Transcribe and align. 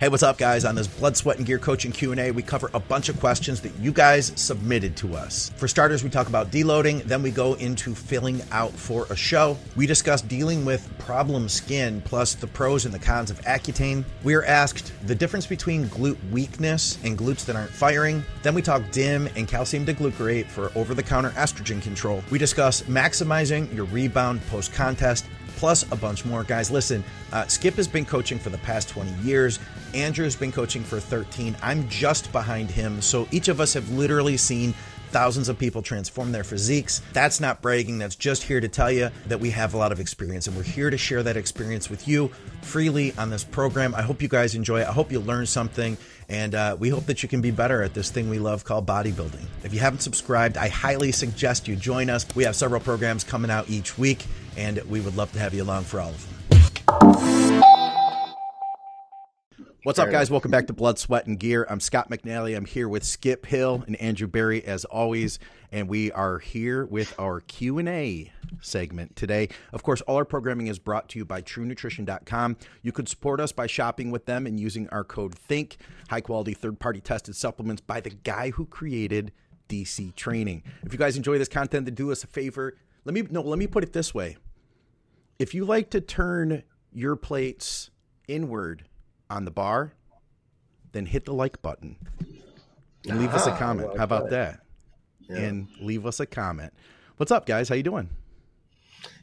Hey, 0.00 0.08
what's 0.08 0.22
up, 0.22 0.38
guys? 0.38 0.64
On 0.64 0.76
this 0.76 0.86
Blood, 0.86 1.16
Sweat, 1.16 1.38
and 1.38 1.44
Gear 1.44 1.58
Coaching 1.58 1.90
Q&A, 1.90 2.30
we 2.30 2.40
cover 2.40 2.70
a 2.72 2.78
bunch 2.78 3.08
of 3.08 3.18
questions 3.18 3.60
that 3.62 3.74
you 3.80 3.90
guys 3.90 4.30
submitted 4.36 4.94
to 4.98 5.16
us. 5.16 5.50
For 5.56 5.66
starters, 5.66 6.04
we 6.04 6.08
talk 6.08 6.28
about 6.28 6.52
deloading, 6.52 7.02
then 7.02 7.20
we 7.20 7.32
go 7.32 7.54
into 7.54 7.96
filling 7.96 8.40
out 8.52 8.70
for 8.70 9.06
a 9.10 9.16
show. 9.16 9.58
We 9.74 9.88
discuss 9.88 10.22
dealing 10.22 10.64
with 10.64 10.88
problem 11.00 11.48
skin, 11.48 12.00
plus 12.02 12.36
the 12.36 12.46
pros 12.46 12.84
and 12.84 12.94
the 12.94 13.00
cons 13.00 13.32
of 13.32 13.40
Accutane. 13.40 14.04
We 14.22 14.36
are 14.36 14.44
asked 14.44 14.92
the 15.08 15.16
difference 15.16 15.48
between 15.48 15.86
glute 15.86 16.30
weakness 16.30 16.96
and 17.02 17.18
glutes 17.18 17.44
that 17.46 17.56
aren't 17.56 17.72
firing. 17.72 18.22
Then 18.44 18.54
we 18.54 18.62
talk 18.62 18.88
DIM 18.92 19.28
and 19.34 19.48
calcium 19.48 19.84
D-glucarate 19.84 20.46
for 20.46 20.70
over-the-counter 20.76 21.30
estrogen 21.30 21.82
control. 21.82 22.22
We 22.30 22.38
discuss 22.38 22.82
maximizing 22.82 23.74
your 23.74 23.86
rebound 23.86 24.46
post-contest, 24.46 25.26
plus 25.58 25.82
a 25.90 25.96
bunch 25.96 26.24
more. 26.24 26.44
Guys, 26.44 26.70
listen, 26.70 27.02
uh, 27.32 27.46
Skip 27.48 27.74
has 27.74 27.88
been 27.88 28.04
coaching 28.04 28.38
for 28.38 28.50
the 28.50 28.58
past 28.58 28.88
20 28.88 29.10
years. 29.22 29.58
Andrew's 29.92 30.36
been 30.36 30.52
coaching 30.52 30.84
for 30.84 31.00
13. 31.00 31.56
I'm 31.62 31.88
just 31.88 32.30
behind 32.30 32.70
him. 32.70 33.02
So 33.02 33.26
each 33.32 33.48
of 33.48 33.60
us 33.60 33.74
have 33.74 33.90
literally 33.90 34.36
seen 34.36 34.72
thousands 35.10 35.48
of 35.48 35.58
people 35.58 35.82
transform 35.82 36.32
their 36.32 36.44
physiques. 36.44 37.00
That's 37.12 37.40
not 37.40 37.62
bragging, 37.62 37.98
that's 37.98 38.14
just 38.14 38.42
here 38.42 38.60
to 38.60 38.68
tell 38.68 38.92
you 38.92 39.10
that 39.26 39.40
we 39.40 39.50
have 39.50 39.74
a 39.74 39.76
lot 39.76 39.90
of 39.92 40.00
experience 40.00 40.46
and 40.46 40.56
we're 40.56 40.62
here 40.62 40.90
to 40.90 40.98
share 40.98 41.22
that 41.22 41.36
experience 41.36 41.90
with 41.90 42.06
you 42.06 42.28
freely 42.62 43.14
on 43.16 43.30
this 43.30 43.44
program. 43.44 43.94
I 43.94 44.02
hope 44.02 44.22
you 44.22 44.28
guys 44.28 44.54
enjoy 44.54 44.82
it. 44.82 44.88
I 44.88 44.92
hope 44.92 45.10
you 45.10 45.20
learn 45.20 45.46
something. 45.46 45.96
And 46.28 46.54
uh, 46.54 46.76
we 46.78 46.90
hope 46.90 47.06
that 47.06 47.22
you 47.22 47.28
can 47.28 47.40
be 47.40 47.50
better 47.50 47.82
at 47.82 47.94
this 47.94 48.10
thing 48.10 48.28
we 48.28 48.38
love 48.38 48.64
called 48.64 48.86
bodybuilding. 48.86 49.44
If 49.64 49.72
you 49.72 49.80
haven't 49.80 50.00
subscribed, 50.00 50.58
I 50.58 50.68
highly 50.68 51.10
suggest 51.10 51.66
you 51.66 51.74
join 51.74 52.10
us. 52.10 52.26
We 52.36 52.44
have 52.44 52.54
several 52.54 52.80
programs 52.80 53.24
coming 53.24 53.50
out 53.50 53.70
each 53.70 53.96
week, 53.96 54.26
and 54.58 54.82
we 54.90 55.00
would 55.00 55.16
love 55.16 55.32
to 55.32 55.38
have 55.38 55.54
you 55.54 55.62
along 55.62 55.84
for 55.84 56.00
all 56.00 56.10
of 56.10 56.28
them. 56.28 56.34
What's 59.84 60.00
up, 60.00 60.10
guys? 60.10 60.30
Welcome 60.30 60.50
back 60.50 60.66
to 60.66 60.72
Blood, 60.72 60.98
Sweat, 60.98 61.26
and 61.26 61.38
Gear. 61.38 61.64
I'm 61.70 61.80
Scott 61.80 62.10
McNally. 62.10 62.56
I'm 62.56 62.66
here 62.66 62.88
with 62.88 63.04
Skip 63.04 63.46
Hill 63.46 63.84
and 63.86 63.96
Andrew 63.96 64.26
Barry, 64.26 64.62
as 64.64 64.84
always, 64.84 65.38
and 65.70 65.88
we 65.88 66.10
are 66.12 66.40
here 66.40 66.84
with 66.84 67.14
our 67.18 67.40
Q 67.40 67.78
and 67.78 67.88
A 67.88 68.30
segment 68.60 69.14
today. 69.14 69.48
Of 69.72 69.84
course, 69.84 70.00
all 70.02 70.16
our 70.16 70.24
programming 70.24 70.66
is 70.66 70.78
brought 70.78 71.08
to 71.10 71.18
you 71.18 71.24
by 71.24 71.40
TrueNutrition.com. 71.40 72.56
You 72.82 72.92
could 72.92 73.08
support 73.08 73.40
us 73.40 73.52
by 73.52 73.68
shopping 73.68 74.10
with 74.10 74.26
them 74.26 74.46
and 74.46 74.58
using 74.58 74.88
our 74.88 75.04
code 75.04 75.36
THINK. 75.36 75.76
High 76.10 76.22
quality, 76.22 76.52
third 76.52 76.80
party 76.80 77.00
tested 77.00 77.36
supplements 77.36 77.80
by 77.80 78.00
the 78.00 78.10
guy 78.10 78.50
who 78.50 78.66
created 78.66 79.32
DC 79.68 80.14
Training. 80.16 80.64
If 80.82 80.92
you 80.92 80.98
guys 80.98 81.16
enjoy 81.16 81.38
this 81.38 81.48
content, 81.48 81.86
then 81.86 81.94
do 81.94 82.10
us 82.10 82.24
a 82.24 82.26
favor. 82.26 82.76
Let 83.04 83.14
me 83.14 83.22
no. 83.30 83.40
Let 83.40 83.58
me 83.58 83.68
put 83.68 83.84
it 83.84 83.92
this 83.92 84.12
way. 84.12 84.36
If 85.38 85.54
you 85.54 85.64
like 85.64 85.90
to 85.90 86.00
turn 86.00 86.64
your 86.92 87.14
plates 87.14 87.90
inward 88.26 88.84
on 89.30 89.44
the 89.44 89.52
bar, 89.52 89.92
then 90.90 91.06
hit 91.06 91.26
the 91.26 91.32
like 91.32 91.62
button 91.62 91.96
and 93.08 93.20
leave 93.20 93.32
us 93.32 93.46
a 93.46 93.52
ah, 93.52 93.56
comment. 93.56 93.96
How 93.96 94.02
about 94.02 94.30
that? 94.30 94.60
Yeah. 95.28 95.36
And 95.36 95.68
leave 95.80 96.06
us 96.06 96.18
a 96.18 96.26
comment. 96.26 96.72
What's 97.18 97.30
up, 97.30 97.46
guys? 97.46 97.68
How 97.68 97.76
you 97.76 97.84
doing? 97.84 98.10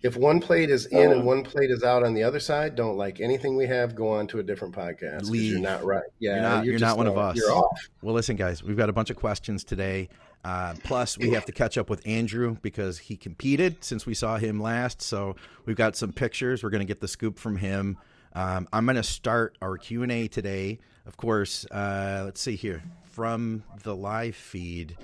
If 0.04 0.16
one 0.16 0.40
plate 0.40 0.70
is 0.70 0.86
in 0.86 1.12
and 1.12 1.22
oh. 1.22 1.26
one 1.26 1.44
plate 1.44 1.70
is 1.70 1.84
out 1.84 2.04
on 2.04 2.14
the 2.14 2.24
other 2.24 2.40
side, 2.40 2.76
don't 2.76 2.96
like 2.96 3.20
anything 3.20 3.58
we 3.58 3.68
have. 3.68 3.94
Go 3.94 4.08
on 4.08 4.26
to 4.28 4.40
a 4.40 4.44
different 4.44 4.74
podcast. 4.74 5.30
Leave. 5.30 5.52
You're 5.52 5.60
not 5.60 5.84
right. 5.84 6.04
Yeah, 6.20 6.32
you're 6.32 6.42
not, 6.42 6.66
you're 6.66 6.74
you're 6.74 6.80
not 6.80 6.98
one 6.98 7.08
of 7.08 7.18
us. 7.18 7.36
You're 7.36 7.52
off. 7.52 7.90
Well, 8.02 8.16
listen, 8.16 8.38
guys, 8.38 8.64
we've 8.64 8.78
got 8.78 8.88
a 8.88 8.94
bunch 8.94 9.10
of 9.10 9.18
questions 9.18 9.66
today. 9.66 10.08
Uh, 10.46 10.76
plus, 10.84 11.18
we 11.18 11.32
have 11.32 11.46
to 11.46 11.52
catch 11.52 11.76
up 11.76 11.90
with 11.90 12.06
Andrew 12.06 12.56
because 12.62 13.00
he 13.00 13.18
competed 13.18 13.84
since 13.84 14.06
we 14.06 14.14
saw 14.14 14.38
him 14.38 14.62
last. 14.62 15.02
So 15.02 15.36
we've 15.66 15.76
got 15.76 15.96
some 15.96 16.14
pictures. 16.14 16.64
We're 16.64 16.70
going 16.70 16.86
to 16.86 16.86
get 16.86 17.02
the 17.02 17.08
scoop 17.08 17.40
from 17.40 17.58
him. 17.58 17.98
Um, 18.34 18.68
I'm 18.72 18.86
going 18.86 18.96
to 18.96 19.04
start 19.04 19.58
our 19.60 19.76
Q 19.78 20.04
and 20.04 20.12
A 20.12 20.28
today. 20.28 20.78
Of 21.08 21.18
course, 21.18 21.66
uh, 21.72 22.22
let's 22.26 22.40
see 22.40 22.56
here 22.56 22.84
from 23.06 23.64
the 23.82 23.96
live 23.96 24.36
feed. 24.36 24.96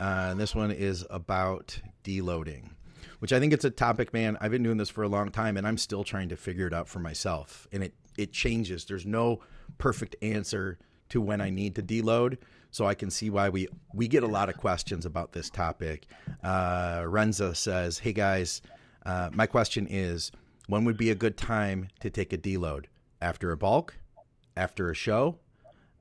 Uh, 0.00 0.32
this 0.32 0.54
one 0.54 0.70
is 0.70 1.04
about 1.10 1.78
deloading, 2.02 2.70
which 3.18 3.34
I 3.34 3.40
think 3.40 3.52
it's 3.52 3.64
a 3.66 3.70
topic, 3.70 4.14
man. 4.14 4.38
I've 4.40 4.50
been 4.50 4.62
doing 4.62 4.78
this 4.78 4.88
for 4.88 5.02
a 5.02 5.08
long 5.08 5.30
time, 5.30 5.58
and 5.58 5.66
I'm 5.66 5.78
still 5.78 6.04
trying 6.04 6.30
to 6.30 6.36
figure 6.36 6.66
it 6.66 6.72
out 6.72 6.88
for 6.88 7.00
myself. 7.00 7.66
And 7.70 7.82
it 7.82 7.92
it 8.16 8.32
changes. 8.32 8.86
There's 8.86 9.04
no 9.04 9.40
perfect 9.76 10.16
answer 10.22 10.78
to 11.10 11.20
when 11.20 11.42
I 11.42 11.50
need 11.50 11.74
to 11.74 11.82
deload. 11.82 12.38
So 12.70 12.86
I 12.86 12.94
can 12.94 13.10
see 13.10 13.30
why 13.30 13.48
we 13.48 13.68
we 13.94 14.08
get 14.08 14.22
a 14.22 14.26
lot 14.26 14.48
of 14.48 14.56
questions 14.56 15.06
about 15.06 15.32
this 15.32 15.50
topic. 15.50 16.06
Uh, 16.42 17.02
Renza 17.06 17.54
says, 17.54 17.98
"Hey 17.98 18.12
guys, 18.12 18.62
uh, 19.04 19.30
my 19.32 19.46
question 19.46 19.86
is." 19.88 20.30
when 20.66 20.84
would 20.84 20.96
be 20.96 21.10
a 21.10 21.14
good 21.14 21.36
time 21.36 21.88
to 22.00 22.10
take 22.10 22.32
a 22.32 22.38
deload? 22.38 22.86
After 23.20 23.50
a 23.50 23.56
bulk, 23.56 23.94
after 24.56 24.90
a 24.90 24.94
show, 24.94 25.38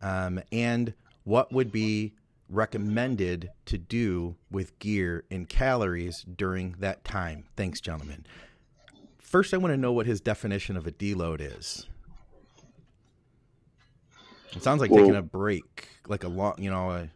um, 0.02 0.42
and 0.52 0.94
what 1.24 1.52
would 1.54 1.72
be 1.72 2.14
recommended 2.50 3.50
to 3.66 3.78
do 3.78 4.36
with 4.52 4.78
gear 4.80 5.24
and 5.32 5.48
calories 5.48 6.24
during 6.24 6.76
that 6.80 7.04
time? 7.04 7.46
Thanks, 7.56 7.80
gentlemen. 7.80 8.26
First, 9.18 9.54
I 9.54 9.58
want 9.58 9.74
to 9.74 9.78
know 9.78 9.94
what 9.94 10.06
his 10.06 10.20
definition 10.20 10.76
of 10.76 10.86
a 10.86 10.92
deload 10.92 11.40
is. 11.40 11.88
It 14.56 14.64
sounds 14.64 14.82
like 14.82 14.92
well, 14.92 15.02
taking 15.02 15.16
a 15.16 15.22
break, 15.22 15.88
like 16.08 16.24
a 16.24 16.28
long, 16.28 16.56
you 16.58 16.70
know. 16.70 16.92
A, 16.92 17.10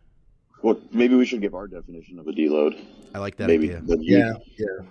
well, 0.61 0.79
maybe 0.91 1.15
we 1.15 1.25
should 1.25 1.41
give 1.41 1.55
our 1.55 1.67
definition 1.67 2.19
of 2.19 2.27
a 2.27 2.31
deload. 2.31 2.79
I 3.13 3.19
like 3.19 3.37
that 3.37 3.47
maybe, 3.47 3.73
idea. 3.73 3.95
Yeah, 3.99 4.33
yeah. 4.57 4.85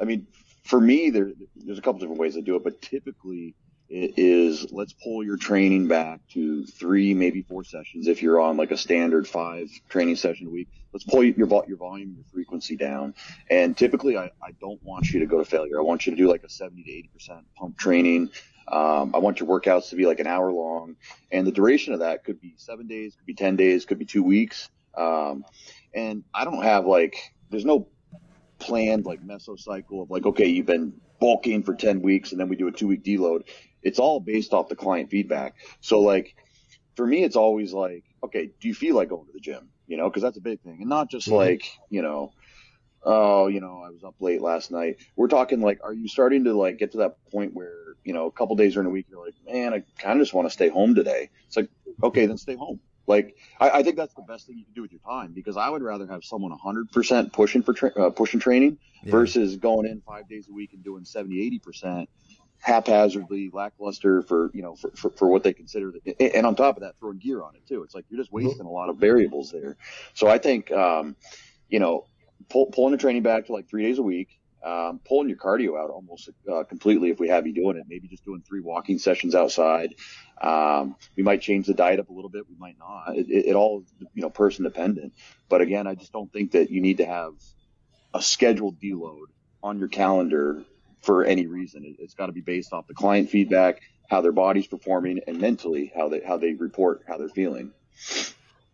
I 0.00 0.04
mean, 0.04 0.26
for 0.64 0.80
me, 0.80 1.10
there, 1.10 1.32
there's 1.56 1.78
a 1.78 1.82
couple 1.82 2.00
different 2.00 2.20
ways 2.20 2.34
to 2.34 2.42
do 2.42 2.56
it, 2.56 2.64
but 2.64 2.80
typically 2.80 3.54
it 3.92 4.14
is 4.16 4.72
let's 4.72 4.94
pull 4.94 5.22
your 5.22 5.36
training 5.36 5.86
back 5.86 6.20
to 6.30 6.64
three, 6.64 7.12
maybe 7.12 7.42
four 7.42 7.62
sessions. 7.62 8.06
If 8.06 8.22
you're 8.22 8.40
on 8.40 8.56
like 8.56 8.70
a 8.70 8.76
standard 8.76 9.28
five 9.28 9.68
training 9.90 10.16
session 10.16 10.46
a 10.46 10.50
week, 10.50 10.68
let's 10.94 11.04
pull 11.04 11.22
your, 11.22 11.34
your 11.36 11.76
volume, 11.76 12.14
your 12.14 12.24
frequency 12.32 12.74
down. 12.74 13.14
And 13.50 13.76
typically 13.76 14.16
I, 14.16 14.30
I 14.42 14.52
don't 14.60 14.82
want 14.82 15.10
you 15.10 15.20
to 15.20 15.26
go 15.26 15.38
to 15.38 15.44
failure. 15.44 15.78
I 15.78 15.82
want 15.82 16.06
you 16.06 16.12
to 16.12 16.16
do 16.16 16.26
like 16.26 16.42
a 16.42 16.48
70 16.48 16.82
to 16.84 16.90
80% 17.30 17.42
pump 17.54 17.76
training. 17.76 18.30
Um, 18.68 19.14
I 19.14 19.18
want 19.18 19.40
your 19.40 19.48
workouts 19.48 19.90
to 19.90 19.96
be 19.96 20.06
like 20.06 20.20
an 20.20 20.26
hour 20.26 20.52
long 20.52 20.96
and 21.30 21.46
the 21.46 21.52
duration 21.52 21.92
of 21.92 22.00
that 22.00 22.24
could 22.24 22.40
be 22.40 22.54
seven 22.56 22.86
days, 22.86 23.14
could 23.16 23.26
be 23.26 23.34
10 23.34 23.56
days, 23.56 23.84
could 23.84 23.98
be 23.98 24.04
two 24.04 24.22
weeks. 24.22 24.68
Um, 24.96 25.44
and 25.94 26.24
I 26.34 26.44
don't 26.44 26.62
have 26.62 26.86
like, 26.86 27.16
there's 27.50 27.64
no 27.64 27.88
planned 28.58 29.04
like 29.04 29.24
mesocycle 29.26 30.02
of 30.02 30.10
like, 30.10 30.26
okay, 30.26 30.46
you've 30.46 30.66
been 30.66 30.94
bulking 31.20 31.62
for 31.62 31.74
10 31.74 32.02
weeks 32.02 32.32
and 32.32 32.40
then 32.40 32.48
we 32.48 32.56
do 32.56 32.68
a 32.68 32.72
two 32.72 32.88
week 32.88 33.02
deload. 33.02 33.48
It's 33.82 33.98
all 33.98 34.20
based 34.20 34.52
off 34.52 34.68
the 34.68 34.76
client 34.76 35.10
feedback. 35.10 35.56
So 35.80 36.00
like 36.00 36.36
for 36.96 37.06
me, 37.06 37.24
it's 37.24 37.36
always 37.36 37.72
like, 37.72 38.04
okay, 38.24 38.50
do 38.60 38.68
you 38.68 38.74
feel 38.74 38.96
like 38.96 39.08
going 39.08 39.26
to 39.26 39.32
the 39.32 39.40
gym? 39.40 39.68
You 39.86 39.96
know, 39.96 40.10
cause 40.10 40.22
that's 40.22 40.36
a 40.36 40.42
big 40.42 40.60
thing 40.60 40.78
and 40.80 40.88
not 40.88 41.10
just 41.10 41.26
mm-hmm. 41.26 41.36
like, 41.36 41.70
you 41.90 42.02
know, 42.02 42.32
oh, 43.04 43.48
you 43.48 43.60
know, 43.60 43.82
I 43.84 43.90
was 43.90 44.04
up 44.04 44.14
late 44.20 44.40
last 44.40 44.70
night. 44.70 44.96
We're 45.16 45.28
talking 45.28 45.60
like, 45.60 45.80
are 45.82 45.92
you 45.92 46.08
starting 46.08 46.44
to 46.44 46.54
like 46.54 46.78
get 46.78 46.92
to 46.92 46.98
that 46.98 47.16
point 47.30 47.54
where, 47.54 47.74
you 48.04 48.12
know, 48.12 48.26
a 48.26 48.32
couple 48.32 48.56
days 48.56 48.74
during 48.74 48.86
the 48.86 48.92
week, 48.92 49.06
you're 49.10 49.24
like, 49.24 49.34
man, 49.46 49.74
I 49.74 49.82
kind 49.98 50.18
of 50.18 50.22
just 50.22 50.34
want 50.34 50.46
to 50.46 50.50
stay 50.50 50.68
home 50.68 50.94
today. 50.94 51.30
It's 51.46 51.56
like, 51.56 51.68
okay, 52.02 52.26
then 52.26 52.36
stay 52.36 52.54
home. 52.54 52.80
Like, 53.06 53.36
I, 53.58 53.70
I, 53.70 53.82
think 53.82 53.96
that's 53.96 54.14
the 54.14 54.22
best 54.22 54.46
thing 54.46 54.56
you 54.58 54.64
can 54.64 54.74
do 54.74 54.82
with 54.82 54.92
your 54.92 55.00
time 55.00 55.32
because 55.32 55.56
I 55.56 55.68
would 55.68 55.82
rather 55.82 56.06
have 56.06 56.22
someone 56.22 56.56
100% 56.56 57.32
pushing 57.32 57.62
for 57.62 57.72
tra- 57.72 57.92
uh, 57.94 58.10
pushing 58.10 58.38
training 58.38 58.78
yeah. 59.02 59.10
versus 59.10 59.56
going 59.56 59.86
in 59.86 60.00
five 60.02 60.28
days 60.28 60.48
a 60.48 60.52
week 60.52 60.72
and 60.72 60.84
doing 60.84 61.04
70, 61.04 61.60
80% 61.66 62.06
haphazardly, 62.62 63.50
lackluster 63.52 64.22
for 64.22 64.50
you 64.54 64.62
know 64.62 64.76
for, 64.76 64.90
for, 64.92 65.10
for 65.10 65.28
what 65.28 65.42
they 65.42 65.52
consider. 65.52 65.92
The, 65.92 66.36
and 66.36 66.46
on 66.46 66.54
top 66.54 66.76
of 66.76 66.82
that, 66.82 66.94
throwing 66.98 67.18
gear 67.18 67.42
on 67.42 67.56
it 67.56 67.66
too. 67.66 67.82
It's 67.82 67.94
like 67.94 68.04
you're 68.08 68.20
just 68.20 68.32
wasting 68.32 68.66
a 68.66 68.70
lot 68.70 68.88
of 68.88 68.96
variables 68.98 69.50
there. 69.50 69.76
So 70.14 70.28
I 70.28 70.38
think 70.38 70.70
um, 70.70 71.16
you 71.68 71.80
know 71.80 72.06
pull, 72.48 72.66
pulling 72.66 72.92
the 72.92 72.98
training 72.98 73.22
back 73.22 73.46
to 73.46 73.52
like 73.52 73.68
three 73.68 73.82
days 73.84 73.98
a 73.98 74.02
week 74.02 74.38
um, 74.64 75.00
pulling 75.06 75.28
your 75.28 75.38
cardio 75.38 75.80
out 75.80 75.90
almost 75.90 76.30
uh, 76.50 76.62
completely 76.64 77.10
if 77.10 77.18
we 77.18 77.28
have 77.28 77.46
you 77.46 77.52
doing 77.52 77.76
it. 77.76 77.84
Maybe 77.88 78.08
just 78.08 78.24
doing 78.24 78.42
three 78.46 78.60
walking 78.60 78.98
sessions 78.98 79.34
outside. 79.34 79.94
Um, 80.40 80.96
we 81.16 81.22
might 81.22 81.40
change 81.40 81.66
the 81.66 81.74
diet 81.74 81.98
up 81.98 82.10
a 82.10 82.12
little 82.12 82.30
bit. 82.30 82.48
We 82.48 82.56
might 82.56 82.78
not. 82.78 83.16
It, 83.16 83.28
it, 83.28 83.46
it 83.46 83.56
all, 83.56 83.84
you 84.14 84.22
know, 84.22 84.30
person 84.30 84.64
dependent. 84.64 85.14
But 85.48 85.60
again, 85.62 85.86
I 85.86 85.94
just 85.94 86.12
don't 86.12 86.32
think 86.32 86.52
that 86.52 86.70
you 86.70 86.80
need 86.80 86.98
to 86.98 87.06
have 87.06 87.34
a 88.14 88.22
scheduled 88.22 88.78
deload 88.80 89.26
on 89.62 89.78
your 89.78 89.88
calendar 89.88 90.62
for 91.00 91.24
any 91.24 91.46
reason. 91.46 91.84
It, 91.84 92.00
has 92.00 92.14
got 92.14 92.26
to 92.26 92.32
be 92.32 92.40
based 92.40 92.72
off 92.72 92.86
the 92.86 92.94
client 92.94 93.30
feedback, 93.30 93.80
how 94.08 94.20
their 94.20 94.32
body's 94.32 94.68
performing, 94.68 95.20
and 95.26 95.40
mentally 95.40 95.92
how 95.94 96.08
they 96.08 96.20
how 96.20 96.36
they 96.36 96.54
report 96.54 97.02
how 97.08 97.18
they're 97.18 97.28
feeling. 97.28 97.72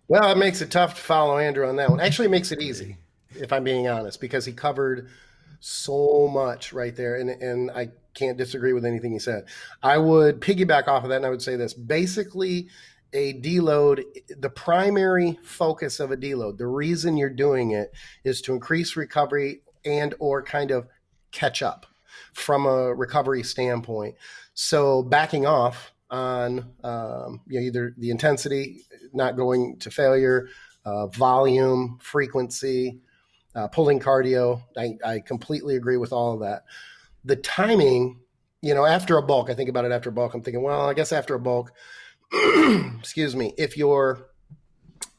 Well, 0.06 0.31
it 0.31 0.38
makes 0.38 0.61
it 0.61 0.71
tough 0.71 0.94
to 0.97 1.00
follow 1.00 1.38
Andrew 1.38 1.67
on 1.67 1.76
that 1.76 1.91
one. 1.91 2.00
Actually, 2.00 2.26
it 2.26 2.31
makes 2.31 2.53
it 2.53 2.61
easy, 2.61 2.97
if 3.34 3.52
I'm 3.52 3.64
being 3.64 3.88
honest, 3.88 4.20
because 4.20 4.44
he 4.44 4.52
covered 4.52 5.08
so 5.60 6.28
much 6.28 6.72
right 6.72 6.94
there. 6.94 7.16
And, 7.16 7.30
and 7.30 7.70
I 7.70 7.90
can't 8.14 8.38
disagree 8.38 8.72
with 8.72 8.84
anything 8.84 9.12
he 9.12 9.19
said. 9.19 9.44
I 9.82 9.98
would 9.98 10.40
piggyback 10.40 10.88
off 10.88 11.04
of 11.04 11.10
that 11.10 11.16
and 11.16 11.26
I 11.26 11.30
would 11.30 11.42
say 11.42 11.56
this 11.56 11.75
basically, 11.75 12.69
a 13.12 13.32
deload, 13.40 14.04
the 14.38 14.50
primary 14.50 15.38
focus 15.42 15.98
of 15.98 16.10
a 16.10 16.16
deload, 16.16 16.58
the 16.58 16.66
reason 16.66 17.16
you're 17.16 17.30
doing 17.30 17.70
it 17.70 17.90
is 18.22 18.42
to 18.42 18.52
increase 18.52 18.96
recovery 18.96 19.62
and 19.84 20.14
or 20.19 20.42
kind 20.42 20.70
of 20.70 20.86
catch 21.32 21.62
up 21.62 21.86
from 22.34 22.66
a 22.66 22.94
recovery 22.94 23.42
standpoint. 23.42 24.14
So 24.52 25.02
backing 25.02 25.46
off 25.46 25.92
on 26.10 26.75
um, 26.84 27.40
you 27.46 27.60
know, 27.60 27.66
either 27.66 27.94
the 27.96 28.10
intensity, 28.10 28.82
not 29.12 29.36
going 29.36 29.78
to 29.78 29.90
failure, 29.90 30.48
uh, 30.84 31.06
volume, 31.06 31.98
frequency, 32.02 33.00
uh, 33.55 33.69
pulling 33.69 34.00
cardio. 34.00 34.62
I, 34.77 34.97
I 35.05 35.21
completely 35.21 35.77
agree 35.77 35.97
with 35.97 36.12
all 36.12 36.35
of 36.35 36.41
that. 36.41 36.65
The 37.25 37.37
timing, 37.37 38.21
you 38.62 38.75
know, 38.75 38.85
after 38.85 39.17
a 39.17 39.23
bulk, 39.23 39.50
I 39.50 39.55
think 39.55 39.69
about 39.69 39.85
it 39.85 39.93
after 39.93 40.11
a 40.11 40.12
bulk. 40.12 40.35
I'm 40.35 40.43
thinking, 40.43 40.62
well, 40.62 40.89
I 40.89 40.95
guess 40.95 41.12
after 41.12 41.35
a 41.35 41.41
bulk, 41.41 41.73
excuse 42.99 43.35
me, 43.35 43.55
if 43.56 43.77
you're, 43.77 44.27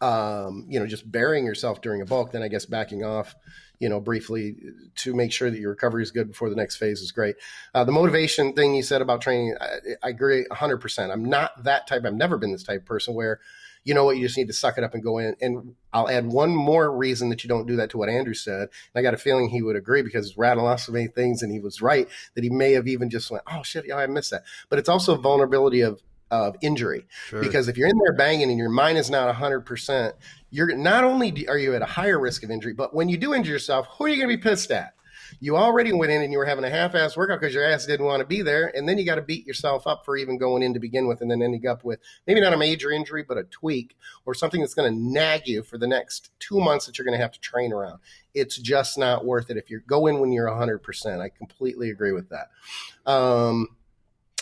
um, 0.01 0.65
you 0.69 0.79
know, 0.79 0.87
just 0.87 1.09
burying 1.11 1.45
yourself 1.45 1.81
during 1.81 2.01
a 2.01 2.05
bulk, 2.05 2.31
then 2.31 2.41
I 2.41 2.47
guess 2.47 2.65
backing 2.65 3.03
off, 3.03 3.35
you 3.79 3.89
know, 3.89 3.99
briefly 3.99 4.57
to 4.97 5.15
make 5.15 5.31
sure 5.31 5.49
that 5.49 5.59
your 5.59 5.71
recovery 5.71 6.03
is 6.03 6.11
good 6.11 6.27
before 6.27 6.49
the 6.49 6.55
next 6.55 6.77
phase 6.77 7.01
is 7.01 7.11
great. 7.11 7.35
Uh, 7.73 7.83
the 7.83 7.91
motivation 7.91 8.53
thing 8.53 8.75
you 8.75 8.83
said 8.83 9.01
about 9.01 9.21
training, 9.21 9.55
I, 9.59 9.77
I 10.03 10.09
agree 10.09 10.45
100%. 10.51 11.11
I'm 11.11 11.25
not 11.25 11.63
that 11.63 11.87
type. 11.87 12.05
I've 12.05 12.13
never 12.13 12.37
been 12.37 12.51
this 12.51 12.63
type 12.63 12.81
of 12.81 12.85
person 12.85 13.13
where 13.13 13.39
you 13.83 13.93
know 13.93 14.03
what, 14.03 14.17
you 14.17 14.25
just 14.25 14.37
need 14.37 14.47
to 14.47 14.53
suck 14.53 14.77
it 14.77 14.83
up 14.83 14.93
and 14.93 15.03
go 15.03 15.17
in. 15.17 15.35
And 15.41 15.75
I'll 15.93 16.09
add 16.09 16.27
one 16.27 16.55
more 16.55 16.95
reason 16.95 17.29
that 17.29 17.43
you 17.43 17.47
don't 17.47 17.65
do 17.65 17.75
that 17.77 17.89
to 17.91 17.97
what 17.97 18.09
Andrew 18.09 18.33
said. 18.33 18.61
And 18.61 18.69
I 18.95 19.01
got 19.01 19.13
a 19.13 19.17
feeling 19.17 19.49
he 19.49 19.61
would 19.61 19.75
agree 19.75 20.01
because 20.01 20.27
he's 20.27 20.37
rattled 20.37 20.67
off 20.67 20.81
so 20.81 20.91
many 20.91 21.07
things 21.07 21.41
and 21.41 21.51
he 21.51 21.59
was 21.59 21.81
right 21.81 22.07
that 22.35 22.43
he 22.43 22.49
may 22.49 22.73
have 22.73 22.87
even 22.87 23.09
just 23.09 23.31
went, 23.31 23.43
oh 23.51 23.63
shit, 23.63 23.85
yeah, 23.87 23.95
I 23.95 24.07
missed 24.07 24.31
that. 24.31 24.43
But 24.69 24.79
it's 24.79 24.89
also 24.89 25.15
vulnerability 25.15 25.81
of 25.81 26.01
of 26.31 26.55
injury 26.61 27.07
sure. 27.25 27.41
because 27.41 27.67
if 27.67 27.75
you're 27.75 27.87
in 27.87 27.97
there 27.97 28.13
banging 28.13 28.49
and 28.49 28.59
your 28.59 28.69
mind 28.69 28.99
is 28.99 29.09
not 29.09 29.33
100% 29.33 30.13
you're 30.51 30.75
not 30.75 31.03
only 31.03 31.47
are 31.47 31.57
you 31.57 31.73
at 31.73 31.81
a 31.81 31.85
higher 31.85 32.19
risk 32.19 32.43
of 32.43 32.51
injury 32.51 32.71
but 32.71 32.93
when 32.93 33.09
you 33.09 33.17
do 33.17 33.33
injure 33.33 33.51
yourself 33.51 33.87
who 33.97 34.05
are 34.05 34.09
you 34.09 34.15
going 34.15 34.29
to 34.29 34.37
be 34.37 34.39
pissed 34.39 34.69
at 34.69 34.93
you 35.39 35.57
already 35.57 35.93
went 35.93 36.11
in 36.11 36.21
and 36.21 36.31
you 36.31 36.37
were 36.37 36.45
having 36.45 36.63
a 36.63 36.69
half-ass 36.69 37.15
workout 37.15 37.39
because 37.39 37.53
your 37.53 37.63
ass 37.63 37.85
didn't 37.85 38.05
want 38.05 38.21
to 38.21 38.25
be 38.25 38.41
there, 38.41 38.71
and 38.75 38.87
then 38.87 38.97
you 38.97 39.05
got 39.05 39.15
to 39.15 39.21
beat 39.21 39.45
yourself 39.45 39.87
up 39.87 40.05
for 40.05 40.17
even 40.17 40.37
going 40.37 40.63
in 40.63 40.73
to 40.73 40.79
begin 40.79 41.07
with, 41.07 41.21
and 41.21 41.29
then 41.31 41.41
ending 41.41 41.67
up 41.67 41.83
with 41.83 41.99
maybe 42.27 42.41
not 42.41 42.53
a 42.53 42.57
major 42.57 42.91
injury, 42.91 43.23
but 43.27 43.37
a 43.37 43.43
tweak 43.43 43.95
or 44.25 44.33
something 44.33 44.61
that's 44.61 44.73
going 44.73 44.91
to 44.91 44.99
nag 44.99 45.47
you 45.47 45.63
for 45.63 45.77
the 45.77 45.87
next 45.87 46.31
two 46.39 46.59
months 46.59 46.85
that 46.85 46.97
you're 46.97 47.05
going 47.05 47.17
to 47.17 47.21
have 47.21 47.31
to 47.31 47.39
train 47.39 47.73
around. 47.73 47.99
It's 48.33 48.57
just 48.57 48.97
not 48.97 49.25
worth 49.25 49.49
it 49.49 49.57
if 49.57 49.69
you 49.69 49.81
go 49.85 50.07
in 50.07 50.19
when 50.19 50.31
you're 50.31 50.47
100%. 50.47 51.19
I 51.19 51.29
completely 51.29 51.89
agree 51.89 52.11
with 52.11 52.29
that. 52.29 52.49
Um, 53.05 53.69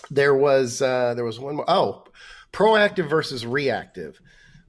there 0.10 0.36
was 0.36 0.82
uh, 0.82 1.14
there 1.16 1.26
was 1.26 1.40
one 1.40 1.56
more. 1.56 1.70
Oh, 1.70 2.06
proactive 2.54 3.10
versus 3.10 3.46
reactive. 3.46 4.20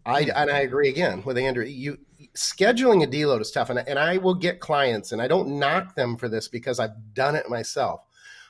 I 0.04 0.22
and 0.22 0.50
I 0.50 0.60
agree 0.60 0.88
again 0.88 1.22
with 1.24 1.36
Andrew. 1.36 1.64
You 1.64 1.98
scheduling 2.38 3.02
a 3.02 3.06
deload 3.06 3.40
is 3.40 3.50
tough, 3.50 3.68
and, 3.68 3.80
and 3.80 3.98
I 3.98 4.16
will 4.18 4.34
get 4.34 4.60
clients, 4.60 5.12
and 5.12 5.20
I 5.20 5.28
don't 5.28 5.58
knock 5.58 5.94
them 5.94 6.16
for 6.16 6.28
this 6.28 6.48
because 6.48 6.78
I've 6.78 7.14
done 7.14 7.34
it 7.34 7.50
myself. 7.50 8.00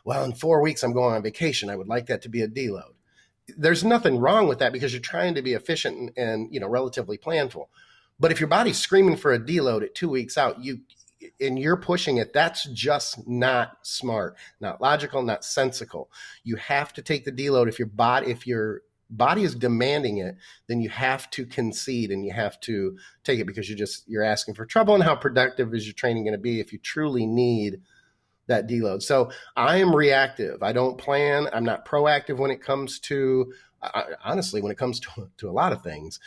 Well, 0.04 0.24
in 0.24 0.32
four 0.32 0.62
weeks, 0.62 0.82
I'm 0.82 0.92
going 0.92 1.14
on 1.14 1.22
vacation. 1.22 1.70
I 1.70 1.76
would 1.76 1.88
like 1.88 2.06
that 2.06 2.22
to 2.22 2.28
be 2.28 2.42
a 2.42 2.48
deload. 2.48 2.94
There's 3.56 3.84
nothing 3.84 4.18
wrong 4.18 4.46
with 4.46 4.58
that 4.58 4.72
because 4.72 4.92
you're 4.92 5.00
trying 5.00 5.34
to 5.34 5.42
be 5.42 5.54
efficient 5.54 5.96
and, 5.96 6.12
and 6.16 6.54
you 6.54 6.60
know 6.60 6.68
relatively 6.68 7.16
planful. 7.16 7.68
But 8.20 8.30
if 8.30 8.40
your 8.40 8.48
body's 8.48 8.78
screaming 8.78 9.16
for 9.16 9.32
a 9.32 9.38
deload 9.38 9.82
at 9.82 9.94
two 9.94 10.10
weeks 10.10 10.36
out, 10.36 10.62
you 10.62 10.80
and 11.40 11.58
you're 11.58 11.76
pushing 11.76 12.18
it, 12.18 12.32
that's 12.32 12.64
just 12.68 13.26
not 13.26 13.78
smart, 13.82 14.36
not 14.60 14.80
logical, 14.80 15.22
not 15.22 15.44
sensical. 15.44 16.10
You 16.44 16.56
have 16.56 16.92
to 16.92 17.02
take 17.02 17.24
the 17.24 17.32
deload 17.32 17.68
if 17.68 17.78
your 17.78 17.88
body, 17.88 18.30
if 18.30 18.46
your 18.46 18.82
body 19.10 19.42
is 19.42 19.54
demanding 19.54 20.18
it, 20.18 20.36
then 20.66 20.80
you 20.80 20.88
have 20.88 21.30
to 21.30 21.46
concede 21.46 22.10
and 22.10 22.24
you 22.24 22.32
have 22.32 22.60
to 22.60 22.96
take 23.24 23.40
it 23.40 23.46
because 23.46 23.68
you're 23.68 23.78
just 23.78 24.08
you're 24.08 24.22
asking 24.22 24.54
for 24.54 24.66
trouble. 24.66 24.94
And 24.94 25.02
how 25.02 25.14
productive 25.14 25.74
is 25.74 25.86
your 25.86 25.94
training 25.94 26.24
going 26.24 26.32
to 26.32 26.38
be 26.38 26.60
if 26.60 26.72
you 26.72 26.78
truly 26.78 27.26
need 27.26 27.80
that 28.46 28.68
deload? 28.68 29.02
So 29.02 29.30
I 29.56 29.76
am 29.76 29.94
reactive. 29.94 30.62
I 30.62 30.72
don't 30.72 30.98
plan. 30.98 31.48
I'm 31.52 31.64
not 31.64 31.86
proactive 31.86 32.38
when 32.38 32.50
it 32.50 32.62
comes 32.62 32.98
to 33.00 33.52
honestly 34.24 34.60
when 34.60 34.72
it 34.72 34.78
comes 34.78 34.98
to 34.98 35.30
to 35.36 35.48
a 35.48 35.52
lot 35.52 35.72
of 35.72 35.82
things 35.82 36.18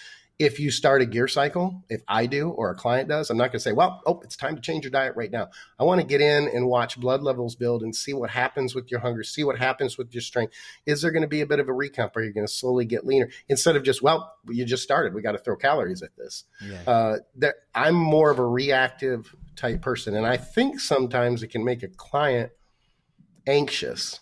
if 0.42 0.60
you 0.60 0.72
start 0.72 1.04
a 1.04 1.06
gear 1.06 1.28
cycle, 1.28 1.84
if 1.88 2.02
I 2.08 2.26
do 2.26 2.50
or 2.50 2.72
a 2.72 2.76
client 2.76 3.08
does, 3.08 3.30
I'm 3.30 3.38
not 3.38 3.52
going 3.52 3.60
to 3.60 3.60
say, 3.60 3.74
well, 3.74 4.02
oh, 4.08 4.22
it's 4.24 4.36
time 4.36 4.56
to 4.56 4.62
change 4.62 4.84
your 4.84 4.90
diet 4.90 5.16
right 5.16 5.30
now. 5.30 5.50
I 5.78 5.84
want 5.84 6.02
to 6.02 6.08
get 6.08 6.20
in 6.20 6.48
and 6.48 6.66
watch 6.66 7.00
blood 7.00 7.22
levels 7.22 7.56
build 7.56 7.84
and 7.84 7.96
see 7.96 8.12
what 8.12 8.32
happens 8.32 8.74
with 8.74 8.90
your 8.90 9.02
hunger, 9.02 9.22
see 9.22 9.44
what 9.44 9.60
happens 9.60 10.00
with 10.00 10.16
your 10.16 10.22
strength. 10.22 10.54
Is 10.88 11.04
there 11.04 11.12
going 11.12 11.22
to 11.22 11.28
be 11.28 11.42
a 11.42 11.46
bit 11.46 11.60
of 11.60 11.70
a 11.70 11.72
recomp? 11.72 12.16
Are 12.16 12.24
you 12.24 12.34
going 12.34 12.48
to 12.48 12.52
slowly 12.52 12.86
get 12.86 13.06
leaner 13.06 13.30
instead 13.50 13.76
of 13.76 13.84
just, 13.84 14.02
well, 14.02 14.34
you 14.50 14.66
just 14.66 14.82
started. 14.82 15.14
We 15.14 15.22
got 15.22 15.34
to 15.34 15.38
throw 15.38 15.56
calories 15.56 16.02
at 16.02 16.16
this. 16.18 16.46
Yeah. 16.60 16.82
Uh, 16.88 17.18
that 17.36 17.56
I'm 17.76 17.94
more 17.94 18.32
of 18.32 18.40
a 18.40 18.46
reactive 18.46 19.36
type 19.56 19.84
person. 19.84 20.16
And 20.16 20.26
I 20.26 20.38
think 20.38 20.80
sometimes 20.80 21.44
it 21.44 21.50
can 21.50 21.64
make 21.64 21.84
a 21.84 21.88
client 21.88 22.52
anxious 23.46 24.22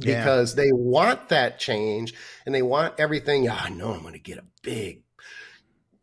because 0.00 0.56
yeah. 0.56 0.64
they 0.64 0.72
want 0.72 1.28
that 1.28 1.60
change 1.60 2.12
and 2.44 2.52
they 2.52 2.62
want 2.62 2.94
everything. 2.98 3.44
Yeah, 3.44 3.60
I 3.62 3.68
know 3.68 3.92
I'm 3.92 4.02
going 4.02 4.14
to 4.14 4.18
get 4.18 4.38
a 4.38 4.44
big 4.62 5.02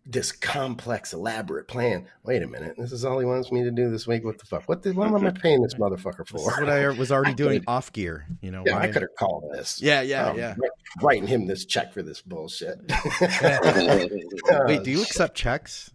this 0.09 0.31
complex, 0.31 1.13
elaborate 1.13 1.67
plan. 1.67 2.07
Wait 2.23 2.41
a 2.41 2.47
minute, 2.47 2.75
this 2.77 2.91
is 2.91 3.06
all 3.06 3.19
he 3.19 3.25
wants 3.25 3.51
me 3.51 3.63
to 3.63 3.69
do 3.69 3.91
this 3.91 4.07
week. 4.07 4.25
What 4.25 4.39
the 4.39 4.45
fuck? 4.45 4.67
What, 4.67 4.81
the, 4.81 4.91
what 4.94 5.07
am 5.07 5.25
I 5.25 5.29
paying 5.29 5.61
this 5.61 5.75
motherfucker 5.75 6.27
for? 6.27 6.38
This 6.38 6.47
is 6.47 6.59
what 6.59 6.69
I 6.69 6.88
was 6.97 7.11
already 7.11 7.35
doing 7.35 7.63
off 7.67 7.94
gear. 7.94 8.25
You 8.41 8.50
know, 8.50 8.63
yeah, 8.65 8.73
why? 8.75 8.81
I 8.81 8.88
could 8.88 9.03
have 9.03 9.15
called 9.17 9.51
this. 9.53 9.79
Yeah, 9.81 10.01
yeah, 10.01 10.29
um, 10.29 10.38
yeah. 10.38 10.56
Writing 11.01 11.27
him 11.27 11.45
this 11.45 11.65
check 11.65 11.94
for 11.94 12.01
this 12.01 12.21
bullshit. 12.23 12.79
Wait, 14.65 14.83
do 14.83 14.89
you 14.89 15.03
accept 15.03 15.38
checks? 15.38 15.91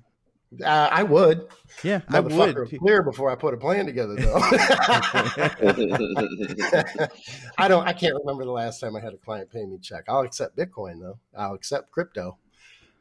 Uh, 0.62 0.88
I 0.92 1.02
would. 1.02 1.48
Yeah, 1.82 2.02
I 2.08 2.20
would. 2.20 2.56
Clear 2.78 3.02
before 3.02 3.32
I 3.32 3.34
put 3.34 3.54
a 3.54 3.56
plan 3.56 3.86
together, 3.86 4.14
though. 4.14 4.38
I 7.58 7.66
don't. 7.66 7.84
I 7.84 7.92
can't 7.92 8.14
remember 8.14 8.44
the 8.44 8.52
last 8.52 8.78
time 8.78 8.94
I 8.94 9.00
had 9.00 9.12
a 9.12 9.16
client 9.16 9.50
pay 9.50 9.66
me 9.66 9.78
check. 9.82 10.04
I'll 10.06 10.20
accept 10.20 10.56
Bitcoin 10.56 11.00
though. 11.00 11.18
I'll 11.36 11.54
accept 11.54 11.90
crypto. 11.90 12.38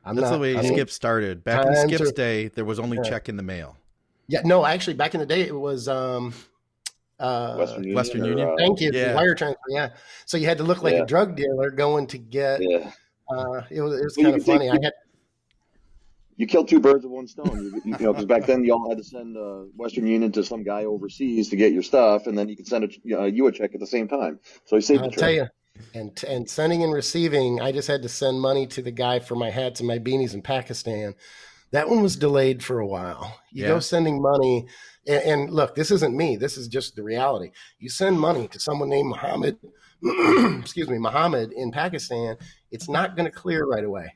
I'm 0.05 0.15
That's 0.15 0.29
not, 0.29 0.35
the 0.35 0.39
way 0.39 0.55
I 0.57 0.63
Skip 0.63 0.89
started. 0.89 1.44
Back 1.44 1.65
in 1.65 1.75
Skip's 1.88 2.09
to, 2.09 2.15
day, 2.15 2.50
there 2.50 2.65
was 2.65 2.79
only 2.79 3.00
check 3.03 3.29
in 3.29 3.38
the 3.38 3.44
mail. 3.44 3.77
Yeah, 4.27 4.41
no, 4.44 4.65
actually, 4.65 4.95
back 4.95 5.13
in 5.13 5.19
the 5.19 5.25
day, 5.25 5.41
it 5.41 5.55
was 5.55 5.88
um, 5.88 6.33
uh, 7.19 7.55
Western 7.55 7.83
Union. 7.83 7.95
Western 7.95 8.25
Union. 8.25 8.50
Uh, 8.50 8.55
Thank 8.57 8.81
you. 8.81 8.91
Yeah. 8.94 9.15
Wire 9.15 9.35
transfer. 9.35 9.59
Yeah. 9.69 9.89
So 10.25 10.38
you 10.38 10.45
had 10.45 10.57
to 10.57 10.63
look 10.63 10.83
like 10.83 10.94
yeah. 10.94 11.03
a 11.03 11.05
drug 11.05 11.35
dealer 11.35 11.71
going 11.71 12.07
to 12.07 12.17
get. 12.17 12.61
Yeah. 12.61 12.91
Uh, 13.29 13.61
it 13.69 13.81
was, 13.81 14.00
it 14.00 14.03
was 14.03 14.17
well, 14.17 14.25
kind 14.25 14.35
of 14.35 14.45
funny. 14.45 14.69
Take, 14.69 14.81
I 14.81 14.85
had. 14.85 14.94
You 16.35 16.47
killed 16.47 16.67
two 16.67 16.79
birds 16.79 17.03
with 17.03 17.11
one 17.11 17.27
stone. 17.27 17.45
You, 17.55 17.81
you 17.85 17.91
know, 17.91 18.11
because 18.11 18.25
back 18.25 18.45
then 18.45 18.63
you 18.63 18.73
all 18.73 18.89
had 18.89 18.97
to 18.97 19.03
send 19.03 19.38
uh, 19.38 19.65
Western 19.77 20.07
Union 20.07 20.31
to 20.31 20.44
some 20.44 20.63
guy 20.63 20.83
overseas 20.83 21.50
to 21.50 21.55
get 21.55 21.71
your 21.71 21.83
stuff, 21.83 22.25
and 22.25 22.38
then 22.38 22.50
you 22.50 22.57
could 22.57 22.67
send 22.67 22.83
a, 22.83 23.21
uh, 23.21 23.25
you 23.25 23.45
a 23.47 23.51
check 23.51 23.73
at 23.75 23.79
the 23.79 23.88
same 23.88 24.07
time. 24.07 24.39
So 24.65 24.75
he 24.75 24.81
saved 24.81 25.03
I'll 25.03 25.09
the 25.09 25.15
trip. 25.15 25.21
tell 25.21 25.31
you, 25.31 25.47
and 25.94 26.24
and 26.28 26.50
sending 26.50 26.84
and 26.84 26.94
receiving 26.94 27.60
i 27.60 27.72
just 27.72 27.88
had 27.88 28.04
to 28.04 28.10
send 28.10 28.40
money 28.40 28.68
to 28.68 28.81
the 28.81 28.92
guy 28.92 29.20
for 29.20 29.36
my 29.36 29.50
hats 29.50 29.80
and 29.80 29.88
my 29.88 30.00
beanies 30.00 30.34
in 30.34 30.42
pakistan. 30.42 31.15
That 31.72 31.89
one 31.89 32.03
was 32.03 32.15
delayed 32.15 32.63
for 32.63 32.80
a 32.80 32.86
while. 32.86 33.39
You 33.51 33.63
yeah. 33.63 33.70
go 33.70 33.80
sending 33.80 34.22
money 34.22 34.68
and, 35.08 35.24
and, 35.24 35.50
look 35.50 35.74
this 35.74 35.89
isn't 35.89 36.15
me. 36.15 36.36
This 36.36 36.56
is 36.56 36.68
just 36.68 36.96
the 36.96 37.01
reality. 37.01 37.50
You 37.80 37.89
send 37.89 38.20
money 38.20 38.48
to 38.50 38.60
someone 38.60 38.89
named 38.89 39.10
muhammad 39.10 39.58
excuse 40.60 40.89
me 40.89 40.98
muhammad 40.98 41.51
in 41.53 41.72
pakistan 41.72 42.36
it's 42.72 42.89
not 42.89 43.15
going 43.15 43.25
to 43.25 43.32
clear 43.32 43.65
right 43.65 43.86
away 43.86 44.13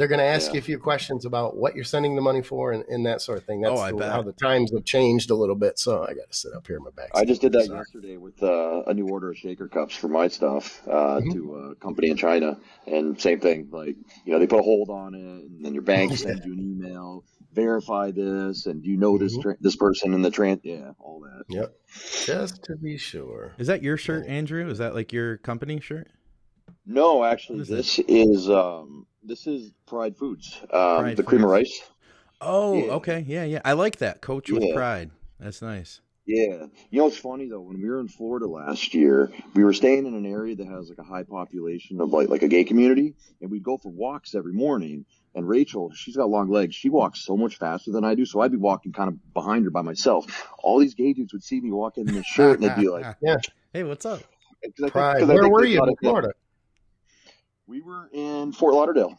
they're 0.00 0.08
going 0.08 0.18
to 0.18 0.24
ask 0.24 0.46
yeah. 0.46 0.54
you 0.54 0.58
a 0.60 0.62
few 0.62 0.78
questions 0.78 1.26
about 1.26 1.58
what 1.58 1.74
you're 1.74 1.84
sending 1.84 2.16
the 2.16 2.22
money 2.22 2.40
for 2.40 2.72
and, 2.72 2.86
and 2.86 3.04
that 3.04 3.20
sort 3.20 3.36
of 3.36 3.44
thing. 3.44 3.60
That's 3.60 3.78
oh, 3.78 3.98
the, 3.98 4.10
how 4.10 4.22
the 4.22 4.32
times 4.32 4.72
have 4.72 4.86
changed 4.86 5.28
a 5.28 5.34
little 5.34 5.54
bit. 5.54 5.78
So 5.78 6.04
I 6.04 6.14
got 6.14 6.30
to 6.30 6.34
sit 6.34 6.54
up 6.54 6.66
here 6.66 6.78
in 6.78 6.84
my 6.84 6.90
back. 6.90 7.10
I 7.14 7.26
just 7.26 7.42
did 7.42 7.52
that 7.52 7.66
Sorry. 7.66 7.80
yesterday 7.80 8.16
with 8.16 8.42
uh, 8.42 8.84
a 8.86 8.94
new 8.94 9.06
order 9.08 9.30
of 9.30 9.36
shaker 9.36 9.68
cups 9.68 9.94
for 9.94 10.08
my 10.08 10.28
stuff 10.28 10.80
uh, 10.88 11.20
mm-hmm. 11.20 11.32
to 11.32 11.54
a 11.54 11.74
company 11.74 12.08
in 12.08 12.16
China, 12.16 12.58
and 12.86 13.20
same 13.20 13.40
thing. 13.40 13.68
Like 13.70 13.96
you 14.24 14.32
know, 14.32 14.38
they 14.38 14.46
put 14.46 14.60
a 14.60 14.62
hold 14.62 14.88
on 14.88 15.14
it, 15.14 15.20
and 15.20 15.62
then 15.62 15.74
your 15.74 15.82
bank 15.82 16.16
sends 16.16 16.46
you 16.46 16.54
an 16.54 16.60
email, 16.60 17.22
verify 17.52 18.10
this, 18.10 18.64
and 18.64 18.82
do 18.82 18.88
you 18.88 18.96
know 18.96 19.18
this 19.18 19.34
mm-hmm. 19.34 19.42
tra- 19.42 19.56
this 19.60 19.76
person 19.76 20.14
in 20.14 20.22
the 20.22 20.30
trans? 20.30 20.60
Yeah, 20.64 20.92
all 20.98 21.20
that. 21.20 21.44
Yep. 21.50 21.74
Just 22.24 22.62
to 22.64 22.76
be 22.76 22.96
sure. 22.96 23.52
Is 23.58 23.66
that 23.66 23.82
your 23.82 23.98
shirt, 23.98 24.26
Andrew? 24.26 24.66
Is 24.70 24.78
that 24.78 24.94
like 24.94 25.12
your 25.12 25.36
company 25.36 25.78
shirt? 25.78 26.08
No, 26.86 27.22
actually, 27.22 27.64
this 27.64 27.98
is 28.08 28.48
um, 28.48 29.06
this 29.22 29.46
is 29.46 29.72
Pride 29.86 30.16
Foods. 30.16 30.58
Um, 30.62 30.68
Pride 30.68 31.12
the 31.12 31.16
Foods. 31.16 31.28
cream 31.28 31.44
of 31.44 31.50
rice. 31.50 31.80
Oh, 32.40 32.74
yeah. 32.74 32.92
okay, 32.92 33.24
yeah, 33.26 33.44
yeah. 33.44 33.60
I 33.64 33.74
like 33.74 33.96
that. 33.96 34.20
Coach 34.20 34.50
with 34.50 34.62
yeah. 34.62 34.74
pride. 34.74 35.10
That's 35.38 35.60
nice. 35.60 36.00
Yeah. 36.26 36.66
You 36.90 37.00
know, 37.00 37.06
it's 37.08 37.16
funny 37.16 37.48
though. 37.48 37.60
When 37.60 37.80
we 37.80 37.88
were 37.88 37.98
in 37.98 38.06
Florida 38.06 38.46
last 38.46 38.94
year, 38.94 39.32
we 39.54 39.64
were 39.64 39.72
staying 39.72 40.06
in 40.06 40.14
an 40.14 40.26
area 40.26 40.54
that 40.54 40.66
has 40.66 40.88
like 40.88 40.98
a 40.98 41.02
high 41.02 41.24
population 41.24 42.00
of 42.00 42.10
like 42.10 42.28
like 42.28 42.42
a 42.42 42.48
gay 42.48 42.62
community, 42.62 43.14
and 43.40 43.50
we'd 43.50 43.64
go 43.64 43.76
for 43.78 43.90
walks 43.90 44.34
every 44.34 44.52
morning. 44.52 45.06
And 45.34 45.48
Rachel, 45.48 45.92
she's 45.92 46.16
got 46.16 46.28
long 46.28 46.48
legs. 46.48 46.74
She 46.74 46.88
walks 46.88 47.24
so 47.24 47.36
much 47.36 47.56
faster 47.56 47.90
than 47.90 48.04
I 48.04 48.14
do, 48.14 48.24
so 48.24 48.40
I'd 48.40 48.50
be 48.50 48.58
walking 48.58 48.92
kind 48.92 49.08
of 49.08 49.32
behind 49.32 49.64
her 49.64 49.70
by 49.70 49.82
myself. 49.82 50.48
All 50.62 50.78
these 50.78 50.94
gay 50.94 51.12
dudes 51.12 51.32
would 51.32 51.42
see 51.42 51.60
me 51.60 51.72
walking 51.72 52.08
in 52.08 52.14
this 52.14 52.26
shirt, 52.26 52.60
and 52.60 52.68
they'd 52.68 52.80
be 52.80 52.88
like, 52.88 53.16
"Yeah, 53.22 53.38
hey, 53.72 53.82
what's 53.82 54.06
up?" 54.06 54.20
Pride. 54.88 55.26
Where 55.26 55.48
were 55.48 55.64
you 55.64 55.82
in 55.82 55.96
Florida? 55.96 56.32
We 57.70 57.80
were 57.82 58.08
in 58.12 58.52
Fort 58.52 58.74
Lauderdale. 58.74 59.16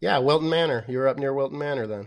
Yeah, 0.00 0.18
Wilton 0.18 0.50
Manor. 0.50 0.84
You 0.88 0.98
were 0.98 1.08
up 1.08 1.18
near 1.18 1.32
Wilton 1.32 1.58
Manor 1.58 1.86
then. 1.86 2.06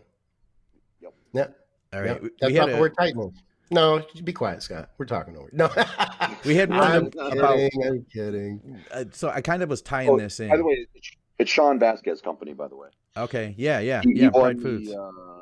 Yep. 1.01 1.13
Yeah. 1.33 1.47
All 1.91 2.01
right. 2.01 2.21
Yep. 2.21 2.31
That's 2.39 2.53
not 2.53 2.69
where 2.79 2.89
Titan 2.89 3.19
is. 3.21 3.31
No, 3.71 4.05
be 4.23 4.31
quiet, 4.31 4.61
Scott. 4.61 4.91
We're 4.99 5.07
talking 5.07 5.35
over. 5.35 5.49
No, 5.53 5.71
we 6.45 6.53
had 6.55 6.69
one 6.69 6.79
I'm 6.81 7.07
about. 7.07 7.57
kidding. 7.57 7.83
I'm 7.83 8.05
kidding. 8.13 8.79
Uh, 8.91 9.05
so 9.11 9.29
I 9.29 9.41
kind 9.41 9.63
of 9.63 9.69
was 9.69 9.81
tying 9.81 10.09
Oh, 10.09 10.19
this 10.19 10.39
in. 10.39 10.49
by 10.49 10.57
the 10.57 10.63
way, 10.63 10.85
it's, 10.93 11.11
it's 11.39 11.49
Sean 11.49 11.79
Vasquez 11.79 12.21
company. 12.21 12.53
By 12.53 12.67
the 12.67 12.75
way, 12.75 12.89
okay, 13.17 13.55
yeah, 13.57 13.79
yeah, 13.79 14.01
He- 14.03 14.13
he 14.13 14.19
yeah. 14.21 14.27
won 14.29 14.53
Pride 14.53 14.61
Foods. 14.61 14.89
the, 14.89 15.01
uh, 15.01 15.39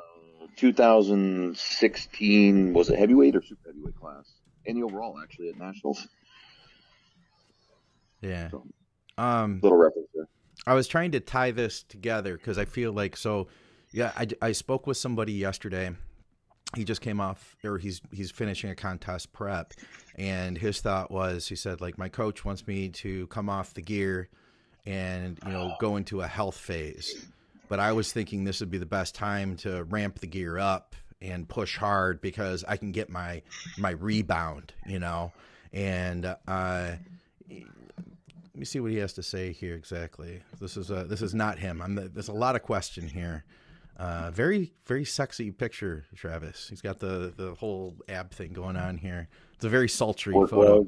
2016 0.56 2.72
was 2.72 2.88
it 2.88 2.98
heavyweight 2.98 3.36
or 3.36 3.42
super 3.42 3.68
heavyweight 3.68 3.96
class? 3.96 4.32
And 4.66 4.78
the 4.78 4.84
overall 4.84 5.20
actually 5.22 5.50
at 5.50 5.58
nationals. 5.58 6.08
yeah. 8.22 8.48
Um, 9.18 9.60
Little 9.62 9.76
reference 9.78 10.08
there. 10.09 10.09
I 10.70 10.74
was 10.74 10.86
trying 10.86 11.10
to 11.10 11.20
tie 11.20 11.50
this 11.50 11.82
together 11.82 12.36
because 12.36 12.56
I 12.56 12.64
feel 12.64 12.92
like 12.92 13.16
so. 13.16 13.48
Yeah, 13.90 14.12
I, 14.16 14.28
I 14.40 14.52
spoke 14.52 14.86
with 14.86 14.96
somebody 14.96 15.32
yesterday. 15.32 15.90
He 16.76 16.84
just 16.84 17.00
came 17.00 17.20
off, 17.20 17.56
or 17.64 17.76
he's 17.76 18.00
he's 18.12 18.30
finishing 18.30 18.70
a 18.70 18.76
contest 18.76 19.32
prep, 19.32 19.74
and 20.14 20.56
his 20.56 20.80
thought 20.80 21.10
was, 21.10 21.48
he 21.48 21.56
said, 21.56 21.80
like 21.80 21.98
my 21.98 22.08
coach 22.08 22.44
wants 22.44 22.68
me 22.68 22.88
to 22.90 23.26
come 23.26 23.50
off 23.50 23.74
the 23.74 23.82
gear, 23.82 24.28
and 24.86 25.40
you 25.44 25.50
know 25.50 25.74
go 25.80 25.96
into 25.96 26.20
a 26.20 26.28
health 26.28 26.56
phase, 26.56 27.26
but 27.68 27.80
I 27.80 27.90
was 27.90 28.12
thinking 28.12 28.44
this 28.44 28.60
would 28.60 28.70
be 28.70 28.78
the 28.78 28.86
best 28.86 29.16
time 29.16 29.56
to 29.56 29.82
ramp 29.82 30.20
the 30.20 30.28
gear 30.28 30.56
up 30.56 30.94
and 31.20 31.48
push 31.48 31.76
hard 31.76 32.20
because 32.20 32.62
I 32.62 32.76
can 32.76 32.92
get 32.92 33.10
my 33.10 33.42
my 33.76 33.90
rebound, 33.90 34.72
you 34.86 35.00
know, 35.00 35.32
and 35.72 36.36
uh, 36.46 36.92
me 38.60 38.66
see 38.66 38.80
what 38.80 38.90
he 38.90 38.98
has 38.98 39.12
to 39.14 39.22
say 39.22 39.52
here 39.52 39.74
exactly. 39.74 40.40
This 40.60 40.76
is 40.76 40.90
uh, 40.90 41.04
this 41.08 41.22
is 41.22 41.34
not 41.34 41.58
him. 41.58 41.82
I'm 41.82 41.94
there's 42.12 42.28
a 42.28 42.32
lot 42.32 42.54
of 42.54 42.62
question 42.62 43.08
here. 43.08 43.44
Uh, 43.96 44.30
very 44.30 44.72
very 44.86 45.04
sexy 45.04 45.50
picture, 45.50 46.06
Travis. 46.14 46.68
He's 46.68 46.80
got 46.80 47.00
the 47.00 47.32
the 47.36 47.54
whole 47.54 47.96
ab 48.08 48.32
thing 48.32 48.52
going 48.52 48.76
on 48.76 48.98
here. 48.98 49.28
It's 49.54 49.64
a 49.64 49.68
very 49.68 49.88
sultry 49.88 50.34
photo. 50.34 50.86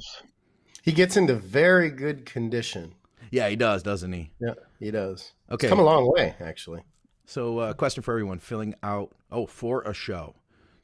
He 0.83 0.93
gets 0.93 1.17
into 1.17 1.35
very 1.35 1.91
good 1.91 2.27
condition. 2.27 2.95
Yeah, 3.31 3.49
he 3.49 3.57
does, 3.57 3.83
doesn't 3.83 4.13
he? 4.13 4.31
Yeah, 4.41 4.55
he 4.79 4.91
does. 4.91 5.33
Okay. 5.51 5.67
It's 5.67 5.71
come 5.71 5.79
a 5.79 5.85
long 5.85 6.11
way, 6.13 6.35
actually. 6.41 6.83
So, 7.25 7.59
uh, 7.59 7.73
question 7.73 8.03
for 8.03 8.13
everyone 8.13 8.39
filling 8.41 8.75
out. 8.83 9.13
Oh, 9.31 9.47
for 9.47 9.83
a 9.83 9.95
show, 9.95 10.35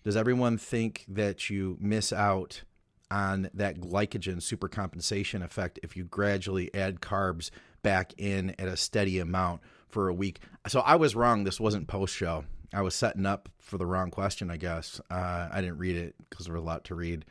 does 0.05 0.17
everyone 0.17 0.57
think 0.57 1.05
that 1.09 1.51
you 1.51 1.77
miss 1.81 2.13
out 2.13 2.63
on 3.11 3.51
that 3.55 3.81
glycogen 3.81 4.37
supercompensation 4.37 5.43
effect 5.43 5.79
if 5.83 5.97
you 5.97 6.05
gradually 6.05 6.73
add 6.75 7.01
carbs 7.01 7.51
back 7.83 8.13
in 8.19 8.55
at 8.59 8.69
a 8.69 8.77
steady 8.77 9.19
amount 9.19 9.61
for 9.89 10.09
a 10.09 10.15
week? 10.15 10.41
So, 10.67 10.81
I 10.81 10.97
was 10.97 11.15
wrong. 11.15 11.45
This 11.45 11.61
wasn't 11.61 11.89
post 11.89 12.15
show. 12.15 12.45
I 12.73 12.83
was 12.83 12.95
setting 12.95 13.27
up 13.27 13.49
for 13.59 13.79
the 13.79 13.87
wrong 13.87 14.11
question, 14.11 14.51
I 14.51 14.57
guess. 14.57 15.01
Uh, 15.11 15.49
I 15.51 15.61
didn't 15.61 15.79
read 15.79 15.97
it 15.97 16.15
because 16.29 16.47
there 16.47 16.55
was 16.55 16.63
a 16.63 16.67
lot 16.67 16.85
to 16.85 16.95
read. 16.95 17.25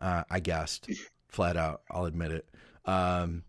Uh, 0.00 0.22
I 0.30 0.40
guessed 0.40 0.88
flat 1.28 1.56
out. 1.56 1.82
I'll 1.90 2.04
admit 2.04 2.30
it. 2.30 2.48
Um, 2.84 3.42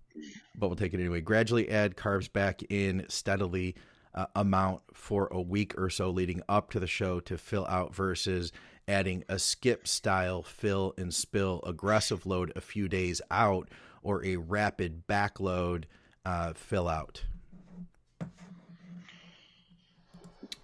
but 0.55 0.67
we'll 0.67 0.75
take 0.75 0.93
it 0.93 0.99
anyway. 0.99 1.21
Gradually 1.21 1.69
add 1.69 1.95
carbs 1.95 2.31
back 2.31 2.61
in 2.69 3.05
steadily 3.09 3.75
uh, 4.13 4.25
amount 4.35 4.81
for 4.93 5.27
a 5.31 5.41
week 5.41 5.77
or 5.77 5.89
so 5.89 6.09
leading 6.09 6.41
up 6.47 6.71
to 6.71 6.79
the 6.79 6.87
show 6.87 7.19
to 7.21 7.37
fill 7.37 7.65
out 7.67 7.93
versus 7.93 8.51
adding 8.87 9.23
a 9.29 9.39
skip 9.39 9.87
style 9.87 10.43
fill 10.43 10.93
and 10.97 11.13
spill 11.13 11.61
aggressive 11.65 12.25
load 12.25 12.51
a 12.55 12.61
few 12.61 12.87
days 12.87 13.21
out 13.31 13.69
or 14.03 14.23
a 14.23 14.35
rapid 14.37 15.07
backload 15.07 15.83
uh, 16.25 16.53
fill 16.53 16.87
out. 16.87 17.23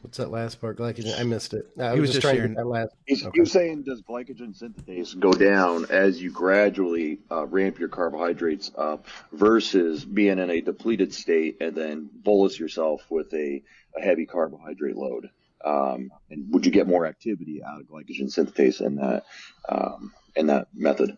What's 0.01 0.17
that 0.17 0.31
last 0.31 0.59
part? 0.59 0.77
Glycogen. 0.77 1.17
I 1.19 1.23
missed 1.23 1.53
it. 1.53 1.69
I 1.79 1.93
He 1.93 1.99
was, 1.99 2.09
was 2.09 2.09
just 2.09 2.13
just 2.13 2.21
trying 2.23 2.35
sharing- 2.35 2.49
to 2.51 2.55
get 2.55 2.63
that 2.63 2.67
last. 2.67 2.95
He's, 3.05 3.21
Okay. 3.23 3.31
He 3.35 3.39
was 3.41 3.51
saying, 3.51 3.83
does 3.83 4.01
glycogen 4.01 4.59
synthetase 4.59 5.17
go 5.19 5.31
down 5.31 5.85
as 5.91 6.19
you 6.21 6.31
gradually 6.31 7.19
uh, 7.29 7.45
ramp 7.45 7.77
your 7.77 7.87
carbohydrates 7.89 8.71
up 8.75 9.05
versus 9.31 10.03
being 10.03 10.39
in 10.39 10.49
a 10.49 10.59
depleted 10.59 11.13
state 11.13 11.57
and 11.61 11.75
then 11.75 12.09
bolus 12.13 12.59
yourself 12.59 13.05
with 13.11 13.31
a, 13.33 13.61
a 13.95 14.01
heavy 14.01 14.25
carbohydrate 14.25 14.97
load? 14.97 15.29
Um, 15.65 16.11
and 16.29 16.51
would 16.53 16.65
you 16.65 16.71
get 16.71 16.87
more 16.87 17.05
activity 17.05 17.61
out 17.63 17.81
of 17.81 17.87
glycogen 17.87 18.33
synthetase 18.33 18.81
in 18.81 18.95
that 18.95 19.23
um, 19.69 20.13
in 20.35 20.47
that 20.47 20.67
method, 20.73 21.17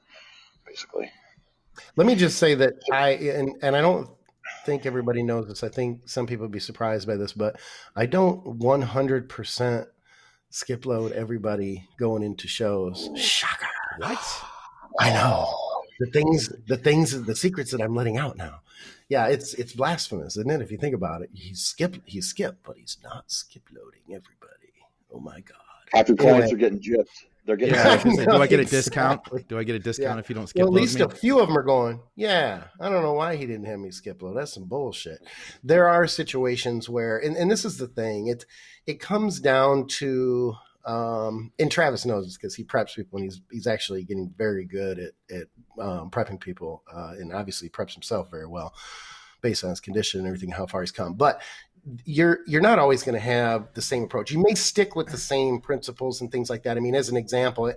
basically? 0.65 1.09
Let 1.95 2.07
me 2.07 2.15
just 2.15 2.37
say 2.37 2.55
that 2.55 2.73
I 2.91 3.09
and 3.09 3.55
and 3.61 3.75
I 3.75 3.81
don't 3.81 4.09
think 4.65 4.85
everybody 4.85 5.23
knows 5.23 5.47
this. 5.47 5.63
I 5.63 5.69
think 5.69 6.07
some 6.07 6.27
people 6.27 6.45
would 6.45 6.51
be 6.51 6.59
surprised 6.59 7.07
by 7.07 7.15
this, 7.15 7.33
but 7.33 7.59
I 7.95 8.05
don't 8.05 8.59
100% 8.59 9.85
skip 10.49 10.85
load 10.85 11.11
everybody 11.11 11.87
going 11.97 12.23
into 12.23 12.47
shows. 12.47 13.09
Shocker. 13.15 13.67
What? 13.97 14.41
I 14.99 15.09
know. 15.09 15.62
The 15.99 16.07
things 16.07 16.49
the 16.67 16.77
things 16.77 17.23
the 17.25 17.35
secrets 17.35 17.71
that 17.71 17.81
I'm 17.81 17.95
letting 17.95 18.17
out 18.17 18.37
now. 18.37 18.61
Yeah, 19.09 19.27
it's 19.27 19.53
it's 19.55 19.73
blasphemous, 19.73 20.37
isn't 20.37 20.49
it? 20.49 20.61
If 20.61 20.71
you 20.71 20.77
think 20.77 20.95
about 20.95 21.21
it. 21.21 21.29
He's 21.33 21.61
skip 21.61 21.97
he's 22.05 22.27
skip, 22.27 22.57
but 22.63 22.77
he's 22.77 22.97
not 23.03 23.31
skip 23.31 23.63
loading 23.71 24.01
everybody. 24.07 24.73
Oh 25.13 25.19
my 25.19 25.39
god. 25.41 25.57
After 25.93 26.15
clients 26.15 26.51
Anyway. 26.51 26.53
are 26.53 26.69
getting 26.69 26.79
gypped, 26.79 27.07
they're 27.45 27.55
getting 27.55 27.75
Yeah, 27.75 27.89
I 27.89 27.95
was 28.03 28.17
do 28.25 28.31
I 28.41 28.47
get 28.47 28.59
a 28.59 28.61
Exactly. 28.63 28.77
discount? 28.79 29.47
Do 29.47 29.59
I 29.59 29.63
get 29.63 29.75
a 29.75 29.79
discount 29.79 30.15
Yeah. 30.15 30.19
if 30.19 30.29
you 30.29 30.33
don't 30.35 30.47
skip 30.47 30.59
Well, 30.61 30.69
at 30.69 30.73
least 30.73 30.97
me? 30.97 31.03
a 31.03 31.09
few 31.09 31.39
of 31.39 31.47
them 31.47 31.57
are 31.57 31.61
going, 31.63 31.99
yeah, 32.15 32.63
I 32.79 32.89
don't 32.89 33.03
know 33.03 33.13
why 33.13 33.35
he 33.35 33.45
didn't 33.45 33.65
have 33.65 33.77
me 33.79 33.91
skip 33.91 34.23
load. 34.23 34.37
That's 34.37 34.53
some 34.53 34.63
bullshit. 34.63 35.19
There 35.63 35.87
are 35.87 36.07
situations 36.07 36.89
where, 36.89 37.19
and, 37.19 37.35
and 37.37 37.51
this 37.51 37.63
is 37.65 37.77
the 37.77 37.87
thing, 37.87 38.27
it, 38.27 38.45
it 38.87 38.99
comes 38.99 39.39
down 39.39 39.85
to, 39.99 40.55
um, 40.85 41.51
and 41.59 41.71
Travis 41.71 42.05
knows 42.05 42.37
because 42.37 42.55
he 42.55 42.63
preps 42.63 42.95
people 42.95 43.17
and 43.17 43.25
he's, 43.25 43.41
he's 43.51 43.67
actually 43.67 44.03
getting 44.03 44.33
very 44.37 44.65
good 44.65 44.99
at, 44.99 45.35
at 45.35 45.47
um, 45.79 46.09
prepping 46.09 46.39
people 46.39 46.83
uh, 46.93 47.13
and 47.17 47.33
obviously 47.33 47.69
preps 47.69 47.93
himself 47.93 48.29
very 48.29 48.47
well 48.47 48.73
based 49.41 49.63
on 49.63 49.69
his 49.69 49.79
condition 49.79 50.19
and 50.19 50.27
everything, 50.27 50.51
how 50.51 50.65
far 50.65 50.81
he's 50.81 50.91
come. 50.91 51.13
But 51.13 51.41
you're 52.05 52.39
you're 52.47 52.61
not 52.61 52.79
always 52.79 53.03
going 53.03 53.15
to 53.15 53.21
have 53.21 53.73
the 53.73 53.81
same 53.81 54.03
approach. 54.03 54.31
You 54.31 54.41
may 54.41 54.55
stick 54.55 54.95
with 54.95 55.07
the 55.07 55.17
same 55.17 55.59
principles 55.59 56.21
and 56.21 56.31
things 56.31 56.49
like 56.49 56.63
that. 56.63 56.77
I 56.77 56.79
mean, 56.79 56.95
as 56.95 57.09
an 57.09 57.17
example, 57.17 57.73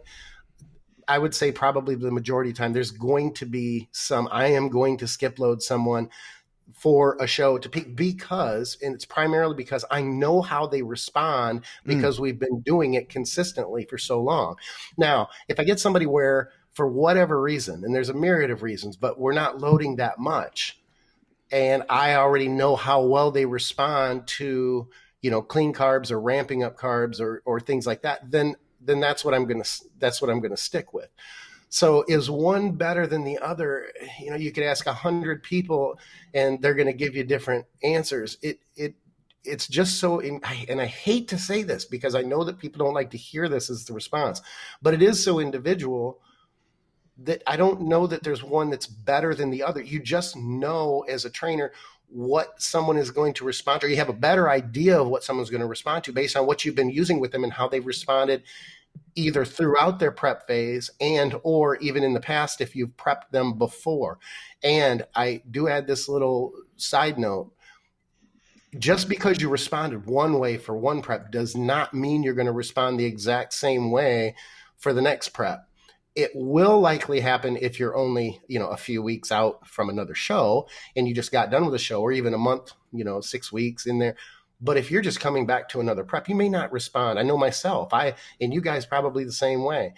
I 1.09 1.19
would 1.19 1.35
say 1.35 1.53
probably 1.53 1.95
the 1.95 2.11
majority 2.11 2.51
of 2.51 2.57
the 2.57 2.63
time 2.63 2.73
there's 2.73 2.91
going 2.91 3.35
to 3.35 3.47
be 3.47 3.89
some 3.93 4.29
I 4.31 4.49
am 4.49 4.69
going 4.69 4.97
to 4.99 5.09
skip 5.09 5.39
load 5.39 5.63
someone 5.63 6.09
for 6.75 7.16
a 7.20 7.26
show 7.26 7.58
to 7.58 7.68
peak 7.68 7.96
because 7.96 8.76
and 8.82 8.94
it's 8.94 9.04
primarily 9.04 9.54
because 9.54 9.85
I 9.90 10.02
know 10.02 10.42
how 10.42 10.66
they 10.66 10.82
respond 10.82 11.64
hmm. 11.85 11.88
because 11.88 12.20
we've 12.20 12.38
been 12.38 12.61
doing 12.61 12.94
it 12.94 13.08
consistently 13.08 13.85
for 13.85 13.99
so 13.99 14.20
long. 14.20 14.56
Now, 14.96 15.28
if 15.49 15.58
I 15.58 15.64
get 15.64 15.80
somebody 15.80 16.06
where 16.06 16.50
for 16.73 16.87
whatever 16.87 17.40
reason 17.40 17.85
and 17.85 17.94
there's 17.94 18.11
a 18.11 18.14
myriad 18.14 18.50
of 18.50 18.62
reasons 18.62 18.96
but 18.96 19.18
we're 19.18 19.32
not 19.32 19.58
loading 19.58 19.96
that 19.96 20.18
much 20.18 20.78
and 21.50 21.85
I 21.88 22.16
already 22.16 22.49
know 22.49 22.76
how 22.76 23.02
well 23.02 23.30
they 23.30 23.46
respond 23.46 24.26
to 24.26 24.88
you 25.23 25.30
know 25.30 25.40
clean 25.40 25.73
carbs 25.73 26.11
or 26.11 26.20
ramping 26.20 26.62
up 26.62 26.76
carbs 26.76 27.18
or 27.18 27.40
or 27.46 27.61
things 27.61 27.87
like 27.87 28.02
that 28.02 28.30
then 28.30 28.56
then 28.87 29.00
that's 29.00 29.25
what 29.25 29.35
I'm 29.35 29.46
going 29.46 29.62
to 29.62 29.70
that's 29.99 30.23
what 30.23 30.30
I'm 30.30 30.40
going 30.40 30.52
to 30.52 30.56
stick 30.56 30.94
with. 30.94 31.08
So 31.68 32.04
is 32.08 32.30
one 32.30 32.73
better 32.73 33.06
than 33.06 33.25
the 33.25 33.38
other? 33.38 33.92
You 34.20 34.30
know, 34.30 34.37
you 34.37 34.52
could 34.52 34.64
ask 34.64 34.87
a 34.87 34.92
hundred 34.92 35.42
people, 35.42 35.99
and 36.32 36.62
they're 36.62 36.75
going 36.75 36.87
to 36.87 36.92
give 36.92 37.16
you 37.16 37.25
different 37.25 37.66
answers. 37.82 38.38
It 38.42 38.61
it 38.76 38.94
it's 39.46 39.68
just 39.68 39.99
so, 39.99 40.18
in, 40.18 40.40
and 40.68 40.80
I 40.80 40.87
hate 40.87 41.28
to 41.28 41.38
say 41.38 41.62
this 41.62 41.85
because 41.85 42.14
I 42.14 42.23
know 42.23 42.44
that 42.44 42.58
people 42.58 42.85
don't 42.85 42.94
like 42.94 43.11
to 43.12 43.16
hear 43.16 43.49
this 43.49 43.70
as 43.70 43.85
the 43.85 43.92
response, 43.92 44.42
but 44.82 44.94
it 44.94 45.02
is 45.02 45.23
so 45.23 45.38
individual 45.38 46.18
that 47.18 47.42
I 47.46 47.56
don't 47.56 47.82
know 47.82 48.06
that 48.06 48.23
there's 48.23 48.42
one 48.42 48.70
that's 48.70 48.87
better 48.87 49.35
than 49.35 49.50
the 49.50 49.62
other. 49.62 49.80
You 49.80 50.00
just 50.00 50.37
know 50.37 51.04
as 51.08 51.25
a 51.25 51.30
trainer 51.30 51.73
what 52.08 52.61
someone 52.61 52.96
is 52.96 53.11
going 53.11 53.35
to 53.35 53.44
respond 53.44 53.80
to, 53.80 53.88
you 53.88 53.96
have 53.96 54.08
a 54.08 54.12
better 54.14 54.49
idea 54.49 55.00
of 55.00 55.08
what 55.08 55.25
someone's 55.25 55.50
going 55.50 55.61
to 55.61 55.66
respond 55.66 56.04
to 56.04 56.12
based 56.12 56.37
on 56.37 56.46
what 56.46 56.64
you've 56.64 56.75
been 56.75 56.90
using 56.90 57.18
with 57.18 57.32
them 57.32 57.42
and 57.42 57.52
how 57.52 57.68
they've 57.68 57.87
responded 57.87 58.42
either 59.15 59.45
throughout 59.45 59.99
their 59.99 60.12
prep 60.12 60.47
phase 60.47 60.91
and 61.00 61.35
or 61.43 61.76
even 61.76 62.03
in 62.03 62.12
the 62.15 62.21
past 62.21 62.61
if 62.61 62.76
you've 62.76 62.97
prepped 62.97 63.31
them 63.31 63.59
before. 63.59 64.19
And 64.62 65.05
I 65.15 65.43
do 65.50 65.69
add 65.69 65.87
this 65.87 66.09
little 66.09 66.53
side 66.76 67.19
note. 67.19 67.53
Just 68.79 69.09
because 69.09 69.41
you 69.41 69.49
responded 69.49 70.07
one 70.07 70.38
way 70.38 70.59
for 70.59 70.76
one 70.76 71.00
prep 71.00 71.31
does 71.33 71.57
not 71.57 71.95
mean 71.95 72.23
you're 72.23 72.35
going 72.35 72.47
to 72.47 72.53
respond 72.53 73.00
the 73.00 73.07
exact 73.07 73.55
same 73.55 73.91
way 73.91 74.35
for 74.76 74.93
the 74.93 75.00
next 75.00 75.31
prep. 75.31 75.67
It 76.15 76.31
will 76.35 76.81
likely 76.81 77.21
happen 77.21 77.57
if 77.59 77.79
you're 77.79 77.97
only, 77.97 78.41
you 78.49 78.59
know, 78.59 78.69
a 78.69 78.76
few 78.76 79.03
weeks 79.03 79.33
out 79.33 79.67
from 79.67 79.88
another 79.88 80.15
show 80.15 80.69
and 80.95 81.07
you 81.07 81.15
just 81.15 81.33
got 81.33 81.50
done 81.50 81.65
with 81.65 81.75
a 81.75 81.79
show 81.79 82.00
or 82.00 82.12
even 82.12 82.35
a 82.35 82.38
month, 82.38 82.73
you 82.93 83.05
know, 83.05 83.21
6 83.21 83.53
weeks 83.53 83.87
in 83.87 83.99
there. 83.99 84.17
But 84.61 84.77
if 84.77 84.91
you're 84.91 85.03
just 85.03 85.21
coming 85.21 85.47
back 85.47 85.69
to 85.71 85.81
another 85.81 86.05
prep, 86.05 86.29
you 86.29 86.35
may 86.35 86.49
not 86.49 86.73
respond. 86.73 87.19
I 87.19 87.23
know 87.23 87.37
myself. 87.37 87.93
I 87.93 88.15
and 88.41 88.53
you 88.55 88.61
guys 88.61 88.87
probably 88.87 89.25
the 89.25 89.33
same 89.33 89.65
way. 89.65 89.95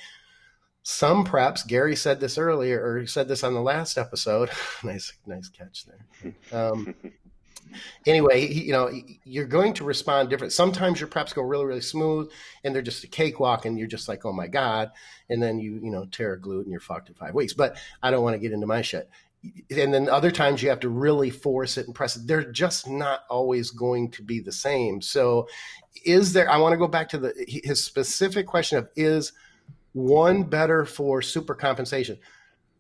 Some 0.82 1.24
preps, 1.24 1.66
Gary 1.66 1.94
said 1.94 2.18
this 2.18 2.38
earlier, 2.38 2.82
or 2.82 3.06
said 3.06 3.28
this 3.28 3.44
on 3.44 3.54
the 3.54 3.60
last 3.60 3.98
episode. 3.98 4.50
nice, 4.82 5.12
nice 5.26 5.48
catch 5.48 5.84
there. 5.84 6.34
Um, 6.50 6.94
anyway, 8.06 8.46
you 8.46 8.72
know, 8.72 8.90
you're 9.24 9.44
going 9.44 9.74
to 9.74 9.84
respond 9.84 10.30
different. 10.30 10.52
Sometimes 10.52 11.00
your 11.00 11.08
preps 11.08 11.34
go 11.34 11.42
really, 11.42 11.66
really 11.66 11.80
smooth 11.80 12.30
and 12.64 12.74
they're 12.74 12.82
just 12.82 13.04
a 13.04 13.08
cakewalk 13.08 13.64
and 13.64 13.78
you're 13.78 13.86
just 13.86 14.08
like, 14.08 14.24
oh 14.24 14.32
my 14.32 14.46
God. 14.46 14.90
And 15.28 15.42
then 15.42 15.58
you, 15.58 15.74
you 15.74 15.90
know, 15.90 16.06
tear 16.06 16.32
a 16.32 16.40
glute 16.40 16.62
and 16.62 16.70
you're 16.70 16.80
fucked 16.80 17.08
in 17.08 17.14
five 17.14 17.34
weeks. 17.34 17.52
But 17.52 17.76
I 18.02 18.10
don't 18.10 18.22
want 18.22 18.34
to 18.34 18.40
get 18.40 18.52
into 18.52 18.66
my 18.66 18.82
shit. 18.82 19.10
And 19.70 19.94
then 19.94 20.08
other 20.08 20.30
times 20.30 20.62
you 20.62 20.68
have 20.68 20.80
to 20.80 20.88
really 20.88 21.30
force 21.30 21.78
it 21.78 21.86
and 21.86 21.94
press 21.94 22.16
it. 22.16 22.26
They're 22.26 22.50
just 22.50 22.88
not 22.88 23.20
always 23.30 23.70
going 23.70 24.10
to 24.12 24.22
be 24.22 24.40
the 24.40 24.52
same. 24.52 25.00
So 25.00 25.48
is 26.04 26.32
there, 26.32 26.50
I 26.50 26.56
want 26.58 26.72
to 26.72 26.78
go 26.78 26.88
back 26.88 27.08
to 27.10 27.18
the, 27.18 27.32
his 27.46 27.84
specific 27.84 28.46
question 28.46 28.78
of 28.78 28.88
is 28.96 29.32
one 29.92 30.42
better 30.42 30.84
for 30.84 31.22
super 31.22 31.54
compensation? 31.54 32.18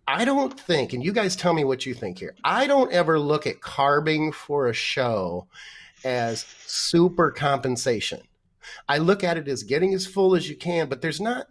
I 0.06 0.24
don't 0.24 0.58
think, 0.58 0.94
and 0.94 1.04
you 1.04 1.12
guys 1.12 1.36
tell 1.36 1.52
me 1.52 1.64
what 1.64 1.84
you 1.84 1.94
think 1.94 2.18
here. 2.18 2.34
I 2.42 2.66
don't 2.66 2.92
ever 2.92 3.18
look 3.18 3.46
at 3.46 3.60
carbing 3.60 4.32
for 4.32 4.66
a 4.66 4.72
show 4.72 5.46
as 6.04 6.46
super 6.66 7.30
compensation. 7.30 8.22
I 8.88 8.98
look 8.98 9.22
at 9.22 9.36
it 9.36 9.48
as 9.48 9.62
getting 9.62 9.94
as 9.94 10.06
full 10.06 10.34
as 10.34 10.48
you 10.48 10.56
can, 10.56 10.88
but 10.88 11.02
there's 11.02 11.20
not 11.20 11.46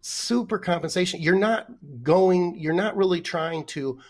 super 0.00 0.58
compensation. 0.58 1.20
You're 1.20 1.34
not 1.34 1.68
going, 2.02 2.58
you're 2.58 2.72
not 2.72 2.96
really 2.96 3.20
trying 3.20 3.64
to 3.66 4.00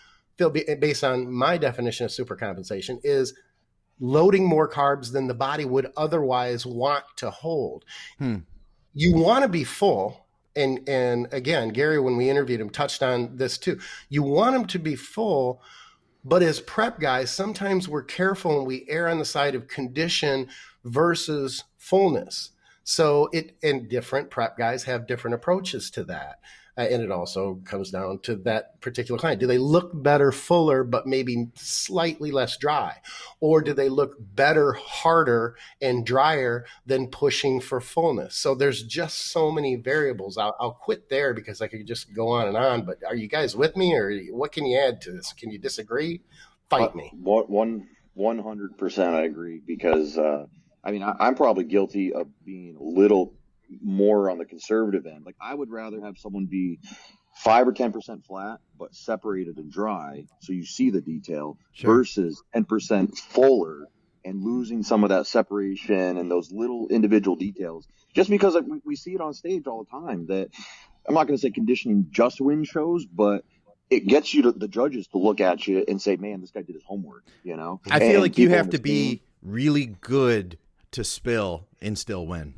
feel, 0.49 0.77
based 0.77 1.05
on 1.05 1.31
my 1.31 1.59
definition 1.59 2.05
of 2.05 2.13
super 2.13 2.37
compensation, 2.37 3.01
is 3.03 3.35
loading 3.99 4.47
more 4.47 4.69
carbs 4.69 5.13
than 5.13 5.27
the 5.27 5.35
body 5.35 5.65
would 5.65 5.93
otherwise 5.97 6.65
want 6.65 7.05
to 7.17 7.31
hold. 7.31 7.85
Hmm. 8.19 8.39
You 8.95 9.15
want 9.15 9.43
to 9.43 9.49
be 9.49 9.65
full 9.65 10.27
and 10.57 10.89
and 10.89 11.29
again, 11.33 11.69
Gary, 11.69 12.01
when 12.01 12.17
we 12.17 12.29
interviewed 12.29 12.61
him, 12.61 12.71
touched 12.71 13.03
on 13.03 13.37
this 13.37 13.59
too. 13.59 13.79
You 14.09 14.23
want 14.23 14.55
them 14.55 14.67
to 14.67 14.79
be 14.79 14.97
full, 14.97 15.63
but 16.25 16.43
as 16.43 16.61
prep 16.61 16.99
guys, 16.99 17.31
sometimes 17.31 17.89
we're 17.89 18.03
careful 18.03 18.59
and 18.59 18.67
we 18.67 18.85
err 18.89 19.09
on 19.09 19.19
the 19.19 19.25
side 19.25 19.55
of 19.55 19.69
condition 19.69 20.49
versus 20.85 21.65
fullness. 21.79 22.51
So 22.83 23.29
it 23.33 23.57
and 23.63 23.89
different 23.89 24.31
prep 24.31 24.59
guys 24.59 24.85
have 24.85 25.07
different 25.07 25.35
approaches 25.35 25.91
to 25.93 26.05
that. 26.05 26.41
Uh, 26.81 26.85
and 26.85 27.03
it 27.03 27.11
also 27.11 27.61
comes 27.65 27.91
down 27.91 28.19
to 28.21 28.37
that 28.37 28.81
particular 28.81 29.19
client. 29.19 29.39
Do 29.39 29.47
they 29.47 29.59
look 29.59 29.91
better, 30.03 30.33
fuller, 30.33 30.83
but 30.83 31.07
maybe 31.07 31.49
slightly 31.55 32.31
less 32.31 32.57
dry? 32.57 32.97
Or 33.41 33.61
do 33.61 33.75
they 33.75 33.91
look 33.91 34.17
better, 34.19 34.73
harder, 34.73 35.57
and 35.81 36.07
drier 36.07 36.65
than 36.87 37.09
pushing 37.09 37.61
for 37.61 37.81
fullness? 37.81 38.35
So 38.35 38.55
there's 38.55 38.83
just 38.83 39.31
so 39.31 39.51
many 39.51 39.77
variables. 39.77 40.39
I'll, 40.39 40.57
I'll 40.59 40.73
quit 40.73 41.11
there 41.11 41.35
because 41.35 41.61
I 41.61 41.69
could 41.69 41.87
just 41.87 42.15
go 42.15 42.29
on 42.29 42.49
and 42.49 42.57
on. 42.57 42.87
But 42.87 42.99
are 43.07 43.17
you 43.17 43.29
guys 43.29 43.55
with 43.55 43.77
me, 43.77 43.95
or 43.95 44.19
what 44.31 44.53
can 44.53 44.65
you 44.65 44.79
add 44.79 45.03
to 45.03 45.13
this? 45.13 45.35
Can 45.35 45.51
you 45.51 45.59
disagree? 45.59 46.23
Fight 46.71 46.93
uh, 46.93 46.97
me. 46.97 47.13
One, 47.15 47.89
one 48.15 48.39
hundred 48.39 48.79
percent, 48.79 49.15
I 49.15 49.25
agree 49.25 49.61
because. 49.65 50.17
Uh, 50.17 50.47
I 50.83 50.93
mean, 50.93 51.03
I, 51.03 51.29
am 51.29 51.35
probably 51.35 51.65
guilty 51.65 52.15
of 52.15 52.27
being 52.43 52.75
a 52.77 52.83
little 52.83 53.35
more 53.83 54.31
on 54.31 54.39
the 54.39 54.45
conservative 54.45 55.07
end. 55.07 55.25
Like 55.25 55.37
I 55.41 55.55
would 55.55 55.71
rather 55.71 56.01
have 56.03 56.19
someone 56.19 56.47
be 56.47 56.79
five 57.35 57.67
or 57.67 57.73
ten 57.73 57.93
percent 57.93 58.25
flat, 58.25 58.59
but 58.79 58.95
separated 58.95 59.59
and 59.59 59.71
dry, 59.71 60.25
so 60.41 60.53
you 60.53 60.65
see 60.65 60.91
the 60.91 61.01
detail, 61.01 61.59
sure. 61.73 61.97
versus 61.97 62.43
ten 62.53 62.65
percent 62.65 63.17
fuller 63.17 63.87
and 64.25 64.43
losing 64.45 64.83
some 64.83 65.03
of 65.03 65.11
that 65.11 65.27
separation 65.27 66.19
and 66.19 66.31
those 66.31 66.53
little 66.53 66.89
individual 66.89 67.37
details. 67.37 67.87
Just 68.15 68.29
because 68.29 68.55
like, 68.55 68.67
we, 68.67 68.81
we 68.85 68.97
see 68.97 69.15
it 69.15 69.21
on 69.21 69.33
stage 69.33 69.67
all 69.67 69.85
the 69.85 69.91
time. 69.91 70.27
That 70.27 70.49
I'm 71.07 71.15
not 71.15 71.27
going 71.27 71.37
to 71.37 71.41
say 71.41 71.51
conditioning 71.51 72.07
just 72.11 72.41
win 72.41 72.65
shows, 72.65 73.07
but 73.07 73.45
it 73.89 74.07
gets 74.07 74.35
you 74.35 74.43
to 74.43 74.53
the 74.53 74.69
judges 74.69 75.07
to 75.09 75.19
look 75.19 75.41
at 75.41 75.67
you 75.67 75.85
and 75.89 76.01
say, 76.01 76.17
"Man, 76.17 76.41
this 76.41 76.51
guy 76.51 76.63
did 76.63 76.75
his 76.75 76.85
homework." 76.85 77.25
You 77.43 77.57
know, 77.57 77.81
I 77.91 77.99
feel 78.01 78.21
like 78.21 78.39
you 78.39 78.51
have 78.51 78.71
to 78.71 78.79
be 78.79 79.23
really 79.43 79.87
good 80.01 80.59
to 80.93 81.05
spill 81.05 81.67
and 81.81 81.99
still 81.99 82.27
win. 82.27 82.55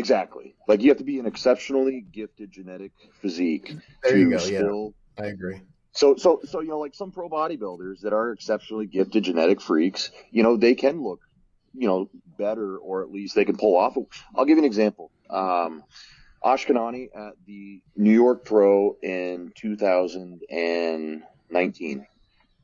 Exactly. 0.00 0.56
Like 0.66 0.80
you 0.80 0.88
have 0.88 0.98
to 0.98 1.04
be 1.04 1.18
an 1.18 1.26
exceptionally 1.26 2.00
gifted 2.00 2.50
genetic 2.50 2.92
physique 3.20 3.76
there 4.02 4.14
to 4.14 4.30
go, 4.30 4.38
still. 4.38 4.94
Yeah. 5.18 5.24
I 5.24 5.26
agree. 5.28 5.60
So, 5.92 6.16
so, 6.16 6.40
so, 6.44 6.60
you 6.60 6.68
know, 6.68 6.78
like 6.78 6.94
some 6.94 7.12
pro 7.12 7.28
bodybuilders 7.28 8.00
that 8.00 8.14
are 8.14 8.32
exceptionally 8.32 8.86
gifted 8.86 9.24
genetic 9.24 9.60
freaks, 9.60 10.10
you 10.30 10.42
know, 10.42 10.56
they 10.56 10.74
can 10.74 11.02
look, 11.02 11.20
you 11.74 11.86
know, 11.86 12.08
better 12.38 12.78
or 12.78 13.02
at 13.02 13.10
least 13.10 13.34
they 13.34 13.44
can 13.44 13.58
pull 13.58 13.76
off. 13.76 13.98
I'll 14.34 14.46
give 14.46 14.56
you 14.56 14.62
an 14.62 14.66
example. 14.66 15.10
Um, 15.28 15.84
Ashkanani 16.42 17.10
at 17.14 17.34
the 17.46 17.82
New 17.94 18.14
York 18.14 18.46
Pro 18.46 18.96
in 19.02 19.52
2019. 19.54 22.06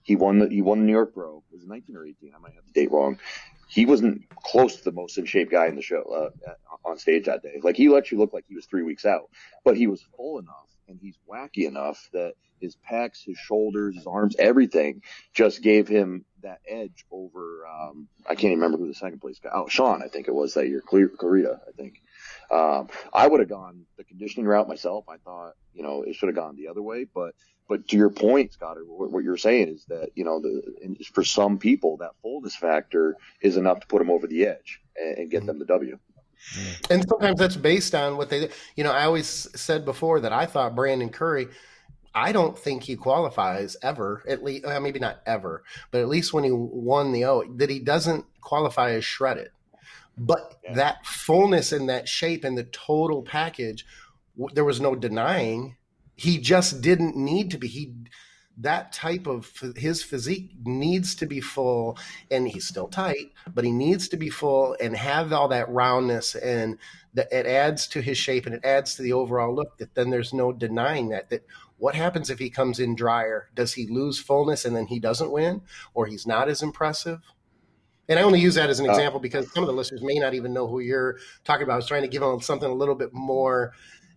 He 0.03 0.17
won 0.17 0.39
the 0.39 0.49
he 0.49 0.63
won 0.63 0.79
the 0.79 0.87
New 0.87 0.93
York 0.93 1.13
Pro. 1.13 1.43
Was 1.53 1.65
it 1.65 1.69
19 1.69 1.97
or 1.97 2.07
18? 2.07 2.33
I 2.35 2.39
might 2.39 2.55
have 2.55 2.65
the 2.65 2.73
date 2.73 2.91
wrong 2.91 3.19
he 3.69 3.87
wasn't 3.87 4.23
close 4.45 4.77
to 4.77 4.85
the 4.85 4.93
most 4.93 5.19
in 5.19 5.27
shape 5.27 5.51
guy 5.51 5.67
in 5.67 5.77
the 5.77 5.83
show 5.83 6.03
uh, 6.47 6.53
on 6.85 6.99
stage 6.99 7.27
that 7.27 7.43
day. 7.43 7.61
Like 7.63 7.77
he 7.77 7.95
actually 7.97 8.19
looked 8.19 8.35
like 8.35 8.45
he 8.49 8.55
was 8.55 8.67
three 8.67 8.83
weeks 8.83 9.05
out, 9.05 9.29
but 9.65 9.77
he 9.77 9.87
was 9.87 10.03
full 10.17 10.39
enough 10.39 10.67
and 10.89 10.99
he's 11.01 11.19
wacky 11.29 11.67
enough 11.67 12.09
that 12.13 12.35
his 12.61 12.77
pecs, 12.91 13.25
his 13.25 13.37
shoulders, 13.37 13.97
his 13.97 14.07
arms, 14.07 14.37
everything 14.39 15.03
just 15.35 15.63
gave 15.63 15.89
him 15.89 16.25
that 16.43 16.61
edge 16.67 17.05
over. 17.11 17.67
Um, 17.67 18.09
I 18.25 18.35
can't 18.35 18.53
even 18.53 18.59
remember 18.59 18.79
who 18.79 18.87
the 18.87 18.95
second 18.95 19.21
place 19.21 19.39
guy. 19.39 19.51
Oh, 19.53 19.67
Shaun, 19.69 20.03
I 20.03 20.09
think 20.09 20.29
it 20.29 20.35
was 20.35 20.55
that 20.55 20.69
year. 20.69 20.83
Clarida, 20.91 21.59
I 21.69 21.73
think. 21.77 22.01
Um, 22.51 22.89
I 23.13 23.27
would 23.27 23.41
have 23.41 23.49
gone 23.49 23.85
the 23.99 24.05
conditioning 24.05 24.47
route 24.47 24.69
myself. 24.69 25.05
I 25.09 25.17
thought, 25.19 25.53
you 25.75 25.83
know, 25.83 26.03
it 26.03 26.15
should 26.15 26.29
have 26.29 26.37
gone 26.37 26.57
the 26.57 26.69
other 26.69 26.83
way, 26.83 27.07
but 27.13 27.35
but 27.69 27.89
to 27.89 27.97
your 27.97 28.11
point, 28.11 28.53
Scott, 28.53 28.77
what 28.87 29.25
you're 29.25 29.37
saying 29.37 29.69
is 29.69 29.85
that 29.87 30.11
you 30.15 30.25
know 30.25 30.41
the 30.41 30.97
for 31.13 31.25
some 31.25 31.59
people 31.59 31.97
that 31.99 32.13
fullness 32.23 32.57
factor 32.57 33.17
is 33.41 33.57
enough 33.57 33.81
to 33.81 33.87
put 33.87 33.99
them 33.99 34.11
over 34.11 34.27
the 34.27 34.47
edge 34.47 34.81
and, 34.97 35.19
and 35.19 35.31
get 35.31 35.39
mm-hmm. 35.39 35.47
them 35.49 35.59
the 35.59 35.65
W. 35.67 35.99
And 36.91 37.05
sometimes 37.09 37.39
that's 37.39 37.57
based 37.57 37.95
on 37.95 38.17
what 38.17 38.31
they, 38.31 38.51
you 38.77 38.85
know, 38.85 38.93
I 38.93 39.05
always 39.05 39.27
said 39.59 39.85
before 39.85 40.21
that 40.21 40.33
I 40.33 40.47
thought 40.47 40.77
Brandon 40.77 41.09
Curry, 41.09 41.49
I 42.15 42.33
don't 42.33 42.57
think 42.57 42.83
he 42.83 42.97
qualifies 42.97 43.77
ever, 43.83 44.23
at 44.29 44.45
least, 44.45 44.65
well, 44.65 44.81
maybe 44.81 44.99
not 44.99 45.21
ever, 45.27 45.65
but 45.91 46.01
at 46.01 46.09
least 46.09 46.33
when 46.33 46.45
he 46.45 46.51
won 46.53 47.13
the 47.13 47.25
O, 47.25 47.45
that 47.57 47.71
he 47.71 47.79
doesn't 47.79 48.25
qualify 48.41 48.93
as 48.93 49.05
shredded. 49.05 49.51
But 50.17 50.59
yeah. 50.65 50.75
that 50.75 51.05
fullness 51.05 51.73
and 51.73 51.89
that 51.89 52.09
shape 52.09 52.45
and 52.45 52.57
the 52.57 52.65
total 52.65 53.23
package, 53.23 53.85
there 54.55 54.65
was 54.65 54.81
no 54.81 54.95
denying 54.95 55.77
he 56.17 56.39
just 56.39 56.81
didn't 56.81 57.17
need 57.17 57.51
to 57.53 57.59
be. 57.59 57.69
He 57.69 57.95
that 58.59 58.93
type 58.93 59.27
of 59.27 59.53
his 59.77 60.03
physique 60.03 60.51
needs 60.65 61.15
to 61.15 61.27
be 61.27 61.41
full 61.41 61.99
and 62.31 62.49
he's 62.49 62.67
still 62.67 62.89
tight 62.89 63.33
but 63.55 63.65
he 63.65 63.71
needs 63.71 64.09
to 64.09 64.17
be 64.17 64.31
full 64.31 64.75
and 64.81 64.97
have 64.97 65.33
all 65.33 65.49
that 65.49 65.69
roundness 65.69 66.35
and 66.37 66.79
that 67.13 67.31
it 67.31 67.47
adds 67.47 67.87
to 67.87 68.01
his 68.01 68.17
shape 68.17 68.47
and 68.47 68.55
it 68.55 68.65
adds 68.65 68.95
to 68.95 69.03
the 69.03 69.13
overall 69.13 69.55
look 69.55 69.77
that 69.77 69.95
then 69.95 70.09
there's 70.09 70.33
no 70.33 70.53
denying 70.53 71.11
that 71.11 71.29
that 71.29 71.45
what 71.77 71.95
happens 71.95 72.31
if 72.31 72.39
he 72.39 72.49
comes 72.49 72.81
in 72.81 72.95
drier 72.95 73.51
does 73.55 73.75
he 73.75 73.87
lose 73.87 74.19
fullness 74.19 74.65
and 74.65 74.75
then 74.75 74.87
he 74.87 74.99
doesn't 74.99 75.31
win 75.31 75.61
or 75.93 76.07
he's 76.07 76.27
not 76.27 76.49
as 76.49 76.63
impressive 76.63 77.21
and 78.09 78.19
I 78.19 78.23
only 78.23 78.41
use 78.41 78.55
that 78.55 78.71
as 78.71 78.79
an 78.79 78.89
uh, 78.89 78.93
example 78.93 79.19
because 79.19 79.53
some 79.53 79.65
of 79.65 79.67
the 79.67 79.73
listeners 79.73 80.03
may 80.03 80.15
not 80.15 80.35
even 80.35 80.53
know 80.53 80.69
who 80.69 80.79
you're 80.79 81.17
talking 81.45 81.65
about. 81.65 81.73
I 81.75 81.77
was 81.77 81.89
trying 81.89 82.03
to 82.03 82.09
give 82.09 82.21
them 82.21 82.41
something 82.41 82.71
a 82.71 82.75
little 82.75 82.95
bit 82.95 83.13
more 83.13 83.73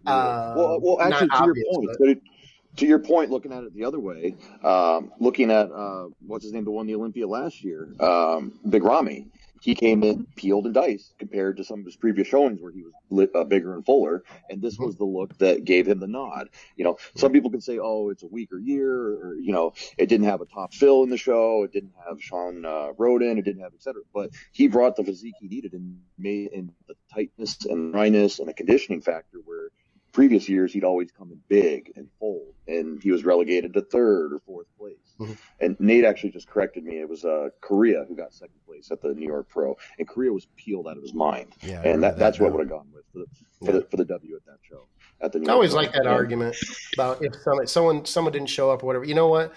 uh, 0.06 0.54
well, 0.56 0.80
well, 0.82 1.02
actually, 1.02 1.28
to 1.30 1.36
obvious, 1.36 1.66
your 1.72 1.76
point, 1.76 1.98
but... 2.00 2.78
to 2.78 2.86
your 2.86 3.00
point, 3.00 3.32
looking 3.32 3.52
at 3.52 3.64
it 3.64 3.74
the 3.74 3.84
other 3.84 4.00
way, 4.00 4.36
um, 4.64 5.12
looking 5.20 5.52
at 5.52 5.72
uh, 5.72 6.06
what's 6.26 6.44
his 6.44 6.54
name, 6.54 6.64
the 6.64 6.72
won 6.72 6.88
the 6.88 6.96
Olympia 6.96 7.28
last 7.28 7.64
year, 7.64 7.94
um, 8.00 8.60
Big 8.70 8.84
Ramy. 8.84 9.28
He 9.62 9.76
came 9.76 10.04
in 10.04 10.26
peeled 10.38 10.66
and 10.66 10.74
diced 10.74 11.18
compared 11.18 11.58
to 11.58 11.66
some 11.66 11.80
of 11.80 11.86
his 11.86 11.98
previous 11.98 12.30
showings 12.30 12.62
where 12.62 12.72
he 12.72 12.84
was 12.84 12.94
lit, 13.10 13.32
uh, 13.36 13.44
bigger 13.44 13.74
and 13.74 13.86
fuller, 13.86 14.24
and 14.50 14.62
this 14.62 14.78
was 14.78 14.96
the 14.96 15.04
look 15.04 15.38
that 15.40 15.66
gave 15.66 15.86
him 15.86 16.00
the 16.00 16.08
nod. 16.08 16.48
You 16.78 16.86
know, 16.86 16.98
some 17.16 17.34
people 17.34 17.52
can 17.52 17.60
say, 17.60 17.78
"Oh, 17.78 18.10
it's 18.10 18.24
a 18.24 18.28
weaker 18.28 18.58
year," 18.58 18.96
or 18.96 19.36
you 19.36 19.52
know, 19.52 19.74
it 19.98 20.08
didn't 20.08 20.28
have 20.28 20.40
a 20.40 20.46
top 20.46 20.74
fill 20.74 21.04
in 21.04 21.10
the 21.10 21.18
show, 21.18 21.64
it 21.64 21.74
didn't 21.74 21.94
have 22.08 22.24
Shawn 22.24 22.66
uh, 22.66 22.94
Rhoden, 22.98 23.38
it 23.38 23.44
didn't 23.44 23.62
have 23.62 23.74
etc. 23.74 24.02
But 24.14 24.30
he 24.54 24.68
brought 24.68 24.96
the 24.96 25.04
physique 25.04 25.36
he 25.42 25.50
needed 25.50 25.74
and 25.74 26.00
made 26.18 26.52
in 26.54 26.72
the 26.88 26.96
tightness 27.14 27.66
and 27.66 27.92
dryness 27.92 28.40
and 28.40 28.48
the 28.48 28.54
conditioning 28.54 29.02
factor 29.02 29.40
where 29.44 29.72
previous 30.12 30.50
years 30.50 30.74
he'd 30.74 30.84
always 30.84 31.12
come 31.12 31.32
in 31.32 31.40
big 31.48 31.92
and 31.96 32.08
full, 32.20 32.54
and 32.68 33.02
he 33.02 33.12
was 33.12 33.24
relegated 33.26 33.74
to 33.74 33.82
third 33.82 34.34
or 34.34 34.40
fourth 34.40 34.68
place. 34.78 34.96
Mm-hmm. 35.20 35.34
And 35.60 35.80
Nate 35.80 36.06
actually 36.06 36.32
just 36.32 36.48
corrected 36.48 36.84
me. 36.84 37.00
It 37.00 37.10
was 37.10 37.26
uh, 37.26 37.50
Correia 37.62 38.06
who 38.08 38.16
got 38.16 38.34
second 38.34 38.60
place 38.66 38.90
at 38.92 39.02
the 39.02 39.14
New 39.14 39.28
York 39.28 39.50
Pro, 39.50 39.78
and 39.98 40.08
Correia 40.08 40.32
was 40.32 40.48
peeled 40.56 40.88
out 40.88 40.98
of 40.98 41.04
his 41.04 41.14
mind. 41.14 41.54
Yeah, 41.62 41.82
and 41.84 42.02
that, 42.04 42.12
that, 42.12 42.20
that's 42.20 42.40
now. 42.40 42.46
what 42.46 42.54
would 42.54 42.62
have 42.62 42.70
gone 42.70 42.88
with 42.94 43.04
for 43.12 43.20
the, 43.20 43.26
for, 43.60 43.66
yeah. 43.66 43.80
the, 43.80 43.88
for 43.90 43.98
the 43.98 44.06
W 44.06 44.36
at 44.36 44.46
that 44.46 44.60
show. 44.62 44.86
At 45.22 45.34
the 45.34 45.40
New 45.40 45.50
I 45.50 45.54
always 45.54 45.74
like 45.74 45.92
that 45.94 46.08
argument 46.08 46.56
about 46.94 47.22
if 47.22 47.36
someone 47.44 47.68
someone 47.68 48.06
someone 48.06 48.32
didn't 48.32 48.50
show 48.50 48.72
up 48.72 48.84
or 48.84 48.86
whatever. 48.88 49.04
You 49.04 49.16
know 49.16 49.28
what? 49.28 49.54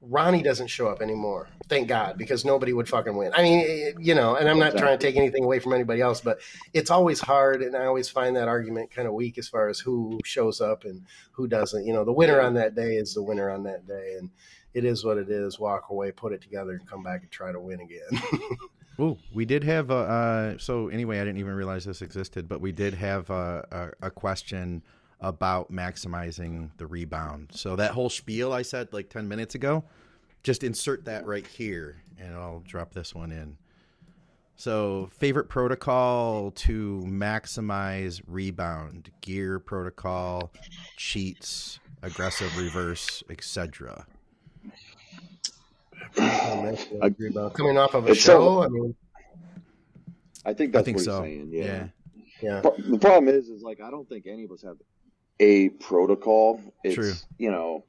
Ronnie 0.00 0.42
doesn't 0.42 0.68
show 0.68 0.88
up 0.88 1.02
anymore. 1.02 1.48
Thank 1.68 1.88
God, 1.88 2.16
because 2.16 2.44
nobody 2.44 2.72
would 2.72 2.88
fucking 2.88 3.16
win. 3.16 3.32
I 3.34 3.42
mean, 3.42 3.94
you 3.98 4.14
know, 4.14 4.36
and 4.36 4.48
I'm 4.48 4.58
not 4.58 4.76
trying 4.76 4.96
to 4.96 5.04
take 5.04 5.16
anything 5.16 5.42
away 5.44 5.58
from 5.58 5.72
anybody 5.72 6.00
else, 6.00 6.20
but 6.20 6.38
it's 6.72 6.90
always 6.90 7.20
hard, 7.20 7.62
and 7.62 7.76
I 7.76 7.86
always 7.86 8.08
find 8.08 8.36
that 8.36 8.46
argument 8.46 8.90
kind 8.90 9.08
of 9.08 9.14
weak 9.14 9.36
as 9.38 9.48
far 9.48 9.68
as 9.68 9.80
who 9.80 10.20
shows 10.24 10.60
up 10.60 10.84
and 10.84 11.02
who 11.32 11.48
doesn't. 11.48 11.84
You 11.84 11.92
know, 11.92 12.04
the 12.04 12.12
winner 12.12 12.40
on 12.40 12.54
that 12.54 12.74
day 12.74 12.96
is 12.96 13.14
the 13.14 13.22
winner 13.22 13.50
on 13.50 13.64
that 13.64 13.86
day, 13.86 14.16
and 14.18 14.30
it 14.74 14.84
is 14.84 15.04
what 15.04 15.18
it 15.18 15.28
is. 15.28 15.58
Walk 15.58 15.90
away, 15.90 16.12
put 16.12 16.32
it 16.32 16.40
together, 16.40 16.72
and 16.72 16.88
come 16.88 17.02
back 17.02 17.22
and 17.22 17.30
try 17.30 17.50
to 17.50 17.60
win 17.60 17.80
again. 17.80 18.56
Oh, 18.98 19.18
we 19.34 19.44
did 19.44 19.62
have 19.64 19.90
a. 19.90 19.94
Uh, 19.94 20.58
so 20.58 20.88
anyway, 20.88 21.20
I 21.20 21.24
didn't 21.24 21.38
even 21.38 21.52
realize 21.52 21.84
this 21.84 22.00
existed, 22.00 22.48
but 22.48 22.60
we 22.60 22.72
did 22.72 22.94
have 22.94 23.28
a, 23.28 23.92
a, 24.00 24.06
a, 24.06 24.10
question 24.10 24.82
about 25.20 25.72
maximizing 25.72 26.70
the 26.76 26.86
rebound. 26.86 27.50
So 27.52 27.76
that 27.76 27.92
whole 27.92 28.10
spiel 28.10 28.52
I 28.52 28.62
said 28.62 28.92
like 28.92 29.08
ten 29.08 29.28
minutes 29.28 29.54
ago, 29.54 29.84
just 30.42 30.62
insert 30.62 31.04
that 31.06 31.26
right 31.26 31.46
here, 31.46 31.96
and 32.18 32.34
I'll 32.34 32.62
drop 32.66 32.92
this 32.92 33.14
one 33.14 33.32
in. 33.32 33.56
So 34.56 35.08
favorite 35.12 35.48
protocol 35.48 36.50
to 36.52 37.04
maximize 37.06 38.20
rebound: 38.26 39.10
gear 39.20 39.58
protocol, 39.58 40.52
cheats, 40.96 41.78
aggressive 42.02 42.56
reverse, 42.56 43.22
etc. 43.30 44.06
Coming 46.14 47.76
off 47.78 47.94
of 47.94 48.08
a 48.08 48.14
show, 48.14 48.62
so, 48.62 48.62
I 48.62 48.68
mean, 48.68 48.94
I 50.46 50.54
think 50.54 50.72
that's 50.72 50.82
I 50.82 50.84
think 50.84 50.96
what 50.98 51.04
so. 51.04 51.22
he's 51.22 51.38
saying. 51.38 51.50
Yeah. 51.52 51.64
yeah. 51.64 51.86
Yeah. 52.42 52.60
The 52.60 52.98
problem 52.98 53.28
is, 53.28 53.48
is 53.48 53.62
like 53.62 53.80
I 53.80 53.90
don't 53.90 54.08
think 54.08 54.26
any 54.26 54.44
of 54.44 54.52
us 54.52 54.62
have 54.62 54.76
a 55.40 55.70
protocol. 55.70 56.60
It's, 56.84 56.94
True. 56.94 57.12
You 57.38 57.50
know, 57.50 57.84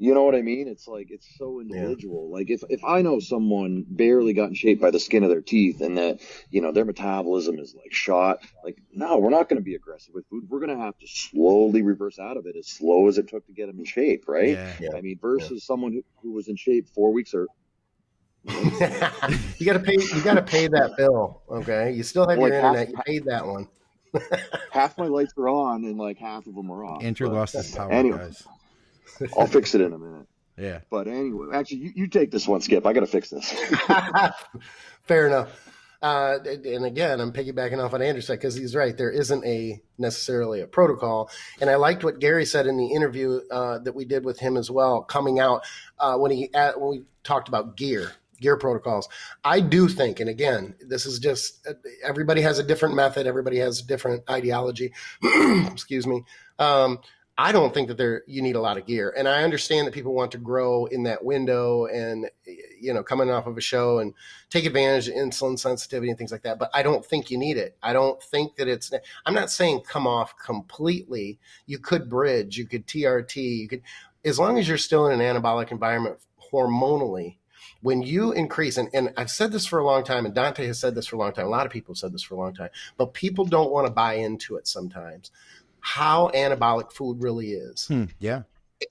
you 0.00 0.14
know 0.14 0.22
what 0.22 0.36
I 0.36 0.42
mean? 0.42 0.68
It's 0.68 0.86
like 0.86 1.10
it's 1.10 1.26
so 1.36 1.60
individual. 1.60 2.28
Yeah. 2.28 2.36
Like 2.36 2.50
if 2.50 2.62
if 2.70 2.84
I 2.84 3.02
know 3.02 3.18
someone 3.18 3.84
barely 3.88 4.32
got 4.32 4.50
in 4.50 4.54
shape 4.54 4.80
by 4.80 4.92
the 4.92 5.00
skin 5.00 5.24
of 5.24 5.28
their 5.28 5.40
teeth 5.40 5.80
and 5.80 5.98
that 5.98 6.20
you 6.50 6.60
know 6.60 6.70
their 6.70 6.84
metabolism 6.84 7.58
is 7.58 7.74
like 7.74 7.92
shot, 7.92 8.38
like 8.62 8.78
no, 8.92 9.18
we're 9.18 9.30
not 9.30 9.48
going 9.48 9.58
to 9.58 9.64
be 9.64 9.74
aggressive 9.74 10.14
with 10.14 10.24
food. 10.28 10.44
We're 10.48 10.60
going 10.60 10.76
to 10.76 10.84
have 10.84 10.96
to 10.98 11.06
slowly 11.08 11.82
reverse 11.82 12.20
out 12.20 12.36
of 12.36 12.46
it 12.46 12.54
as 12.56 12.68
slow 12.68 13.08
as 13.08 13.18
it 13.18 13.28
took 13.28 13.44
to 13.46 13.52
get 13.52 13.66
them 13.66 13.80
in 13.80 13.84
shape, 13.84 14.24
right? 14.28 14.50
Yeah. 14.50 14.72
yeah. 14.80 14.96
I 14.96 15.00
mean, 15.00 15.18
versus 15.20 15.50
yeah. 15.50 15.66
someone 15.66 15.92
who, 15.92 16.04
who 16.22 16.32
was 16.32 16.46
in 16.46 16.54
shape 16.54 16.88
four 16.88 17.12
weeks 17.12 17.34
or 17.34 17.48
you 19.58 19.66
got 19.66 19.72
to 19.74 19.80
pay. 19.80 19.96
You 20.14 20.22
got 20.22 20.34
to 20.34 20.42
pay 20.42 20.68
that 20.68 20.96
bill. 20.96 21.42
Okay, 21.50 21.92
you 21.92 22.04
still 22.04 22.26
have 22.28 22.38
like 22.38 22.52
your 22.52 22.54
internet. 22.54 22.86
Half, 22.86 22.88
you 22.88 23.02
paid 23.04 23.24
that 23.24 23.44
one. 23.44 23.68
Half 24.70 24.96
my 24.98 25.06
lights 25.06 25.32
are 25.36 25.48
on, 25.48 25.84
and 25.84 25.98
like 25.98 26.18
half 26.18 26.46
of 26.46 26.54
them 26.54 26.70
are 26.70 26.84
off. 26.84 27.02
Andrew 27.02 27.28
lost 27.28 27.54
his 27.54 27.74
power, 27.74 27.92
anyway. 27.92 28.18
guys. 28.18 28.46
I'll 29.36 29.46
fix 29.46 29.74
it 29.74 29.80
in 29.80 29.92
a 29.92 29.98
minute. 29.98 30.26
Yeah. 30.56 30.80
But 30.90 31.06
anyway, 31.06 31.48
actually, 31.54 31.78
you, 31.78 31.92
you 31.94 32.06
take 32.08 32.30
this 32.30 32.48
one, 32.48 32.60
Skip. 32.60 32.86
I 32.86 32.92
got 32.92 33.00
to 33.00 33.06
fix 33.06 33.30
this. 33.30 33.52
Fair 35.02 35.26
enough. 35.26 35.50
Uh, 36.00 36.38
and 36.44 36.84
again, 36.84 37.20
I'm 37.20 37.32
piggybacking 37.32 37.84
off 37.84 37.92
on 37.92 38.02
Andrew 38.02 38.22
said 38.22 38.38
because 38.38 38.54
he's 38.54 38.74
right. 38.74 38.96
There 38.96 39.10
isn't 39.10 39.44
a 39.44 39.80
necessarily 39.98 40.60
a 40.60 40.66
protocol. 40.66 41.30
And 41.60 41.68
I 41.68 41.76
liked 41.76 42.04
what 42.04 42.20
Gary 42.20 42.44
said 42.44 42.66
in 42.66 42.76
the 42.76 42.86
interview 42.86 43.40
uh, 43.50 43.78
that 43.80 43.94
we 43.94 44.04
did 44.04 44.24
with 44.24 44.38
him 44.38 44.56
as 44.56 44.70
well, 44.70 45.02
coming 45.02 45.40
out 45.40 45.64
uh, 45.98 46.16
when 46.16 46.30
he 46.30 46.54
at, 46.54 46.80
when 46.80 46.90
we 46.90 47.02
talked 47.24 47.48
about 47.48 47.76
gear 47.76 48.12
gear 48.40 48.56
protocols. 48.56 49.08
I 49.44 49.60
do 49.60 49.88
think, 49.88 50.20
and 50.20 50.28
again, 50.28 50.74
this 50.80 51.06
is 51.06 51.18
just 51.18 51.66
everybody 52.02 52.40
has 52.42 52.58
a 52.58 52.62
different 52.62 52.94
method, 52.94 53.26
everybody 53.26 53.58
has 53.58 53.80
a 53.80 53.86
different 53.86 54.28
ideology. 54.30 54.92
Excuse 55.66 56.06
me. 56.06 56.24
Um, 56.58 56.98
I 57.40 57.52
don't 57.52 57.72
think 57.72 57.86
that 57.86 57.96
there 57.96 58.24
you 58.26 58.42
need 58.42 58.56
a 58.56 58.60
lot 58.60 58.78
of 58.78 58.86
gear, 58.86 59.14
and 59.16 59.28
I 59.28 59.44
understand 59.44 59.86
that 59.86 59.94
people 59.94 60.12
want 60.12 60.32
to 60.32 60.38
grow 60.38 60.86
in 60.86 61.04
that 61.04 61.24
window, 61.24 61.86
and 61.86 62.28
you 62.80 62.92
know, 62.92 63.04
coming 63.04 63.30
off 63.30 63.46
of 63.46 63.56
a 63.56 63.60
show 63.60 64.00
and 64.00 64.12
take 64.50 64.66
advantage 64.66 65.06
of 65.06 65.14
insulin 65.14 65.56
sensitivity 65.56 66.10
and 66.10 66.18
things 66.18 66.32
like 66.32 66.42
that. 66.42 66.58
But 66.58 66.70
I 66.74 66.82
don't 66.82 67.06
think 67.06 67.30
you 67.30 67.38
need 67.38 67.56
it. 67.56 67.76
I 67.80 67.92
don't 67.92 68.20
think 68.20 68.56
that 68.56 68.66
it's. 68.66 68.92
I'm 69.24 69.34
not 69.34 69.52
saying 69.52 69.82
come 69.82 70.04
off 70.04 70.36
completely. 70.36 71.38
You 71.66 71.78
could 71.78 72.10
bridge, 72.10 72.58
you 72.58 72.66
could 72.66 72.88
TRT, 72.88 73.36
you 73.36 73.68
could, 73.68 73.82
as 74.24 74.40
long 74.40 74.58
as 74.58 74.66
you're 74.66 74.76
still 74.76 75.06
in 75.06 75.20
an 75.20 75.36
anabolic 75.36 75.70
environment 75.70 76.18
hormonally. 76.52 77.37
When 77.80 78.02
you 78.02 78.32
increase, 78.32 78.76
and, 78.76 78.88
and 78.92 79.12
I've 79.16 79.30
said 79.30 79.52
this 79.52 79.66
for 79.66 79.78
a 79.78 79.84
long 79.84 80.04
time, 80.04 80.26
and 80.26 80.34
Dante 80.34 80.66
has 80.66 80.78
said 80.78 80.94
this 80.94 81.06
for 81.06 81.16
a 81.16 81.18
long 81.18 81.32
time. 81.32 81.46
A 81.46 81.50
lot 81.50 81.66
of 81.66 81.72
people 81.72 81.94
have 81.94 81.98
said 81.98 82.12
this 82.12 82.22
for 82.22 82.34
a 82.34 82.38
long 82.38 82.54
time, 82.54 82.70
but 82.96 83.14
people 83.14 83.44
don't 83.44 83.70
want 83.70 83.86
to 83.86 83.92
buy 83.92 84.14
into 84.14 84.56
it 84.56 84.66
sometimes 84.66 85.30
how 85.80 86.30
anabolic 86.34 86.92
food 86.92 87.22
really 87.22 87.52
is. 87.52 87.86
Hmm, 87.86 88.04
yeah. 88.18 88.42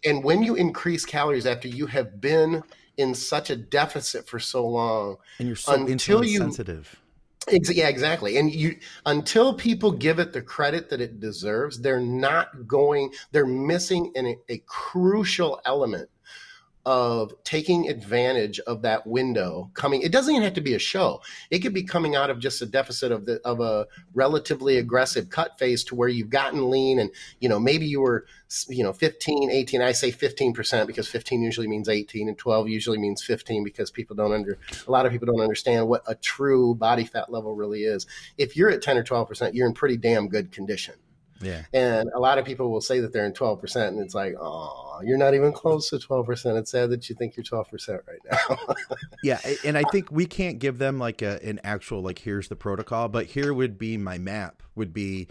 And 0.03 0.23
when 0.23 0.43
you 0.43 0.55
increase 0.55 1.05
calories 1.05 1.45
after 1.45 1.67
you 1.67 1.85
have 1.87 2.19
been 2.19 2.63
in 2.97 3.13
such 3.13 3.49
a 3.49 3.55
deficit 3.55 4.27
for 4.27 4.39
so 4.39 4.67
long, 4.67 5.17
and 5.39 5.47
you're 5.47 5.55
so 5.55 5.73
until 5.73 6.25
you, 6.25 6.39
sensitive. 6.39 6.99
Ex- 7.47 7.73
yeah, 7.73 7.87
exactly. 7.87 8.37
And 8.37 8.53
you 8.53 8.77
until 9.05 9.53
people 9.53 9.91
give 9.91 10.19
it 10.19 10.33
the 10.33 10.41
credit 10.41 10.89
that 10.89 10.99
it 10.99 11.19
deserves, 11.19 11.79
they're 11.79 12.01
not 12.01 12.67
going. 12.67 13.13
They're 13.31 13.45
missing 13.45 14.11
an, 14.15 14.35
a 14.49 14.57
crucial 14.65 15.61
element 15.63 16.09
of 16.87 17.33
taking 17.43 17.89
advantage 17.89 18.61
of 18.61 18.81
that 18.81 19.05
window 19.05 19.69
coming 19.73 20.01
it 20.01 20.11
doesn't 20.13 20.33
even 20.33 20.41
have 20.41 20.53
to 20.53 20.61
be 20.61 20.73
a 20.73 20.79
show. 20.79 21.21
It 21.51 21.59
could 21.59 21.73
be 21.73 21.83
coming 21.83 22.15
out 22.15 22.29
of 22.29 22.39
just 22.39 22.61
a 22.61 22.65
deficit 22.65 23.11
of 23.11 23.25
the 23.25 23.41
of 23.43 23.59
a 23.59 23.87
relatively 24.13 24.77
aggressive 24.77 25.29
cut 25.29 25.59
phase 25.59 25.83
to 25.83 25.95
where 25.95 26.07
you've 26.07 26.29
gotten 26.29 26.69
lean 26.69 26.97
and 26.97 27.11
you 27.41 27.49
know 27.49 27.59
maybe 27.59 27.85
you 27.85 27.99
were 27.99 28.25
you 28.69 28.85
know 28.85 28.93
15 28.93 29.51
18 29.51 29.81
i 29.81 29.91
say 29.91 30.13
15% 30.13 30.87
because 30.87 31.09
15 31.09 31.41
usually 31.41 31.67
means 31.67 31.89
18 31.89 32.29
and 32.29 32.37
12 32.37 32.69
usually 32.69 32.97
means 32.97 33.21
15 33.21 33.65
because 33.65 33.91
people 33.91 34.15
don't 34.15 34.31
under 34.31 34.57
a 34.87 34.89
lot 34.89 35.05
of 35.05 35.11
people 35.11 35.25
don't 35.25 35.41
understand 35.41 35.89
what 35.89 36.03
a 36.07 36.15
true 36.15 36.73
body 36.73 37.03
fat 37.03 37.29
level 37.29 37.53
really 37.53 37.83
is. 37.83 38.07
If 38.37 38.55
you're 38.55 38.69
at 38.69 38.81
10 38.81 38.97
or 38.97 39.03
12% 39.03 39.53
you're 39.53 39.67
in 39.67 39.73
pretty 39.73 39.97
damn 39.97 40.29
good 40.29 40.53
condition 40.53 40.95
yeah. 41.41 41.63
And 41.73 42.09
a 42.13 42.19
lot 42.19 42.37
of 42.37 42.45
people 42.45 42.71
will 42.71 42.81
say 42.81 42.99
that 42.99 43.13
they're 43.13 43.25
in 43.25 43.33
12%, 43.33 43.87
and 43.87 43.99
it's 43.99 44.15
like, 44.15 44.35
oh, 44.39 44.99
you're 45.03 45.17
not 45.17 45.33
even 45.33 45.51
close 45.51 45.89
to 45.89 45.97
12%. 45.97 46.57
It's 46.57 46.71
sad 46.71 46.89
that 46.89 47.09
you 47.09 47.15
think 47.15 47.35
you're 47.35 47.43
12% 47.43 47.99
right 48.07 48.19
now. 48.31 48.75
yeah. 49.23 49.39
And 49.63 49.77
I 49.77 49.83
think 49.91 50.11
we 50.11 50.25
can't 50.25 50.59
give 50.59 50.77
them 50.77 50.99
like 50.99 51.21
a, 51.21 51.43
an 51.43 51.59
actual, 51.63 52.01
like, 52.01 52.19
here's 52.19 52.47
the 52.47 52.55
protocol, 52.55 53.07
but 53.07 53.27
here 53.27 53.53
would 53.53 53.77
be 53.77 53.97
my 53.97 54.17
map 54.17 54.63
would 54.75 54.93
be 54.93 55.27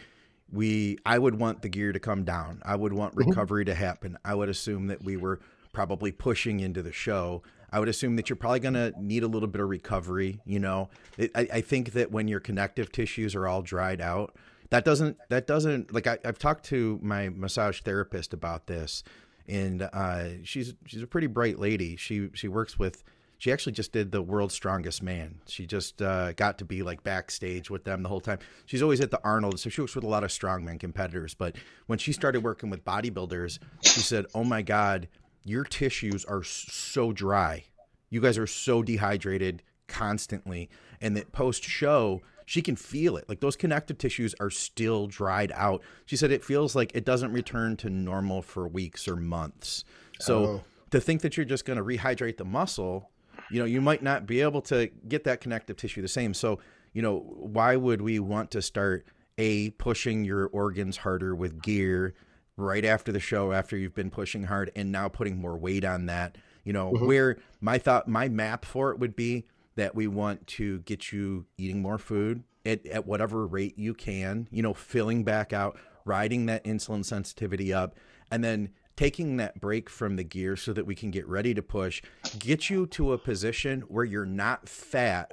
we, 0.52 0.98
I 1.04 1.18
would 1.18 1.38
want 1.38 1.62
the 1.62 1.68
gear 1.68 1.92
to 1.92 1.98
come 1.98 2.24
down. 2.24 2.62
I 2.64 2.76
would 2.76 2.92
want 2.92 3.14
mm-hmm. 3.14 3.28
recovery 3.28 3.64
to 3.64 3.74
happen. 3.74 4.16
I 4.24 4.34
would 4.34 4.48
assume 4.48 4.86
that 4.88 5.02
we 5.02 5.16
were 5.16 5.40
probably 5.72 6.12
pushing 6.12 6.60
into 6.60 6.82
the 6.82 6.92
show. 6.92 7.42
I 7.70 7.80
would 7.80 7.88
assume 7.88 8.16
that 8.16 8.30
you're 8.30 8.36
probably 8.36 8.60
going 8.60 8.74
to 8.74 8.94
need 8.98 9.22
a 9.22 9.28
little 9.28 9.48
bit 9.48 9.60
of 9.60 9.68
recovery. 9.68 10.40
You 10.44 10.60
know, 10.60 10.88
it, 11.18 11.32
I, 11.34 11.48
I 11.54 11.60
think 11.60 11.92
that 11.92 12.10
when 12.12 12.28
your 12.28 12.40
connective 12.40 12.92
tissues 12.92 13.34
are 13.34 13.46
all 13.46 13.62
dried 13.62 14.00
out, 14.00 14.36
that 14.70 14.84
doesn't 14.84 15.16
that 15.28 15.46
doesn't 15.46 15.92
like 15.92 16.06
I, 16.06 16.18
have 16.24 16.38
talked 16.38 16.64
to 16.66 16.98
my 17.02 17.28
massage 17.28 17.80
therapist 17.80 18.32
about 18.32 18.66
this, 18.66 19.04
and 19.48 19.82
uh, 19.82 20.42
she's 20.44 20.74
she's 20.86 21.02
a 21.02 21.06
pretty 21.06 21.26
bright 21.26 21.58
lady. 21.58 21.96
She 21.96 22.30
she 22.34 22.48
works 22.48 22.78
with. 22.78 23.04
She 23.38 23.52
actually 23.52 23.72
just 23.72 23.92
did 23.92 24.12
the 24.12 24.22
world's 24.22 24.54
strongest 24.54 25.02
man. 25.02 25.40
She 25.46 25.66
just 25.66 26.00
uh, 26.00 26.32
got 26.32 26.56
to 26.56 26.64
be 26.64 26.82
like 26.82 27.04
backstage 27.04 27.68
with 27.68 27.84
them 27.84 28.02
the 28.02 28.08
whole 28.08 28.22
time. 28.22 28.38
She's 28.64 28.82
always 28.82 29.02
at 29.02 29.10
the 29.10 29.20
Arnold, 29.22 29.60
so 29.60 29.68
she 29.68 29.82
works 29.82 29.94
with 29.94 30.04
a 30.04 30.08
lot 30.08 30.24
of 30.24 30.30
strongman 30.30 30.80
competitors. 30.80 31.34
But 31.34 31.56
when 31.86 31.98
she 31.98 32.12
started 32.12 32.42
working 32.42 32.70
with 32.70 32.82
bodybuilders, 32.82 33.58
she 33.82 34.00
said, 34.00 34.24
"Oh 34.34 34.42
my 34.42 34.62
God, 34.62 35.06
your 35.44 35.64
tissues 35.64 36.24
are 36.24 36.42
so 36.42 37.12
dry. 37.12 37.64
You 38.08 38.22
guys 38.22 38.38
are 38.38 38.46
so 38.46 38.82
dehydrated 38.82 39.62
constantly." 39.86 40.70
And 41.02 41.14
that 41.18 41.32
post 41.32 41.62
show, 41.62 42.22
she 42.46 42.62
can 42.62 42.76
feel 42.76 43.16
it. 43.16 43.28
Like 43.28 43.40
those 43.40 43.56
connective 43.56 43.98
tissues 43.98 44.34
are 44.40 44.50
still 44.50 45.08
dried 45.08 45.52
out. 45.54 45.82
She 46.06 46.16
said 46.16 46.30
it 46.30 46.44
feels 46.44 46.74
like 46.74 46.92
it 46.94 47.04
doesn't 47.04 47.32
return 47.32 47.76
to 47.78 47.90
normal 47.90 48.40
for 48.40 48.66
weeks 48.66 49.06
or 49.06 49.16
months. 49.16 49.84
So 50.20 50.44
oh. 50.44 50.64
to 50.92 51.00
think 51.00 51.20
that 51.22 51.36
you're 51.36 51.44
just 51.44 51.64
going 51.64 51.76
to 51.76 51.84
rehydrate 51.84 52.36
the 52.38 52.44
muscle, 52.44 53.10
you 53.50 53.58
know, 53.58 53.66
you 53.66 53.80
might 53.80 54.02
not 54.02 54.26
be 54.26 54.40
able 54.40 54.62
to 54.62 54.88
get 55.08 55.24
that 55.24 55.40
connective 55.40 55.76
tissue 55.76 56.00
the 56.00 56.08
same. 56.08 56.32
So, 56.32 56.60
you 56.92 57.02
know, 57.02 57.18
why 57.18 57.74
would 57.74 58.00
we 58.00 58.20
want 58.20 58.52
to 58.52 58.62
start 58.62 59.06
a 59.38 59.70
pushing 59.70 60.24
your 60.24 60.46
organs 60.46 60.98
harder 60.98 61.34
with 61.34 61.60
gear 61.60 62.14
right 62.56 62.84
after 62.84 63.10
the 63.10 63.20
show 63.20 63.52
after 63.52 63.76
you've 63.76 63.94
been 63.94 64.10
pushing 64.10 64.44
hard 64.44 64.70
and 64.74 64.90
now 64.90 65.08
putting 65.08 65.36
more 65.36 65.58
weight 65.58 65.84
on 65.84 66.06
that? 66.06 66.38
You 66.62 66.72
know, 66.72 66.92
mm-hmm. 66.92 67.06
where 67.06 67.36
my 67.60 67.78
thought 67.78 68.06
my 68.06 68.28
map 68.28 68.64
for 68.64 68.92
it 68.92 69.00
would 69.00 69.16
be 69.16 69.46
that 69.76 69.94
we 69.94 70.06
want 70.06 70.46
to 70.46 70.80
get 70.80 71.12
you 71.12 71.46
eating 71.56 71.80
more 71.80 71.98
food 71.98 72.42
at, 72.64 72.84
at 72.86 73.06
whatever 73.06 73.46
rate 73.46 73.78
you 73.78 73.94
can, 73.94 74.48
you 74.50 74.62
know, 74.62 74.74
filling 74.74 75.22
back 75.22 75.52
out, 75.52 75.78
riding 76.04 76.46
that 76.46 76.64
insulin 76.64 77.04
sensitivity 77.04 77.72
up, 77.72 77.94
and 78.30 78.42
then 78.42 78.70
taking 78.96 79.36
that 79.36 79.60
break 79.60 79.90
from 79.90 80.16
the 80.16 80.24
gear 80.24 80.56
so 80.56 80.72
that 80.72 80.86
we 80.86 80.94
can 80.94 81.10
get 81.10 81.26
ready 81.28 81.52
to 81.54 81.62
push, 81.62 82.02
get 82.38 82.70
you 82.70 82.86
to 82.86 83.12
a 83.12 83.18
position 83.18 83.82
where 83.82 84.04
you're 84.04 84.24
not 84.24 84.68
fat 84.68 85.30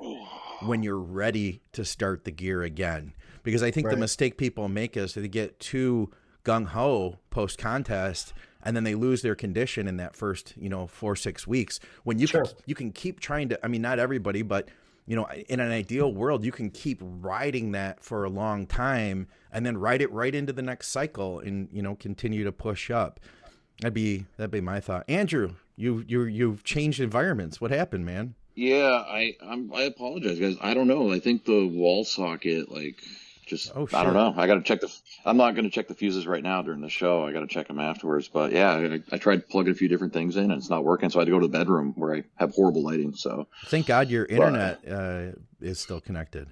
when 0.62 0.84
you're 0.84 1.00
ready 1.00 1.62
to 1.72 1.86
start 1.86 2.26
the 2.26 2.32
gear 2.32 2.62
again. 2.62 3.14
Because 3.42 3.64
I 3.64 3.72
think 3.72 3.88
right. 3.88 3.94
the 3.94 4.00
mistake 4.00 4.38
people 4.38 4.68
make 4.68 4.98
is 4.98 5.14
they 5.14 5.28
get 5.28 5.60
too 5.60 6.12
gung 6.44 6.68
ho 6.68 7.20
post 7.30 7.58
contest 7.58 8.34
and 8.64 8.76
then 8.76 8.84
they 8.84 8.96
lose 8.96 9.22
their 9.22 9.36
condition 9.36 9.88
in 9.88 9.98
that 9.98 10.16
first 10.16 10.54
you 10.58 10.70
know 10.70 10.88
four 10.88 11.16
six 11.16 11.46
weeks 11.48 11.80
when 12.04 12.20
you 12.20 12.28
sure. 12.28 12.46
can 12.46 12.54
you 12.66 12.76
can 12.76 12.92
keep 12.92 13.20
trying 13.20 13.50
to 13.50 13.60
i 13.64 13.68
mean 13.68 13.82
not 13.82 14.00
everybody 14.00 14.42
but 14.42 14.70
you 15.06 15.16
know 15.16 15.28
in 15.50 15.60
an 15.60 15.72
ideal 15.72 16.14
world 16.14 16.44
you 16.46 16.52
can 16.52 16.70
keep 16.70 17.00
riding 17.02 17.72
that 17.74 18.04
for 18.04 18.24
a 18.24 18.30
long 18.30 18.66
time 18.66 19.28
and 19.52 19.66
then 19.66 19.78
ride 19.78 20.02
it 20.02 20.12
right 20.12 20.34
into 20.36 20.54
the 20.54 20.62
next 20.62 20.90
cycle 20.90 21.40
and 21.40 21.68
you 21.72 21.82
know 21.82 21.96
continue 21.96 22.44
to 22.44 22.52
push 22.52 22.90
up 22.90 23.20
that'd 23.82 23.94
be 23.94 24.26
that'd 24.38 24.52
be 24.52 24.62
my 24.62 24.80
thought 24.80 25.04
andrew 25.08 25.54
You 25.76 26.04
you 26.08 26.24
you've 26.26 26.64
changed 26.64 27.00
environments. 27.00 27.60
What 27.60 27.72
happened, 27.72 28.06
man? 28.06 28.36
Yeah, 28.56 29.04
I 29.08 29.36
I'm, 29.42 29.74
I 29.74 29.82
apologize, 29.82 30.40
guys. 30.40 30.56
I 30.62 30.76
don't 30.76 30.88
know. 30.88 31.12
I 31.12 31.20
think 31.20 31.46
the 31.46 31.66
wall 31.66 32.04
socket 32.06 32.72
like 32.72 33.02
just 33.62 33.72
Oh, 33.76 33.88
I 33.94 34.04
don't 34.04 34.14
know. 34.14 34.34
I 34.36 34.48
got 34.48 34.56
to 34.56 34.62
check 34.62 34.82
the. 34.82 34.94
I'm 35.26 35.38
not 35.38 35.56
going 35.56 35.66
to 35.66 35.70
check 35.70 35.88
the 35.88 35.94
fuses 35.94 36.26
right 36.28 36.44
now 36.44 36.62
during 36.62 36.82
the 36.82 36.90
show. 36.90 37.26
I 37.26 37.32
got 37.32 37.42
to 37.42 37.48
check 37.48 37.68
them 37.68 37.80
afterwards. 37.80 38.28
But 38.28 38.52
yeah, 38.52 38.72
I, 38.72 39.02
I 39.12 39.18
tried 39.18 39.48
plugging 39.50 39.72
a 39.72 39.76
few 39.76 39.88
different 39.88 40.14
things 40.14 40.36
in 40.36 40.46
and 40.46 40.54
it's 40.54 40.70
not 40.70 40.84
working. 40.84 41.10
So 41.10 41.20
I 41.20 41.22
had 41.22 41.26
to 41.26 41.32
go 41.32 41.40
to 41.40 41.48
the 41.48 41.58
bedroom 41.58 41.94
where 41.96 42.16
I 42.16 42.24
have 42.36 42.54
horrible 42.54 42.84
lighting. 42.84 43.14
So 43.14 43.48
Thank 43.68 43.88
God 43.88 44.10
your 44.10 44.26
internet 44.26 44.80
uh, 44.90 45.38
is 45.62 45.80
still 45.80 46.02
connected. 46.02 46.48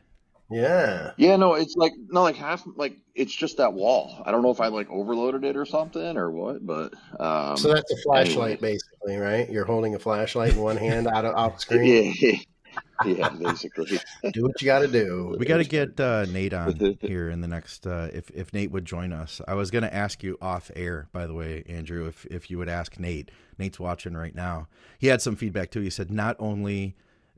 Yeah. 0.52 1.12
yeah, 1.16 1.38
no, 1.38 1.54
it's 1.54 1.76
like 1.78 1.94
no, 2.10 2.24
like 2.24 2.36
half 2.36 2.64
like 2.76 2.98
it's 3.16 3.34
just 3.34 3.56
that 3.58 3.72
wall. 3.72 4.22
I 4.26 4.32
don't 4.32 4.42
know 4.42 4.52
if 4.52 4.60
I 4.60 4.68
like 4.68 4.90
overloaded 4.90 5.46
it 5.46 5.56
or 5.56 5.66
something 5.66 6.18
or 6.18 6.30
what, 6.30 6.66
but 6.66 6.94
um, 7.22 7.56
So 7.56 7.74
that's 7.74 7.90
a 7.90 7.96
flashlight, 8.04 8.60
anyway. 8.60 8.74
basically, 8.74 9.16
right? 9.16 9.50
You're 9.50 9.64
holding 9.64 9.96
a 9.96 10.00
flashlight 10.00 10.52
in 10.54 10.60
one 10.60 10.76
hand 10.76 11.08
out 11.08 11.24
of 11.24 11.36
off 11.36 11.62
screen. 11.62 12.14
yeah, 12.20 12.34
yeah, 13.06 13.30
basically. 13.30 14.00
Do 14.32 14.44
what 14.44 14.62
you 14.62 14.66
got 14.66 14.80
to 14.80 14.88
do. 14.88 15.36
We 15.40 15.46
got 15.46 15.58
to 15.58 15.64
get 15.64 16.00
uh, 16.00 16.26
Nate 16.26 16.54
on 16.54 16.98
here 17.02 17.30
in 17.30 17.42
the 17.42 17.48
next. 17.48 17.88
Uh, 17.88 18.10
if 18.14 18.30
if 18.32 18.54
Nate 18.54 18.72
would 18.72 18.86
join 18.86 19.12
us, 19.12 19.42
I 19.48 19.56
was 19.56 19.72
going 19.72 19.84
to 19.84 19.94
ask 19.94 20.24
you 20.24 20.38
off 20.42 20.70
air. 20.76 21.08
By 21.12 21.26
the 21.28 21.34
way, 21.34 21.64
Andrew, 21.68 22.08
if 22.08 22.26
if 22.26 22.50
you 22.52 22.58
would 22.58 22.70
ask 22.70 23.00
Nate, 23.00 23.32
Nate's 23.58 23.80
watching 23.80 24.14
right 24.14 24.36
now. 24.36 24.68
He 25.00 25.08
had 25.08 25.22
some 25.22 25.36
feedback 25.36 25.72
too. 25.72 25.82
He 25.82 25.90
said 25.90 26.12
not 26.12 26.36
only 26.40 26.96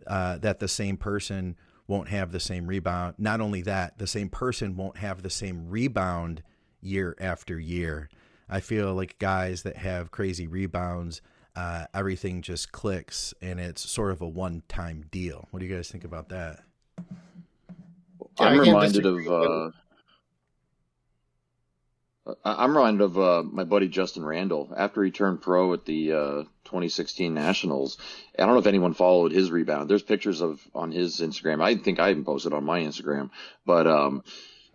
uh, 0.07 0.37
that 0.39 0.59
the 0.59 0.67
same 0.67 0.97
person 0.97 1.55
won't 1.87 2.09
have 2.09 2.31
the 2.31 2.39
same 2.39 2.67
rebound, 2.67 3.15
not 3.17 3.41
only 3.41 3.61
that 3.61 3.97
the 3.97 4.07
same 4.07 4.29
person 4.29 4.75
won't 4.75 4.97
have 4.97 5.21
the 5.21 5.29
same 5.29 5.69
rebound 5.69 6.43
year 6.81 7.15
after 7.19 7.59
year. 7.59 8.09
I 8.49 8.59
feel 8.59 8.93
like 8.93 9.17
guys 9.19 9.63
that 9.63 9.77
have 9.77 10.11
crazy 10.11 10.47
rebounds, 10.47 11.21
uh, 11.55 11.85
everything 11.93 12.41
just 12.41 12.71
clicks 12.71 13.33
and 13.41 13.59
it's 13.59 13.89
sort 13.89 14.11
of 14.11 14.21
a 14.21 14.27
one 14.27 14.63
time 14.67 15.05
deal. 15.11 15.47
What 15.51 15.59
do 15.59 15.65
you 15.65 15.75
guys 15.75 15.89
think 15.89 16.03
about 16.03 16.29
that? 16.29 16.59
Yeah, 18.39 18.45
I 18.47 18.49
I'm 18.49 18.59
reminded 18.59 19.05
of. 19.05 19.27
Uh, 19.27 19.71
I- 22.45 22.63
I'm 22.63 22.75
reminded 22.75 23.01
of 23.03 23.17
uh, 23.19 23.43
my 23.43 23.65
buddy 23.65 23.87
Justin 23.89 24.25
Randall 24.25 24.73
after 24.77 25.03
he 25.03 25.11
turned 25.11 25.41
pro 25.41 25.73
at 25.73 25.85
the 25.85 26.13
uh, 26.13 26.43
2016 26.63 27.33
Nationals. 27.33 27.97
I 28.39 28.43
don't 28.45 28.53
know 28.53 28.59
if 28.59 28.65
anyone 28.65 28.93
followed 28.93 29.31
his 29.33 29.51
rebound. 29.51 29.89
There's 29.89 30.03
pictures 30.03 30.41
of 30.41 30.61
on 30.73 30.91
his 30.91 31.19
Instagram. 31.19 31.61
I 31.61 31.75
think 31.75 31.99
I 31.99 32.11
even 32.11 32.23
posted 32.23 32.53
on 32.53 32.63
my 32.63 32.79
Instagram, 32.79 33.29
but 33.65 33.87
um, 33.87 34.23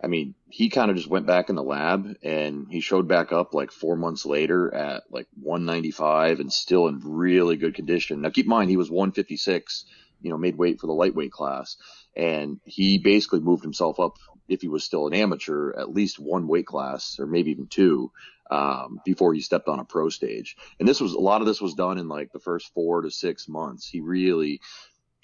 I 0.01 0.07
mean, 0.07 0.35
he 0.49 0.69
kind 0.69 0.89
of 0.89 0.97
just 0.97 1.09
went 1.09 1.25
back 1.25 1.49
in 1.49 1.55
the 1.55 1.63
lab 1.63 2.15
and 2.23 2.67
he 2.69 2.79
showed 2.79 3.07
back 3.07 3.33
up 3.33 3.53
like 3.53 3.71
four 3.71 3.97
months 3.97 4.25
later 4.25 4.73
at 4.73 5.03
like 5.11 5.27
195 5.41 6.39
and 6.39 6.51
still 6.51 6.87
in 6.87 7.01
really 7.03 7.57
good 7.57 7.75
condition. 7.75 8.21
Now 8.21 8.29
keep 8.29 8.45
in 8.45 8.49
mind 8.49 8.69
he 8.69 8.77
was 8.77 8.89
156, 8.89 9.85
you 10.21 10.29
know, 10.29 10.37
made 10.37 10.57
weight 10.57 10.79
for 10.79 10.87
the 10.87 10.93
lightweight 10.93 11.31
class, 11.31 11.75
and 12.15 12.59
he 12.63 12.97
basically 12.97 13.41
moved 13.41 13.63
himself 13.63 13.99
up 13.99 14.17
if 14.47 14.61
he 14.61 14.69
was 14.69 14.83
still 14.83 15.05
an 15.07 15.13
amateur 15.13 15.73
at 15.77 15.93
least 15.93 16.17
one 16.17 16.47
weight 16.47 16.65
class 16.65 17.17
or 17.19 17.27
maybe 17.27 17.51
even 17.51 17.67
two 17.67 18.11
um, 18.49 18.99
before 19.05 19.33
he 19.33 19.41
stepped 19.41 19.67
on 19.67 19.79
a 19.79 19.85
pro 19.85 20.09
stage. 20.09 20.55
And 20.79 20.87
this 20.87 20.99
was 20.99 21.13
a 21.13 21.19
lot 21.19 21.41
of 21.41 21.47
this 21.47 21.61
was 21.61 21.75
done 21.75 21.97
in 21.97 22.07
like 22.07 22.31
the 22.31 22.39
first 22.39 22.73
four 22.73 23.01
to 23.01 23.11
six 23.11 23.47
months. 23.47 23.87
He 23.87 24.01
really 24.01 24.61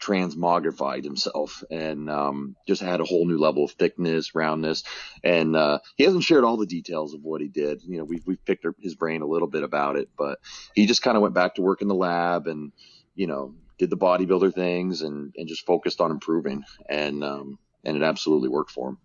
transmogrified 0.06 1.04
himself 1.04 1.64
and 1.72 2.10
um, 2.10 2.56
just 2.68 2.82
had 2.82 3.02
a 3.02 3.06
whole 3.06 3.26
new 3.26 3.38
level 3.38 3.64
of 3.64 3.72
thickness, 3.72 4.36
roundness. 4.36 4.84
And 5.24 5.56
uh, 5.56 5.80
he 5.96 6.04
hasn't 6.04 6.24
shared 6.24 6.44
all 6.44 6.58
the 6.58 6.66
details 6.66 7.14
of 7.14 7.22
what 7.24 7.42
he 7.42 7.48
did. 7.48 7.82
You 7.84 7.98
know, 7.98 8.04
we've, 8.04 8.26
we've 8.26 8.44
picked 8.46 8.66
his 8.80 8.96
brain 8.96 9.22
a 9.22 9.28
little 9.28 9.48
bit 9.48 9.64
about 9.64 9.96
it, 9.96 10.10
but 10.18 10.40
he 10.74 10.86
just 10.86 11.02
kind 11.02 11.18
of 11.18 11.24
went 11.24 11.34
back 11.34 11.56
to 11.56 11.62
work 11.62 11.82
in 11.82 11.88
the 11.88 11.96
lab 11.96 12.48
and, 12.48 12.72
you 13.16 13.28
know, 13.28 13.56
did 13.78 13.90
the 13.90 13.98
bodybuilder 13.98 14.54
things 14.54 15.02
and, 15.02 15.34
and 15.36 15.48
just 15.48 15.66
focused 15.66 16.00
on 16.02 16.12
improving. 16.12 16.64
And, 16.88 17.24
um, 17.24 17.60
and 17.84 17.98
it 17.98 18.04
absolutely 18.04 18.50
worked 18.50 18.72
for 18.72 18.90
him. 18.90 18.98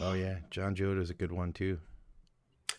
Oh 0.00 0.14
yeah, 0.14 0.36
John 0.50 0.74
Jewett 0.74 0.98
is 0.98 1.10
a 1.10 1.14
good 1.14 1.32
one 1.32 1.52
too. 1.52 1.78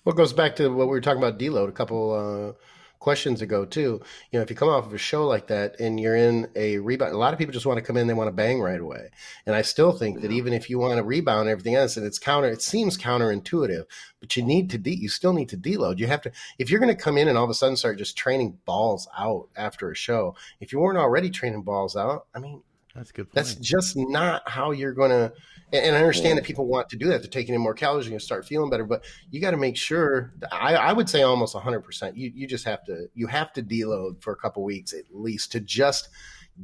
Well, 0.03 0.13
it 0.13 0.17
goes 0.17 0.33
back 0.33 0.57
to 0.57 0.67
what 0.67 0.87
we 0.87 0.91
were 0.91 1.01
talking 1.01 1.23
about 1.23 1.39
deload 1.39 1.69
a 1.69 1.71
couple 1.71 2.11
uh, 2.11 2.59
questions 3.03 3.41
ago 3.41 3.65
too. 3.65 4.01
You 4.31 4.39
know, 4.39 4.41
if 4.41 4.49
you 4.49 4.55
come 4.55 4.69
off 4.69 4.85
of 4.85 4.93
a 4.93 4.97
show 4.97 5.27
like 5.27 5.47
that 5.47 5.79
and 5.79 5.99
you're 5.99 6.15
in 6.15 6.47
a 6.55 6.77
rebound, 6.79 7.13
a 7.13 7.17
lot 7.17 7.33
of 7.33 7.37
people 7.37 7.53
just 7.53 7.65
want 7.65 7.77
to 7.77 7.83
come 7.83 7.97
in, 7.97 8.07
they 8.07 8.13
want 8.13 8.29
to 8.29 8.31
bang 8.31 8.61
right 8.61 8.79
away. 8.79 9.09
And 9.45 9.55
I 9.55 9.61
still 9.61 9.91
think 9.91 10.21
that 10.21 10.31
even 10.31 10.53
if 10.53 10.69
you 10.69 10.79
want 10.79 10.97
to 10.97 11.03
rebound 11.03 11.41
and 11.41 11.49
everything 11.49 11.75
else, 11.75 11.97
and 11.97 12.05
it's 12.05 12.17
counter, 12.17 12.47
it 12.47 12.61
seems 12.61 12.97
counterintuitive, 12.97 13.83
but 14.21 14.37
you 14.37 14.43
need 14.43 14.69
to 14.69 14.77
de, 14.77 14.95
you 14.95 15.09
still 15.09 15.33
need 15.33 15.49
to 15.49 15.57
deload. 15.57 15.99
You 15.99 16.07
have 16.07 16.21
to, 16.21 16.31
if 16.57 16.69
you're 16.69 16.79
going 16.79 16.95
to 16.95 17.03
come 17.03 17.17
in 17.17 17.27
and 17.27 17.37
all 17.37 17.43
of 17.43 17.49
a 17.49 17.53
sudden 17.53 17.75
start 17.75 17.97
just 17.97 18.17
training 18.17 18.57
balls 18.65 19.07
out 19.17 19.49
after 19.57 19.91
a 19.91 19.95
show, 19.95 20.35
if 20.61 20.71
you 20.71 20.79
weren't 20.79 20.97
already 20.97 21.29
training 21.29 21.63
balls 21.63 21.97
out, 21.97 22.27
I 22.33 22.39
mean, 22.39 22.63
That's 22.95 23.09
a 23.09 23.13
good. 23.13 23.23
Point. 23.25 23.33
that's 23.33 23.55
just 23.55 23.97
not 23.97 24.47
how 24.47 24.71
you're 24.71 24.93
going 24.93 25.09
to. 25.09 25.33
And 25.71 25.95
I 25.95 25.99
understand 25.99 26.37
that 26.37 26.45
people 26.45 26.67
want 26.67 26.89
to 26.89 26.95
do 26.95 27.07
that. 27.07 27.23
They're 27.23 27.29
taking 27.29 27.55
in 27.55 27.61
more 27.61 27.73
calories 27.73 28.05
and 28.05 28.13
you 28.13 28.19
start 28.19 28.45
feeling 28.45 28.69
better, 28.69 28.85
but 28.85 29.03
you 29.31 29.41
got 29.41 29.51
to 29.51 29.57
make 29.57 29.75
sure. 29.75 30.31
I, 30.51 30.75
I 30.75 30.93
would 30.93 31.09
say 31.09 31.23
almost 31.23 31.55
100%. 31.55 32.15
You 32.15 32.31
you 32.35 32.47
just 32.47 32.65
have 32.65 32.83
to 32.85 33.07
you 33.15 33.25
have 33.27 33.51
to 33.53 33.63
deload 33.63 34.21
for 34.21 34.33
a 34.33 34.35
couple 34.35 34.63
weeks 34.63 34.93
at 34.93 35.05
least 35.11 35.51
to 35.53 35.59
just 35.59 36.09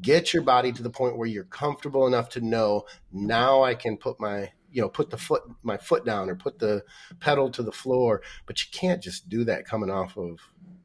get 0.01 0.33
your 0.33 0.43
body 0.43 0.71
to 0.71 0.83
the 0.83 0.89
point 0.91 1.17
where 1.17 1.27
you're 1.27 1.45
comfortable 1.45 2.05
enough 2.05 2.29
to 2.29 2.41
know 2.41 2.85
now 3.11 3.63
I 3.63 3.73
can 3.73 3.97
put 3.97 4.19
my 4.19 4.51
you 4.71 4.83
know 4.83 4.89
put 4.89 5.09
the 5.09 5.17
foot 5.17 5.41
my 5.63 5.77
foot 5.77 6.05
down 6.05 6.29
or 6.29 6.35
put 6.35 6.59
the 6.59 6.83
pedal 7.19 7.49
to 7.51 7.63
the 7.63 7.71
floor. 7.71 8.21
But 8.45 8.63
you 8.63 8.69
can't 8.71 9.01
just 9.01 9.29
do 9.29 9.43
that 9.45 9.65
coming 9.65 9.89
off 9.89 10.15
of 10.17 10.39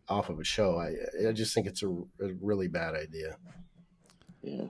off 0.09 0.30
of 0.30 0.40
a 0.40 0.44
show. 0.44 0.78
I 0.78 1.28
I 1.28 1.33
just 1.33 1.52
think 1.52 1.66
it's 1.66 1.83
a, 1.83 1.88
a 1.88 2.33
really 2.40 2.68
bad 2.68 2.94
idea. 2.94 3.37
Yeah. 4.42 4.64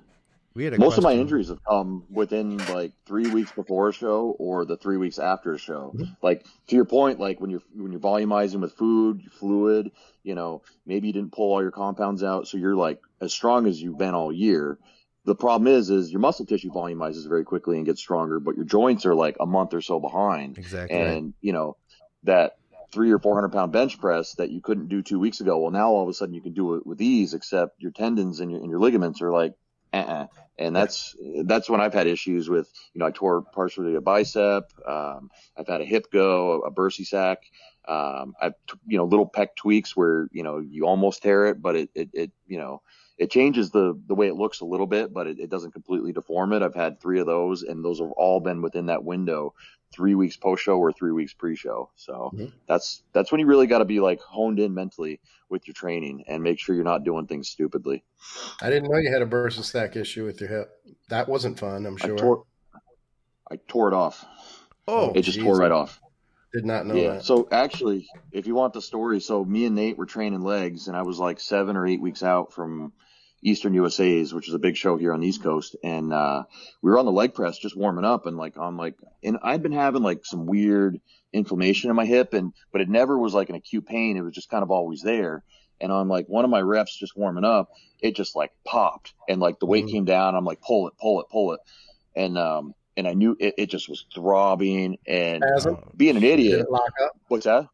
We 0.54 0.64
had 0.64 0.78
Most 0.78 0.98
of 0.98 1.04
my 1.04 1.14
injuries 1.14 1.48
have 1.48 1.62
come 1.64 2.04
within 2.10 2.58
like 2.58 2.92
three 3.06 3.28
weeks 3.28 3.50
before 3.52 3.88
a 3.88 3.92
show 3.92 4.36
or 4.38 4.64
the 4.64 4.76
three 4.76 4.96
weeks 4.96 5.18
after 5.18 5.54
a 5.54 5.58
show. 5.58 5.92
Mm-hmm. 5.94 6.12
Like 6.22 6.46
to 6.68 6.76
your 6.76 6.84
point, 6.84 7.18
like 7.18 7.40
when 7.40 7.50
you're 7.50 7.62
when 7.74 7.90
you're 7.90 8.00
volumizing 8.00 8.60
with 8.60 8.72
food, 8.74 9.22
fluid, 9.32 9.90
you 10.22 10.34
know, 10.34 10.62
maybe 10.86 11.08
you 11.08 11.12
didn't 11.12 11.32
pull 11.32 11.52
all 11.52 11.62
your 11.62 11.72
compounds 11.72 12.22
out, 12.22 12.46
so 12.46 12.56
you're 12.56 12.76
like 12.76 13.00
as 13.20 13.32
strong 13.32 13.66
as 13.66 13.82
you've 13.82 13.98
been 13.98 14.14
all 14.14 14.32
year. 14.32 14.78
The 15.24 15.34
problem 15.34 15.66
is, 15.72 15.90
is 15.90 16.10
your 16.10 16.20
muscle 16.20 16.46
tissue 16.46 16.70
volumizes 16.70 17.26
very 17.26 17.44
quickly 17.44 17.78
and 17.78 17.86
gets 17.86 18.00
stronger, 18.00 18.38
but 18.38 18.56
your 18.56 18.66
joints 18.66 19.06
are 19.06 19.14
like 19.14 19.36
a 19.40 19.46
month 19.46 19.72
or 19.74 19.80
so 19.80 19.98
behind. 19.98 20.58
Exactly. 20.58 20.96
And 20.96 21.34
you 21.40 21.52
know 21.52 21.76
that 22.22 22.56
three 22.92 23.10
or 23.10 23.18
four 23.18 23.34
hundred 23.34 23.50
pound 23.50 23.72
bench 23.72 23.98
press 23.98 24.34
that 24.34 24.50
you 24.50 24.60
couldn't 24.60 24.88
do 24.88 25.02
two 25.02 25.18
weeks 25.18 25.40
ago. 25.40 25.58
Well, 25.58 25.72
now 25.72 25.88
all 25.88 26.04
of 26.04 26.08
a 26.08 26.14
sudden 26.14 26.34
you 26.34 26.42
can 26.42 26.52
do 26.52 26.76
it 26.76 26.86
with 26.86 27.00
ease, 27.00 27.34
except 27.34 27.82
your 27.82 27.90
tendons 27.90 28.38
and 28.38 28.52
your 28.52 28.60
and 28.60 28.70
your 28.70 28.78
ligaments 28.78 29.20
are 29.20 29.32
like, 29.32 29.54
uh-uh. 30.00 30.26
And 30.58 30.74
that's 30.76 31.16
that's 31.44 31.68
when 31.68 31.80
I've 31.80 31.94
had 31.94 32.06
issues 32.06 32.48
with, 32.48 32.70
you 32.94 33.00
know, 33.00 33.06
I 33.06 33.10
tore 33.10 33.42
partially 33.42 33.94
a 33.96 34.00
bicep. 34.00 34.64
Um, 34.86 35.30
I've 35.56 35.66
had 35.66 35.80
a 35.80 35.84
hip 35.84 36.06
go, 36.12 36.60
a 36.62 36.70
bursa 36.70 37.04
sac, 37.06 37.38
Um, 37.86 38.34
I've 38.40 38.54
you 38.86 38.96
know 38.96 39.04
little 39.04 39.28
pec 39.28 39.48
tweaks 39.56 39.96
where 39.96 40.28
you 40.32 40.42
know 40.42 40.58
you 40.58 40.86
almost 40.86 41.22
tear 41.22 41.46
it, 41.46 41.60
but 41.60 41.76
it 41.76 41.90
it, 41.94 42.10
it 42.14 42.30
you 42.46 42.58
know 42.58 42.82
it 43.18 43.30
changes 43.30 43.70
the 43.70 44.00
the 44.06 44.14
way 44.14 44.28
it 44.28 44.36
looks 44.36 44.60
a 44.60 44.64
little 44.64 44.86
bit, 44.86 45.12
but 45.12 45.26
it, 45.26 45.38
it 45.38 45.50
doesn't 45.50 45.72
completely 45.72 46.12
deform 46.12 46.52
it. 46.52 46.62
I've 46.62 46.74
had 46.74 47.00
three 47.00 47.20
of 47.20 47.26
those, 47.26 47.62
and 47.62 47.84
those 47.84 48.00
have 48.00 48.12
all 48.12 48.40
been 48.40 48.62
within 48.62 48.86
that 48.86 49.04
window, 49.04 49.54
three 49.94 50.14
weeks 50.14 50.36
post 50.36 50.62
show 50.62 50.78
or 50.78 50.92
three 50.92 51.12
weeks 51.12 51.32
pre 51.32 51.54
show. 51.56 51.90
So 51.96 52.30
Mhm. 52.34 52.52
that's 52.66 53.02
that's 53.12 53.30
when 53.30 53.40
you 53.40 53.46
really 53.46 53.66
got 53.66 53.78
to 53.78 53.84
be 53.84 54.00
like 54.00 54.20
honed 54.20 54.58
in 54.58 54.74
mentally 54.74 55.20
with 55.48 55.66
your 55.66 55.74
training 55.74 56.24
and 56.26 56.42
make 56.42 56.58
sure 56.58 56.74
you're 56.74 56.84
not 56.84 57.04
doing 57.04 57.26
things 57.26 57.48
stupidly. 57.48 58.04
I 58.60 58.70
didn't 58.70 58.90
know 58.90 58.98
you 58.98 59.12
had 59.12 59.22
a 59.22 59.26
bursa 59.26 59.62
sac 59.62 59.96
issue 59.96 60.24
with 60.24 60.40
your 60.40 60.50
hip. 60.50 60.70
That 61.08 61.28
wasn't 61.28 61.58
fun. 61.58 61.86
I'm 61.86 61.96
I 61.96 62.06
sure. 62.06 62.18
tore 62.18 62.44
I 63.50 63.56
tore 63.68 63.88
it 63.88 63.94
off. 63.94 64.24
Oh, 64.88 65.12
It 65.14 65.22
just 65.22 65.36
geez. 65.38 65.44
tore 65.44 65.56
right 65.56 65.70
off. 65.72 66.00
Did 66.52 66.64
not 66.64 66.86
know 66.86 66.94
Yeah. 66.94 67.14
that. 67.14 67.24
So 67.24 67.48
actually, 67.50 68.08
if 68.32 68.46
you 68.46 68.54
want 68.54 68.72
the 68.74 68.82
story, 68.82 69.20
so 69.20 69.44
me 69.44 69.66
and 69.66 69.74
Nate 69.74 69.98
were 69.98 70.06
training 70.06 70.42
legs, 70.42 70.88
and 70.88 70.96
I 70.96 71.02
was 71.02 71.18
like 71.18 71.40
seven 71.40 71.76
or 71.76 71.86
eight 71.86 72.00
weeks 72.00 72.22
out 72.22 72.52
from 72.52 72.92
Eastern 73.44 73.74
USA's, 73.74 74.32
which 74.32 74.48
is 74.48 74.54
a 74.54 74.58
big 74.58 74.74
show 74.76 74.96
here 74.96 75.12
on 75.12 75.20
the 75.20 75.28
East 75.28 75.42
Coast, 75.42 75.76
and 75.84 76.12
uh, 76.12 76.42
we 76.82 76.90
were 76.90 76.98
on 76.98 77.04
the 77.04 77.12
leg 77.12 77.34
press 77.34 77.58
just 77.58 77.76
warming 77.76 78.04
up, 78.04 78.24
and 78.26 78.36
like 78.38 78.56
on 78.56 78.76
like, 78.78 78.94
and 79.22 79.38
I'd 79.42 79.62
been 79.62 79.72
having 79.72 80.02
like 80.02 80.24
some 80.24 80.46
weird 80.46 80.98
inflammation 81.32 81.90
in 81.90 81.96
my 81.96 82.06
hip, 82.06 82.32
and 82.32 82.52
but 82.72 82.80
it 82.80 82.88
never 82.88 83.18
was 83.18 83.34
like 83.34 83.50
an 83.50 83.54
acute 83.54 83.86
pain; 83.86 84.16
it 84.16 84.22
was 84.22 84.34
just 84.34 84.48
kind 84.48 84.62
of 84.62 84.70
always 84.70 85.02
there. 85.02 85.44
And 85.80 85.92
on 85.92 86.08
like 86.08 86.26
one 86.26 86.44
of 86.44 86.50
my 86.50 86.60
reps, 86.62 86.96
just 86.98 87.16
warming 87.16 87.44
up, 87.44 87.68
it 88.00 88.16
just 88.16 88.34
like 88.34 88.50
popped, 88.64 89.12
and 89.28 89.40
like 89.40 89.58
the 89.60 89.66
weight 89.66 89.84
Mhm. 89.86 89.90
came 89.90 90.04
down. 90.06 90.34
I'm 90.34 90.44
like, 90.46 90.62
pull 90.62 90.88
it, 90.88 90.94
pull 90.98 91.20
it, 91.20 91.26
pull 91.30 91.52
it, 91.52 91.60
and 92.16 92.38
um, 92.38 92.74
and 92.96 93.06
I 93.06 93.12
knew 93.12 93.36
it, 93.38 93.54
it 93.58 93.66
just 93.70 93.90
was 93.90 94.06
throbbing, 94.14 94.96
and 95.06 95.44
Spasm. 95.46 95.76
Oh, 95.76 95.92
being 95.96 96.16
an 96.16 96.24
idiot. 96.24 96.70
lock 96.70 96.92
up? 97.02 97.12
What's 97.28 97.44
that? 97.44 97.66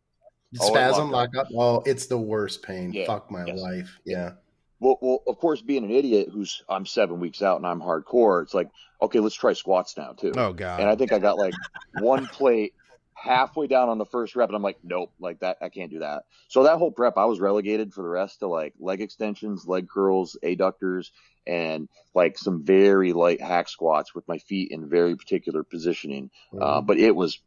Oh, 0.61 0.67
Spasm, 0.73 1.13
locked 1.13 1.37
lock 1.37 1.47
up. 1.47 1.53
Oh, 1.57 1.83
it's 1.87 2.07
the 2.07 2.19
worst 2.19 2.63
pain. 2.65 2.93
Yeah. 2.93 3.07
Fuck 3.07 3.31
my 3.31 3.45
Yes. 3.47 3.61
life. 3.61 4.01
Yeah. 4.05 4.33
Well, 4.81 4.99
well, 5.01 5.23
of 5.27 5.39
course, 5.39 5.61
being 5.61 5.85
an 5.85 5.91
idiot 5.91 6.29
who's 6.33 6.63
I'm 6.69 6.87
seven 6.87 7.21
weeks 7.21 7.43
out 7.43 7.59
and 7.59 7.67
I'm 7.67 7.81
hardcore, 7.81 8.43
it's 8.43 8.55
like, 8.55 8.71
okay, 9.01 9.21
let's 9.21 9.35
try 9.35 9.53
squats 9.53 9.97
now 9.97 10.13
too. 10.13 10.33
Oh 10.37 10.53
god. 10.53 10.81
And 10.81 10.89
I 10.89 10.97
think 10.97 11.13
I 11.13 11.19
got 11.19 11.37
like 11.37 11.55
one 12.01 12.27
plate 12.27 12.75
halfway 13.15 13.67
down 13.67 13.91
on 13.91 13.99
the 13.99 14.07
first 14.07 14.35
rep, 14.35 14.49
and 14.49 14.57
I'm 14.57 14.63
like, 14.63 14.79
nope, 14.83 15.13
like 15.21 15.41
that, 15.41 15.59
I 15.61 15.69
can't 15.69 15.91
do 15.91 15.99
that. 15.99 16.25
So 16.49 16.63
that 16.63 16.79
whole 16.79 16.91
prep, 16.91 17.19
I 17.19 17.27
was 17.27 17.41
relegated 17.41 17.93
for 17.93 18.03
the 18.03 18.09
rest 18.09 18.41
to 18.41 18.47
like 18.47 18.75
leg 18.81 19.01
extensions, 19.03 19.67
leg 19.67 19.89
curls, 19.89 20.37
adductors, 20.43 21.11
and 21.47 21.89
like 22.15 22.39
some 22.39 22.65
very 22.65 23.13
light 23.13 23.41
hack 23.41 23.69
squats 23.69 24.15
with 24.15 24.27
my 24.27 24.39
feet 24.39 24.71
in 24.71 24.89
very 24.89 25.17
particular 25.17 25.63
positioning. 25.63 26.31
Mm-hmm. 26.53 26.63
Uh, 26.63 26.81
but 26.81 26.99
it 26.99 27.15
was, 27.15 27.41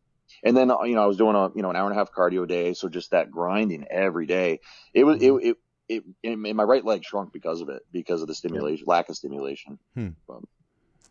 and 0.44 0.56
then 0.56 0.70
you 0.86 0.96
know 0.96 1.04
I 1.04 1.08
was 1.08 1.18
doing 1.18 1.36
a 1.36 1.50
you 1.56 1.64
know 1.64 1.72
an 1.72 1.76
hour 1.76 1.90
and 1.90 1.96
a 1.96 2.00
half 2.00 2.12
cardio 2.12 2.44
a 2.44 2.48
day, 2.48 2.74
so 2.74 2.88
just 2.88 3.12
that 3.12 3.32
grinding 3.32 3.86
every 3.90 4.28
day. 4.28 4.60
It 4.94 5.04
was 5.04 5.18
mm-hmm. 5.18 5.48
it 5.48 5.58
it 5.90 6.04
it, 6.24 6.38
my 6.38 6.64
right 6.64 6.84
leg 6.86 7.04
shrunk 7.04 7.34
because 7.34 7.62
of 7.62 7.70
it, 7.70 7.86
because 7.92 8.22
of 8.22 8.28
the 8.28 8.36
stimulation, 8.36 8.86
lack 8.88 9.10
of 9.10 9.16
stimulation. 9.16 9.78
Hmm. 9.96 10.10
But, 10.28 10.40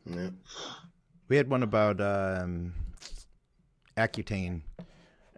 yeah. 0.07 0.31
We 1.29 1.37
had 1.37 1.49
one 1.49 1.63
about 1.63 2.01
um, 2.01 2.75
Accutane, 3.97 4.63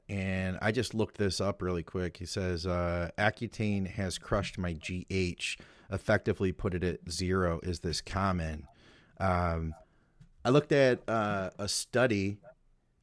and 0.08 0.58
I 0.60 0.72
just 0.72 0.94
looked 0.94 1.18
this 1.18 1.40
up 1.40 1.62
really 1.62 1.82
quick. 1.82 2.16
He 2.16 2.26
says 2.26 2.66
uh, 2.66 3.10
Accutane 3.18 3.86
has 3.86 4.18
crushed 4.18 4.58
my 4.58 4.72
GH, 4.72 5.56
effectively 5.90 6.52
put 6.52 6.74
it 6.74 6.82
at 6.82 7.10
zero. 7.10 7.60
Is 7.62 7.80
this 7.80 8.00
common? 8.00 8.66
Um, 9.20 9.74
I 10.44 10.50
looked 10.50 10.72
at 10.72 11.08
uh, 11.08 11.50
a 11.58 11.68
study 11.68 12.38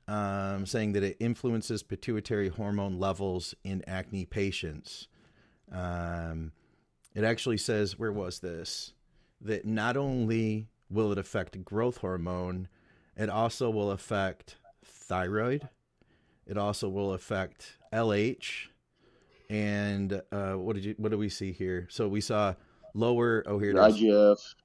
um, 0.08 0.66
saying 0.66 0.92
that 0.94 1.04
it 1.04 1.18
influences 1.20 1.84
pituitary 1.84 2.50
hormone 2.50 3.00
levels 3.00 3.56
in 3.64 3.84
acne 3.88 4.26
patients. 4.26 5.08
Um, 5.72 6.52
it 7.16 7.24
actually 7.24 7.58
says, 7.58 7.98
where 7.98 8.12
was 8.12 8.40
this? 8.40 8.94
That 9.42 9.66
not 9.66 9.98
only 9.98 10.68
will 10.90 11.12
it 11.12 11.18
affect 11.18 11.64
growth 11.64 11.98
hormone, 11.98 12.68
it 13.16 13.30
also 13.30 13.70
will 13.70 13.92
affect 13.92 14.58
thyroid. 14.86 15.68
It 16.46 16.58
also 16.58 16.90
will 16.90 17.14
affect 17.14 17.78
LH. 17.94 18.68
And 19.50 20.22
uh, 20.32 20.54
what 20.54 20.76
did 20.76 20.86
you? 20.86 20.96
What 20.98 21.12
do 21.12 21.18
we 21.18 21.30
see 21.30 21.52
here? 21.52 21.88
So 21.90 22.08
we 22.08 22.22
saw 22.22 22.56
lower. 22.94 23.44
Oh, 23.46 23.60
here 23.60 23.72
it 23.72 23.74
is. 23.74 23.78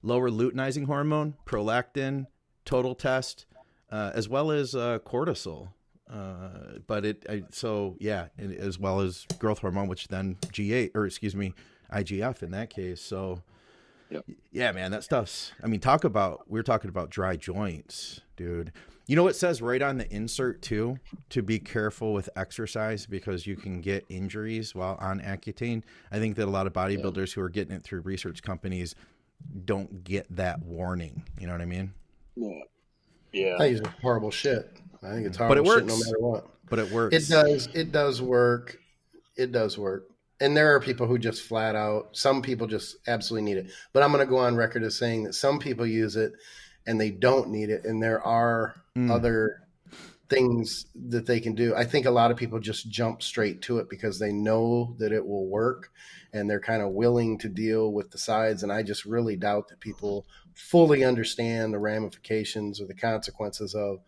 Lower 0.03 0.31
luteinizing 0.31 0.87
hormone, 0.87 1.35
prolactin, 1.45 2.27
total 2.65 2.95
test, 2.95 3.47
uh, 3.91 4.13
as 4.15 4.29
well 4.29 4.51
as 4.53 4.75
uh, 4.75 5.01
cortisol. 5.01 5.71
Uh, 6.11 6.79
but 6.87 7.05
it 7.05 7.27
I, 7.29 7.43
so 7.51 7.97
yeah, 7.99 8.27
as 8.39 8.79
well 8.79 9.01
as 9.01 9.27
growth 9.39 9.59
hormone, 9.59 9.89
which 9.89 10.09
then 10.09 10.37
G8 10.47 10.91
or 10.95 11.07
excuse 11.07 11.35
me, 11.35 11.53
IGF 11.93 12.43
in 12.43 12.53
that 12.53 12.71
case. 12.71 13.01
So 13.01 13.43
yep. 14.11 14.25
yeah, 14.53 14.73
man, 14.73 14.91
that 14.93 15.03
stuff's. 15.03 15.53
I 15.63 15.67
mean, 15.67 15.81
talk 15.81 16.05
about 16.05 16.49
we 16.49 16.61
are 16.61 16.65
talking 16.65 16.91
about 16.91 17.11
dry 17.11 17.37
joints, 17.37 18.21
dude. 18.37 18.73
You 19.09 19.15
know 19.15 19.23
what 19.23 19.37
says 19.37 19.63
right 19.63 19.83
on 19.83 19.99
the 19.99 20.13
insert 20.13 20.63
too 20.63 20.99
to 21.31 21.43
be 21.43 21.61
careful 21.61 22.13
with 22.13 22.29
exercise 22.37 23.07
because 23.07 23.47
you 23.47 23.55
can 23.55 23.81
get 23.81 24.05
injuries 24.09 24.75
while 24.75 24.97
on 25.01 25.21
Accutane. 25.21 25.83
I 26.11 26.19
think 26.19 26.37
that 26.37 26.47
a 26.47 26.51
lot 26.51 26.67
of 26.67 26.73
bodybuilders 26.73 27.29
yeah. 27.29 27.35
who 27.35 27.41
are 27.43 27.49
getting 27.49 27.75
it 27.75 27.85
through 27.85 28.01
research 28.01 28.43
companies 28.43 28.97
don't 29.65 30.03
get 30.03 30.27
that 30.35 30.61
warning. 30.63 31.23
You 31.39 31.47
know 31.47 31.53
what 31.53 31.63
I 31.63 31.67
mean? 31.67 31.93
Yeah. 32.35 32.61
Yeah. 33.33 33.55
I 33.57 33.59
think 33.59 33.79
it's 33.79 33.89
horrible 34.01 34.31
shit. 34.31 34.77
I 35.07 35.15
think 35.15 35.27
it's 35.27 35.37
hard, 35.37 35.49
but 35.49 35.59
it 35.59 35.65
works. 35.65 35.87
no 35.87 35.97
matter 35.97 36.19
what. 36.19 36.49
But 36.69 36.79
it 36.81 36.91
works. 36.91 37.15
It 37.15 37.29
does. 37.29 37.69
It 37.75 37.93
does 37.93 38.21
work. 38.21 38.79
It 39.37 39.53
does 39.53 39.79
work. 39.79 40.09
And 40.41 40.57
there 40.57 40.75
are 40.75 40.81
people 40.81 41.07
who 41.07 41.19
just 41.19 41.43
flat 41.43 41.75
out, 41.75 42.11
some 42.13 42.43
people 42.43 42.67
just 42.67 42.97
absolutely 43.07 43.51
need 43.51 43.59
it. 43.59 43.71
But 43.93 44.03
I'm 44.03 44.13
going 44.13 44.25
to 44.25 44.31
go 44.31 44.39
on 44.39 44.57
record 44.57 44.83
as 44.83 44.97
saying 44.97 45.25
that 45.25 45.35
some 45.35 45.59
people 45.59 45.87
use 45.87 46.17
it 46.17 46.33
and 46.87 47.01
they 47.01 47.11
don't 47.11 47.49
need 47.49 47.71
it. 47.71 47.85
And 47.85 48.03
there 48.03 48.21
are 48.23 48.75
mm. 48.95 49.11
other 49.11 49.63
things 50.29 50.87
that 51.09 51.27
they 51.27 51.41
can 51.41 51.55
do. 51.55 51.75
I 51.75 51.85
think 51.85 52.05
a 52.05 52.11
lot 52.11 52.31
of 52.31 52.37
people 52.37 52.59
just 52.59 52.91
jump 52.91 53.23
straight 53.23 53.63
to 53.63 53.79
it 53.79 53.89
because 53.89 54.19
they 54.19 54.33
know 54.33 54.95
that 54.99 55.13
it 55.13 55.27
will 55.27 55.47
work 55.47 55.91
and 56.33 56.51
they're 56.51 56.61
kind 56.61 56.83
of 56.83 56.91
willing 56.91 57.39
to 57.39 57.49
deal 57.49 57.93
with 57.93 58.11
the 58.11 58.19
sides. 58.19 58.63
And 58.63 58.71
I 58.71 58.83
just 58.83 59.07
really 59.07 59.37
doubt 59.37 59.69
that 59.69 59.81
people 59.81 60.27
fully 60.55 61.05
understand 61.05 61.73
the 61.73 61.79
ramifications 61.79 62.81
or 62.81 62.87
the 62.87 62.95
consequences 62.95 63.75
of 63.75 64.01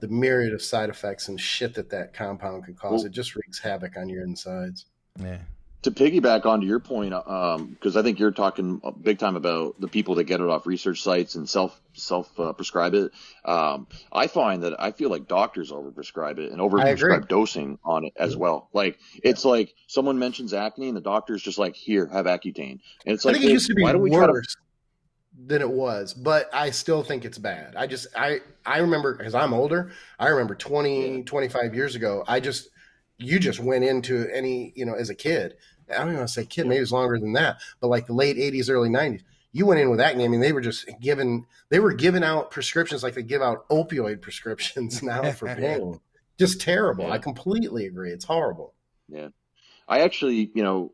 the 0.00 0.08
myriad 0.08 0.52
of 0.52 0.62
side 0.62 0.90
effects 0.90 1.28
and 1.28 1.40
shit 1.40 1.74
that 1.74 1.90
that 1.90 2.14
compound 2.14 2.64
can 2.64 2.74
cause. 2.74 3.00
Well, 3.00 3.06
it 3.06 3.12
just 3.12 3.36
wreaks 3.36 3.58
havoc 3.58 3.96
on 3.96 4.08
your 4.08 4.22
insides. 4.22 4.86
Yeah 5.20 5.38
to 5.82 5.90
piggyback 5.90 6.44
onto 6.44 6.66
your 6.66 6.78
point, 6.78 7.10
because 7.10 7.58
um, 7.60 7.66
because 7.68 7.96
I 7.96 8.02
think 8.02 8.18
you're 8.18 8.30
talking 8.30 8.80
big 9.02 9.18
time 9.18 9.36
about 9.36 9.80
the 9.80 9.88
people 9.88 10.14
that 10.16 10.24
get 10.24 10.40
it 10.40 10.46
off 10.46 10.66
research 10.66 11.02
sites 11.02 11.36
and 11.36 11.48
self 11.48 11.80
self 11.94 12.38
uh, 12.38 12.52
prescribe 12.52 12.94
it. 12.94 13.12
Um, 13.44 13.86
I 14.12 14.26
find 14.26 14.62
that 14.62 14.80
I 14.80 14.92
feel 14.92 15.08
like 15.08 15.26
doctors 15.26 15.72
over 15.72 15.90
prescribe 15.90 16.38
it 16.38 16.52
and 16.52 16.60
over 16.60 16.78
prescribe 16.78 17.28
dosing 17.28 17.78
on 17.82 18.04
it 18.04 18.12
as 18.16 18.36
well. 18.36 18.68
Like 18.74 18.98
it's 19.22 19.44
yeah. 19.44 19.50
like 19.52 19.74
someone 19.86 20.18
mentions 20.18 20.52
acne 20.52 20.88
and 20.88 20.96
the 20.96 21.00
doctor's 21.00 21.42
just 21.42 21.58
like, 21.58 21.74
"Here, 21.74 22.06
have 22.06 22.26
Accutane," 22.26 22.80
and 23.06 23.14
it's 23.14 23.24
like, 23.24 23.36
I 23.36 23.38
think 23.38 23.50
it 23.50 23.54
used 23.54 23.68
to 23.68 23.74
be 23.74 23.82
why 23.82 23.92
don't 23.92 24.02
we 24.02 24.10
try 24.10 24.26
to 24.26 24.42
than 25.46 25.62
it 25.62 25.70
was, 25.70 26.12
but 26.14 26.50
I 26.52 26.70
still 26.70 27.02
think 27.02 27.24
it's 27.24 27.38
bad. 27.38 27.74
I 27.76 27.86
just 27.86 28.06
I 28.16 28.40
I 28.66 28.78
remember 28.78 29.14
because 29.14 29.34
I'm 29.34 29.52
older. 29.54 29.92
I 30.18 30.28
remember 30.28 30.54
20 30.54 31.22
25 31.24 31.74
years 31.74 31.94
ago. 31.94 32.24
I 32.26 32.40
just 32.40 32.68
you 33.18 33.38
just 33.38 33.60
went 33.60 33.84
into 33.84 34.28
any, 34.32 34.72
you 34.74 34.84
know, 34.86 34.94
as 34.94 35.10
a 35.10 35.14
kid. 35.14 35.54
I 35.90 35.98
don't 35.98 36.08
even 36.08 36.16
want 36.18 36.28
to 36.28 36.34
say 36.34 36.46
kid, 36.46 36.66
maybe 36.66 36.80
it's 36.80 36.92
longer 36.92 37.18
than 37.18 37.32
that, 37.34 37.58
but 37.80 37.88
like 37.88 38.06
the 38.06 38.14
late 38.14 38.36
80s, 38.36 38.70
early 38.70 38.88
90s. 38.88 39.22
You 39.52 39.66
went 39.66 39.80
in 39.80 39.90
with 39.90 40.00
acne. 40.00 40.24
I 40.24 40.28
mean, 40.28 40.40
they 40.40 40.52
were 40.52 40.60
just 40.60 40.88
given, 41.00 41.44
they 41.70 41.80
were 41.80 41.92
giving 41.92 42.22
out 42.22 42.52
prescriptions 42.52 43.02
like 43.02 43.14
they 43.14 43.22
give 43.24 43.42
out 43.42 43.68
opioid 43.68 44.20
prescriptions 44.22 45.02
now 45.02 45.32
for 45.32 45.46
pain. 45.56 46.00
just 46.38 46.60
terrible. 46.60 47.06
Yeah. 47.06 47.14
I 47.14 47.18
completely 47.18 47.86
agree. 47.86 48.10
It's 48.12 48.24
horrible. 48.24 48.74
Yeah. 49.08 49.28
I 49.88 50.00
actually, 50.00 50.52
you 50.54 50.62
know, 50.62 50.92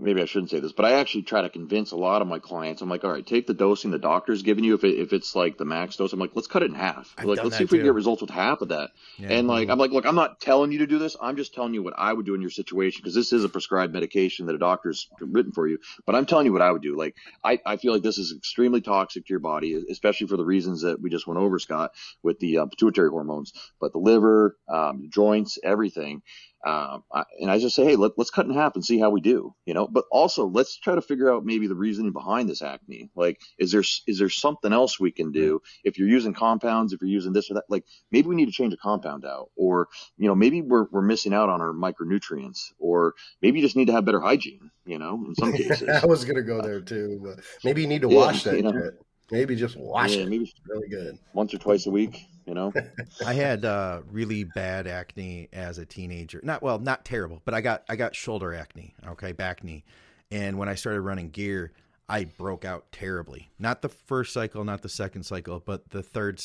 maybe 0.00 0.22
I 0.22 0.24
shouldn't 0.24 0.50
say 0.50 0.60
this, 0.60 0.72
but 0.72 0.86
I 0.86 0.92
actually 0.92 1.22
try 1.22 1.42
to 1.42 1.50
convince 1.50 1.92
a 1.92 1.96
lot 1.96 2.22
of 2.22 2.28
my 2.28 2.38
clients. 2.38 2.82
I'm 2.82 2.88
like, 2.88 3.04
all 3.04 3.10
right, 3.10 3.26
take 3.26 3.46
the 3.46 3.54
dosing 3.54 3.90
the 3.90 3.98
doctor's 3.98 4.42
giving 4.42 4.64
you. 4.64 4.74
If 4.74 4.84
it, 4.84 4.98
if 4.98 5.12
it's 5.12 5.34
like 5.34 5.58
the 5.58 5.64
max 5.64 5.96
dose, 5.96 6.12
I'm 6.12 6.20
like, 6.20 6.30
let's 6.34 6.46
cut 6.46 6.62
it 6.62 6.70
in 6.70 6.74
half. 6.74 7.14
I've 7.18 7.26
like, 7.26 7.42
let's 7.42 7.56
see 7.58 7.64
if 7.64 7.70
we 7.70 7.78
can 7.78 7.86
get 7.86 7.94
results 7.94 8.22
with 8.22 8.30
half 8.30 8.60
of 8.62 8.68
that. 8.68 8.90
Yeah, 9.18 9.28
and 9.32 9.48
like, 9.48 9.68
I'm 9.68 9.78
like, 9.78 9.90
look, 9.90 10.06
I'm 10.06 10.14
not 10.14 10.40
telling 10.40 10.72
you 10.72 10.78
to 10.78 10.86
do 10.86 10.98
this. 10.98 11.16
I'm 11.20 11.36
just 11.36 11.54
telling 11.54 11.74
you 11.74 11.82
what 11.82 11.94
I 11.96 12.12
would 12.12 12.26
do 12.26 12.34
in 12.34 12.40
your 12.40 12.50
situation 12.50 13.00
because 13.02 13.14
this 13.14 13.32
is 13.32 13.44
a 13.44 13.48
prescribed 13.48 13.92
medication 13.92 14.46
that 14.46 14.54
a 14.54 14.58
doctor's 14.58 15.08
written 15.20 15.52
for 15.52 15.68
you. 15.68 15.78
But 16.06 16.14
I'm 16.14 16.26
telling 16.26 16.46
you 16.46 16.52
what 16.52 16.62
I 16.62 16.70
would 16.70 16.82
do. 16.82 16.96
Like, 16.96 17.16
I, 17.44 17.60
I 17.64 17.76
feel 17.76 17.92
like 17.92 18.02
this 18.02 18.18
is 18.18 18.34
extremely 18.36 18.80
toxic 18.80 19.26
to 19.26 19.30
your 19.30 19.40
body, 19.40 19.84
especially 19.90 20.26
for 20.28 20.36
the 20.36 20.44
reasons 20.44 20.82
that 20.82 21.00
we 21.00 21.10
just 21.10 21.26
went 21.26 21.40
over, 21.40 21.58
Scott, 21.58 21.92
with 22.22 22.38
the 22.38 22.58
uh, 22.58 22.66
pituitary 22.66 23.10
hormones, 23.10 23.52
but 23.80 23.92
the 23.92 23.98
liver, 23.98 24.56
um, 24.68 25.08
joints, 25.10 25.58
everything. 25.62 26.22
Um, 26.64 27.02
I, 27.12 27.24
and 27.40 27.50
I 27.50 27.58
just 27.58 27.74
say, 27.74 27.84
hey, 27.84 27.96
let, 27.96 28.12
us 28.16 28.30
cut 28.30 28.46
in 28.46 28.54
half 28.54 28.76
and 28.76 28.84
see 28.84 28.98
how 28.98 29.10
we 29.10 29.20
do, 29.20 29.52
you 29.66 29.74
know. 29.74 29.88
But 29.88 30.04
also, 30.12 30.46
let's 30.46 30.78
try 30.78 30.94
to 30.94 31.02
figure 31.02 31.32
out 31.32 31.44
maybe 31.44 31.66
the 31.66 31.74
reasoning 31.74 32.12
behind 32.12 32.48
this 32.48 32.62
acne. 32.62 33.10
Like, 33.16 33.40
is 33.58 33.72
there 33.72 33.82
is 34.06 34.18
there 34.18 34.28
something 34.28 34.72
else 34.72 35.00
we 35.00 35.10
can 35.10 35.32
do 35.32 35.60
if 35.82 35.98
you're 35.98 36.08
using 36.08 36.34
compounds, 36.34 36.92
if 36.92 37.00
you're 37.00 37.10
using 37.10 37.32
this 37.32 37.50
or 37.50 37.54
that? 37.54 37.64
Like, 37.68 37.84
maybe 38.12 38.28
we 38.28 38.36
need 38.36 38.46
to 38.46 38.52
change 38.52 38.72
a 38.72 38.76
compound 38.76 39.24
out, 39.24 39.50
or 39.56 39.88
you 40.16 40.28
know, 40.28 40.36
maybe 40.36 40.62
we're 40.62 40.86
we're 40.92 41.02
missing 41.02 41.34
out 41.34 41.48
on 41.48 41.60
our 41.60 41.72
micronutrients, 41.72 42.72
or 42.78 43.14
maybe 43.40 43.58
you 43.58 43.66
just 43.66 43.76
need 43.76 43.86
to 43.86 43.92
have 43.92 44.04
better 44.04 44.20
hygiene. 44.20 44.70
You 44.84 44.98
know, 44.98 45.24
in 45.26 45.34
some 45.34 45.52
cases. 45.56 45.88
I 45.88 46.06
was 46.06 46.24
gonna 46.24 46.42
go 46.42 46.60
there 46.60 46.80
too, 46.80 47.20
but 47.24 47.40
maybe 47.64 47.82
you 47.82 47.88
need 47.88 48.02
to 48.02 48.08
wash 48.08 48.44
that. 48.44 48.56
You 48.56 48.62
know, 48.62 48.90
Maybe 49.32 49.56
just 49.56 49.78
wash 49.78 50.14
yeah, 50.14 50.24
it. 50.24 50.28
Maybe 50.28 50.52
really 50.68 50.88
good. 50.88 51.18
Once 51.32 51.54
or 51.54 51.58
twice 51.58 51.86
a 51.86 51.90
week, 51.90 52.26
you 52.46 52.52
know. 52.52 52.70
I 53.26 53.32
had 53.32 53.64
uh, 53.64 54.02
really 54.10 54.44
bad 54.44 54.86
acne 54.86 55.48
as 55.54 55.78
a 55.78 55.86
teenager. 55.86 56.38
Not 56.44 56.62
well, 56.62 56.78
not 56.78 57.06
terrible, 57.06 57.40
but 57.46 57.54
I 57.54 57.62
got 57.62 57.82
I 57.88 57.96
got 57.96 58.14
shoulder 58.14 58.52
acne. 58.52 58.94
Okay, 59.08 59.32
back 59.32 59.64
knee, 59.64 59.84
and 60.30 60.58
when 60.58 60.68
I 60.68 60.74
started 60.74 61.00
running 61.00 61.30
gear, 61.30 61.72
I 62.10 62.24
broke 62.24 62.66
out 62.66 62.92
terribly. 62.92 63.50
Not 63.58 63.80
the 63.80 63.88
first 63.88 64.34
cycle, 64.34 64.64
not 64.64 64.82
the 64.82 64.90
second 64.90 65.22
cycle, 65.22 65.62
but 65.64 65.88
the 65.88 66.02
third. 66.02 66.42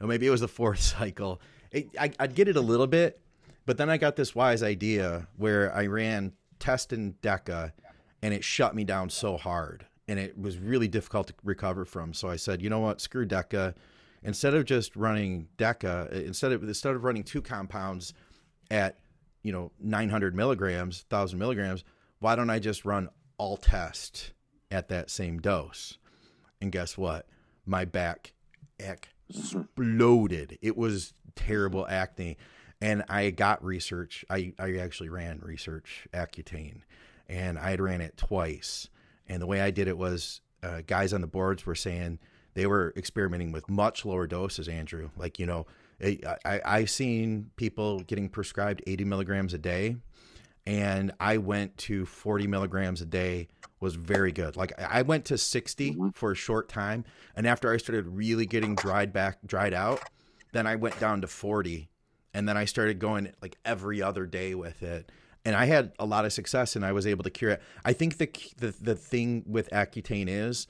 No, 0.00 0.08
maybe 0.08 0.26
it 0.26 0.30
was 0.30 0.40
the 0.40 0.48
fourth 0.48 0.80
cycle. 0.98 1.40
It, 1.70 1.90
I, 1.98 2.10
I'd 2.18 2.34
get 2.34 2.48
it 2.48 2.56
a 2.56 2.60
little 2.60 2.88
bit, 2.88 3.20
but 3.64 3.78
then 3.78 3.88
I 3.88 3.96
got 3.96 4.16
this 4.16 4.34
wise 4.34 4.64
idea 4.64 5.28
where 5.36 5.72
I 5.72 5.86
ran 5.86 6.32
test 6.58 6.92
and 6.92 7.14
DECA, 7.22 7.70
and 8.22 8.34
it 8.34 8.42
shut 8.42 8.74
me 8.74 8.82
down 8.82 9.08
so 9.08 9.36
hard 9.36 9.86
and 10.08 10.18
it 10.18 10.38
was 10.38 10.58
really 10.58 10.88
difficult 10.88 11.28
to 11.28 11.34
recover 11.42 11.84
from. 11.84 12.12
So 12.12 12.28
I 12.28 12.36
said, 12.36 12.62
you 12.62 12.70
know 12.70 12.80
what, 12.80 13.00
screw 13.00 13.26
DECA. 13.26 13.74
Instead 14.22 14.54
of 14.54 14.64
just 14.64 14.96
running 14.96 15.48
DECA, 15.58 16.12
uh, 16.12 16.16
instead 16.16 16.52
of 16.52 16.62
instead 16.62 16.94
of 16.94 17.04
running 17.04 17.22
two 17.22 17.42
compounds 17.42 18.14
at 18.70 18.98
you 19.42 19.52
know 19.52 19.70
900 19.80 20.34
milligrams, 20.34 21.04
1,000 21.08 21.38
milligrams, 21.38 21.84
why 22.20 22.34
don't 22.34 22.50
I 22.50 22.58
just 22.58 22.84
run 22.84 23.08
all 23.38 23.56
test 23.56 24.32
at 24.70 24.88
that 24.88 25.10
same 25.10 25.40
dose? 25.40 25.98
And 26.60 26.72
guess 26.72 26.96
what? 26.96 27.26
My 27.66 27.84
back 27.84 28.32
exploded. 28.78 30.58
It 30.62 30.76
was 30.76 31.12
terrible 31.36 31.86
acne. 31.86 32.38
And 32.80 33.02
I 33.08 33.30
got 33.30 33.64
research. 33.64 34.24
I, 34.28 34.52
I 34.58 34.76
actually 34.76 35.08
ran 35.08 35.40
research 35.42 36.06
Accutane 36.12 36.80
and 37.28 37.58
I 37.58 37.70
had 37.70 37.80
ran 37.80 38.00
it 38.00 38.16
twice 38.16 38.88
and 39.28 39.40
the 39.40 39.46
way 39.46 39.60
I 39.60 39.70
did 39.70 39.88
it 39.88 39.96
was 39.96 40.40
uh, 40.62 40.82
guys 40.86 41.12
on 41.12 41.20
the 41.20 41.26
boards 41.26 41.66
were 41.66 41.74
saying 41.74 42.18
they 42.54 42.66
were 42.66 42.92
experimenting 42.96 43.52
with 43.52 43.68
much 43.68 44.04
lower 44.04 44.26
doses, 44.26 44.68
Andrew, 44.68 45.10
like, 45.16 45.38
you 45.38 45.46
know, 45.46 45.66
I, 46.02 46.60
I've 46.64 46.90
seen 46.90 47.50
people 47.56 48.00
getting 48.00 48.28
prescribed 48.28 48.82
80 48.86 49.04
milligrams 49.04 49.54
a 49.54 49.58
day, 49.58 49.96
and 50.66 51.12
I 51.20 51.38
went 51.38 51.76
to 51.78 52.06
40 52.06 52.46
milligrams 52.46 53.00
a 53.00 53.06
day. 53.06 53.48
Was 53.80 53.96
very 53.96 54.32
good. 54.32 54.56
Like 54.56 54.72
I 54.80 55.02
went 55.02 55.26
to 55.26 55.36
60 55.36 55.90
mm-hmm. 55.90 56.08
for 56.10 56.32
a 56.32 56.34
short 56.34 56.70
time, 56.70 57.04
and 57.36 57.46
after 57.46 57.70
I 57.70 57.76
started 57.76 58.08
really 58.08 58.46
getting 58.46 58.74
dried 58.76 59.12
back, 59.12 59.38
dried 59.44 59.74
out, 59.74 60.00
then 60.52 60.66
I 60.66 60.76
went 60.76 60.98
down 60.98 61.20
to 61.20 61.26
40, 61.26 61.90
and 62.32 62.48
then 62.48 62.56
I 62.56 62.64
started 62.64 62.98
going 62.98 63.32
like 63.42 63.58
every 63.64 64.00
other 64.00 64.24
day 64.24 64.54
with 64.54 64.82
it 64.82 65.10
and 65.44 65.54
I 65.54 65.66
had 65.66 65.92
a 65.98 66.06
lot 66.06 66.24
of 66.24 66.32
success 66.32 66.76
and 66.76 66.84
I 66.84 66.92
was 66.92 67.06
able 67.06 67.24
to 67.24 67.30
cure 67.30 67.52
it. 67.52 67.62
I 67.84 67.92
think 67.92 68.18
the 68.18 68.30
the 68.56 68.74
the 68.80 68.94
thing 68.94 69.44
with 69.46 69.70
Accutane 69.70 70.28
is 70.28 70.66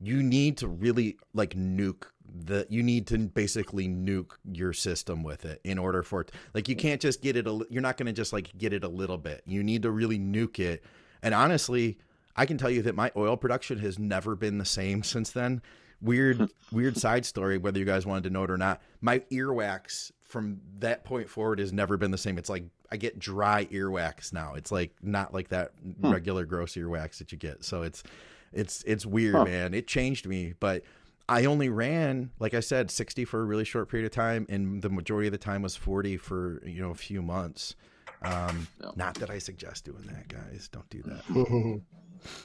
you 0.00 0.22
need 0.22 0.58
to 0.58 0.68
really 0.68 1.16
like 1.32 1.54
nuke 1.54 2.04
the 2.26 2.66
you 2.68 2.82
need 2.82 3.06
to 3.06 3.18
basically 3.18 3.88
nuke 3.88 4.32
your 4.50 4.72
system 4.72 5.22
with 5.22 5.44
it 5.44 5.60
in 5.62 5.78
order 5.78 6.02
for 6.02 6.22
it 6.22 6.32
like 6.52 6.68
you 6.68 6.74
can't 6.74 7.00
just 7.00 7.22
get 7.22 7.36
it 7.36 7.46
a, 7.46 7.64
you're 7.70 7.82
not 7.82 7.96
going 7.96 8.06
to 8.06 8.12
just 8.12 8.32
like 8.32 8.56
get 8.58 8.72
it 8.72 8.82
a 8.82 8.88
little 8.88 9.18
bit. 9.18 9.42
You 9.46 9.62
need 9.62 9.82
to 9.82 9.90
really 9.90 10.18
nuke 10.18 10.58
it. 10.58 10.82
And 11.22 11.34
honestly 11.34 11.98
i 12.36 12.44
can 12.44 12.58
tell 12.58 12.70
you 12.70 12.82
that 12.82 12.96
my 12.96 13.12
oil 13.16 13.36
production 13.36 13.78
has 13.78 13.96
never 13.98 14.34
been 14.34 14.58
the 14.58 14.64
same 14.64 15.02
since 15.14 15.30
then. 15.30 15.62
Weird 16.00 16.50
weird 16.72 16.96
side 16.96 17.24
story 17.24 17.56
whether 17.56 17.78
you 17.78 17.84
guys 17.84 18.04
wanted 18.04 18.24
to 18.24 18.30
know 18.30 18.42
it 18.44 18.50
or 18.50 18.58
not. 18.58 18.82
My 19.00 19.20
earwax 19.30 20.10
from 20.24 20.60
that 20.78 21.04
point 21.04 21.28
forward 21.28 21.60
has 21.60 21.72
never 21.72 21.96
been 21.96 22.10
the 22.10 22.18
same. 22.18 22.36
It's 22.36 22.50
like 22.50 22.64
i 22.90 22.96
get 22.96 23.18
dry 23.18 23.66
earwax 23.66 24.32
now 24.32 24.54
it's 24.54 24.72
like 24.72 24.92
not 25.02 25.32
like 25.32 25.48
that 25.48 25.72
hmm. 26.00 26.10
regular 26.10 26.44
gross 26.44 26.74
earwax 26.74 27.18
that 27.18 27.32
you 27.32 27.38
get 27.38 27.64
so 27.64 27.82
it's 27.82 28.02
it's 28.52 28.82
it's 28.84 29.04
weird 29.04 29.34
huh. 29.34 29.44
man 29.44 29.74
it 29.74 29.86
changed 29.86 30.26
me 30.26 30.54
but 30.60 30.82
I 31.28 31.46
only 31.46 31.70
ran, 31.70 32.30
like 32.38 32.52
I 32.52 32.60
said, 32.60 32.90
60 32.90 33.24
for 33.24 33.40
a 33.40 33.44
really 33.44 33.64
short 33.64 33.88
period 33.88 34.04
of 34.04 34.12
time, 34.12 34.46
and 34.50 34.82
the 34.82 34.90
majority 34.90 35.26
of 35.26 35.32
the 35.32 35.38
time 35.38 35.62
was 35.62 35.74
40 35.74 36.18
for 36.18 36.60
you 36.66 36.82
know 36.82 36.90
a 36.90 36.94
few 36.94 37.22
months. 37.22 37.76
Um, 38.22 38.68
no. 38.80 38.92
Not 38.96 39.14
that 39.16 39.30
I 39.30 39.38
suggest 39.38 39.84
doing 39.84 40.02
that, 40.06 40.28
guys. 40.28 40.68
Don't 40.68 40.88
do 40.90 41.02
that. 41.02 41.80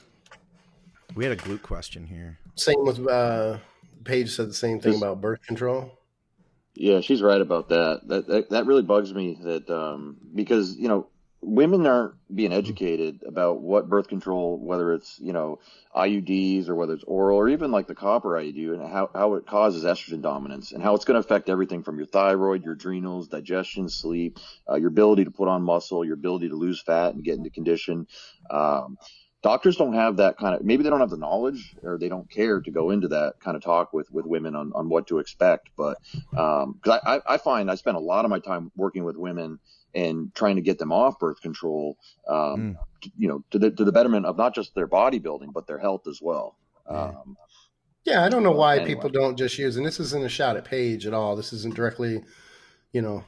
we 1.15 1.23
had 1.23 1.33
a 1.33 1.37
glute 1.37 1.61
question 1.61 2.05
here. 2.05 2.37
Same 2.55 2.85
with 2.85 3.05
uh, 3.07 3.57
Paige 4.03 4.29
said 4.31 4.49
the 4.49 4.53
same 4.53 4.79
thing 4.79 4.95
about 4.95 5.21
birth 5.21 5.41
control. 5.45 5.98
Yeah, 6.76 7.01
she's 7.01 7.22
right 7.22 7.41
about 7.41 7.70
that. 7.70 8.01
That 8.07 8.28
that, 8.28 8.49
that 8.51 8.65
really 8.65 8.84
bugs 8.84 9.13
me. 9.13 9.38
That 9.41 9.70
um, 9.70 10.17
because 10.34 10.78
you 10.78 10.88
know 10.88 11.07
women 11.41 11.86
aren't 11.86 12.15
being 12.34 12.51
educated 12.51 13.24
about 13.26 13.61
what 13.61 13.88
birth 13.89 14.07
control, 14.07 14.59
whether 14.59 14.93
it's 14.93 15.20
you 15.20 15.34
know 15.34 15.59
IUDs 15.95 16.67
or 16.70 16.76
whether 16.76 16.93
it's 16.93 17.03
oral 17.05 17.38
or 17.38 17.49
even 17.49 17.72
like 17.72 17.88
the 17.88 17.95
copper 17.95 18.30
IUD 18.30 18.74
and 18.74 18.82
how, 18.82 19.09
how 19.13 19.36
it 19.36 19.47
causes 19.47 19.84
estrogen 19.84 20.22
dominance 20.22 20.72
and 20.72 20.84
how 20.84 20.95
it's 20.95 21.05
going 21.05 21.15
to 21.15 21.26
affect 21.26 21.49
everything 21.49 21.84
from 21.84 21.97
your 21.97 22.07
thyroid, 22.07 22.63
your 22.63 22.74
adrenals, 22.74 23.28
digestion, 23.28 23.89
sleep, 23.89 24.38
uh, 24.70 24.76
your 24.76 24.89
ability 24.89 25.26
to 25.26 25.32
put 25.32 25.47
on 25.47 25.63
muscle, 25.63 26.03
your 26.05 26.13
ability 26.15 26.49
to 26.49 26.55
lose 26.55 26.82
fat 26.82 27.13
and 27.13 27.24
get 27.24 27.38
into 27.38 27.49
condition. 27.49 28.07
Um, 28.49 28.97
doctors 29.41 29.77
don't 29.77 29.93
have 29.93 30.17
that 30.17 30.37
kind 30.37 30.55
of 30.55 30.63
maybe 30.63 30.83
they 30.83 30.89
don't 30.89 30.99
have 30.99 31.09
the 31.09 31.17
knowledge 31.17 31.75
or 31.83 31.97
they 31.97 32.09
don't 32.09 32.29
care 32.29 32.59
to 32.59 32.71
go 32.71 32.89
into 32.89 33.07
that 33.07 33.33
kind 33.39 33.55
of 33.55 33.63
talk 33.63 33.93
with 33.93 34.11
with 34.11 34.25
women 34.25 34.55
on, 34.55 34.71
on 34.75 34.89
what 34.89 35.07
to 35.07 35.19
expect 35.19 35.69
but 35.77 35.97
um 36.37 36.73
because 36.73 36.99
I, 37.05 37.21
I 37.25 37.37
find 37.37 37.71
i 37.71 37.75
spend 37.75 37.95
a 37.95 38.01
lot 38.01 38.25
of 38.25 38.31
my 38.31 38.39
time 38.39 38.71
working 38.75 39.03
with 39.05 39.15
women 39.15 39.59
and 39.93 40.33
trying 40.35 40.55
to 40.55 40.61
get 40.61 40.77
them 40.77 40.91
off 40.91 41.19
birth 41.19 41.41
control, 41.41 41.97
um, 42.27 42.35
mm. 42.35 42.75
to, 43.01 43.11
you 43.17 43.27
know, 43.27 43.43
to 43.51 43.59
the 43.59 43.71
to 43.71 43.83
the 43.83 43.91
betterment 43.91 44.25
of 44.25 44.37
not 44.37 44.53
just 44.53 44.75
their 44.75 44.87
bodybuilding 44.87 45.53
but 45.53 45.67
their 45.67 45.79
health 45.79 46.07
as 46.07 46.19
well. 46.21 46.57
Um, 46.87 47.37
yeah, 48.05 48.23
I 48.23 48.29
don't 48.29 48.43
know 48.43 48.51
why 48.51 48.77
anyway. 48.77 48.95
people 48.95 49.09
don't 49.09 49.37
just 49.37 49.57
use, 49.57 49.77
and 49.77 49.85
this 49.85 49.99
isn't 49.99 50.23
a 50.23 50.29
shot 50.29 50.57
at 50.57 50.65
Paige 50.65 51.05
at 51.05 51.13
all. 51.13 51.35
This 51.35 51.53
isn't 51.53 51.75
directly, 51.75 52.23
you 52.91 53.01
know, 53.01 53.23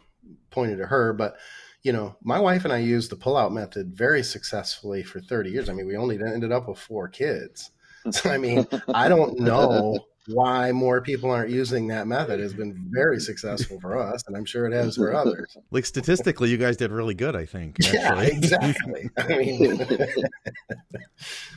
pointed 0.50 0.80
at 0.80 0.88
her, 0.88 1.14
but 1.14 1.38
you 1.84 1.92
know, 1.92 2.16
my 2.24 2.40
wife 2.40 2.64
and 2.64 2.74
I 2.74 2.78
used 2.78 3.12
the 3.12 3.16
pull-out 3.16 3.52
method 3.52 3.96
very 3.96 4.24
successfully 4.24 5.04
for 5.04 5.20
30 5.20 5.50
years. 5.52 5.70
I 5.70 5.74
mean, 5.74 5.88
we 5.88 5.98
only 5.98 6.20
ended 6.22 6.52
up 6.52 6.68
with 6.68 6.80
four 6.80 7.08
kids. 7.08 7.72
So, 8.10 8.32
I 8.32 8.40
mean, 8.40 8.66
I 8.96 9.08
don't 9.10 9.40
know 9.40 9.96
why 10.28 10.72
more 10.72 11.02
people 11.02 11.30
aren't 11.30 11.52
using 11.52 11.88
that 11.90 12.08
method 12.08 12.40
It 12.40 12.44
has 12.44 12.54
been 12.54 12.90
very 12.90 13.20
successful 13.20 13.80
for 13.80 13.96
us, 13.96 14.24
and 14.26 14.36
I'm 14.36 14.44
sure 14.46 14.66
it 14.66 14.74
has 14.74 14.96
for 14.96 15.14
others. 15.14 15.56
Like 15.70 15.86
statistically, 15.86 16.50
you 16.50 16.58
guys 16.58 16.78
did 16.78 16.92
really 16.92 17.14
good, 17.14 17.36
I 17.36 17.46
think. 17.46 17.78
Actually. 17.80 18.00
Yeah, 18.00 18.22
exactly. 18.22 19.10
I 19.18 19.28
mean, 19.38 19.86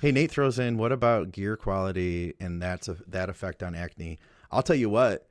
hey, 0.03 0.13
Nate 0.13 0.31
throws 0.31 0.59
in, 0.59 0.77
what 0.77 0.93
about 0.93 1.33
gear 1.33 1.57
quality 1.57 2.35
and 2.39 2.61
that's 2.61 2.89
a, 2.89 2.97
that 3.09 3.31
effect 3.31 3.63
on 3.63 3.75
acne? 3.75 4.19
I'll 4.51 4.63
tell 4.63 4.77
you 4.77 4.91
what, 4.91 5.27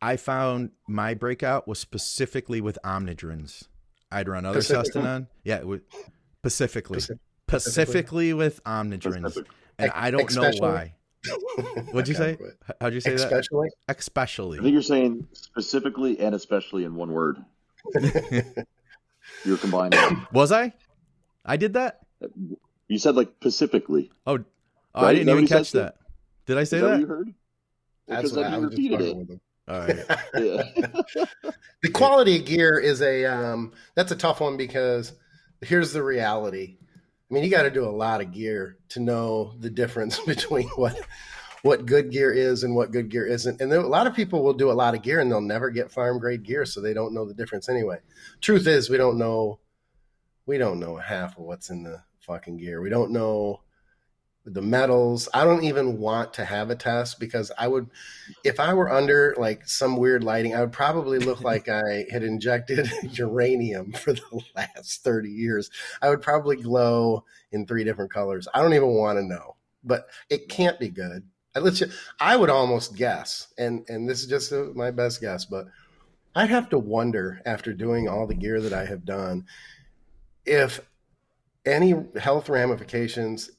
I 0.00 0.16
found 0.16 0.70
my 0.88 1.14
breakout 1.14 1.68
was 1.68 1.78
specifically 1.78 2.60
with 2.60 2.78
Omnadren. 2.84 3.64
I'd 4.12 4.28
run 4.28 4.44
other 4.44 4.60
Sustanon. 4.60 5.26
Yeah, 5.44 5.56
it 5.56 5.66
was 5.66 5.80
specifically, 6.40 7.00
specifically 7.48 8.32
with 8.32 8.62
Omnadren, 8.64 9.46
and 9.78 9.92
I 9.94 10.10
don't 10.10 10.34
know 10.34 10.50
why. 10.58 10.94
What'd 11.92 12.08
you 12.08 12.14
say? 12.14 12.36
How'd 12.80 12.94
you 12.94 13.00
say 13.00 13.14
especially? 13.14 13.70
that? 13.86 13.96
Especially. 13.96 14.58
I 14.58 14.62
think 14.62 14.72
you're 14.72 14.82
saying 14.82 15.28
specifically 15.32 16.18
and 16.18 16.34
especially 16.34 16.84
in 16.84 16.96
one 16.96 17.12
word. 17.12 17.38
you're 19.44 19.56
combining. 19.58 20.26
Was 20.32 20.50
I? 20.50 20.72
I 21.44 21.56
did 21.56 21.74
that. 21.74 22.00
You 22.88 22.98
said 22.98 23.14
like 23.14 23.32
specifically. 23.40 24.10
Oh, 24.26 24.38
oh 24.94 25.02
right? 25.02 25.10
I 25.10 25.14
didn't 25.14 25.28
even 25.28 25.46
catch 25.46 25.72
that. 25.72 25.96
Did 26.46 26.58
I 26.58 26.64
say 26.64 26.80
that? 26.80 26.88
that? 26.88 27.00
you 27.00 27.06
heard? 27.06 27.32
That's 28.08 28.32
what 28.32 28.46
I, 28.46 28.54
I 28.54 28.56
repeated 28.56 29.00
it. 29.00 29.40
All 29.68 29.80
right. 29.80 29.96
the 30.34 31.90
quality 31.92 32.36
of 32.36 32.44
gear 32.44 32.78
is 32.78 33.00
a 33.00 33.24
um, 33.24 33.72
that's 33.94 34.12
a 34.12 34.16
tough 34.16 34.40
one 34.40 34.56
because 34.56 35.12
here's 35.60 35.92
the 35.92 36.02
reality. 36.02 36.76
I 36.80 37.34
mean, 37.34 37.44
you 37.44 37.50
got 37.50 37.62
to 37.62 37.70
do 37.70 37.84
a 37.84 37.90
lot 37.90 38.20
of 38.20 38.32
gear 38.32 38.76
to 38.90 39.00
know 39.00 39.54
the 39.58 39.70
difference 39.70 40.18
between 40.26 40.68
what 40.70 40.98
what 41.62 41.86
good 41.86 42.10
gear 42.10 42.32
is 42.32 42.64
and 42.64 42.74
what 42.74 42.90
good 42.90 43.08
gear 43.08 43.24
isn't. 43.24 43.60
And 43.60 43.70
there, 43.70 43.80
a 43.80 43.86
lot 43.86 44.08
of 44.08 44.14
people 44.14 44.42
will 44.42 44.52
do 44.52 44.70
a 44.70 44.74
lot 44.74 44.94
of 44.94 45.02
gear 45.02 45.20
and 45.20 45.30
they'll 45.30 45.40
never 45.40 45.70
get 45.70 45.92
farm 45.92 46.18
grade 46.18 46.42
gear, 46.42 46.64
so 46.66 46.80
they 46.80 46.92
don't 46.92 47.14
know 47.14 47.24
the 47.24 47.34
difference 47.34 47.68
anyway. 47.68 47.98
Truth 48.40 48.66
is, 48.66 48.90
we 48.90 48.96
don't 48.96 49.16
know 49.16 49.60
we 50.44 50.58
don't 50.58 50.80
know 50.80 50.96
half 50.96 51.38
of 51.38 51.44
what's 51.44 51.70
in 51.70 51.84
the 51.84 52.02
fucking 52.20 52.58
gear. 52.58 52.82
We 52.82 52.90
don't 52.90 53.12
know 53.12 53.62
the 54.44 54.62
metals. 54.62 55.28
I 55.32 55.44
don't 55.44 55.64
even 55.64 55.98
want 55.98 56.34
to 56.34 56.44
have 56.44 56.70
a 56.70 56.76
test 56.76 57.20
because 57.20 57.52
I 57.56 57.68
would, 57.68 57.88
if 58.44 58.58
I 58.58 58.74
were 58.74 58.90
under 58.90 59.34
like 59.38 59.68
some 59.68 59.96
weird 59.96 60.24
lighting, 60.24 60.54
I 60.54 60.60
would 60.60 60.72
probably 60.72 61.18
look 61.18 61.40
like 61.44 61.68
I 61.68 62.06
had 62.10 62.22
injected 62.22 62.90
uranium 63.12 63.92
for 63.92 64.12
the 64.12 64.40
last 64.56 65.04
30 65.04 65.28
years. 65.30 65.70
I 66.00 66.08
would 66.08 66.22
probably 66.22 66.56
glow 66.56 67.24
in 67.52 67.66
three 67.66 67.84
different 67.84 68.12
colors. 68.12 68.48
I 68.52 68.62
don't 68.62 68.74
even 68.74 68.88
want 68.88 69.18
to 69.18 69.24
know, 69.24 69.56
but 69.84 70.06
it 70.28 70.48
can't 70.48 70.78
be 70.80 70.88
good. 70.88 71.24
I, 71.54 71.60
let's 71.60 71.78
just, 71.78 71.96
I 72.18 72.36
would 72.36 72.50
almost 72.50 72.96
guess, 72.96 73.52
and, 73.58 73.84
and 73.88 74.08
this 74.08 74.22
is 74.22 74.26
just 74.26 74.52
a, 74.52 74.72
my 74.74 74.90
best 74.90 75.20
guess, 75.20 75.44
but 75.44 75.66
I'd 76.34 76.50
have 76.50 76.70
to 76.70 76.78
wonder 76.78 77.42
after 77.44 77.74
doing 77.74 78.08
all 78.08 78.26
the 78.26 78.34
gear 78.34 78.60
that 78.60 78.72
I 78.72 78.86
have 78.86 79.04
done 79.04 79.44
if 80.44 80.80
any 81.64 81.94
health 82.16 82.48
ramifications 82.48 83.50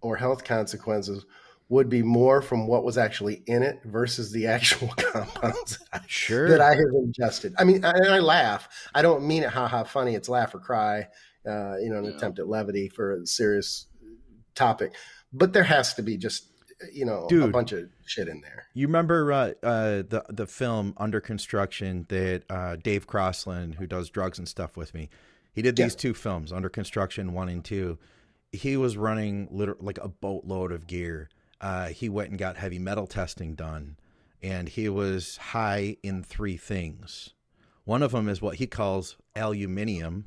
or 0.00 0.16
health 0.16 0.44
consequences 0.44 1.24
would 1.70 1.88
be 1.88 2.02
more 2.02 2.42
from 2.42 2.66
what 2.66 2.82
was 2.82 2.98
actually 2.98 3.42
in 3.46 3.62
it 3.62 3.80
versus 3.84 4.32
the 4.32 4.48
actual 4.48 4.88
compounds 4.96 5.78
that 5.78 5.88
I, 5.92 6.00
sure. 6.08 6.48
that 6.48 6.60
I 6.60 6.70
have 6.70 6.94
ingested. 6.94 7.54
I 7.58 7.64
mean, 7.64 7.84
and 7.84 8.12
I 8.12 8.18
laugh. 8.18 8.68
I 8.92 9.02
don't 9.02 9.24
mean 9.24 9.44
it, 9.44 9.50
ha 9.50 9.68
ha, 9.68 9.84
funny. 9.84 10.16
It's 10.16 10.28
laugh 10.28 10.52
or 10.54 10.58
cry, 10.58 11.06
uh, 11.48 11.76
you 11.78 11.88
know, 11.88 11.98
an 11.98 12.04
yeah. 12.04 12.10
attempt 12.10 12.40
at 12.40 12.48
levity 12.48 12.88
for 12.88 13.14
a 13.14 13.26
serious 13.26 13.86
topic. 14.56 14.94
But 15.32 15.52
there 15.52 15.62
has 15.62 15.94
to 15.94 16.02
be 16.02 16.16
just, 16.16 16.46
you 16.92 17.06
know, 17.06 17.26
Dude, 17.28 17.44
a 17.44 17.48
bunch 17.48 17.70
of 17.70 17.88
shit 18.04 18.26
in 18.26 18.40
there. 18.40 18.66
You 18.74 18.88
remember 18.88 19.32
uh, 19.32 19.52
uh, 19.62 20.02
the 20.08 20.24
the 20.28 20.48
film 20.48 20.94
Under 20.96 21.20
Construction 21.20 22.04
that 22.08 22.42
uh, 22.50 22.76
Dave 22.82 23.06
Crossland, 23.06 23.76
who 23.76 23.86
does 23.86 24.10
drugs 24.10 24.38
and 24.38 24.48
stuff 24.48 24.76
with 24.76 24.92
me, 24.92 25.08
he 25.52 25.62
did 25.62 25.76
these 25.76 25.94
yeah. 25.94 26.00
two 26.00 26.14
films, 26.14 26.52
Under 26.52 26.68
Construction 26.68 27.32
one 27.32 27.48
and 27.48 27.64
two 27.64 27.96
he 28.52 28.76
was 28.76 28.96
running 28.96 29.48
literally 29.50 29.84
like 29.84 29.98
a 29.98 30.08
boatload 30.08 30.72
of 30.72 30.86
gear. 30.86 31.28
Uh, 31.60 31.88
he 31.88 32.08
went 32.08 32.30
and 32.30 32.38
got 32.38 32.56
heavy 32.56 32.78
metal 32.78 33.06
testing 33.06 33.54
done, 33.54 33.96
and 34.42 34.68
he 34.68 34.88
was 34.88 35.36
high 35.36 35.96
in 36.02 36.22
three 36.22 36.56
things. 36.56 37.30
One 37.84 38.02
of 38.02 38.12
them 38.12 38.28
is 38.28 38.40
what 38.40 38.56
he 38.56 38.66
calls 38.66 39.16
aluminium. 39.36 40.26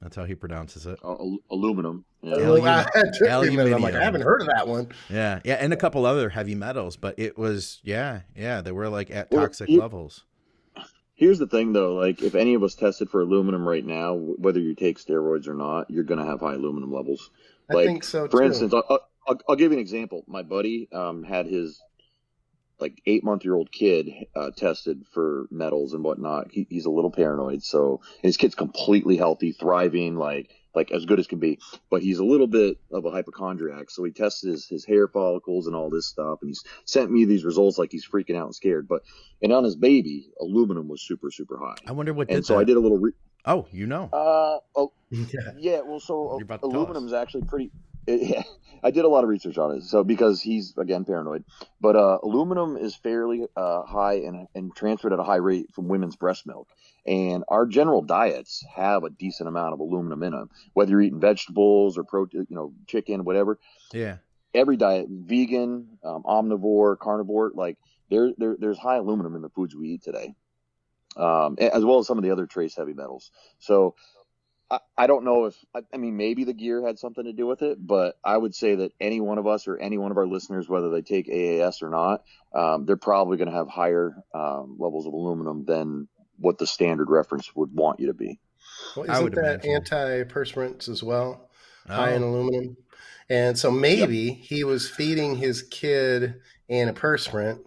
That's 0.00 0.16
how 0.16 0.24
he 0.24 0.34
pronounces 0.34 0.86
it. 0.86 0.98
Uh, 1.04 1.16
aluminum. 1.50 2.06
Yeah. 2.22 2.36
Alum- 2.36 2.86
aluminium. 3.28 3.74
I'm 3.74 3.82
like, 3.82 3.94
I 3.94 4.02
haven't 4.02 4.22
heard 4.22 4.40
of 4.40 4.46
that 4.46 4.66
one. 4.66 4.88
Yeah, 5.10 5.40
yeah, 5.44 5.54
and 5.54 5.72
a 5.72 5.76
couple 5.76 6.06
other 6.06 6.30
heavy 6.30 6.54
metals, 6.54 6.96
but 6.96 7.18
it 7.18 7.36
was 7.36 7.80
yeah, 7.82 8.20
yeah, 8.34 8.62
they 8.62 8.72
were 8.72 8.88
like 8.88 9.10
at 9.10 9.30
toxic 9.30 9.68
well, 9.68 9.74
you, 9.74 9.80
levels. 9.80 10.24
Here's 11.20 11.38
the 11.38 11.46
thing, 11.46 11.74
though. 11.74 11.96
Like, 11.96 12.22
if 12.22 12.34
any 12.34 12.54
of 12.54 12.62
us 12.62 12.74
tested 12.74 13.10
for 13.10 13.20
aluminum 13.20 13.68
right 13.68 13.84
now, 13.84 14.14
whether 14.14 14.58
you 14.58 14.74
take 14.74 14.98
steroids 14.98 15.48
or 15.48 15.52
not, 15.52 15.90
you're 15.90 16.02
going 16.02 16.18
to 16.18 16.24
have 16.24 16.40
high 16.40 16.54
aluminum 16.54 16.90
levels. 16.90 17.30
I 17.70 17.74
like, 17.74 17.86
think 17.86 18.04
so. 18.04 18.28
For 18.28 18.40
too. 18.40 18.46
instance, 18.46 18.74
I'll, 18.74 18.84
I'll, 19.26 19.40
I'll, 19.48 19.56
give 19.56 19.72
you 19.72 19.78
an 19.78 19.82
example. 19.82 20.24
My 20.26 20.42
buddy 20.42 20.88
um, 20.92 21.22
had 21.22 21.46
his 21.46 21.80
like 22.80 23.00
eight 23.06 23.22
month 23.22 23.44
year 23.44 23.54
old 23.54 23.70
kid 23.70 24.10
uh, 24.34 24.50
tested 24.56 25.04
for 25.12 25.46
metals 25.50 25.92
and 25.92 26.02
whatnot. 26.02 26.50
He, 26.50 26.66
he's 26.68 26.86
a 26.86 26.90
little 26.90 27.10
paranoid, 27.10 27.62
so 27.62 28.00
his 28.22 28.36
kid's 28.36 28.54
completely 28.54 29.16
healthy, 29.16 29.52
thriving, 29.52 30.16
like 30.16 30.50
like 30.74 30.92
as 30.92 31.04
good 31.04 31.18
as 31.18 31.26
can 31.26 31.38
be. 31.38 31.58
But 31.90 32.02
he's 32.02 32.18
a 32.18 32.24
little 32.24 32.46
bit 32.46 32.78
of 32.92 33.04
a 33.04 33.10
hypochondriac, 33.10 33.90
so 33.90 34.04
he 34.04 34.12
tested 34.12 34.50
his, 34.50 34.66
his 34.66 34.84
hair 34.84 35.08
follicles 35.08 35.66
and 35.66 35.74
all 35.76 35.90
this 35.90 36.06
stuff, 36.06 36.38
and 36.42 36.48
he's 36.48 36.64
sent 36.84 37.10
me 37.10 37.24
these 37.24 37.44
results 37.44 37.78
like 37.78 37.92
he's 37.92 38.06
freaking 38.06 38.36
out 38.36 38.46
and 38.46 38.54
scared. 38.54 38.88
But 38.88 39.02
and 39.42 39.52
on 39.52 39.64
his 39.64 39.76
baby, 39.76 40.30
aluminum 40.40 40.88
was 40.88 41.02
super 41.02 41.30
super 41.30 41.58
high. 41.58 41.76
I 41.86 41.92
wonder 41.92 42.12
what. 42.12 42.30
And 42.30 42.44
so 42.44 42.54
that. 42.54 42.60
I 42.60 42.64
did 42.64 42.76
a 42.76 42.80
little. 42.80 42.98
Re- 42.98 43.12
oh, 43.44 43.66
you 43.72 43.86
know. 43.86 44.08
Uh 44.12 44.58
oh. 44.76 44.92
Yeah. 45.10 45.52
yeah 45.58 45.80
well, 45.80 45.98
so 45.98 46.40
aluminum 46.62 47.06
is 47.06 47.12
actually 47.12 47.42
pretty. 47.42 47.72
It, 48.06 48.22
yeah, 48.28 48.42
I 48.82 48.90
did 48.90 49.04
a 49.04 49.08
lot 49.08 49.24
of 49.24 49.30
research 49.30 49.58
on 49.58 49.76
it. 49.76 49.82
So 49.82 50.04
because 50.04 50.40
he's 50.40 50.74
again 50.76 51.04
paranoid, 51.04 51.44
but 51.80 51.96
uh, 51.96 52.18
aluminum 52.22 52.76
is 52.76 52.94
fairly 52.94 53.46
uh, 53.56 53.82
high 53.82 54.14
and, 54.14 54.46
and 54.54 54.74
transferred 54.74 55.12
at 55.12 55.18
a 55.18 55.24
high 55.24 55.36
rate 55.36 55.66
from 55.74 55.88
women's 55.88 56.16
breast 56.16 56.46
milk. 56.46 56.68
And 57.06 57.44
our 57.48 57.66
general 57.66 58.02
diets 58.02 58.64
have 58.74 59.04
a 59.04 59.10
decent 59.10 59.48
amount 59.48 59.72
of 59.72 59.80
aluminum 59.80 60.22
in 60.22 60.32
them, 60.32 60.50
whether 60.74 60.90
you're 60.90 61.02
eating 61.02 61.20
vegetables 61.20 61.96
or 61.96 62.04
protein, 62.04 62.46
you 62.48 62.56
know, 62.56 62.72
chicken, 62.86 63.24
whatever. 63.24 63.58
Yeah. 63.92 64.18
Every 64.52 64.76
diet, 64.76 65.06
vegan, 65.08 65.98
um, 66.04 66.24
omnivore, 66.24 66.98
carnivore, 66.98 67.52
like 67.54 67.78
there, 68.10 68.32
there, 68.36 68.56
there's 68.58 68.78
high 68.78 68.96
aluminum 68.96 69.34
in 69.34 69.42
the 69.42 69.48
foods 69.48 69.74
we 69.74 69.90
eat 69.90 70.02
today, 70.02 70.34
um, 71.16 71.56
as 71.58 71.84
well 71.84 71.98
as 71.98 72.06
some 72.06 72.18
of 72.18 72.24
the 72.24 72.30
other 72.30 72.46
trace 72.46 72.76
heavy 72.76 72.94
metals. 72.94 73.30
So 73.58 73.94
I, 74.70 74.78
I 74.96 75.06
don't 75.06 75.24
know 75.24 75.46
if 75.46 75.56
I, 75.74 75.80
I, 75.92 75.96
mean 75.96 76.16
maybe 76.16 76.44
the 76.44 76.52
gear 76.52 76.86
had 76.86 76.98
something 76.98 77.24
to 77.24 77.32
do 77.32 77.46
with 77.46 77.62
it, 77.62 77.84
but 77.84 78.16
I 78.24 78.36
would 78.36 78.54
say 78.54 78.76
that 78.76 78.92
any 79.00 79.20
one 79.20 79.38
of 79.38 79.46
us 79.46 79.66
or 79.66 79.76
any 79.76 79.98
one 79.98 80.10
of 80.10 80.16
our 80.16 80.26
listeners, 80.26 80.68
whether 80.68 80.90
they 80.90 81.02
take 81.02 81.28
AAS 81.28 81.82
or 81.82 81.90
not, 81.90 82.22
um, 82.54 82.86
they're 82.86 82.96
probably 82.96 83.36
going 83.36 83.50
to 83.50 83.56
have 83.56 83.68
higher 83.68 84.14
um, 84.34 84.76
levels 84.78 85.06
of 85.06 85.12
aluminum 85.12 85.64
than 85.64 86.08
what 86.38 86.58
the 86.58 86.66
standard 86.66 87.10
reference 87.10 87.54
would 87.54 87.74
want 87.74 88.00
you 88.00 88.06
to 88.06 88.14
be. 88.14 88.38
Well, 88.96 89.10
isn't 89.10 89.34
that 89.34 89.62
antiperspirants 89.64 90.88
as 90.88 91.02
well, 91.02 91.50
oh. 91.88 91.94
high 91.94 92.12
in 92.12 92.22
aluminum? 92.22 92.76
And 93.28 93.58
so 93.58 93.70
maybe 93.70 94.18
yep. 94.18 94.38
he 94.38 94.64
was 94.64 94.90
feeding 94.90 95.36
his 95.36 95.62
kid 95.62 96.36
antiperspirant, 96.70 97.60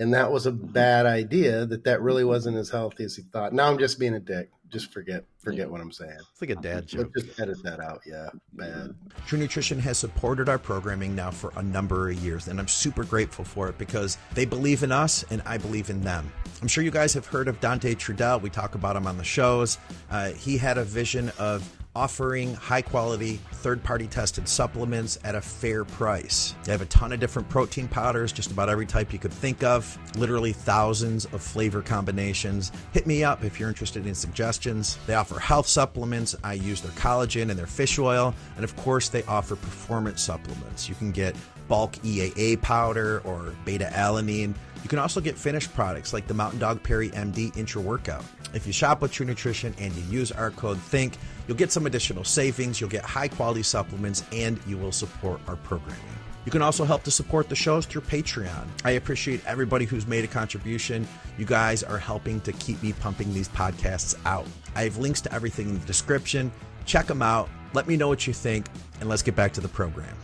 and 0.00 0.12
that 0.14 0.32
was 0.32 0.46
a 0.46 0.52
mm-hmm. 0.52 0.72
bad 0.72 1.06
idea. 1.06 1.64
That 1.66 1.84
that 1.84 2.02
really 2.02 2.24
wasn't 2.24 2.56
as 2.56 2.70
healthy 2.70 3.04
as 3.04 3.14
he 3.14 3.22
thought. 3.22 3.52
Now 3.52 3.68
I'm 3.70 3.78
just 3.78 4.00
being 4.00 4.14
a 4.14 4.20
dick 4.20 4.50
just 4.70 4.92
forget 4.92 5.24
forget 5.38 5.66
yeah. 5.66 5.66
what 5.66 5.80
I'm 5.80 5.92
saying. 5.92 6.16
It's 6.32 6.40
like 6.40 6.50
a 6.50 6.56
dad 6.56 6.86
joke. 6.86 7.10
Let's 7.14 7.26
just 7.26 7.40
edit 7.40 7.62
that 7.64 7.80
out. 7.80 8.00
Yeah, 8.06 8.30
bad. 8.52 8.94
True 9.26 9.38
Nutrition 9.38 9.78
has 9.80 9.98
supported 9.98 10.48
our 10.48 10.58
programming 10.58 11.14
now 11.14 11.30
for 11.30 11.52
a 11.56 11.62
number 11.62 12.08
of 12.08 12.18
years, 12.22 12.48
and 12.48 12.58
I'm 12.58 12.68
super 12.68 13.04
grateful 13.04 13.44
for 13.44 13.68
it 13.68 13.76
because 13.78 14.16
they 14.34 14.44
believe 14.44 14.82
in 14.82 14.92
us 14.92 15.24
and 15.30 15.42
I 15.44 15.58
believe 15.58 15.90
in 15.90 16.00
them. 16.02 16.32
I'm 16.62 16.68
sure 16.68 16.84
you 16.84 16.90
guys 16.90 17.12
have 17.14 17.26
heard 17.26 17.48
of 17.48 17.60
Dante 17.60 17.94
Trudel. 17.94 18.40
We 18.40 18.50
talk 18.50 18.74
about 18.74 18.96
him 18.96 19.06
on 19.06 19.18
the 19.18 19.24
shows. 19.24 19.78
Uh, 20.10 20.30
he 20.30 20.56
had 20.56 20.78
a 20.78 20.84
vision 20.84 21.32
of 21.38 21.68
offering 21.96 22.54
high 22.54 22.82
quality, 22.82 23.40
third 23.52 23.82
party 23.82 24.06
tested 24.06 24.48
supplements 24.48 25.18
at 25.24 25.34
a 25.34 25.40
fair 25.40 25.84
price. 25.84 26.54
They 26.64 26.72
have 26.72 26.82
a 26.82 26.86
ton 26.86 27.12
of 27.12 27.20
different 27.20 27.48
protein 27.48 27.88
powders, 27.88 28.32
just 28.32 28.50
about 28.50 28.68
every 28.68 28.86
type 28.86 29.12
you 29.12 29.18
could 29.18 29.32
think 29.32 29.62
of, 29.62 29.98
literally 30.16 30.52
thousands 30.52 31.24
of 31.26 31.42
flavor 31.42 31.82
combinations. 31.82 32.70
Hit 32.92 33.06
me 33.06 33.24
up 33.24 33.44
if 33.44 33.58
you're 33.58 33.68
interested 33.68 34.06
in 34.06 34.14
suggestions. 34.14 34.98
They 35.06 35.14
offer 35.14 35.38
health 35.38 35.66
supplements. 35.66 36.36
I 36.44 36.54
use 36.54 36.80
their 36.80 36.92
collagen 36.92 37.50
and 37.50 37.58
their 37.58 37.66
fish 37.66 37.98
oil. 37.98 38.34
And 38.56 38.64
of 38.64 38.76
course, 38.76 39.08
they 39.08 39.24
offer 39.24 39.56
performance 39.56 40.22
supplements. 40.22 40.88
You 40.88 40.94
can 40.94 41.10
get 41.10 41.34
bulk 41.68 41.92
EAA 41.98 42.60
powder 42.60 43.20
or 43.24 43.54
beta 43.64 43.90
alanine. 43.92 44.54
You 44.82 44.88
can 44.88 44.98
also 44.98 45.20
get 45.20 45.36
finished 45.36 45.74
products 45.74 46.12
like 46.12 46.26
the 46.26 46.34
Mountain 46.34 46.58
Dog 46.58 46.82
Peri 46.82 47.10
MD 47.10 47.56
Intra 47.56 47.82
Workout. 47.82 48.24
If 48.54 48.66
you 48.66 48.72
shop 48.72 49.02
with 49.02 49.12
True 49.12 49.26
Nutrition 49.26 49.74
and 49.78 49.92
you 49.94 50.02
use 50.04 50.32
our 50.32 50.50
code 50.50 50.78
THINK, 50.78 51.14
you'll 51.46 51.56
get 51.56 51.70
some 51.70 51.86
additional 51.86 52.24
savings, 52.24 52.80
you'll 52.80 52.90
get 52.90 53.04
high 53.04 53.28
quality 53.28 53.62
supplements, 53.62 54.24
and 54.32 54.58
you 54.66 54.78
will 54.78 54.92
support 54.92 55.40
our 55.46 55.56
programming. 55.56 56.00
You 56.46 56.52
can 56.52 56.62
also 56.62 56.84
help 56.84 57.02
to 57.04 57.10
support 57.10 57.50
the 57.50 57.54
shows 57.54 57.84
through 57.84 58.00
Patreon. 58.02 58.66
I 58.84 58.92
appreciate 58.92 59.44
everybody 59.46 59.84
who's 59.84 60.06
made 60.06 60.24
a 60.24 60.28
contribution. 60.28 61.06
You 61.36 61.44
guys 61.44 61.82
are 61.82 61.98
helping 61.98 62.40
to 62.42 62.52
keep 62.52 62.82
me 62.82 62.94
pumping 62.94 63.34
these 63.34 63.48
podcasts 63.48 64.14
out. 64.24 64.46
I 64.74 64.84
have 64.84 64.96
links 64.96 65.20
to 65.22 65.34
everything 65.34 65.68
in 65.68 65.78
the 65.78 65.86
description. 65.86 66.50
Check 66.86 67.06
them 67.06 67.20
out. 67.20 67.50
Let 67.74 67.86
me 67.86 67.96
know 67.96 68.08
what 68.08 68.26
you 68.26 68.32
think, 68.32 68.66
and 69.00 69.08
let's 69.08 69.22
get 69.22 69.36
back 69.36 69.52
to 69.52 69.60
the 69.60 69.68
program. 69.68 70.16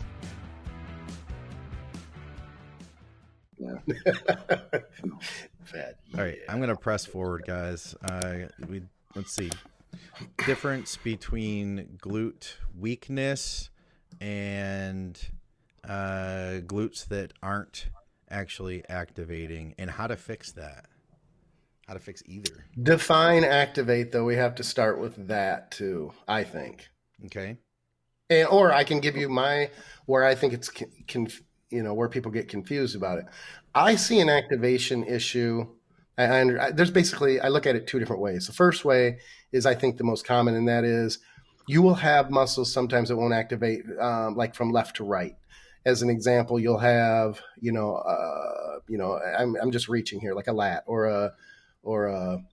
Yeah. 3.59 3.78
Fat. 5.64 5.98
All 6.16 6.24
right, 6.24 6.38
I'm 6.48 6.61
gonna 6.61 6.76
press 6.76 7.04
forward, 7.04 7.44
guys. 7.46 7.94
Uh, 8.09 8.46
we 8.68 8.82
let's 9.14 9.32
see 9.32 9.50
difference 10.46 10.96
between 10.96 11.98
glute 12.00 12.54
weakness 12.78 13.70
and 14.20 15.18
uh, 15.84 16.61
glutes 16.66 17.07
that 17.09 17.32
aren't 17.42 17.88
actually 18.30 18.82
activating, 18.88 19.74
and 19.78 19.90
how 19.90 20.07
to 20.07 20.16
fix 20.16 20.52
that. 20.52 20.86
How 21.86 21.94
to 21.94 22.00
fix 22.00 22.22
either. 22.26 22.64
Define 22.82 23.44
activate, 23.44 24.11
though. 24.11 24.24
We 24.24 24.34
have 24.36 24.57
to 24.57 24.64
start 24.64 24.98
with 24.98 25.28
that 25.28 25.70
too. 25.70 26.12
I 26.26 26.42
think. 26.42 26.88
Okay. 27.26 27.59
And, 28.28 28.48
or 28.48 28.72
I 28.72 28.82
can 28.82 28.98
give 28.98 29.16
you 29.16 29.28
my 29.28 29.70
where 30.07 30.24
I 30.24 30.34
think 30.34 30.52
it's 30.52 30.70
you 31.70 31.82
know 31.82 31.94
where 31.94 32.08
people 32.08 32.30
get 32.30 32.48
confused 32.48 32.96
about 32.96 33.18
it. 33.18 33.26
I 33.74 33.96
see 33.96 34.20
an 34.20 34.28
activation 34.28 35.04
issue. 35.04 35.66
I, 36.18 36.40
I, 36.40 36.70
there's 36.70 36.90
basically 36.90 37.40
I 37.40 37.48
look 37.48 37.66
at 37.66 37.76
it 37.76 37.86
two 37.86 37.98
different 37.98 38.22
ways. 38.22 38.46
The 38.46 38.52
first 38.52 38.84
way 38.84 39.18
is 39.52 39.66
I 39.66 39.74
think 39.74 39.98
the 39.98 40.04
most 40.04 40.26
common, 40.26 40.54
and 40.54 40.68
that 40.68 40.84
is 40.84 41.18
you 41.66 41.82
will 41.82 41.94
have 41.94 42.30
muscles 42.30 42.72
sometimes 42.72 43.08
that 43.08 43.16
won't 43.16 43.34
activate, 43.34 43.82
um, 44.00 44.36
like 44.36 44.54
from 44.54 44.70
left 44.70 44.96
to 44.96 45.04
right. 45.04 45.36
As 45.84 46.02
an 46.02 46.10
example, 46.10 46.58
you'll 46.58 46.78
have 46.78 47.40
you 47.60 47.72
know 47.72 47.96
uh, 47.96 48.78
you 48.88 48.98
know 48.98 49.18
I'm 49.18 49.56
I'm 49.60 49.70
just 49.70 49.88
reaching 49.88 50.20
here 50.20 50.34
like 50.34 50.48
a 50.48 50.52
lat 50.52 50.84
or 50.86 51.06
a 51.06 51.32
or 51.82 52.06
a 52.06 52.44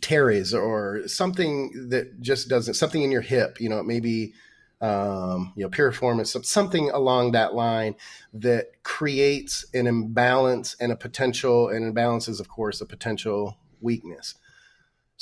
teres 0.00 0.54
or 0.54 1.06
something 1.06 1.88
that 1.90 2.20
just 2.20 2.48
doesn't 2.48 2.74
something 2.74 3.02
in 3.02 3.10
your 3.10 3.22
hip. 3.22 3.60
You 3.60 3.68
know, 3.68 3.82
maybe 3.82 4.34
um, 4.82 5.52
you 5.54 5.62
know, 5.62 5.70
piriformis, 5.70 6.44
something 6.44 6.90
along 6.90 7.32
that 7.32 7.54
line 7.54 7.94
that 8.34 8.82
creates 8.82 9.64
an 9.72 9.86
imbalance 9.86 10.76
and 10.80 10.90
a 10.90 10.96
potential, 10.96 11.68
and 11.68 11.86
imbalance 11.86 12.28
is, 12.28 12.40
of 12.40 12.48
course, 12.48 12.80
a 12.80 12.86
potential 12.86 13.56
weakness. 13.80 14.34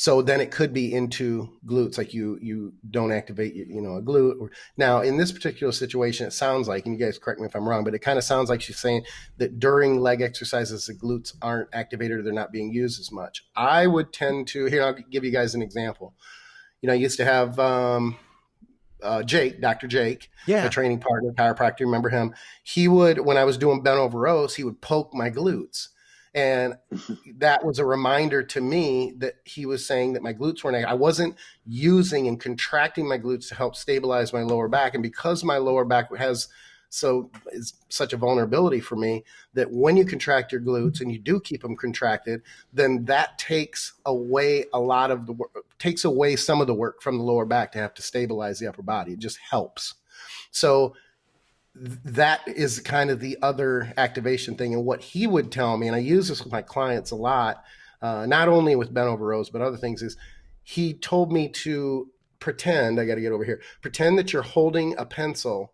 So 0.00 0.22
then 0.22 0.40
it 0.40 0.50
could 0.50 0.72
be 0.72 0.94
into 0.94 1.50
glutes, 1.66 1.98
like 1.98 2.14
you 2.14 2.38
you 2.40 2.72
don't 2.88 3.12
activate 3.12 3.54
you 3.54 3.82
know 3.82 3.96
a 3.96 4.02
glute. 4.02 4.48
Now 4.78 5.02
in 5.02 5.18
this 5.18 5.30
particular 5.30 5.72
situation, 5.72 6.26
it 6.26 6.30
sounds 6.30 6.68
like, 6.68 6.86
and 6.86 6.98
you 6.98 7.04
guys 7.04 7.18
correct 7.18 7.38
me 7.38 7.46
if 7.46 7.54
I'm 7.54 7.68
wrong, 7.68 7.84
but 7.84 7.94
it 7.94 7.98
kind 7.98 8.16
of 8.16 8.24
sounds 8.24 8.48
like 8.48 8.62
she's 8.62 8.78
saying 8.78 9.04
that 9.36 9.60
during 9.60 10.00
leg 10.00 10.22
exercises, 10.22 10.86
the 10.86 10.94
glutes 10.94 11.34
aren't 11.42 11.68
activated 11.74 12.18
or 12.18 12.22
they're 12.22 12.32
not 12.32 12.50
being 12.50 12.72
used 12.72 12.98
as 12.98 13.12
much. 13.12 13.44
I 13.54 13.86
would 13.86 14.10
tend 14.10 14.48
to 14.48 14.64
here. 14.66 14.82
I'll 14.82 14.94
give 14.94 15.22
you 15.22 15.30
guys 15.30 15.54
an 15.54 15.60
example. 15.60 16.14
You 16.80 16.86
know, 16.86 16.94
I 16.94 16.96
used 16.96 17.18
to 17.18 17.26
have 17.26 17.58
um, 17.58 18.16
uh, 19.02 19.22
Jake, 19.22 19.60
Dr. 19.60 19.86
Jake, 19.86 20.30
yeah. 20.46 20.64
a 20.64 20.70
training 20.70 21.00
partner, 21.00 21.32
chiropractor. 21.32 21.80
Remember 21.80 22.08
him? 22.08 22.34
He 22.62 22.88
would, 22.88 23.20
when 23.20 23.36
I 23.36 23.44
was 23.44 23.58
doing 23.58 23.82
bent 23.82 23.98
over 23.98 24.18
rows, 24.18 24.54
he 24.54 24.64
would 24.64 24.80
poke 24.80 25.14
my 25.14 25.30
glutes. 25.30 25.88
And 26.34 26.74
that 27.38 27.64
was 27.64 27.78
a 27.78 27.84
reminder 27.84 28.42
to 28.42 28.60
me 28.60 29.14
that 29.18 29.34
he 29.44 29.66
was 29.66 29.86
saying 29.86 30.12
that 30.12 30.22
my 30.22 30.32
glutes 30.32 30.62
weren't, 30.62 30.84
I 30.84 30.94
wasn't 30.94 31.36
using 31.66 32.28
and 32.28 32.40
contracting 32.40 33.08
my 33.08 33.18
glutes 33.18 33.48
to 33.48 33.54
help 33.54 33.76
stabilize 33.76 34.32
my 34.32 34.42
lower 34.42 34.68
back. 34.68 34.94
And 34.94 35.02
because 35.02 35.42
my 35.44 35.58
lower 35.58 35.84
back 35.84 36.14
has 36.16 36.48
so 36.90 37.30
it's 37.52 37.74
such 37.88 38.12
a 38.12 38.16
vulnerability 38.16 38.80
for 38.80 38.96
me 38.96 39.24
that 39.54 39.70
when 39.70 39.96
you 39.96 40.04
contract 40.04 40.50
your 40.50 40.60
glutes 40.60 41.00
and 41.00 41.12
you 41.12 41.20
do 41.20 41.38
keep 41.38 41.62
them 41.62 41.76
contracted, 41.76 42.42
then 42.72 43.04
that 43.04 43.38
takes 43.38 43.92
away 44.04 44.64
a 44.72 44.80
lot 44.80 45.12
of 45.12 45.26
the 45.26 45.32
work, 45.32 45.52
takes 45.78 46.04
away 46.04 46.34
some 46.34 46.60
of 46.60 46.66
the 46.66 46.74
work 46.74 47.00
from 47.00 47.16
the 47.16 47.22
lower 47.22 47.46
back 47.46 47.70
to 47.72 47.78
have 47.78 47.94
to 47.94 48.02
stabilize 48.02 48.58
the 48.58 48.66
upper 48.66 48.82
body. 48.82 49.12
It 49.12 49.20
just 49.20 49.38
helps. 49.38 49.94
So 50.50 50.96
that 51.76 52.40
is 52.48 52.80
kind 52.80 53.10
of 53.10 53.20
the 53.20 53.38
other 53.40 53.92
activation 53.96 54.56
thing. 54.56 54.74
And 54.74 54.84
what 54.84 55.00
he 55.00 55.28
would 55.28 55.52
tell 55.52 55.76
me, 55.76 55.86
and 55.86 55.94
I 55.94 56.00
use 56.00 56.26
this 56.26 56.42
with 56.42 56.52
my 56.52 56.62
clients 56.62 57.12
a 57.12 57.16
lot, 57.16 57.62
uh, 58.02 58.26
not 58.26 58.48
only 58.48 58.74
with 58.74 58.92
bent 58.92 59.06
over 59.06 59.26
rows, 59.26 59.48
but 59.48 59.62
other 59.62 59.76
things, 59.76 60.02
is 60.02 60.16
he 60.64 60.92
told 60.92 61.30
me 61.32 61.48
to 61.48 62.10
pretend, 62.40 62.98
I 62.98 63.04
got 63.04 63.14
to 63.14 63.20
get 63.20 63.30
over 63.30 63.44
here, 63.44 63.60
pretend 63.80 64.18
that 64.18 64.32
you're 64.32 64.42
holding 64.42 64.96
a 64.98 65.06
pencil 65.06 65.72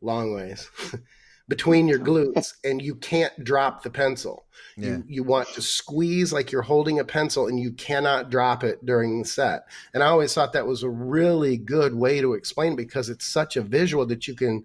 long 0.00 0.34
ways 0.34 0.68
between 1.48 1.88
your 1.88 1.98
glutes 2.00 2.54
and 2.64 2.80
you 2.80 2.94
can't 2.94 3.44
drop 3.44 3.82
the 3.82 3.90
pencil. 3.90 4.46
Yeah. 4.76 4.88
You 4.88 5.04
you 5.06 5.22
want 5.22 5.48
to 5.48 5.62
squeeze 5.62 6.32
like 6.32 6.50
you're 6.50 6.62
holding 6.62 6.98
a 6.98 7.04
pencil 7.04 7.46
and 7.46 7.58
you 7.58 7.72
cannot 7.72 8.30
drop 8.30 8.64
it 8.64 8.84
during 8.84 9.20
the 9.20 9.28
set. 9.28 9.66
And 9.92 10.02
I 10.02 10.06
always 10.06 10.34
thought 10.34 10.52
that 10.52 10.66
was 10.66 10.82
a 10.82 10.90
really 10.90 11.56
good 11.56 11.94
way 11.94 12.20
to 12.20 12.34
explain 12.34 12.76
because 12.76 13.08
it's 13.08 13.26
such 13.26 13.56
a 13.56 13.62
visual 13.62 14.06
that 14.06 14.26
you 14.26 14.34
can 14.34 14.64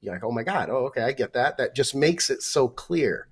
you're 0.00 0.14
like, 0.14 0.24
"Oh 0.24 0.30
my 0.30 0.42
god, 0.42 0.68
oh 0.70 0.86
okay, 0.86 1.02
I 1.02 1.12
get 1.12 1.32
that." 1.32 1.56
That 1.56 1.74
just 1.74 1.94
makes 1.94 2.30
it 2.30 2.42
so 2.42 2.68
clear. 2.68 3.28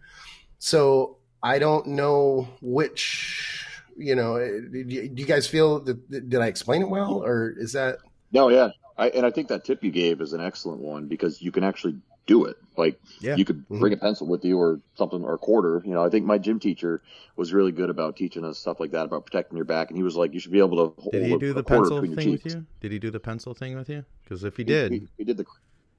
So 0.59 1.18
I 1.45 1.59
don't 1.59 1.88
know 1.88 2.49
which, 2.62 3.66
you 3.99 4.14
know, 4.14 4.36
eh, 4.36 4.61
do 4.72 5.11
you 5.14 5.26
guys 5.26 5.47
feel 5.47 5.80
that, 5.80 6.11
did 6.30 6.40
I 6.40 6.47
explain 6.47 6.80
it 6.80 6.88
well 6.88 7.22
or 7.22 7.55
is 7.59 7.72
that? 7.74 7.99
No, 8.32 8.49
yeah. 8.49 8.70
I, 8.97 9.09
and 9.09 9.26
I 9.26 9.30
think 9.30 9.49
that 9.49 9.64
tip 9.64 9.82
you 9.82 9.90
gave 9.90 10.20
is 10.20 10.32
an 10.32 10.40
excellent 10.40 10.80
one 10.80 11.07
because 11.07 11.42
you 11.42 11.51
can 11.53 11.64
actually 11.64 11.97
do 12.26 12.45
it. 12.47 12.57
Like 12.76 13.01
yeah. 13.20 13.36
you 13.36 13.45
could 13.45 13.59
mm-hmm. 13.59 13.80
bring 13.80 13.92
a 13.92 13.97
pencil 13.97 14.26
with 14.26 14.45
you 14.45 14.59
or 14.59 14.80
something 14.97 15.22
or 15.22 15.34
a 15.34 15.38
quarter. 15.38 15.82
You 15.84 15.92
know, 15.92 16.05
I 16.05 16.09
think 16.09 16.26
my 16.26 16.38
gym 16.38 16.59
teacher 16.59 17.03
was 17.36 17.53
really 17.53 17.72
good 17.72 17.90
about 17.90 18.16
teaching 18.16 18.45
us 18.45 18.59
stuff 18.59 18.80
like 18.80 18.92
that 18.92 19.05
about 19.05 19.26
protecting 19.26 19.57
your 19.57 19.64
back, 19.64 19.90
and 19.90 19.97
he 19.97 20.03
was 20.03 20.16
like, 20.16 20.32
you 20.32 20.40
should 20.40 20.53
be 20.53 20.59
able 20.59 20.88
to 20.88 21.01
hold. 21.01 21.12
Did 21.12 21.26
he 21.26 21.36
do 21.36 21.53
the 21.53 21.62
pencil 21.62 22.01
thing 22.01 22.30
with 22.30 22.47
you? 22.47 22.66
Did 22.80 22.92
he 22.92 22.99
do 22.99 23.11
the 23.11 23.20
pencil 23.20 23.55
thing 23.55 23.76
with 23.76 23.88
you? 23.88 24.05
Because 24.24 24.45
if 24.45 24.57
he 24.57 24.64
did, 24.64 24.92
he, 24.92 24.99
he, 24.99 25.09
he 25.18 25.24
did 25.24 25.36
the 25.36 25.45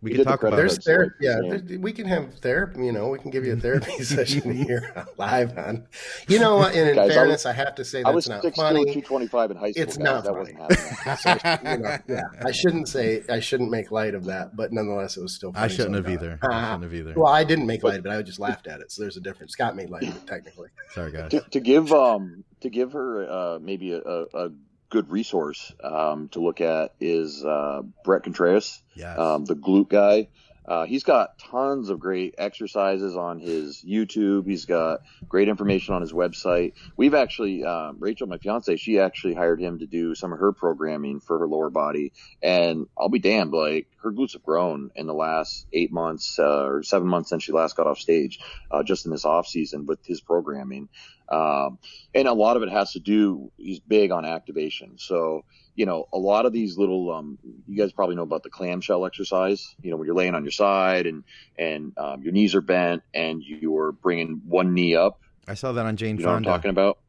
we 0.05 0.13
can 0.13 0.23
talk 0.23 0.43
about 0.43 0.55
there's 0.55 0.77
therapy. 0.83 1.15
Yeah, 1.19 1.39
we 1.79 1.91
can 1.91 2.05
have 2.05 2.35
therapy. 2.35 2.85
You 2.85 2.91
know, 2.91 3.09
we 3.09 3.17
can 3.17 3.31
give 3.31 3.43
you 3.43 3.53
a 3.53 3.55
therapy 3.55 4.03
session 4.03 4.53
here 4.53 4.93
live 5.17 5.57
on. 5.57 5.87
You 6.27 6.39
know, 6.39 6.61
and 6.63 6.89
in 6.89 6.95
Guys, 6.95 7.11
fairness, 7.11 7.45
I, 7.45 7.49
was, 7.49 7.57
I, 7.57 7.63
have 7.63 7.75
to 7.75 7.83
say 7.83 8.03
that's 8.03 8.11
I 8.11 8.15
was 8.15 8.29
not 8.29 8.55
funny. 8.55 8.93
Two 8.93 9.01
twenty 9.01 9.27
five 9.27 9.49
in 9.49 9.57
high 9.57 9.71
school. 9.71 9.83
It's 9.83 9.97
guys. 9.97 10.05
not 10.05 10.23
that 10.23 10.33
funny. 10.33 11.15
so, 11.17 11.71
you 11.71 11.77
know, 11.79 11.97
yeah, 12.07 12.45
I 12.45 12.51
shouldn't 12.51 12.87
say 12.87 13.23
I 13.29 13.39
shouldn't 13.39 13.71
make 13.71 13.89
light 13.89 14.13
of 14.13 14.25
that, 14.25 14.55
but 14.55 14.71
nonetheless, 14.71 15.17
it 15.17 15.21
was 15.21 15.33
still. 15.33 15.51
I 15.55 15.67
shouldn't 15.67 15.95
have 15.95 16.07
either. 16.07 16.37
I 16.43 16.45
shouldn't 16.45 16.83
have 16.83 16.93
either. 16.93 17.13
Well, 17.15 17.33
I 17.33 17.43
didn't 17.43 17.65
make 17.65 17.83
light 17.83 17.95
of 17.95 17.99
it. 17.99 18.03
But 18.03 18.17
I 18.17 18.21
just 18.21 18.39
laughed 18.39 18.67
at 18.67 18.81
it. 18.81 18.91
So 18.91 19.01
there's 19.01 19.17
a 19.17 19.21
difference. 19.21 19.53
Scott 19.53 19.75
made 19.75 19.89
light 19.89 20.03
of 20.03 20.15
it 20.15 20.27
technically. 20.27 20.69
Sorry, 20.93 21.11
guys. 21.11 21.31
To, 21.31 21.41
to 21.41 21.59
give 21.59 21.91
um 21.91 22.43
to 22.61 22.69
give 22.69 22.91
her 22.93 23.27
uh, 23.29 23.59
maybe 23.59 23.93
a, 23.93 23.99
a 23.99 24.49
good 24.95 25.11
resource 25.11 25.73
um, 25.83 26.29
to 26.29 26.39
look 26.39 26.61
at 26.61 26.93
is 27.01 27.43
uh, 27.43 27.81
Bret 28.05 28.23
Contreras, 28.23 28.81
yes. 28.95 29.19
um, 29.19 29.43
the 29.43 29.55
glute 29.55 29.89
guy. 29.89 30.29
Uh, 30.65 30.85
he's 30.85 31.03
got 31.03 31.37
tons 31.37 31.89
of 31.89 31.99
great 31.99 32.33
exercises 32.37 33.15
on 33.15 33.39
his 33.39 33.83
YouTube. 33.87 34.47
He's 34.47 34.65
got 34.65 35.01
great 35.27 35.49
information 35.49 35.93
on 35.93 36.01
his 36.01 36.13
website. 36.13 36.73
We've 36.97 37.13
actually, 37.13 37.63
um, 37.65 37.97
Rachel, 37.99 38.25
my 38.25 38.37
fiance, 38.37 38.77
she 38.77 38.99
actually 38.99 39.35
hired 39.35 39.59
him 39.59 39.79
to 39.79 39.85
do 39.85 40.15
some 40.15 40.31
of 40.31 40.39
her 40.39 40.53
programming 40.53 41.19
for 41.19 41.37
her 41.39 41.47
lower 41.47 41.69
body. 41.69 42.13
And 42.41 42.87
I'll 42.97 43.09
be 43.09 43.19
damned, 43.19 43.51
like 43.51 43.87
her 44.01 44.11
glutes 44.11 44.33
have 44.33 44.43
grown 44.43 44.91
in 44.95 45.07
the 45.07 45.13
last 45.13 45.67
eight 45.71 45.91
months 45.91 46.39
uh, 46.39 46.65
or 46.65 46.83
seven 46.83 47.07
months 47.09 47.29
since 47.29 47.43
she 47.43 47.51
last 47.51 47.75
got 47.75 47.85
off 47.85 47.99
stage, 47.99 48.39
uh, 48.71 48.81
just 48.81 49.05
in 49.05 49.11
this 49.11 49.25
off 49.25 49.45
season 49.45 49.85
with 49.85 50.03
his 50.05 50.21
programming. 50.21 50.89
Um, 51.29 51.79
and 52.13 52.27
a 52.27 52.33
lot 52.33 52.57
of 52.57 52.63
it 52.63 52.69
has 52.69 52.91
to 52.93 52.99
do, 52.99 53.51
he's 53.57 53.79
big 53.79 54.11
on 54.11 54.25
activation. 54.25 54.97
So, 54.97 55.43
you 55.75 55.85
know, 55.85 56.07
a 56.13 56.17
lot 56.17 56.45
of 56.45 56.53
these 56.53 56.77
little, 56.77 57.11
um, 57.11 57.37
you 57.67 57.77
guys 57.77 57.91
probably 57.91 58.15
know 58.15 58.23
about 58.23 58.43
the 58.43 58.49
clamshell 58.49 59.05
exercise, 59.05 59.75
you 59.81 59.91
know, 59.91 59.97
when 59.97 60.05
you're 60.05 60.15
laying 60.15 60.35
on 60.35 60.43
your 60.43 60.51
side 60.51 61.05
and, 61.07 61.23
and, 61.57 61.93
um, 61.97 62.21
your 62.21 62.31
knees 62.31 62.55
are 62.55 62.61
bent 62.61 63.03
and 63.13 63.43
you're 63.43 63.91
bringing 63.91 64.41
one 64.45 64.73
knee 64.73 64.95
up. 64.95 65.19
I 65.47 65.53
saw 65.55 65.71
that 65.73 65.85
on 65.85 65.97
Jane 65.97 66.17
you 66.17 66.23
know 66.23 66.29
Fonda. 66.29 66.49
I'm 66.49 66.55
talking 66.55 66.71
about? 66.71 66.99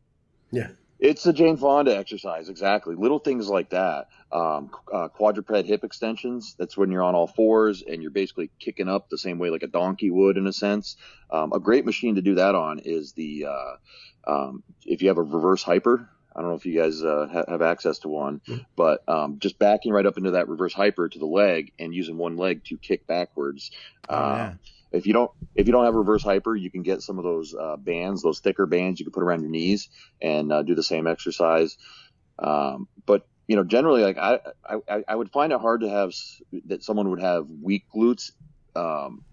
Yeah. 0.51 0.69
It's 0.99 1.23
the 1.23 1.33
Jane 1.33 1.57
Fonda 1.57 1.97
exercise, 1.97 2.49
exactly. 2.49 2.95
Little 2.95 3.19
things 3.19 3.49
like 3.49 3.71
that. 3.71 4.09
Um, 4.33 4.71
uh, 4.93 5.09
quadruped 5.09 5.67
hip 5.67 5.85
extensions. 5.85 6.55
That's 6.59 6.77
when 6.77 6.91
you're 6.91 7.03
on 7.03 7.15
all 7.15 7.27
fours 7.27 7.83
and 7.83 8.03
you're 8.03 8.11
basically 8.11 8.51
kicking 8.59 8.89
up 8.89 9.09
the 9.09 9.19
same 9.19 9.39
way 9.39 9.51
like 9.51 9.63
a 9.63 9.69
donkey 9.69 10.11
would, 10.11 10.37
in 10.37 10.47
a 10.47 10.53
sense. 10.53 10.97
Um, 11.31 11.53
a 11.53 11.61
great 11.61 11.85
machine 11.85 12.15
to 12.15 12.23
do 12.23 12.37
that 12.37 12.55
on 12.55 12.81
is 12.81 13.13
the 13.13 13.47
uh, 13.47 13.77
um, 14.27 14.63
if 14.85 15.03
you 15.03 15.09
have 15.09 15.19
a 15.19 15.23
reverse 15.23 15.63
hyper. 15.63 16.09
I 16.35 16.41
don't 16.41 16.51
know 16.51 16.57
if 16.57 16.67
you 16.67 16.79
guys 16.79 17.03
uh, 17.03 17.29
ha- 17.33 17.45
have 17.49 17.63
access 17.63 18.01
to 18.01 18.09
one, 18.09 18.41
mm-hmm. 18.47 18.63
but 18.77 19.03
um, 19.09 19.39
just 19.39 19.59
backing 19.59 19.93
right 19.93 20.05
up 20.05 20.19
into 20.19 20.33
that 20.33 20.49
reverse 20.49 20.75
hyper 20.75 21.09
to 21.09 21.19
the 21.19 21.27
leg 21.27 21.73
and 21.79 21.95
using 21.95 22.19
one 22.19 22.37
leg 22.37 22.63
to 22.67 22.77
kick 22.77 23.07
backwards. 23.07 23.71
Oh, 24.09 24.19
yeah. 24.19 24.55
If 24.97 25.07
you 25.07 25.13
don't 25.13 25.31
if 25.55 25.67
you 25.67 25.73
don't 25.73 25.85
have 25.85 25.95
reverse 25.95 26.23
hyper, 26.23 26.55
you 26.55 26.71
can 26.71 26.83
get 26.83 27.03
some 27.03 27.19
of 27.19 27.25
those 27.25 27.55
uh, 27.55 27.77
bands, 27.77 28.23
those 28.23 28.41
thicker 28.41 28.67
bands 28.67 29.01
you 29.01 29.07
can 29.07 29.13
put 29.13 29.23
around 29.23 29.41
your 29.43 29.51
knees 29.51 29.89
and 30.21 30.53
uh, 30.53 30.63
do 30.63 30.75
the 30.75 30.83
same 30.83 31.07
exercise. 31.07 31.77
Um, 32.39 32.89
but 33.07 33.27
you 33.47 33.57
know, 33.57 33.65
generally, 33.65 34.03
like 34.03 34.19
I, 34.19 34.41
I 34.69 35.05
I 35.07 35.15
would 35.15 35.31
find 35.31 35.53
it 35.53 35.61
hard 35.61 35.83
to 35.83 35.89
have 35.89 36.13
that 36.67 36.83
someone 36.83 37.11
would 37.11 37.21
have 37.21 37.49
weak 37.51 37.85
glutes. 37.95 38.33
Um, 38.75 39.25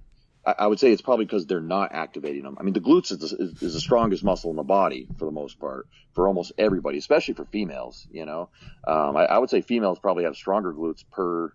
I, 0.45 0.55
I 0.59 0.67
would 0.67 0.79
say 0.79 0.91
it's 0.91 1.01
probably 1.01 1.25
because 1.25 1.45
they're 1.45 1.61
not 1.61 1.93
activating 1.93 2.43
them. 2.43 2.57
I 2.59 2.63
mean, 2.63 2.73
the 2.73 2.81
glutes 2.81 3.11
is 3.11 3.19
the, 3.19 3.43
is, 3.43 3.61
is 3.61 3.73
the 3.73 3.79
strongest 3.79 4.23
muscle 4.23 4.51
in 4.51 4.55
the 4.55 4.63
body 4.63 5.07
for 5.17 5.25
the 5.25 5.31
most 5.31 5.59
part 5.59 5.87
for 6.13 6.27
almost 6.27 6.51
everybody, 6.57 6.97
especially 6.97 7.33
for 7.33 7.45
females. 7.45 8.07
You 8.11 8.25
know, 8.25 8.49
um, 8.87 9.17
I, 9.17 9.25
I, 9.25 9.37
would 9.39 9.49
say 9.49 9.61
females 9.61 9.99
probably 9.99 10.25
have 10.25 10.35
stronger 10.35 10.73
glutes 10.73 11.03
per 11.11 11.47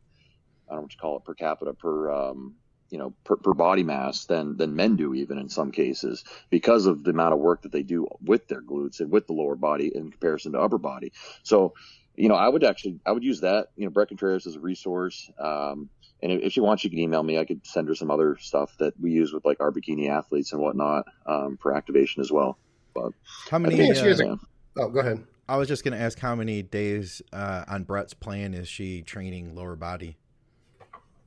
I 0.69 0.75
don't 0.75 0.79
know 0.79 0.83
what 0.83 0.93
you 0.93 0.99
call 0.99 1.17
it 1.17 1.25
per 1.25 1.35
capita 1.35 1.73
per 1.75 2.11
um, 2.11 2.55
you 2.91 2.99
know 2.99 3.13
per, 3.25 3.37
per 3.37 3.55
body 3.55 3.83
mass 3.83 4.25
than 4.27 4.57
than 4.57 4.75
men 4.75 4.97
do 4.97 5.15
even 5.15 5.39
in 5.39 5.49
some 5.49 5.71
cases 5.71 6.25
because 6.51 6.87
of 6.87 7.05
the 7.05 7.11
amount 7.11 7.35
of 7.35 7.41
work 7.41 7.63
that 7.63 7.73
they 7.73 7.83
do 7.83 8.07
with 8.25 8.49
their 8.49 8.63
glutes 8.63 9.01
and 9.01 9.11
with 9.11 9.27
the 9.27 9.33
lower 9.33 9.57
body 9.57 9.93
in 9.95 10.11
comparison 10.11 10.53
to 10.53 10.61
upper 10.61 10.79
body. 10.79 11.13
So 11.43 11.75
you 12.19 12.29
know, 12.29 12.35
I 12.35 12.49
would 12.49 12.65
actually, 12.65 12.99
I 13.07 13.13
would 13.13 13.23
use 13.23 13.41
that, 13.41 13.69
you 13.77 13.85
know, 13.85 13.91
Bret 13.91 14.09
Contreras 14.09 14.47
as 14.47 14.57
a 14.57 14.61
resource. 14.61 15.31
Um, 15.39 15.89
and 16.21 16.33
if, 16.33 16.43
if, 16.43 16.53
she 16.53 16.61
wants, 16.61 16.83
she 16.83 16.91
can 16.91 16.99
email 16.99 17.23
me. 17.23 17.39
I 17.39 17.45
could 17.45 17.65
send 17.65 17.87
her 17.87 17.95
some 17.95 18.11
other 18.11 18.37
stuff 18.41 18.77
that 18.79 18.99
we 19.01 19.13
use 19.13 19.33
with 19.33 19.45
like 19.45 19.61
our 19.61 19.71
bikini 19.71 20.11
athletes 20.11 20.53
and 20.53 20.61
whatnot, 20.61 21.07
um, 21.27 21.57
for 21.63 21.77
activation 21.77 22.21
as 22.21 22.33
well. 22.33 22.59
But 22.93 23.13
how 23.49 23.59
many, 23.59 23.77
uh, 23.89 24.37
oh, 24.79 24.89
go 24.89 24.99
ahead. 24.99 25.25
I 25.49 25.57
was 25.57 25.69
just 25.69 25.85
going 25.85 25.97
to 25.97 26.03
ask 26.03 26.19
how 26.19 26.35
many 26.35 26.61
days, 26.61 27.23
uh, 27.33 27.65
on 27.69 27.85
Bret's 27.85 28.15
plan 28.15 28.53
is 28.53 28.67
she 28.69 29.03
training 29.03 29.55
lower 29.55 29.77
body? 29.77 30.17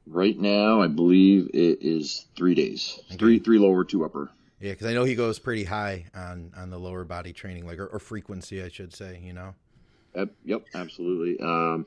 Right 0.08 0.38
now, 0.38 0.82
I 0.82 0.88
believe 0.88 1.49
it 1.54 1.80
is 1.82 2.26
three 2.36 2.56
days, 2.56 2.99
okay. 3.08 3.18
three, 3.18 3.39
three 3.39 3.60
lower, 3.60 3.84
two 3.84 4.04
upper. 4.04 4.30
Yeah. 4.60 4.76
Cause 4.76 4.88
I 4.88 4.93
know 4.93 5.04
he 5.04 5.16
goes 5.16 5.39
pretty 5.39 5.64
high 5.64 6.06
on, 6.14 6.52
on 6.56 6.70
the 6.70 6.78
lower 6.78 7.04
body 7.04 7.34
training, 7.34 7.66
like, 7.66 7.80
or, 7.80 7.88
or 7.88 7.99
frequency, 7.99 8.64
I 8.64 8.70
should 8.70 8.93
say, 8.93 9.20
you 9.24 9.34
know? 9.34 9.56
Yep, 10.16 10.30
yep 10.45 10.66
absolutely. 10.74 11.39
Um, 11.39 11.86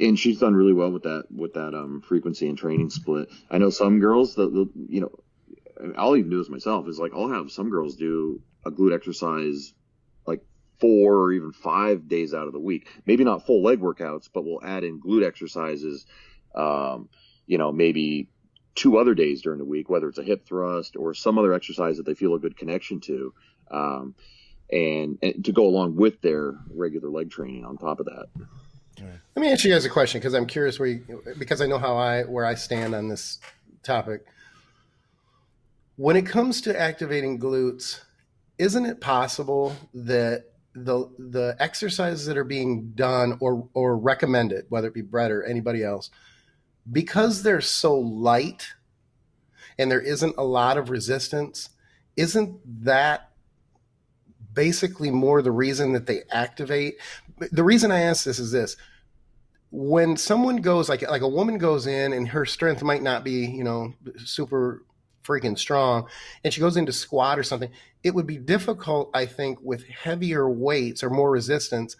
and 0.00 0.18
she's 0.18 0.38
done 0.38 0.54
really 0.54 0.72
well 0.72 0.90
with 0.90 1.02
that 1.02 1.24
with 1.30 1.54
that 1.54 1.74
um, 1.74 2.00
frequency 2.00 2.48
and 2.48 2.56
training 2.56 2.90
split. 2.90 3.28
I 3.50 3.58
know 3.58 3.70
some 3.70 4.00
girls 4.00 4.34
that 4.36 4.50
you 4.88 5.00
know, 5.00 5.92
I'll 5.96 6.16
even 6.16 6.30
do 6.30 6.38
this 6.38 6.48
myself. 6.48 6.88
Is 6.88 6.98
like 6.98 7.12
I'll 7.14 7.28
have 7.28 7.50
some 7.50 7.70
girls 7.70 7.96
do 7.96 8.40
a 8.64 8.70
glute 8.70 8.94
exercise 8.94 9.72
like 10.26 10.44
four 10.80 11.16
or 11.16 11.32
even 11.32 11.52
five 11.52 12.08
days 12.08 12.32
out 12.32 12.46
of 12.46 12.52
the 12.52 12.60
week. 12.60 12.88
Maybe 13.06 13.24
not 13.24 13.46
full 13.46 13.62
leg 13.62 13.80
workouts, 13.80 14.28
but 14.32 14.44
we'll 14.44 14.64
add 14.64 14.84
in 14.84 15.00
glute 15.00 15.26
exercises. 15.26 16.06
Um, 16.54 17.08
you 17.46 17.58
know, 17.58 17.72
maybe 17.72 18.28
two 18.74 18.98
other 18.98 19.14
days 19.14 19.42
during 19.42 19.58
the 19.58 19.64
week, 19.64 19.90
whether 19.90 20.08
it's 20.08 20.18
a 20.18 20.22
hip 20.22 20.46
thrust 20.46 20.96
or 20.96 21.14
some 21.14 21.38
other 21.38 21.52
exercise 21.52 21.96
that 21.98 22.06
they 22.06 22.14
feel 22.14 22.34
a 22.34 22.38
good 22.38 22.56
connection 22.56 23.00
to. 23.00 23.34
Um, 23.70 24.14
and, 24.70 25.18
and 25.22 25.44
to 25.44 25.52
go 25.52 25.66
along 25.66 25.96
with 25.96 26.22
their 26.22 26.54
regular 26.74 27.10
leg 27.10 27.30
training 27.30 27.64
on 27.64 27.76
top 27.76 28.00
of 28.00 28.06
that. 28.06 28.26
Let 29.36 29.42
me 29.42 29.52
ask 29.52 29.64
you 29.64 29.72
guys 29.72 29.84
a 29.84 29.90
question 29.90 30.20
because 30.20 30.34
I'm 30.34 30.46
curious 30.46 30.78
where 30.78 30.88
you, 30.88 31.22
because 31.38 31.60
I 31.60 31.66
know 31.66 31.78
how 31.78 31.96
I 31.96 32.22
where 32.22 32.44
I 32.44 32.54
stand 32.54 32.94
on 32.94 33.08
this 33.08 33.38
topic. 33.82 34.24
When 35.96 36.16
it 36.16 36.26
comes 36.26 36.60
to 36.62 36.78
activating 36.78 37.38
glutes, 37.38 38.00
isn't 38.58 38.86
it 38.86 39.00
possible 39.00 39.74
that 39.94 40.44
the 40.74 41.10
the 41.18 41.56
exercises 41.58 42.26
that 42.26 42.36
are 42.36 42.44
being 42.44 42.92
done 42.94 43.38
or 43.40 43.68
or 43.74 43.96
recommended, 43.96 44.66
whether 44.68 44.88
it 44.88 44.94
be 44.94 45.02
Bret 45.02 45.30
or 45.30 45.42
anybody 45.42 45.82
else, 45.82 46.10
because 46.90 47.42
they're 47.42 47.60
so 47.60 47.94
light 47.94 48.72
and 49.78 49.90
there 49.90 50.00
isn't 50.00 50.34
a 50.36 50.44
lot 50.44 50.76
of 50.76 50.90
resistance, 50.90 51.70
isn't 52.16 52.60
that 52.84 53.30
basically 54.52 55.10
more 55.10 55.42
the 55.42 55.50
reason 55.50 55.92
that 55.92 56.06
they 56.06 56.22
activate. 56.30 56.96
The 57.50 57.64
reason 57.64 57.90
I 57.90 58.00
ask 58.00 58.24
this 58.24 58.38
is 58.38 58.52
this 58.52 58.76
when 59.72 60.18
someone 60.18 60.56
goes 60.56 60.90
like 60.90 61.00
like 61.10 61.22
a 61.22 61.28
woman 61.28 61.56
goes 61.56 61.86
in 61.86 62.12
and 62.12 62.28
her 62.28 62.44
strength 62.44 62.82
might 62.82 63.02
not 63.02 63.24
be 63.24 63.46
you 63.46 63.64
know 63.64 63.94
super 64.18 64.84
freaking 65.24 65.58
strong 65.58 66.06
and 66.44 66.52
she 66.52 66.60
goes 66.60 66.76
into 66.76 66.92
squat 66.92 67.38
or 67.38 67.42
something 67.42 67.70
it 68.04 68.14
would 68.14 68.26
be 68.26 68.36
difficult 68.36 69.08
i 69.14 69.24
think 69.24 69.58
with 69.62 69.86
heavier 69.86 70.48
weights 70.48 71.02
or 71.02 71.08
more 71.08 71.30
resistance 71.30 71.96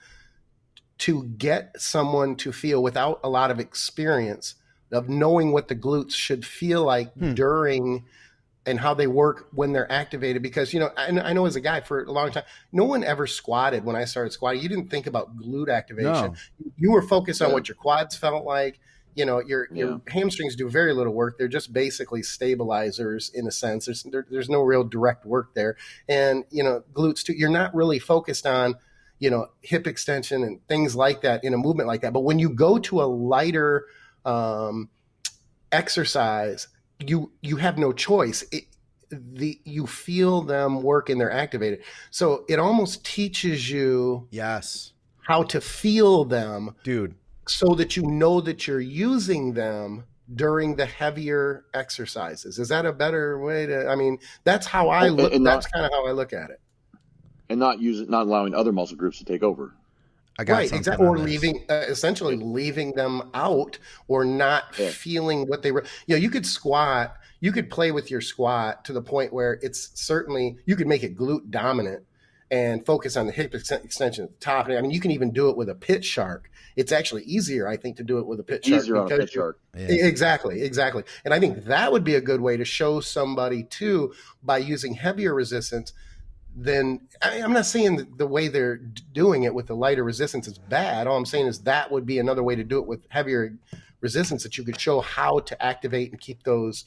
to 0.98 1.24
get 1.24 1.72
someone 1.80 2.36
to 2.36 2.52
feel 2.52 2.82
without 2.82 3.18
a 3.24 3.30
lot 3.30 3.50
of 3.50 3.58
experience 3.58 4.56
of 4.93 5.09
knowing 5.09 5.53
what 5.53 5.68
the 5.68 5.76
glutes 5.76 6.14
should 6.14 6.45
feel 6.45 6.84
like 6.84 7.12
hmm. 7.14 7.34
during 7.34 8.05
and 8.64 8.78
how 8.78 8.95
they 8.95 9.07
work 9.07 9.49
when 9.53 9.72
they're 9.72 9.90
activated. 9.90 10.43
Because 10.43 10.72
you 10.72 10.80
know, 10.80 10.90
I, 10.97 11.09
I, 11.09 11.32
know 11.32 11.47
as 11.47 11.57
a 11.57 11.61
guy 11.61 11.80
for 11.80 12.05
a 12.05 12.12
long 12.12 12.30
time, 12.30 12.45
no 12.70 12.84
one 12.84 13.03
ever 13.03 13.26
squatted 13.26 13.84
when 13.84 13.97
I 13.97 14.05
started 14.05 14.32
squatting. 14.32 14.62
You 14.62 14.68
didn't 14.68 14.88
think 14.88 15.07
about 15.07 15.36
glute 15.36 15.72
activation. 15.72 16.32
No. 16.32 16.34
You 16.76 16.93
were 16.93 17.03
focused 17.03 17.40
yeah. 17.40 17.49
on 17.49 17.53
what 17.53 17.68
your 17.68 17.76
quads 17.76 18.16
felt 18.16 18.45
like. 18.45 18.78
You 19.14 19.26
know, 19.26 19.40
your 19.40 19.68
your 19.72 19.90
yeah. 19.90 20.12
hamstrings 20.12 20.57
do 20.57 20.70
very 20.70 20.95
little 20.95 21.12
work. 21.12 21.36
They're 21.36 21.49
just 21.49 21.72
basically 21.72 22.22
stabilizers 22.22 23.30
in 23.34 23.47
a 23.47 23.51
sense. 23.51 23.86
There's 23.86 24.05
there, 24.05 24.26
there's 24.30 24.49
no 24.49 24.62
real 24.62 24.84
direct 24.84 25.26
work 25.26 25.55
there, 25.55 25.76
and 26.09 26.45
you 26.51 26.62
know, 26.62 26.82
glutes 26.95 27.22
too. 27.22 27.34
You're 27.34 27.51
not 27.51 27.74
really 27.74 27.99
focused 27.99 28.47
on 28.47 28.76
you 29.18 29.28
know 29.28 29.49
hip 29.61 29.86
extension 29.86 30.43
and 30.43 30.66
things 30.66 30.97
like 30.97 31.20
that 31.22 31.45
in 31.45 31.53
a 31.53 31.59
movement 31.59 31.88
like 31.88 32.01
that. 32.01 32.14
But 32.14 32.20
when 32.20 32.38
you 32.38 32.49
go 32.49 32.78
to 32.78 33.03
a 33.03 33.05
lighter 33.05 33.84
um, 34.24 34.88
exercise 35.70 36.68
you 37.08 37.32
you 37.42 37.56
have 37.56 37.78
no 37.78 37.92
choice. 37.92 38.44
It, 38.52 38.64
the 39.10 39.60
you 39.64 39.86
feel 39.86 40.42
them 40.42 40.82
work 40.82 41.10
and 41.10 41.20
they're 41.20 41.30
activated. 41.32 41.82
So 42.10 42.44
it 42.48 42.58
almost 42.58 43.04
teaches 43.04 43.70
you 43.70 44.28
yes 44.30 44.92
how 45.20 45.42
to 45.44 45.60
feel 45.60 46.24
them, 46.24 46.74
dude, 46.82 47.14
so 47.46 47.74
that 47.74 47.96
you 47.96 48.02
know 48.02 48.40
that 48.40 48.66
you're 48.66 48.80
using 48.80 49.52
them 49.52 50.04
during 50.34 50.76
the 50.76 50.86
heavier 50.86 51.64
exercises. 51.74 52.58
Is 52.58 52.68
that 52.68 52.86
a 52.86 52.92
better 52.92 53.38
way 53.38 53.66
to? 53.66 53.88
I 53.88 53.96
mean, 53.96 54.18
that's 54.44 54.66
how 54.66 54.88
I 54.88 55.08
look. 55.08 55.32
And 55.32 55.46
that's 55.46 55.66
kind 55.66 55.84
of 55.84 55.92
how 55.92 56.06
I 56.06 56.12
look 56.12 56.32
at 56.32 56.50
it. 56.50 56.60
And 57.48 57.60
not 57.60 57.80
use 57.80 58.00
it, 58.00 58.08
not 58.08 58.22
allowing 58.22 58.54
other 58.54 58.72
muscle 58.72 58.96
groups 58.96 59.18
to 59.18 59.24
take 59.24 59.42
over. 59.42 59.74
I 60.38 60.44
got 60.44 60.54
right, 60.54 60.72
exactly. 60.72 61.06
Or 61.06 61.18
leaving, 61.18 61.64
uh, 61.68 61.84
essentially 61.88 62.36
leaving 62.36 62.92
them 62.92 63.30
out, 63.34 63.78
or 64.08 64.24
not 64.24 64.64
yeah. 64.78 64.88
feeling 64.88 65.46
what 65.46 65.62
they 65.62 65.72
were. 65.72 65.84
You 66.06 66.16
know, 66.16 66.20
you 66.20 66.30
could 66.30 66.46
squat, 66.46 67.16
you 67.40 67.52
could 67.52 67.70
play 67.70 67.92
with 67.92 68.10
your 68.10 68.20
squat 68.20 68.84
to 68.86 68.92
the 68.92 69.02
point 69.02 69.32
where 69.32 69.58
it's 69.62 69.90
certainly 69.94 70.56
you 70.64 70.76
could 70.76 70.86
make 70.86 71.02
it 71.02 71.16
glute 71.16 71.50
dominant 71.50 72.04
and 72.50 72.84
focus 72.84 73.16
on 73.16 73.26
the 73.26 73.32
hip 73.32 73.54
extension 73.54 74.24
at 74.24 74.30
the 74.30 74.38
top. 74.38 74.68
I 74.68 74.80
mean, 74.80 74.90
you 74.90 75.00
can 75.00 75.10
even 75.10 75.32
do 75.32 75.48
it 75.48 75.56
with 75.56 75.70
a 75.70 75.74
pit 75.74 76.04
shark. 76.04 76.50
It's 76.76 76.92
actually 76.92 77.22
easier, 77.24 77.66
I 77.66 77.76
think, 77.76 77.96
to 77.96 78.04
do 78.04 78.18
it 78.18 78.26
with 78.26 78.40
a 78.40 78.42
pit 78.42 78.64
shark. 78.64 78.82
Easier 78.82 78.96
on 78.98 79.10
a 79.10 79.16
pit 79.16 79.30
shark. 79.30 79.58
Yeah. 79.74 79.86
Exactly, 79.88 80.62
exactly. 80.62 81.04
And 81.24 81.32
I 81.32 81.40
think 81.40 81.64
that 81.64 81.92
would 81.92 82.04
be 82.04 82.14
a 82.14 82.20
good 82.20 82.40
way 82.40 82.56
to 82.56 82.64
show 82.64 83.00
somebody 83.00 83.64
too 83.64 84.14
by 84.42 84.58
using 84.58 84.94
heavier 84.94 85.34
resistance 85.34 85.92
then 86.55 87.00
I 87.22 87.36
am 87.36 87.53
not 87.53 87.66
saying 87.66 88.14
the 88.16 88.26
way 88.26 88.48
they're 88.48 88.76
doing 88.76 89.44
it 89.44 89.55
with 89.55 89.66
the 89.66 89.76
lighter 89.76 90.05
resistance 90.05 90.46
is 90.46 90.59
bad. 90.59 91.07
All 91.07 91.16
I'm 91.16 91.26
saying 91.26 91.46
is 91.46 91.61
that 91.61 91.90
would 91.90 92.07
be 92.07 92.18
another 92.18 92.42
way 92.42 92.57
to 92.57 92.64
do 92.64 92.78
it 92.78 92.86
with 92.86 93.07
heavier 93.09 93.55
resistance 94.00 94.42
that 94.42 94.59
you 94.59 94.64
could 94.64 94.78
show 94.78 95.00
how 95.00 95.38
to 95.40 95.62
activate 95.64 96.11
and 96.11 96.20
keep 96.20 96.42
those 96.42 96.84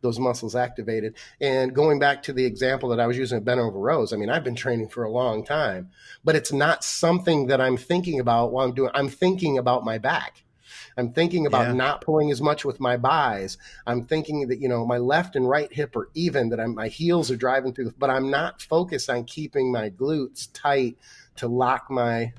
those 0.00 0.20
muscles 0.20 0.54
activated. 0.54 1.14
And 1.40 1.74
going 1.74 1.98
back 1.98 2.22
to 2.24 2.32
the 2.32 2.44
example 2.44 2.88
that 2.90 3.00
I 3.00 3.08
was 3.08 3.18
using 3.18 3.38
of 3.38 3.44
bent 3.44 3.58
over 3.58 3.78
rows, 3.78 4.12
I 4.12 4.16
mean, 4.16 4.30
I've 4.30 4.44
been 4.44 4.54
training 4.54 4.88
for 4.90 5.02
a 5.02 5.10
long 5.10 5.44
time, 5.44 5.90
but 6.24 6.36
it's 6.36 6.52
not 6.52 6.84
something 6.84 7.48
that 7.48 7.60
I'm 7.60 7.76
thinking 7.76 8.20
about 8.20 8.52
while 8.52 8.64
I'm 8.64 8.74
doing. 8.74 8.92
I'm 8.94 9.08
thinking 9.08 9.58
about 9.58 9.84
my 9.84 9.98
back. 9.98 10.44
I'm 10.96 11.12
thinking 11.12 11.46
about 11.46 11.68
yeah. 11.68 11.72
not 11.72 12.00
pulling 12.00 12.30
as 12.30 12.40
much 12.40 12.64
with 12.64 12.80
my 12.80 12.96
buys. 12.96 13.58
I'm 13.86 14.04
thinking 14.04 14.48
that, 14.48 14.60
you 14.60 14.68
know, 14.68 14.86
my 14.86 14.98
left 14.98 15.36
and 15.36 15.48
right 15.48 15.72
hip 15.72 15.96
are 15.96 16.08
even, 16.14 16.48
that 16.50 16.60
I'm, 16.60 16.74
my 16.74 16.88
heels 16.88 17.30
are 17.30 17.36
driving 17.36 17.72
through, 17.72 17.86
the, 17.86 17.94
but 17.98 18.10
I'm 18.10 18.30
not 18.30 18.62
focused 18.62 19.10
on 19.10 19.24
keeping 19.24 19.72
my 19.72 19.90
glutes 19.90 20.48
tight 20.52 20.98
to 21.36 21.48
lock 21.48 21.90
my, 21.90 22.32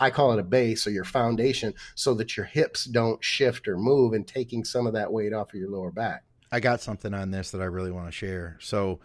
I 0.00 0.10
call 0.10 0.32
it 0.32 0.38
a 0.38 0.44
base 0.44 0.86
or 0.86 0.90
your 0.90 1.04
foundation 1.04 1.74
so 1.94 2.14
that 2.14 2.36
your 2.36 2.46
hips 2.46 2.84
don't 2.84 3.22
shift 3.22 3.68
or 3.68 3.76
move 3.76 4.12
and 4.12 4.26
taking 4.26 4.64
some 4.64 4.86
of 4.86 4.92
that 4.94 5.12
weight 5.12 5.32
off 5.32 5.52
of 5.52 5.60
your 5.60 5.70
lower 5.70 5.90
back. 5.90 6.24
I 6.52 6.60
got 6.60 6.80
something 6.80 7.12
on 7.12 7.30
this 7.30 7.50
that 7.50 7.60
I 7.60 7.64
really 7.66 7.90
want 7.90 8.06
to 8.06 8.12
share. 8.12 8.56
So, 8.60 9.00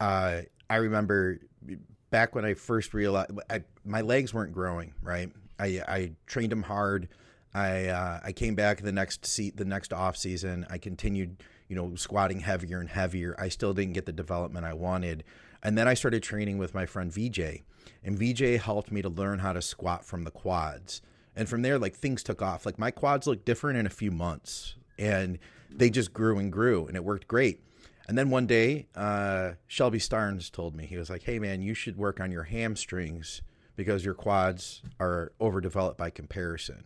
uh, 0.00 0.42
I 0.68 0.76
remember 0.76 1.40
back 2.10 2.34
when 2.34 2.44
I 2.44 2.54
first 2.54 2.94
realized 2.94 3.30
I, 3.50 3.62
my 3.84 4.00
legs 4.00 4.32
weren't 4.32 4.52
growing, 4.52 4.94
right? 5.02 5.30
I, 5.58 5.82
I 5.86 6.12
trained 6.26 6.52
them 6.52 6.62
hard. 6.62 7.08
I 7.56 7.86
uh, 7.86 8.20
I 8.22 8.32
came 8.32 8.54
back 8.54 8.82
the 8.82 8.92
next 8.92 9.24
seat 9.24 9.56
the 9.56 9.64
next 9.64 9.92
off 9.92 10.16
season. 10.16 10.66
I 10.68 10.76
continued, 10.76 11.42
you 11.68 11.76
know, 11.76 11.94
squatting 11.94 12.40
heavier 12.40 12.80
and 12.80 12.90
heavier. 12.90 13.34
I 13.38 13.48
still 13.48 13.72
didn't 13.72 13.94
get 13.94 14.04
the 14.04 14.12
development 14.12 14.66
I 14.66 14.74
wanted. 14.74 15.24
And 15.62 15.76
then 15.76 15.88
I 15.88 15.94
started 15.94 16.22
training 16.22 16.58
with 16.58 16.74
my 16.74 16.84
friend 16.84 17.10
VJ. 17.10 17.62
And 18.04 18.18
VJ 18.18 18.60
helped 18.60 18.92
me 18.92 19.00
to 19.00 19.08
learn 19.08 19.38
how 19.38 19.54
to 19.54 19.62
squat 19.62 20.04
from 20.04 20.24
the 20.24 20.30
quads. 20.30 21.00
And 21.34 21.48
from 21.48 21.62
there, 21.62 21.78
like 21.78 21.96
things 21.96 22.22
took 22.22 22.42
off. 22.42 22.66
Like 22.66 22.78
my 22.78 22.90
quads 22.90 23.26
looked 23.26 23.46
different 23.46 23.78
in 23.78 23.86
a 23.86 23.90
few 23.90 24.10
months. 24.10 24.76
And 24.98 25.38
they 25.70 25.88
just 25.88 26.12
grew 26.12 26.38
and 26.38 26.52
grew 26.52 26.86
and 26.86 26.94
it 26.94 27.04
worked 27.04 27.26
great. 27.26 27.60
And 28.06 28.18
then 28.18 28.28
one 28.28 28.46
day, 28.46 28.86
uh, 28.94 29.52
Shelby 29.66 29.98
Starnes 29.98 30.50
told 30.50 30.76
me, 30.76 30.84
he 30.84 30.98
was 30.98 31.08
like, 31.08 31.22
Hey 31.22 31.38
man, 31.38 31.62
you 31.62 31.72
should 31.72 31.96
work 31.96 32.20
on 32.20 32.30
your 32.30 32.44
hamstrings 32.44 33.40
because 33.76 34.04
your 34.04 34.14
quads 34.14 34.82
are 35.00 35.32
overdeveloped 35.40 35.98
by 35.98 36.10
comparison. 36.10 36.84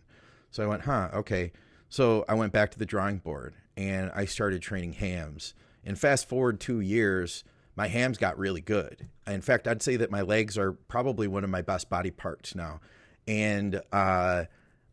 So 0.51 0.63
I 0.63 0.67
went, 0.67 0.83
huh, 0.83 1.09
okay. 1.13 1.51
So 1.89 2.23
I 2.29 2.35
went 2.35 2.53
back 2.53 2.71
to 2.71 2.79
the 2.79 2.85
drawing 2.85 3.17
board 3.17 3.55
and 3.75 4.11
I 4.13 4.25
started 4.25 4.61
training 4.61 4.93
hams. 4.93 5.53
And 5.83 5.97
fast 5.97 6.29
forward 6.29 6.59
two 6.59 6.79
years, 6.79 7.43
my 7.75 7.87
hams 7.87 8.17
got 8.17 8.37
really 8.37 8.61
good. 8.61 9.07
In 9.25 9.41
fact, 9.41 9.67
I'd 9.67 9.81
say 9.81 9.95
that 9.95 10.11
my 10.11 10.21
legs 10.21 10.57
are 10.57 10.73
probably 10.73 11.27
one 11.27 11.43
of 11.43 11.49
my 11.49 11.61
best 11.61 11.89
body 11.89 12.11
parts 12.11 12.53
now. 12.53 12.81
And 13.27 13.81
uh, 13.91 14.45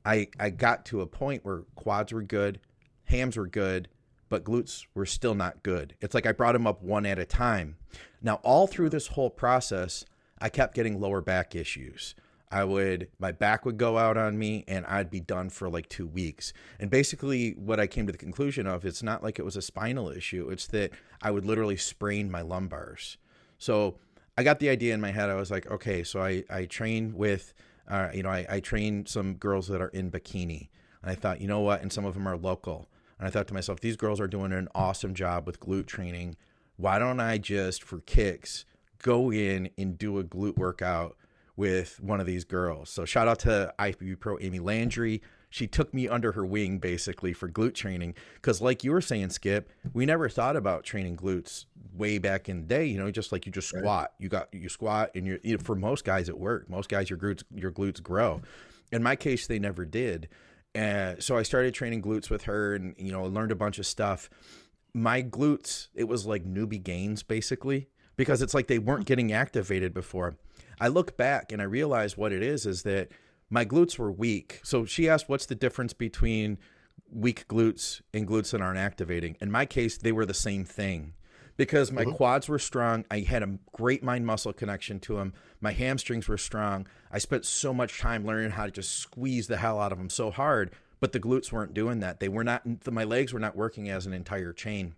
I 0.05 0.29
I 0.39 0.51
got 0.51 0.87
to 0.87 1.01
a 1.01 1.07
point 1.07 1.45
where 1.45 1.63
quads 1.75 2.13
were 2.13 2.23
good, 2.23 2.61
hams 3.05 3.37
were 3.37 3.47
good, 3.47 3.89
but 4.29 4.45
glutes 4.45 4.87
were 4.95 5.07
still 5.07 5.35
not 5.35 5.63
good. 5.63 5.95
It's 6.01 6.15
like 6.15 6.27
I 6.27 6.33
brought 6.33 6.53
them 6.53 6.67
up 6.67 6.83
one 6.83 7.07
at 7.07 7.19
a 7.19 7.25
time. 7.25 7.77
Now, 8.23 8.37
all 8.43 8.67
through 8.67 8.91
this 8.91 9.09
whole 9.09 9.31
process, 9.31 10.05
I 10.41 10.49
kept 10.49 10.75
getting 10.75 11.01
lower 11.01 11.21
back 11.21 11.55
issues. 11.55 12.15
I 12.51 12.65
would 12.65 13.09
my 13.19 13.33
back 13.33 13.65
would 13.65 13.77
go 13.77 13.99
out 13.99 14.17
on 14.17 14.39
me 14.39 14.65
and 14.67 14.87
I'd 14.87 15.11
be 15.11 15.21
done 15.21 15.51
for 15.51 15.69
like 15.69 15.89
2 15.89 16.07
weeks. 16.07 16.53
And 16.79 16.91
basically 16.91 17.53
what 17.53 17.81
I 17.81 17.87
came 17.87 18.07
to 18.07 18.13
the 18.13 18.19
conclusion 18.19 18.67
of 18.67 18.85
it's 18.85 19.03
not 19.03 19.23
like 19.23 19.39
it 19.39 19.45
was 19.45 19.57
a 19.57 19.63
spinal 19.63 20.11
issue, 20.11 20.49
it's 20.51 20.67
that 20.69 20.91
I 21.23 21.31
would 21.31 21.45
literally 21.45 21.77
sprain 21.77 22.31
my 22.31 22.43
lumbars. 22.43 23.17
So 23.59 23.99
I 24.37 24.43
got 24.43 24.61
the 24.61 24.69
idea 24.69 24.95
in 24.95 25.01
my 25.01 25.11
head. 25.11 25.31
I 25.31 25.35
was 25.35 25.51
like, 25.51 25.71
okay, 25.71 26.03
so 26.05 26.21
I 26.21 26.45
I 26.49 26.65
train 26.67 27.15
with 27.17 27.55
uh, 27.89 28.11
you 28.13 28.23
know, 28.23 28.29
I, 28.29 28.47
I 28.49 28.61
train 28.61 29.07
some 29.07 29.35
girls 29.35 29.69
that 29.69 29.81
are 29.81 29.89
in 29.89 30.11
bikini. 30.11 30.69
And 31.03 31.11
I 31.11 31.15
thought, 31.15 31.41
you 31.41 31.49
know 31.49 31.61
what? 31.61 31.83
And 31.83 31.93
some 31.93 32.05
of 32.05 32.15
them 32.15 32.29
are 32.29 32.37
local. 32.37 32.89
And 33.19 33.27
I 33.27 33.31
thought 33.31 33.49
to 33.49 33.55
myself, 33.55 33.81
these 33.81 33.97
girls 33.97 34.21
are 34.21 34.29
doing 34.29 34.53
an 34.53 34.69
awesome 34.75 35.15
job 35.15 35.47
with 35.47 35.59
glute 35.59 35.87
training. 35.87 36.37
Why 36.77 36.99
don't 36.99 37.19
I 37.21 37.39
just, 37.39 37.83
for 37.83 38.01
kicks, 38.01 38.65
go 39.03 39.33
in 39.33 39.71
and 39.79 39.99
do 39.99 40.19
a 40.19 40.25
glute 40.25 40.57
workout 40.57 41.17
with 41.59 42.01
one 42.01 42.21
of 42.21 42.27
these 42.27 42.45
girls. 42.45 42.89
So 42.89 43.05
shout 43.05 43.27
out 43.27 43.41
to 43.41 43.75
IFBB 43.81 44.21
Pro 44.21 44.39
Amy 44.41 44.61
Landry. 44.61 45.21
She 45.51 45.67
took 45.67 45.93
me 45.93 46.07
under 46.07 46.33
her 46.33 46.47
wing 46.47 46.79
basically 46.79 47.33
for 47.33 47.49
glute 47.49 47.75
training 47.75 48.15
because, 48.37 48.63
like 48.63 48.85
you 48.85 48.93
were 48.93 49.01
saying, 49.01 49.31
Skip, 49.31 49.69
we 49.93 50.07
never 50.07 50.29
thought 50.29 50.55
about 50.55 50.85
training 50.85 51.17
glutes 51.17 51.65
way 51.93 52.19
back 52.19 52.49
in 52.49 52.61
the 52.61 52.67
day. 52.67 52.85
You 52.85 52.99
know, 52.99 53.11
just 53.11 53.33
like 53.33 53.45
you 53.45 53.51
just 53.51 53.69
squat, 53.69 54.13
you 54.21 54.29
got 54.29 54.49
you 54.55 54.69
squat, 54.69 55.11
and 55.17 55.27
you, 55.27 55.41
you 55.43 55.57
know, 55.57 55.63
for 55.63 55.75
most 55.75 56.05
guys 56.05 56.29
it 56.29 56.39
worked. 56.39 56.71
Most 56.71 56.89
guys 56.89 57.11
your 57.11 57.19
glutes 57.19 57.43
your 57.53 57.73
glutes 57.73 58.01
grow. 58.01 58.41
In 58.93 59.03
my 59.03 59.17
case, 59.17 59.49
they 59.49 59.59
never 59.59 59.85
did. 59.85 60.29
And 60.77 61.21
so 61.21 61.37
I 61.37 61.43
started 61.43 61.75
training 61.75 62.03
glutes 62.03 62.31
with 62.31 62.45
her, 62.45 62.77
and 62.77 62.95
you 62.99 63.11
know, 63.11 63.25
learned 63.25 63.51
a 63.51 63.57
bunch 63.57 63.81
of 63.81 63.87
stuff. 63.87 64.31
My 64.95 65.25
glutes, 65.25 65.89
it 65.93 66.05
was 66.05 66.25
like 66.25 66.45
newbie 66.45 66.83
gains 66.83 67.25
basically 67.25 67.89
because 68.17 68.43
it's 68.43 68.55
like 68.55 68.69
they 68.69 68.79
weren't 68.79 69.07
getting 69.07 69.33
activated 69.33 69.93
before. 69.93 70.37
I 70.81 70.89
look 70.89 71.17
back 71.17 71.53
and 71.53 71.61
I 71.61 71.65
realize 71.65 72.17
what 72.17 72.33
it 72.33 72.43
is 72.43 72.67
is 72.67 72.83
that 72.83 73.09
my 73.51 73.65
glutes 73.65 73.99
were 73.99 74.13
weak. 74.13 74.61
So 74.63 74.85
she 74.85 75.09
asked, 75.09 75.29
what's 75.29 75.47
the 75.47 75.55
difference 75.55 75.93
between 75.93 76.59
weak 77.11 77.47
glutes 77.49 78.01
and 78.13 78.29
glutes 78.29 78.51
that 78.51 78.61
aren't 78.61 78.79
activating? 78.79 79.37
In 79.41 79.51
my 79.51 79.67
case, 79.67 79.99
they 79.99 80.13
were 80.13 80.27
the 80.27 80.35
same 80.35 80.65
thing 80.65 81.15
because 81.57 81.91
my 81.91 82.05
mm-hmm. 82.05 82.13
quads 82.13 82.49
were 82.49 82.59
strong. 82.59 83.05
I 83.11 83.21
had 83.21 83.43
a 83.43 83.59
great 83.73 84.03
mind 84.03 84.27
muscle 84.27 84.53
connection 84.53 85.01
to 85.01 85.17
them. 85.17 85.35
My 85.61 85.73
hamstrings 85.73 86.29
were 86.29 86.39
strong. 86.39 86.87
I 87.11 87.19
spent 87.19 87.45
so 87.45 87.75
much 87.75 87.99
time 87.99 88.25
learning 88.25 88.53
how 88.53 88.67
to 88.67 88.71
just 88.71 88.99
squeeze 88.99 89.49
the 89.49 89.57
hell 89.57 89.81
out 89.81 89.93
of 89.93 89.99
them 89.99 90.11
so 90.11 90.31
hard, 90.31 90.71
but 91.01 91.13
the 91.13 91.21
glutes 91.21 91.51
weren't 91.51 91.75
doing 91.75 92.01
that. 92.01 92.21
They 92.21 92.29
were 92.29 92.45
not, 92.45 92.63
my 92.91 93.05
legs 93.05 93.33
were 93.33 93.41
not 93.41 93.57
working 93.57 93.89
as 93.89 94.07
an 94.07 94.13
entire 94.13 94.53
chain. 94.53 94.95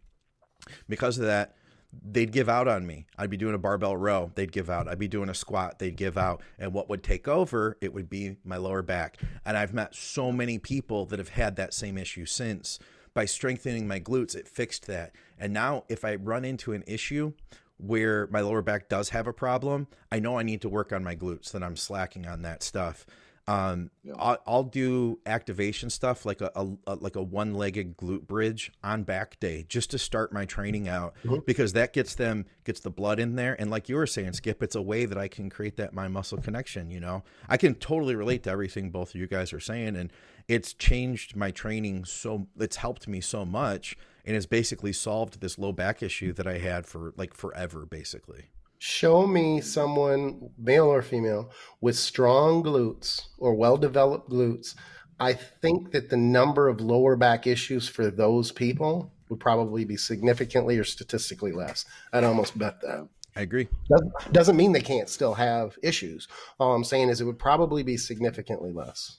Because 0.88 1.18
of 1.18 1.24
that, 1.24 1.54
they'd 1.92 2.32
give 2.32 2.48
out 2.48 2.68
on 2.68 2.86
me. 2.86 3.06
I'd 3.18 3.30
be 3.30 3.36
doing 3.36 3.54
a 3.54 3.58
barbell 3.58 3.96
row, 3.96 4.30
they'd 4.34 4.52
give 4.52 4.70
out. 4.70 4.88
I'd 4.88 4.98
be 4.98 5.08
doing 5.08 5.28
a 5.28 5.34
squat, 5.34 5.78
they'd 5.78 5.96
give 5.96 6.16
out. 6.16 6.42
And 6.58 6.72
what 6.72 6.88
would 6.88 7.02
take 7.02 7.28
over, 7.28 7.76
it 7.80 7.92
would 7.92 8.08
be 8.08 8.36
my 8.44 8.56
lower 8.56 8.82
back. 8.82 9.18
And 9.44 9.56
I've 9.56 9.74
met 9.74 9.94
so 9.94 10.32
many 10.32 10.58
people 10.58 11.06
that 11.06 11.18
have 11.18 11.30
had 11.30 11.56
that 11.56 11.74
same 11.74 11.98
issue 11.98 12.26
since. 12.26 12.78
By 13.12 13.24
strengthening 13.24 13.88
my 13.88 13.98
glutes, 13.98 14.36
it 14.36 14.46
fixed 14.46 14.86
that. 14.86 15.14
And 15.38 15.52
now 15.52 15.84
if 15.88 16.04
I 16.04 16.14
run 16.14 16.44
into 16.44 16.72
an 16.72 16.84
issue 16.86 17.32
where 17.76 18.28
my 18.28 18.40
lower 18.40 18.62
back 18.62 18.88
does 18.88 19.08
have 19.08 19.26
a 19.26 19.32
problem, 19.32 19.88
I 20.12 20.20
know 20.20 20.38
I 20.38 20.42
need 20.42 20.60
to 20.62 20.68
work 20.68 20.92
on 20.92 21.02
my 21.02 21.16
glutes, 21.16 21.50
that 21.52 21.62
I'm 21.62 21.76
slacking 21.76 22.26
on 22.26 22.42
that 22.42 22.62
stuff. 22.62 23.06
Um, 23.50 23.90
yeah. 24.04 24.12
I'll, 24.16 24.38
I'll, 24.46 24.62
do 24.62 25.18
activation 25.26 25.90
stuff 25.90 26.24
like 26.24 26.40
a, 26.40 26.52
a, 26.54 26.68
a 26.86 26.94
like 26.94 27.16
a 27.16 27.22
one-legged 27.22 27.96
glute 27.96 28.28
bridge 28.28 28.70
on 28.84 29.02
back 29.02 29.40
day 29.40 29.64
just 29.68 29.90
to 29.90 29.98
start 29.98 30.32
my 30.32 30.44
training 30.44 30.86
out 30.86 31.14
mm-hmm. 31.24 31.38
because 31.46 31.72
that 31.72 31.92
gets 31.92 32.14
them 32.14 32.46
gets 32.62 32.78
the 32.78 32.90
blood 32.90 33.18
in 33.18 33.34
there 33.34 33.56
and 33.58 33.68
like 33.68 33.88
you 33.88 33.96
were 33.96 34.06
saying 34.06 34.34
skip 34.34 34.62
it's 34.62 34.76
a 34.76 34.82
way 34.82 35.04
that 35.04 35.18
i 35.18 35.26
can 35.26 35.50
create 35.50 35.76
that 35.76 35.92
my 35.92 36.06
muscle 36.06 36.38
connection 36.38 36.92
you 36.92 37.00
know 37.00 37.24
i 37.48 37.56
can 37.56 37.74
totally 37.74 38.14
relate 38.14 38.44
to 38.44 38.50
everything 38.50 38.90
both 38.90 39.10
of 39.10 39.14
you 39.16 39.26
guys 39.26 39.52
are 39.52 39.58
saying 39.58 39.96
and 39.96 40.12
it's 40.46 40.72
changed 40.72 41.34
my 41.34 41.50
training 41.50 42.04
so 42.04 42.46
it's 42.58 42.76
helped 42.76 43.08
me 43.08 43.20
so 43.20 43.44
much 43.44 43.96
and 44.24 44.34
has 44.36 44.46
basically 44.46 44.92
solved 44.92 45.40
this 45.40 45.58
low 45.58 45.72
back 45.72 46.04
issue 46.04 46.32
that 46.32 46.46
i 46.46 46.58
had 46.58 46.86
for 46.86 47.12
like 47.16 47.34
forever 47.34 47.84
basically 47.84 48.50
show 48.80 49.26
me 49.26 49.60
someone, 49.60 50.50
male 50.56 50.86
or 50.86 51.02
female, 51.02 51.50
with 51.82 51.96
strong 51.96 52.62
glutes 52.62 53.26
or 53.36 53.54
well 53.54 53.76
developed 53.76 54.30
glutes. 54.30 54.74
I 55.20 55.34
think 55.34 55.92
that 55.92 56.08
the 56.08 56.16
number 56.16 56.66
of 56.66 56.80
lower 56.80 57.14
back 57.14 57.46
issues 57.46 57.88
for 57.88 58.10
those 58.10 58.50
people 58.50 59.12
would 59.28 59.38
probably 59.38 59.84
be 59.84 59.98
significantly 59.98 60.78
or 60.78 60.84
statistically 60.84 61.52
less. 61.52 61.84
I'd 62.10 62.24
almost 62.24 62.58
bet 62.58 62.80
that. 62.80 63.06
I 63.36 63.42
agree. 63.42 63.68
Doesn't, 63.90 64.32
doesn't 64.32 64.56
mean 64.56 64.72
they 64.72 64.80
can't 64.80 65.10
still 65.10 65.34
have 65.34 65.78
issues. 65.82 66.26
All 66.58 66.74
I'm 66.74 66.82
saying 66.82 67.10
is 67.10 67.20
it 67.20 67.26
would 67.26 67.38
probably 67.38 67.82
be 67.82 67.98
significantly 67.98 68.72
less. 68.72 69.18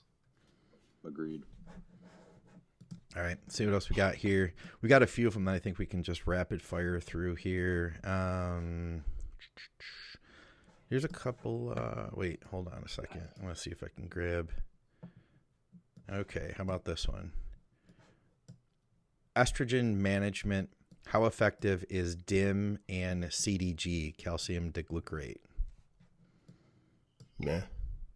Agreed. 1.06 1.44
All 3.16 3.22
right, 3.22 3.38
see 3.48 3.66
what 3.66 3.76
else 3.76 3.92
we 3.92 3.96
got 3.96 4.16
here. 4.16 4.54
We 4.82 4.90
got 4.90 5.04
a 5.04 5.08
few 5.08 5.28
of 5.28 5.36
them 5.36 5.46
that 5.46 5.54
I 5.54 5.60
think 5.60 5.78
we 5.78 5.86
can 5.86 6.02
just 6.02 6.26
rapid 6.26 6.64
fire 6.64 7.00
through 7.00 7.36
here. 7.36 8.00
Um, 8.04 9.04
here's 10.90 11.06
a 11.06 11.10
couple. 11.10 11.74
Uh, 11.76 12.08
wait, 12.14 12.42
hold 12.50 12.68
on 12.68 12.84
a 12.86 12.90
second. 12.90 13.24
I 13.40 13.44
want 13.44 13.56
to 13.56 13.62
see 13.62 13.72
if 13.72 13.84
I 13.84 13.88
can 13.94 14.08
grab. 14.08 14.52
Okay, 16.12 16.54
how 16.58 16.64
about 16.64 16.86
this 16.86 17.08
one? 17.08 17.32
Estrogen 19.36 19.96
management. 19.96 20.70
How 21.08 21.26
effective 21.26 21.84
is 21.90 22.16
DIM 22.16 22.80
and 22.88 23.24
CDG, 23.26 24.16
calcium 24.18 24.70
D-glucarate? 24.70 25.38
Yeah. 27.40 27.62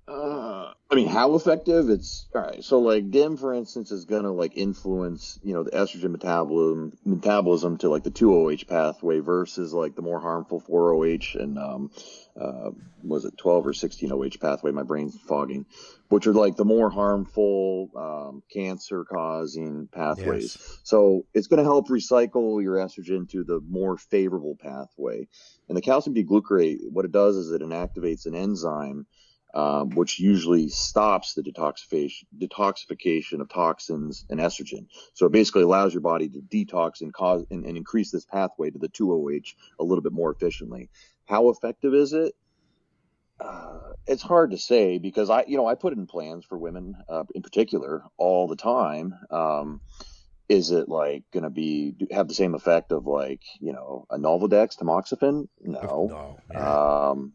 Uh, 0.08 0.72
I 0.92 0.96
mean, 0.96 1.08
how 1.08 1.34
effective? 1.34 1.90
It's 1.90 2.28
all 2.36 2.42
right. 2.42 2.64
So, 2.64 2.80
like 2.80 3.10
DIM, 3.10 3.38
for 3.38 3.56
instance, 3.56 3.92
is 3.92 4.06
gonna 4.06 4.32
like 4.32 4.56
influence, 4.56 5.40
you 5.42 5.54
know, 5.54 5.64
the 5.64 5.72
estrogen 5.72 6.12
metabolism 6.12 6.96
metabolism 7.06 7.78
to 7.80 7.90
like 7.90 8.04
the 8.04 8.12
2OH 8.12 8.68
pathway 8.68 9.20
versus 9.20 9.74
like 9.74 9.96
the 9.96 10.04
more 10.04 10.20
harmful 10.20 10.62
4OH 10.62 11.42
and 11.42 11.58
um, 11.58 11.92
uh, 12.40 12.70
was 13.02 13.26
it 13.26 13.36
12 13.38 13.66
or 13.66 13.74
16OH 13.74 14.40
pathway? 14.40 14.72
My 14.72 14.84
brain's 14.84 15.18
fogging, 15.28 15.66
which 16.10 16.28
are 16.28 16.34
like 16.34 16.56
the 16.56 16.66
more 16.66 16.92
harmful 16.92 17.90
um, 17.96 18.44
cancer 18.54 19.06
causing 19.06 19.88
pathways. 19.92 20.56
Yes. 20.60 20.80
So 20.84 21.26
it's 21.34 21.48
going 21.48 21.60
to 21.60 21.64
help 21.64 21.88
recycle 21.88 22.62
your 22.62 22.76
estrogen 22.76 23.28
to 23.32 23.44
the 23.44 23.60
more 23.68 23.98
favorable 23.98 24.56
pathway. 24.60 25.28
And 25.68 25.78
the 25.78 25.82
calcium 25.82 26.14
D-glucarate, 26.14 26.80
what 26.92 27.06
it 27.06 27.12
does 27.12 27.38
is 27.38 27.52
it 27.52 27.62
inactivates 27.62 28.26
an 28.26 28.36
enzyme 28.36 29.08
um, 29.56 29.90
which 29.92 30.20
usually 30.20 30.68
stops 30.68 31.34
the 31.34 31.42
detoxification 31.42 32.26
detoxification 32.38 33.40
of 33.40 33.50
toxins 33.50 34.26
and 34.30 34.40
estrogen. 34.40 34.86
So 35.14 35.26
it 35.26 35.32
basically 35.32 35.64
allows 35.64 35.94
your 35.94 36.02
body 36.02 36.28
to 36.30 36.42
detox 36.42 37.02
and 37.02 37.14
cause 37.14 37.46
and, 37.50 37.66
and 37.66 37.78
increase 37.78 38.12
this 38.12 38.26
pathway 38.26 38.70
to 38.70 38.78
the 38.78 38.90
2OH 38.90 39.56
a 39.80 39.84
little 39.84 40.02
bit 40.02 40.12
more 40.12 40.32
efficiently. 40.32 40.90
How 41.26 41.50
effective 41.50 41.94
is 41.94 42.12
it? 42.12 42.34
Uh, 43.40 43.80
it's 44.08 44.22
hard 44.22 44.52
to 44.52 44.58
say 44.58 44.98
because 44.98 45.30
I, 45.30 45.46
you 45.48 45.58
know, 45.58 45.66
I 45.66 45.76
put 45.76 45.94
in 45.94 46.06
plans 46.06 46.46
for 46.46 46.58
women 46.58 46.96
uh, 47.08 47.24
in 47.34 47.42
particular 47.42 48.04
all 48.18 48.48
the 48.48 48.56
time. 48.56 49.16
Um, 49.32 49.82
is 50.48 50.72
it 50.72 50.88
like 50.90 51.24
going 51.34 51.44
to 51.44 51.50
be 51.50 51.96
have 52.12 52.28
the 52.28 52.34
same 52.34 52.54
effect 52.54 52.92
of 52.92 53.08
like 53.08 53.42
you 53.60 53.74
know 53.74 54.06
a 54.10 54.18
Nolvadex 54.18 54.78
tamoxifen? 54.78 55.48
No. 55.62 56.38
no 56.54 57.12
um, 57.12 57.34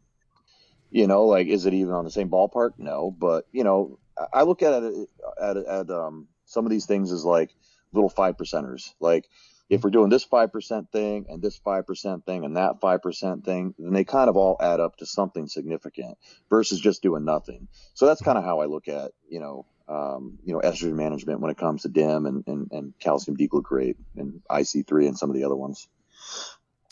you 0.90 1.06
know, 1.06 1.26
like, 1.26 1.46
is 1.46 1.66
it 1.66 1.74
even 1.74 1.94
on 1.94 2.04
the 2.04 2.10
same 2.10 2.28
ballpark? 2.28 2.72
No, 2.78 3.14
but 3.16 3.46
you 3.52 3.64
know, 3.64 3.98
I 4.32 4.42
look 4.42 4.62
at 4.62 4.82
it 4.82 5.08
at, 5.40 5.56
at 5.56 5.90
um, 5.90 6.28
some 6.44 6.66
of 6.66 6.70
these 6.70 6.86
things 6.86 7.12
as 7.12 7.24
like 7.24 7.54
little 7.92 8.08
five 8.08 8.36
percenters. 8.36 8.92
Like, 9.00 9.28
if 9.68 9.84
we're 9.84 9.90
doing 9.90 10.10
this 10.10 10.24
five 10.24 10.52
percent 10.52 10.90
thing 10.90 11.26
and 11.28 11.40
this 11.40 11.56
five 11.56 11.86
percent 11.86 12.26
thing 12.26 12.44
and 12.44 12.56
that 12.56 12.80
five 12.80 13.02
percent 13.02 13.44
thing, 13.44 13.74
then 13.78 13.92
they 13.92 14.04
kind 14.04 14.28
of 14.28 14.36
all 14.36 14.56
add 14.60 14.80
up 14.80 14.96
to 14.96 15.06
something 15.06 15.46
significant 15.46 16.18
versus 16.50 16.80
just 16.80 17.02
doing 17.02 17.24
nothing. 17.24 17.68
So 17.94 18.06
that's 18.06 18.22
kind 18.22 18.36
of 18.36 18.44
how 18.44 18.60
I 18.60 18.66
look 18.66 18.88
at 18.88 19.12
you 19.28 19.40
know 19.40 19.66
um, 19.88 20.38
you 20.44 20.52
know 20.52 20.60
estrogen 20.60 20.94
management 20.94 21.40
when 21.40 21.52
it 21.52 21.56
comes 21.56 21.82
to 21.82 21.88
DIM 21.88 22.26
and, 22.26 22.44
and, 22.46 22.68
and 22.72 22.94
calcium 22.98 23.36
D-glucarate 23.36 23.96
and 24.16 24.42
IC3 24.50 25.06
and 25.06 25.18
some 25.18 25.30
of 25.30 25.36
the 25.36 25.44
other 25.44 25.56
ones. 25.56 25.88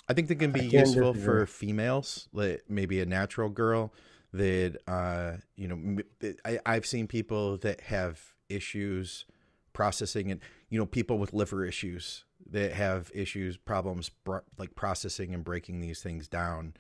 I 0.09 0.15
think 0.15 0.29
they 0.29 0.35
can 0.35 0.53
be 0.53 0.67
useful 0.67 1.13
for 1.15 1.47
females, 1.47 2.29
like 2.33 2.63
maybe 2.69 3.01
a 3.01 3.07
natural 3.07 3.51
girl 3.51 3.93
that 4.33 4.79
uh, 4.87 5.33
you 5.57 5.69
know. 5.69 6.03
I, 6.45 6.59
I've 6.65 6.87
seen 6.87 7.07
people 7.07 7.59
that 7.59 7.83
have 7.83 8.21
issues 8.49 9.27
processing 9.73 10.31
and 10.31 10.41
you 10.71 10.79
know 10.79 10.87
people 10.87 11.19
with 11.19 11.33
liver 11.33 11.65
issues 11.65 12.25
that 12.51 12.73
have 12.73 13.11
issues 13.15 13.57
problems 13.57 14.11
like 14.57 14.75
processing 14.75 15.35
and 15.35 15.45
breaking 15.45 15.81
these 15.81 16.03
things 16.03 16.27
down. 16.27 16.75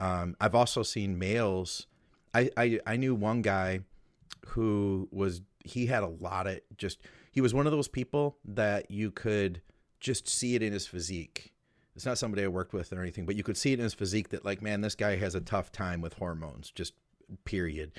Um, 0.00 0.36
I've 0.40 0.54
also 0.54 0.82
seen 0.82 1.18
males. 1.18 1.86
I, 2.32 2.50
I 2.56 2.80
I 2.86 2.96
knew 2.96 3.14
one 3.14 3.42
guy 3.42 3.80
who 4.46 5.08
was 5.10 5.40
he 5.64 5.86
had 5.86 6.04
a 6.04 6.08
lot 6.08 6.46
of 6.46 6.60
just 6.76 7.00
he 7.32 7.40
was 7.40 7.52
one 7.52 7.66
of 7.66 7.72
those 7.72 7.88
people 7.88 8.38
that 8.44 8.90
you 8.90 9.10
could 9.10 9.62
just 9.98 10.28
see 10.28 10.54
it 10.54 10.62
in 10.62 10.72
his 10.72 10.86
physique 10.86 11.52
it's 11.98 12.06
not 12.06 12.16
somebody 12.16 12.44
I 12.44 12.46
worked 12.46 12.72
with 12.72 12.92
or 12.92 13.02
anything, 13.02 13.26
but 13.26 13.34
you 13.34 13.42
could 13.42 13.56
see 13.56 13.72
it 13.72 13.80
in 13.80 13.82
his 13.82 13.92
physique 13.92 14.28
that 14.28 14.44
like, 14.44 14.62
man, 14.62 14.82
this 14.82 14.94
guy 14.94 15.16
has 15.16 15.34
a 15.34 15.40
tough 15.40 15.72
time 15.72 16.00
with 16.00 16.14
hormones, 16.14 16.70
just 16.70 16.92
period. 17.44 17.90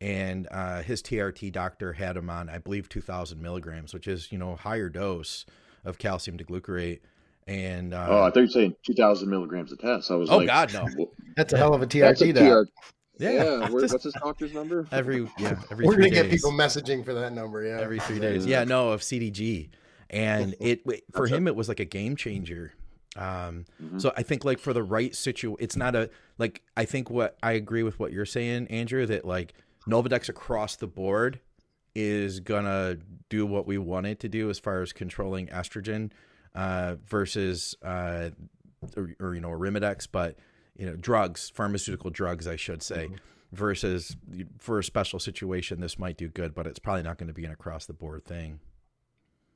And 0.00 0.46
uh, 0.52 0.82
his 0.82 1.02
TRT 1.02 1.50
doctor 1.50 1.94
had 1.94 2.16
him 2.16 2.30
on, 2.30 2.48
I 2.48 2.58
believe, 2.58 2.88
2,000 2.88 3.42
milligrams, 3.42 3.92
which 3.92 4.06
is 4.06 4.30
you 4.30 4.38
know 4.38 4.54
higher 4.54 4.88
dose 4.88 5.44
of 5.84 5.98
calcium 5.98 6.36
D-glucarate. 6.36 7.00
And 7.48 7.94
uh, 7.94 8.06
oh, 8.08 8.22
I 8.22 8.26
thought 8.26 8.36
you 8.36 8.42
were 8.42 8.46
saying 8.46 8.76
2,000 8.86 9.28
milligrams 9.28 9.72
a 9.72 9.76
test. 9.76 10.08
I 10.12 10.14
was 10.14 10.30
oh 10.30 10.36
like, 10.36 10.46
God, 10.46 10.72
no, 10.72 10.86
well, 10.96 11.08
that's 11.36 11.52
a 11.52 11.56
hell 11.56 11.74
of 11.74 11.82
a 11.82 11.86
TRT. 11.88 12.36
A 12.36 12.64
yeah, 13.18 13.32
yeah. 13.32 13.58
Where, 13.70 13.82
what's 13.82 14.04
his 14.04 14.14
doctor's 14.22 14.54
number? 14.54 14.86
Every 14.92 15.28
yeah, 15.36 15.60
every 15.72 15.84
we're 15.84 15.94
gonna 15.94 16.10
days. 16.10 16.14
get 16.14 16.30
people 16.30 16.52
messaging 16.52 17.04
for 17.04 17.12
that 17.14 17.32
number. 17.32 17.64
Yeah, 17.64 17.80
every 17.80 17.98
three 17.98 18.20
days. 18.20 18.46
Yeah, 18.46 18.62
no, 18.62 18.90
of 18.90 19.00
CDG, 19.00 19.70
and 20.10 20.54
it 20.60 20.82
for 21.10 21.26
him 21.26 21.48
it 21.48 21.56
was 21.56 21.68
like 21.68 21.80
a 21.80 21.84
game 21.84 22.14
changer 22.14 22.74
um, 23.18 23.64
mm-hmm. 23.82 23.98
So 23.98 24.12
I 24.16 24.22
think 24.22 24.44
like 24.44 24.60
for 24.60 24.72
the 24.72 24.82
right 24.82 25.14
situation, 25.14 25.56
it's 25.58 25.76
not 25.76 25.96
a 25.96 26.08
like 26.38 26.62
I 26.76 26.84
think 26.84 27.10
what 27.10 27.36
I 27.42 27.52
agree 27.52 27.82
with 27.82 27.98
what 27.98 28.12
you're 28.12 28.24
saying, 28.24 28.68
Andrew, 28.68 29.04
that 29.06 29.24
like 29.24 29.54
Novadex 29.88 30.28
across 30.28 30.76
the 30.76 30.86
board 30.86 31.40
is 31.96 32.38
gonna 32.38 32.98
do 33.28 33.44
what 33.44 33.66
we 33.66 33.76
want 33.76 34.06
it 34.06 34.20
to 34.20 34.28
do 34.28 34.48
as 34.50 34.60
far 34.60 34.80
as 34.82 34.92
controlling 34.92 35.48
estrogen 35.48 36.12
uh, 36.54 36.94
versus 37.06 37.74
uh, 37.82 38.30
or, 38.96 39.10
or, 39.18 39.34
you 39.34 39.40
know 39.40 39.50
Arimidex, 39.50 40.06
but 40.10 40.36
you 40.76 40.86
know 40.86 40.94
drugs, 40.94 41.50
pharmaceutical 41.50 42.10
drugs, 42.10 42.46
I 42.46 42.56
should 42.56 42.82
say. 42.82 43.06
Mm-hmm. 43.06 43.14
Versus 43.50 44.14
for 44.58 44.78
a 44.78 44.84
special 44.84 45.18
situation, 45.18 45.80
this 45.80 45.98
might 45.98 46.18
do 46.18 46.28
good, 46.28 46.54
but 46.54 46.66
it's 46.66 46.78
probably 46.78 47.02
not 47.02 47.16
going 47.16 47.28
to 47.28 47.32
be 47.32 47.46
an 47.46 47.50
across 47.50 47.86
the 47.86 47.94
board 47.94 48.26
thing. 48.26 48.60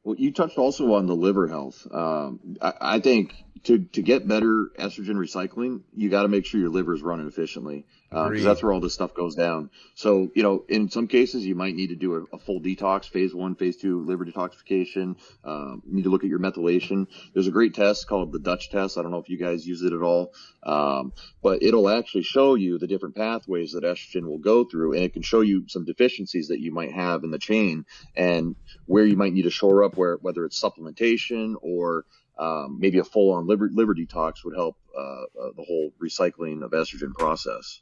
Well, 0.04 0.16
you 0.16 0.32
touched 0.32 0.58
also 0.58 0.94
on 0.94 1.06
the 1.06 1.14
liver 1.14 1.46
health. 1.46 1.86
Um, 1.92 2.56
I, 2.60 2.72
I, 2.80 3.00
think 3.00 3.34
to 3.64 3.78
to 3.78 4.02
get 4.02 4.26
better 4.26 4.70
estrogen 4.78 5.14
recycling, 5.16 5.82
you 5.94 6.08
got 6.08 6.22
to 6.22 6.28
make 6.28 6.44
sure 6.44 6.60
your 6.60 6.70
liver 6.70 6.94
is 6.94 7.02
running 7.02 7.28
efficiently 7.28 7.86
because 8.12 8.44
uh, 8.44 8.48
that's 8.48 8.62
where 8.62 8.72
all 8.72 8.80
this 8.80 8.92
stuff 8.92 9.14
goes 9.14 9.34
down. 9.34 9.70
So, 9.94 10.30
you 10.34 10.42
know, 10.42 10.64
in 10.68 10.90
some 10.90 11.08
cases, 11.08 11.46
you 11.46 11.54
might 11.54 11.74
need 11.74 11.88
to 11.88 11.96
do 11.96 12.16
a, 12.16 12.36
a 12.36 12.38
full 12.38 12.60
detox, 12.60 13.08
phase 13.08 13.34
one, 13.34 13.54
phase 13.54 13.78
two 13.78 14.04
liver 14.04 14.26
detoxification. 14.26 15.16
Um, 15.44 15.82
you 15.86 15.94
need 15.94 16.04
to 16.04 16.10
look 16.10 16.22
at 16.22 16.28
your 16.28 16.38
methylation. 16.38 17.06
There's 17.32 17.46
a 17.46 17.52
great 17.52 17.74
test 17.74 18.06
called 18.06 18.32
the 18.32 18.38
Dutch 18.38 18.70
test. 18.70 18.98
I 18.98 19.02
don't 19.02 19.10
know 19.10 19.18
if 19.18 19.30
you 19.30 19.38
guys 19.38 19.66
use 19.66 19.82
it 19.82 19.94
at 19.94 20.02
all, 20.02 20.34
um, 20.62 21.12
but 21.42 21.62
it'll 21.62 21.88
actually 21.88 22.24
show 22.24 22.54
you 22.54 22.78
the 22.78 22.86
different 22.86 23.16
pathways 23.16 23.72
that 23.72 23.84
estrogen 23.84 24.26
will 24.26 24.38
go 24.38 24.64
through, 24.64 24.92
and 24.92 25.02
it 25.04 25.14
can 25.14 25.22
show 25.22 25.40
you 25.40 25.64
some 25.68 25.84
deficiencies 25.84 26.48
that 26.48 26.60
you 26.60 26.70
might 26.72 26.92
have 26.92 27.24
in 27.24 27.30
the 27.30 27.38
chain 27.38 27.86
and 28.14 28.56
where 28.86 29.06
you 29.06 29.16
might 29.16 29.32
need 29.32 29.42
to 29.42 29.50
shore 29.50 29.84
up, 29.84 29.96
where 29.96 30.16
whether 30.16 30.44
it's 30.44 30.62
supplementation 30.62 31.54
or 31.62 32.04
um, 32.38 32.78
maybe 32.80 32.98
a 32.98 33.04
full-on 33.04 33.46
liver, 33.46 33.70
liver 33.72 33.94
detox 33.94 34.44
would 34.44 34.54
help 34.54 34.76
uh, 34.96 35.00
uh, 35.00 35.50
the 35.56 35.64
whole 35.66 35.92
recycling 36.02 36.62
of 36.62 36.72
estrogen 36.72 37.14
process. 37.14 37.80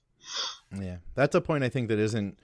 Yeah, 0.76 0.96
that's 1.14 1.34
a 1.34 1.40
point 1.40 1.64
I 1.64 1.68
think 1.68 1.88
that 1.88 1.98
isn't 1.98 2.38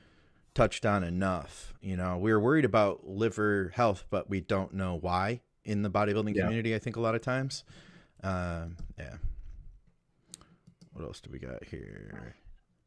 touched 0.54 0.84
on 0.84 1.04
enough. 1.04 1.74
You 1.80 1.96
know, 1.96 2.16
we're 2.16 2.40
worried 2.40 2.64
about 2.64 3.06
liver 3.06 3.72
health, 3.74 4.04
but 4.10 4.28
we 4.28 4.40
don't 4.40 4.74
know 4.74 4.98
why 5.00 5.40
in 5.64 5.82
the 5.82 5.90
bodybuilding 5.90 6.34
yeah. 6.34 6.42
community. 6.42 6.74
I 6.74 6.78
think 6.78 6.96
a 6.96 7.00
lot 7.00 7.14
of 7.14 7.22
times. 7.22 7.64
Um, 8.22 8.76
yeah. 8.98 9.14
What 10.92 11.04
else 11.04 11.20
do 11.20 11.30
we 11.30 11.38
got 11.38 11.64
here? 11.64 12.34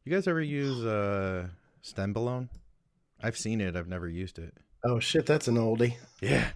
You 0.04 0.12
guys 0.12 0.26
ever 0.26 0.40
use 0.40 0.84
uh, 0.84 1.46
Stenbolone? 1.84 2.48
I've 3.22 3.36
seen 3.36 3.60
it. 3.60 3.76
I've 3.76 3.88
never 3.88 4.08
used 4.08 4.38
it. 4.38 4.54
Oh 4.82 4.98
shit, 4.98 5.26
that's 5.26 5.46
an 5.46 5.56
oldie. 5.56 5.94
Yeah. 6.20 6.48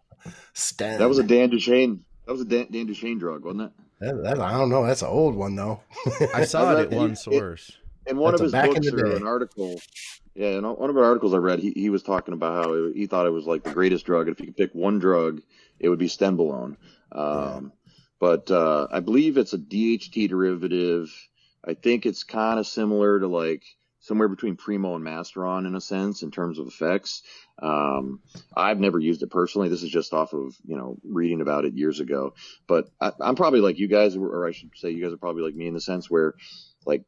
Sten. 0.52 0.98
That 0.98 1.08
was 1.08 1.18
a 1.18 1.22
Dan 1.22 1.50
Duchaine. 1.50 2.00
That 2.26 2.32
was 2.32 2.42
a 2.42 2.44
Dan, 2.44 2.68
Dan 2.70 2.86
Duchaine 2.86 3.18
drug, 3.18 3.44
wasn't 3.44 3.62
it? 3.62 3.72
That, 4.00 4.22
that, 4.22 4.40
I 4.40 4.52
don't 4.52 4.70
know. 4.70 4.86
That's 4.86 5.02
an 5.02 5.08
old 5.08 5.34
one 5.34 5.56
though. 5.56 5.80
I 6.34 6.44
saw 6.46 6.76
it 6.76 6.80
at 6.80 6.90
one 6.90 7.16
source. 7.16 7.72
In 8.06 8.16
one 8.16 8.32
That's 8.32 8.52
of 8.52 8.52
his 8.52 8.74
books 8.74 8.92
or 8.92 9.16
an 9.16 9.26
article, 9.26 9.78
yeah, 10.34 10.58
in 10.58 10.64
one 10.64 10.88
of 10.88 10.96
the 10.96 11.02
articles 11.02 11.34
I 11.34 11.36
read, 11.36 11.58
he, 11.58 11.72
he 11.72 11.90
was 11.90 12.02
talking 12.02 12.32
about 12.32 12.64
how 12.64 12.92
he 12.94 13.06
thought 13.06 13.26
it 13.26 13.30
was 13.30 13.46
like 13.46 13.62
the 13.62 13.74
greatest 13.74 14.06
drug. 14.06 14.28
If 14.28 14.40
you 14.40 14.46
could 14.46 14.56
pick 14.56 14.74
one 14.74 14.98
drug, 14.98 15.42
it 15.78 15.90
would 15.90 15.98
be 15.98 16.08
Stenbolone. 16.08 16.76
Um, 17.12 17.72
yeah. 17.84 17.92
But 18.18 18.50
uh, 18.50 18.86
I 18.90 19.00
believe 19.00 19.36
it's 19.36 19.52
a 19.52 19.58
DHT 19.58 20.28
derivative. 20.28 21.10
I 21.66 21.74
think 21.74 22.06
it's 22.06 22.24
kind 22.24 22.58
of 22.58 22.66
similar 22.66 23.20
to 23.20 23.28
like 23.28 23.64
somewhere 24.00 24.28
between 24.28 24.56
Primo 24.56 24.96
and 24.96 25.04
Masteron 25.04 25.66
in 25.66 25.74
a 25.74 25.80
sense 25.80 26.22
in 26.22 26.30
terms 26.30 26.58
of 26.58 26.66
effects. 26.66 27.22
Um, 27.60 28.20
I've 28.56 28.80
never 28.80 28.98
used 28.98 29.22
it 29.22 29.30
personally. 29.30 29.68
This 29.68 29.82
is 29.82 29.90
just 29.90 30.12
off 30.12 30.32
of 30.32 30.56
you 30.64 30.76
know 30.76 30.96
reading 31.04 31.40
about 31.40 31.64
it 31.64 31.74
years 31.74 32.00
ago. 32.00 32.34
But 32.66 32.88
I, 33.00 33.12
am 33.20 33.36
probably 33.36 33.60
like 33.60 33.78
you 33.78 33.88
guys, 33.88 34.16
or 34.16 34.46
I 34.46 34.52
should 34.52 34.70
say 34.76 34.90
you 34.90 35.02
guys 35.02 35.12
are 35.12 35.18
probably 35.18 35.42
like 35.42 35.54
me 35.54 35.66
in 35.66 35.74
the 35.74 35.80
sense 35.80 36.10
where 36.10 36.34
like 36.86 37.04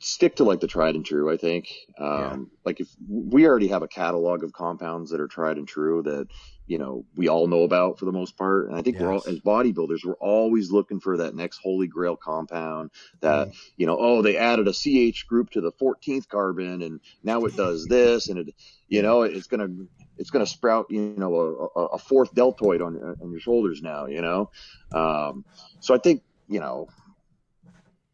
stick 0.00 0.36
to 0.36 0.44
like 0.44 0.60
the 0.60 0.66
tried 0.66 0.94
and 0.94 1.04
true. 1.04 1.32
I 1.32 1.36
think 1.36 1.68
um, 1.98 2.08
yeah. 2.08 2.36
like 2.64 2.80
if 2.80 2.88
we 3.08 3.46
already 3.46 3.68
have 3.68 3.82
a 3.82 3.88
catalog 3.88 4.44
of 4.44 4.52
compounds 4.52 5.10
that 5.10 5.20
are 5.20 5.28
tried 5.28 5.56
and 5.56 5.68
true 5.68 6.02
that 6.02 6.28
you 6.66 6.78
know 6.78 7.04
we 7.16 7.28
all 7.28 7.46
know 7.46 7.62
about 7.62 7.98
for 7.98 8.04
the 8.04 8.12
most 8.12 8.36
part 8.36 8.68
and 8.68 8.76
i 8.76 8.82
think 8.82 8.94
yes. 8.94 9.02
we're 9.02 9.12
all 9.12 9.22
as 9.26 9.40
bodybuilders 9.40 10.04
we're 10.04 10.14
always 10.14 10.70
looking 10.70 11.00
for 11.00 11.18
that 11.18 11.34
next 11.34 11.58
holy 11.58 11.86
grail 11.86 12.16
compound 12.16 12.90
that 13.20 13.48
mm. 13.48 13.56
you 13.76 13.86
know 13.86 13.96
oh 13.98 14.22
they 14.22 14.36
added 14.36 14.66
a 14.68 14.72
ch 14.72 15.26
group 15.26 15.50
to 15.50 15.60
the 15.60 15.72
14th 15.72 16.28
carbon 16.28 16.82
and 16.82 17.00
now 17.22 17.40
it 17.40 17.56
does 17.56 17.86
this 17.88 18.28
and 18.28 18.38
it 18.38 18.54
you 18.88 19.02
know 19.02 19.22
it's 19.22 19.46
gonna 19.46 19.68
it's 20.16 20.30
gonna 20.30 20.46
sprout 20.46 20.86
you 20.90 21.14
know 21.16 21.70
a, 21.74 21.80
a 21.80 21.98
fourth 21.98 22.34
deltoid 22.34 22.80
on 22.80 22.96
on 23.20 23.30
your 23.30 23.40
shoulders 23.40 23.82
now 23.82 24.06
you 24.06 24.22
know 24.22 24.50
um, 24.92 25.44
so 25.80 25.94
i 25.94 25.98
think 25.98 26.22
you 26.48 26.60
know 26.60 26.88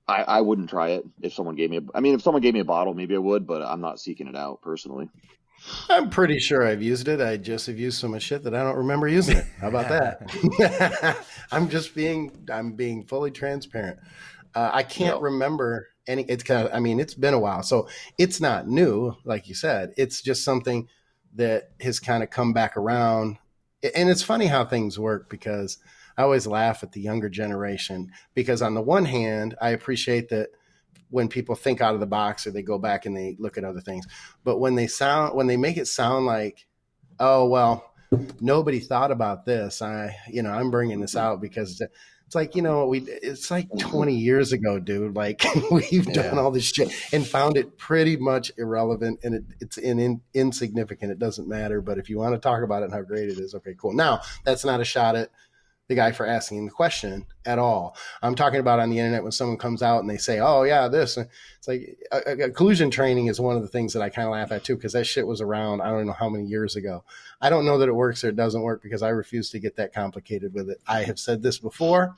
I, 0.09 0.23
I 0.23 0.41
wouldn't 0.41 0.71
try 0.71 0.91
it 0.91 1.05
if 1.23 1.35
someone 1.35 1.55
gave 1.55 1.71
me 1.71 1.77
a, 1.77 1.83
I 1.95 2.01
mean 2.01 2.15
if 2.15 2.23
someone 2.23 2.43
gave 2.43 2.55
me 2.55 2.61
a 2.61 2.65
bottle 2.65 2.95
maybe 2.95 3.15
I 3.15 3.19
would 3.19 3.47
but 3.47 3.63
I'm 3.63 3.81
not 3.81 4.01
seeking 4.01 4.27
it 4.27 4.35
out 4.35 4.61
personally 4.61 5.09
I'm 5.89 6.11
pretty 6.11 6.39
sure 6.39 6.67
I've 6.67 6.83
used 6.83 7.09
it. 7.09 7.21
I 7.21 7.37
just 7.37 7.67
have 7.67 7.79
used 7.79 7.99
so 7.99 8.09
much 8.09 8.23
shit 8.23 8.45
that 8.45 8.55
I 8.55 8.63
don't 8.63 8.77
remember 8.77 9.09
using 9.09 9.39
it. 9.39 9.47
How 9.61 9.69
about 9.69 9.89
that? 9.89 11.25
I'm 11.53 11.69
just 11.69 11.95
being 11.95 12.47
I'm 12.53 12.73
being 12.73 13.05
fully 13.05 13.31
transparent. 13.31 13.99
Uh, 14.55 14.71
I 14.73 14.83
can't 14.83 15.17
no. 15.17 15.23
remember 15.23 15.89
any. 16.07 16.25
It's 16.25 16.43
kind 16.43 16.67
of. 16.67 16.75
I 16.75 16.81
mean, 16.81 16.99
it's 17.01 17.15
been 17.15 17.35
a 17.35 17.39
while, 17.39 17.63
so 17.63 17.89
it's 18.19 18.41
not 18.41 18.69
new, 18.69 19.15
like 19.25 19.49
you 19.49 19.55
said. 19.55 19.93
It's 19.97 20.23
just 20.23 20.45
something 20.45 20.89
that 21.35 21.71
has 21.81 22.01
kind 22.01 22.23
of 22.23 22.31
come 22.31 22.53
back 22.53 22.77
around. 22.77 23.39
And 23.95 24.11
it's 24.11 24.23
funny 24.23 24.47
how 24.47 24.65
things 24.65 24.99
work 24.99 25.31
because 25.31 25.79
I 26.17 26.23
always 26.23 26.47
laugh 26.47 26.83
at 26.83 26.93
the 26.93 27.01
younger 27.01 27.29
generation 27.29 28.11
because 28.35 28.61
on 28.61 28.75
the 28.75 28.83
one 28.83 29.05
hand, 29.05 29.55
I 29.61 29.71
appreciate 29.71 30.29
that 30.31 30.51
when 31.11 31.29
people 31.29 31.55
think 31.55 31.81
out 31.81 31.95
of 31.95 32.01
the 32.01 32.07
box 32.07 32.47
or 32.47 32.51
they 32.51 32.63
go 32.63 32.79
back 32.79 33.07
and 33.07 33.17
they 33.17 33.37
look 33.39 33.59
at 33.59 33.65
other 33.65 33.81
things. 33.81 34.07
But 34.45 34.59
when 34.59 34.75
they 34.75 34.87
sound 34.87 35.35
when 35.35 35.47
they 35.47 35.57
make 35.57 35.77
it 35.77 35.87
sound 35.87 36.27
like, 36.27 36.67
oh 37.19 37.47
well, 37.49 37.93
nobody 38.41 38.81
thought 38.81 39.11
about 39.11 39.45
this. 39.45 39.83
I 39.83 40.17
you 40.29 40.43
know 40.43 40.51
I'm 40.51 40.71
bringing 40.71 41.01
this 41.01 41.17
out 41.17 41.41
because 41.41 41.83
it's 42.31 42.37
like 42.37 42.55
you 42.55 42.63
know 42.63 42.87
we 42.87 43.01
it's 43.01 43.51
like 43.51 43.69
20 43.77 44.15
years 44.15 44.53
ago, 44.53 44.79
dude. 44.79 45.17
Like 45.17 45.45
we've 45.71 46.07
yeah. 46.07 46.13
done 46.13 46.39
all 46.39 46.53
this 46.53 46.73
shit 46.73 46.93
and 47.13 47.27
found 47.27 47.57
it 47.57 47.77
pretty 47.77 48.17
much 48.17 48.53
irrelevant 48.57 49.21
and 49.25 49.35
it, 49.35 49.45
it's 49.61 49.79
in, 49.79 49.99
in, 49.99 50.21
insignificant. 50.33 51.11
It 51.11 51.19
doesn't 51.19 51.49
matter. 51.49 51.81
But 51.81 51.99
if 51.99 52.09
you 52.09 52.19
want 52.19 52.35
to 52.35 52.39
talk 52.39 52.63
about 52.63 52.83
it 52.83 52.87
and 52.87 52.95
how 52.95 53.03
great 53.03 53.31
it 53.31 53.39
is, 53.39 53.55
okay, 53.57 53.75
cool. 53.77 53.95
Now 53.95 54.21
that's 54.45 54.65
not 54.65 54.81
a 54.81 54.85
shot 54.85 55.17
at 55.17 55.31
the 55.91 55.97
guy 55.97 56.13
for 56.13 56.25
asking 56.25 56.65
the 56.65 56.71
question 56.71 57.27
at 57.45 57.59
all. 57.59 57.97
I'm 58.23 58.37
talking 58.37 58.61
about 58.61 58.79
on 58.79 58.91
the 58.91 58.99
internet 59.01 59.25
when 59.25 59.33
someone 59.33 59.59
comes 59.59 59.83
out 59.83 59.99
and 59.99 60.09
they 60.09 60.19
say, 60.19 60.39
"Oh 60.39 60.63
yeah, 60.63 60.87
this." 60.87 61.17
It's 61.17 61.67
like 61.67 61.99
occlusion 62.13 62.93
training 62.93 63.27
is 63.27 63.41
one 63.41 63.57
of 63.57 63.63
the 63.63 63.69
things 63.69 63.93
that 63.93 64.01
I 64.01 64.09
kind 64.09 64.27
of 64.27 64.33
laugh 64.33 64.53
at 64.53 64.63
too 64.63 64.77
because 64.77 64.93
that 64.93 65.05
shit 65.05 65.27
was 65.27 65.41
around. 65.41 65.83
I 65.83 65.91
don't 65.91 66.07
know 66.07 66.13
how 66.13 66.29
many 66.29 66.45
years 66.45 66.77
ago. 66.77 67.03
I 67.41 67.51
don't 67.51 67.67
know 67.67 67.77
that 67.79 67.89
it 67.89 67.95
works 67.95 68.23
or 68.23 68.29
it 68.29 68.37
doesn't 68.37 68.63
work 68.63 68.83
because 68.83 69.03
I 69.03 69.09
refuse 69.09 69.51
to 69.51 69.59
get 69.59 69.75
that 69.77 69.93
complicated 69.93 70.55
with 70.55 70.71
it. 70.71 70.81
I 70.87 71.03
have 71.03 71.19
said 71.19 71.43
this 71.43 71.59
before. 71.59 72.15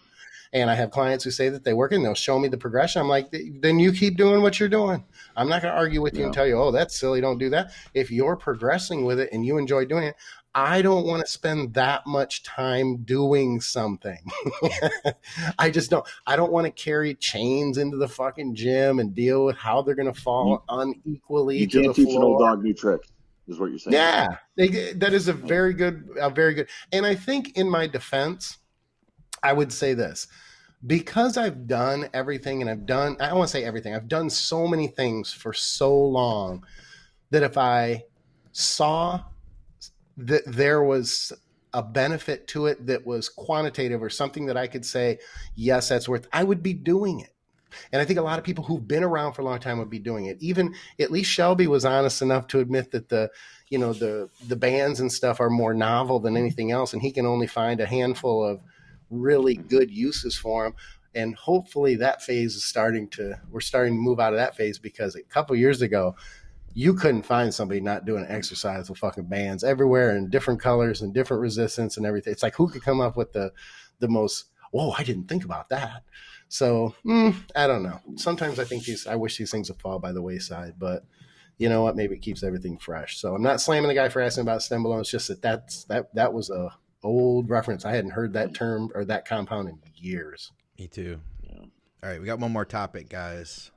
And 0.54 0.68
I 0.70 0.74
have 0.74 0.90
clients 0.90 1.24
who 1.24 1.30
say 1.30 1.48
that 1.48 1.64
they 1.64 1.72
work 1.72 1.92
and 1.92 2.04
they'll 2.04 2.12
show 2.12 2.38
me 2.38 2.46
the 2.46 2.58
progression. 2.58 3.00
I'm 3.00 3.08
like, 3.08 3.30
then 3.32 3.78
you 3.78 3.90
keep 3.90 4.18
doing 4.18 4.42
what 4.42 4.60
you're 4.60 4.68
doing. 4.68 5.02
I'm 5.34 5.48
not 5.48 5.62
going 5.62 5.72
to 5.72 5.78
argue 5.78 6.02
with 6.02 6.14
you 6.14 6.26
and 6.26 6.34
tell 6.34 6.46
you, 6.46 6.58
oh, 6.58 6.70
that's 6.70 6.94
silly. 6.94 7.22
Don't 7.22 7.38
do 7.38 7.48
that. 7.48 7.72
If 7.94 8.10
you're 8.10 8.36
progressing 8.36 9.06
with 9.06 9.18
it 9.18 9.30
and 9.32 9.46
you 9.46 9.56
enjoy 9.56 9.86
doing 9.86 10.04
it, 10.04 10.16
I 10.54 10.82
don't 10.82 11.06
want 11.06 11.24
to 11.24 11.30
spend 11.30 11.74
that 11.74 12.06
much 12.06 12.42
time 12.42 12.98
doing 13.04 13.60
something. 13.60 14.18
I 15.58 15.70
just 15.70 15.90
don't. 15.90 16.06
I 16.26 16.36
don't 16.36 16.52
want 16.52 16.66
to 16.66 16.70
carry 16.70 17.14
chains 17.14 17.78
into 17.78 17.96
the 17.96 18.08
fucking 18.08 18.54
gym 18.54 18.98
and 18.98 19.14
deal 19.14 19.46
with 19.46 19.56
how 19.56 19.80
they're 19.80 19.94
going 19.94 20.12
to 20.12 20.20
fall 20.20 20.62
unequally. 20.68 21.58
You 21.58 21.68
can't 21.68 21.96
teach 21.96 22.08
floor. 22.08 22.18
an 22.18 22.22
old 22.22 22.40
dog 22.40 22.62
new 22.62 22.74
trick, 22.74 23.00
is 23.48 23.58
what 23.58 23.70
you're 23.70 23.78
saying. 23.78 23.94
Yeah, 23.94 24.36
they, 24.56 24.92
that 24.92 25.14
is 25.14 25.28
a 25.28 25.32
very 25.32 25.72
good, 25.72 26.06
a 26.20 26.28
very 26.28 26.52
good. 26.52 26.68
And 26.92 27.06
I 27.06 27.14
think, 27.14 27.56
in 27.56 27.68
my 27.68 27.86
defense, 27.86 28.58
I 29.42 29.54
would 29.54 29.72
say 29.72 29.94
this: 29.94 30.26
because 30.86 31.38
I've 31.38 31.66
done 31.66 32.10
everything, 32.12 32.60
and 32.60 32.70
I've 32.70 32.84
done. 32.84 33.16
I 33.20 33.28
don't 33.28 33.38
want 33.38 33.48
to 33.48 33.52
say 33.52 33.64
everything. 33.64 33.94
I've 33.94 34.08
done 34.08 34.28
so 34.28 34.68
many 34.68 34.88
things 34.88 35.32
for 35.32 35.54
so 35.54 35.96
long 35.96 36.66
that 37.30 37.42
if 37.42 37.56
I 37.56 38.04
saw 38.52 39.22
that 40.16 40.42
there 40.46 40.82
was 40.82 41.32
a 41.74 41.82
benefit 41.82 42.46
to 42.48 42.66
it 42.66 42.86
that 42.86 43.06
was 43.06 43.28
quantitative 43.28 44.02
or 44.02 44.10
something 44.10 44.46
that 44.46 44.56
I 44.56 44.66
could 44.66 44.84
say, 44.84 45.18
yes, 45.54 45.88
that's 45.88 46.08
worth, 46.08 46.28
I 46.32 46.44
would 46.44 46.62
be 46.62 46.74
doing 46.74 47.20
it. 47.20 47.30
And 47.92 48.02
I 48.02 48.04
think 48.04 48.18
a 48.18 48.22
lot 48.22 48.38
of 48.38 48.44
people 48.44 48.64
who've 48.64 48.86
been 48.86 49.02
around 49.02 49.32
for 49.32 49.42
a 49.42 49.44
long 49.44 49.58
time 49.58 49.78
would 49.78 49.88
be 49.88 49.98
doing 49.98 50.26
it. 50.26 50.36
Even 50.40 50.74
at 51.00 51.10
least 51.10 51.30
Shelby 51.30 51.66
was 51.66 51.86
honest 51.86 52.20
enough 52.20 52.46
to 52.48 52.60
admit 52.60 52.90
that 52.90 53.08
the, 53.08 53.30
you 53.70 53.78
know, 53.78 53.94
the 53.94 54.28
the 54.46 54.56
bands 54.56 55.00
and 55.00 55.10
stuff 55.10 55.40
are 55.40 55.48
more 55.48 55.72
novel 55.72 56.20
than 56.20 56.36
anything 56.36 56.70
else, 56.70 56.92
and 56.92 57.00
he 57.00 57.10
can 57.10 57.24
only 57.24 57.46
find 57.46 57.80
a 57.80 57.86
handful 57.86 58.44
of 58.44 58.60
really 59.08 59.54
good 59.54 59.90
uses 59.90 60.36
for 60.36 60.64
them. 60.64 60.74
And 61.14 61.34
hopefully 61.34 61.96
that 61.96 62.22
phase 62.22 62.56
is 62.56 62.64
starting 62.64 63.08
to 63.10 63.38
we're 63.50 63.60
starting 63.60 63.94
to 63.94 64.00
move 64.00 64.20
out 64.20 64.32
of 64.32 64.38
that 64.38 64.56
phase 64.56 64.78
because 64.78 65.14
a 65.14 65.22
couple 65.22 65.56
years 65.56 65.82
ago 65.82 66.16
you 66.74 66.94
couldn't 66.94 67.22
find 67.22 67.52
somebody 67.52 67.80
not 67.80 68.04
doing 68.04 68.26
exercise 68.28 68.88
with 68.88 68.98
fucking 68.98 69.26
bands 69.26 69.64
everywhere 69.64 70.16
in 70.16 70.30
different 70.30 70.60
colors 70.60 71.02
and 71.02 71.12
different 71.12 71.40
resistance 71.40 71.96
and 71.96 72.06
everything. 72.06 72.32
It's 72.32 72.42
like 72.42 72.54
who 72.54 72.68
could 72.68 72.82
come 72.82 73.00
up 73.00 73.16
with 73.16 73.32
the 73.32 73.52
the 73.98 74.08
most? 74.08 74.46
Whoa, 74.70 74.92
I 74.96 75.02
didn't 75.02 75.28
think 75.28 75.44
about 75.44 75.68
that. 75.68 76.02
So 76.48 76.94
mm, 77.04 77.34
I 77.56 77.66
don't 77.66 77.82
know. 77.82 78.00
Sometimes 78.16 78.58
I 78.58 78.64
think 78.64 78.84
these. 78.84 79.06
I 79.06 79.16
wish 79.16 79.38
these 79.38 79.50
things 79.50 79.70
would 79.70 79.80
fall 79.80 79.98
by 79.98 80.12
the 80.12 80.22
wayside, 80.22 80.74
but 80.78 81.04
you 81.58 81.68
know 81.68 81.82
what? 81.82 81.96
Maybe 81.96 82.14
it 82.14 82.22
keeps 82.22 82.42
everything 82.42 82.78
fresh. 82.78 83.18
So 83.18 83.34
I'm 83.34 83.42
not 83.42 83.60
slamming 83.60 83.88
the 83.88 83.94
guy 83.94 84.08
for 84.08 84.20
asking 84.20 84.42
about 84.42 84.60
Stenbolone. 84.60 85.00
It's 85.00 85.10
just 85.10 85.28
that 85.28 85.42
that's 85.42 85.84
that 85.84 86.14
that 86.14 86.32
was 86.32 86.50
a 86.50 86.70
old 87.02 87.50
reference. 87.50 87.84
I 87.84 87.92
hadn't 87.92 88.12
heard 88.12 88.34
that 88.34 88.54
term 88.54 88.90
or 88.94 89.04
that 89.06 89.26
compound 89.26 89.68
in 89.68 89.78
years. 89.96 90.52
Me 90.78 90.88
too. 90.88 91.20
Yeah. 91.42 91.64
All 92.02 92.10
right, 92.10 92.20
we 92.20 92.26
got 92.26 92.38
one 92.38 92.52
more 92.52 92.64
topic, 92.64 93.08
guys. 93.08 93.70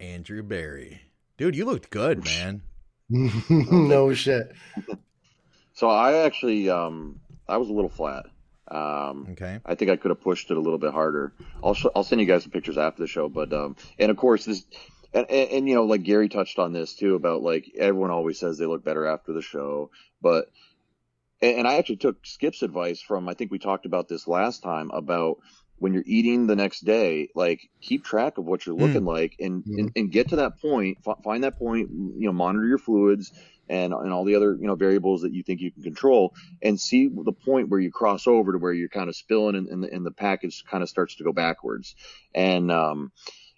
Andrew 0.00 0.42
Berry. 0.42 1.00
Dude, 1.36 1.56
you 1.56 1.64
looked 1.64 1.90
good, 1.90 2.24
man. 2.24 2.62
no 3.08 4.12
shit. 4.12 4.52
So 5.72 5.88
I 5.88 6.24
actually 6.24 6.68
um 6.70 7.20
I 7.48 7.56
was 7.56 7.68
a 7.68 7.72
little 7.72 7.90
flat. 7.90 8.26
Um, 8.70 9.28
okay. 9.32 9.60
I 9.64 9.74
think 9.74 9.90
I 9.90 9.96
could 9.96 10.10
have 10.10 10.20
pushed 10.20 10.50
it 10.50 10.56
a 10.56 10.60
little 10.60 10.78
bit 10.78 10.92
harder. 10.92 11.32
I'll 11.62 11.74
sh- 11.74 11.86
I'll 11.96 12.04
send 12.04 12.20
you 12.20 12.26
guys 12.26 12.42
some 12.42 12.50
pictures 12.52 12.76
after 12.76 13.02
the 13.02 13.08
show, 13.08 13.28
but 13.28 13.52
um, 13.52 13.76
and 13.98 14.10
of 14.10 14.18
course 14.18 14.44
this, 14.44 14.66
and, 15.14 15.26
and, 15.30 15.50
and 15.50 15.68
you 15.68 15.74
know 15.74 15.84
like 15.84 16.02
Gary 16.02 16.28
touched 16.28 16.58
on 16.58 16.74
this 16.74 16.94
too 16.94 17.14
about 17.14 17.42
like 17.42 17.70
everyone 17.78 18.10
always 18.10 18.38
says 18.38 18.58
they 18.58 18.66
look 18.66 18.84
better 18.84 19.06
after 19.06 19.32
the 19.32 19.40
show, 19.40 19.90
but 20.20 20.50
and, 21.40 21.60
and 21.60 21.68
I 21.68 21.76
actually 21.76 21.96
took 21.96 22.26
Skip's 22.26 22.62
advice 22.62 23.00
from 23.00 23.28
I 23.28 23.34
think 23.34 23.50
we 23.50 23.58
talked 23.58 23.86
about 23.86 24.08
this 24.08 24.28
last 24.28 24.62
time 24.62 24.90
about 24.90 25.38
when 25.78 25.92
you're 25.92 26.04
eating 26.06 26.46
the 26.46 26.56
next 26.56 26.80
day, 26.80 27.28
like 27.34 27.68
keep 27.80 28.04
track 28.04 28.38
of 28.38 28.44
what 28.44 28.66
you're 28.66 28.74
looking 28.74 29.02
mm. 29.02 29.06
like 29.06 29.36
and, 29.38 29.64
mm. 29.64 29.78
and, 29.78 29.92
and, 29.96 30.12
get 30.12 30.28
to 30.28 30.36
that 30.36 30.60
point, 30.60 30.98
f- 31.06 31.22
find 31.22 31.44
that 31.44 31.58
point, 31.58 31.90
you 31.90 32.26
know, 32.26 32.32
monitor 32.32 32.66
your 32.66 32.78
fluids 32.78 33.32
and, 33.68 33.92
and 33.92 34.12
all 34.12 34.24
the 34.24 34.34
other, 34.34 34.56
you 34.60 34.66
know, 34.66 34.74
variables 34.74 35.22
that 35.22 35.32
you 35.32 35.42
think 35.42 35.60
you 35.60 35.70
can 35.70 35.82
control 35.82 36.34
and 36.62 36.80
see 36.80 37.08
the 37.08 37.32
point 37.32 37.68
where 37.68 37.80
you 37.80 37.90
cross 37.90 38.26
over 38.26 38.52
to 38.52 38.58
where 38.58 38.72
you're 38.72 38.88
kind 38.88 39.08
of 39.08 39.16
spilling 39.16 39.54
and, 39.54 39.68
and, 39.68 39.84
the, 39.84 39.92
and 39.92 40.04
the 40.04 40.10
package 40.10 40.64
kind 40.64 40.82
of 40.82 40.88
starts 40.88 41.16
to 41.16 41.24
go 41.24 41.32
backwards. 41.32 41.94
And, 42.34 42.72
um, 42.72 43.12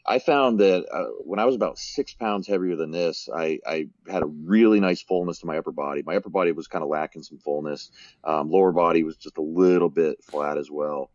I 0.06 0.18
found 0.18 0.60
that 0.60 0.86
uh, 0.90 1.04
when 1.24 1.38
I 1.38 1.44
was 1.44 1.54
about 1.54 1.78
six 1.78 2.14
pounds 2.14 2.48
heavier 2.48 2.74
than 2.74 2.90
this, 2.90 3.28
I, 3.32 3.60
I, 3.66 3.88
had 4.08 4.22
a 4.22 4.26
really 4.26 4.80
nice 4.80 5.02
fullness 5.02 5.40
to 5.40 5.46
my 5.46 5.58
upper 5.58 5.72
body. 5.72 6.02
My 6.02 6.16
upper 6.16 6.30
body 6.30 6.52
was 6.52 6.66
kind 6.66 6.82
of 6.82 6.88
lacking 6.88 7.22
some 7.22 7.38
fullness. 7.38 7.90
Um, 8.24 8.50
lower 8.50 8.72
body 8.72 9.04
was 9.04 9.16
just 9.16 9.36
a 9.36 9.42
little 9.42 9.90
bit 9.90 10.24
flat 10.24 10.56
as 10.56 10.70
well. 10.70 11.10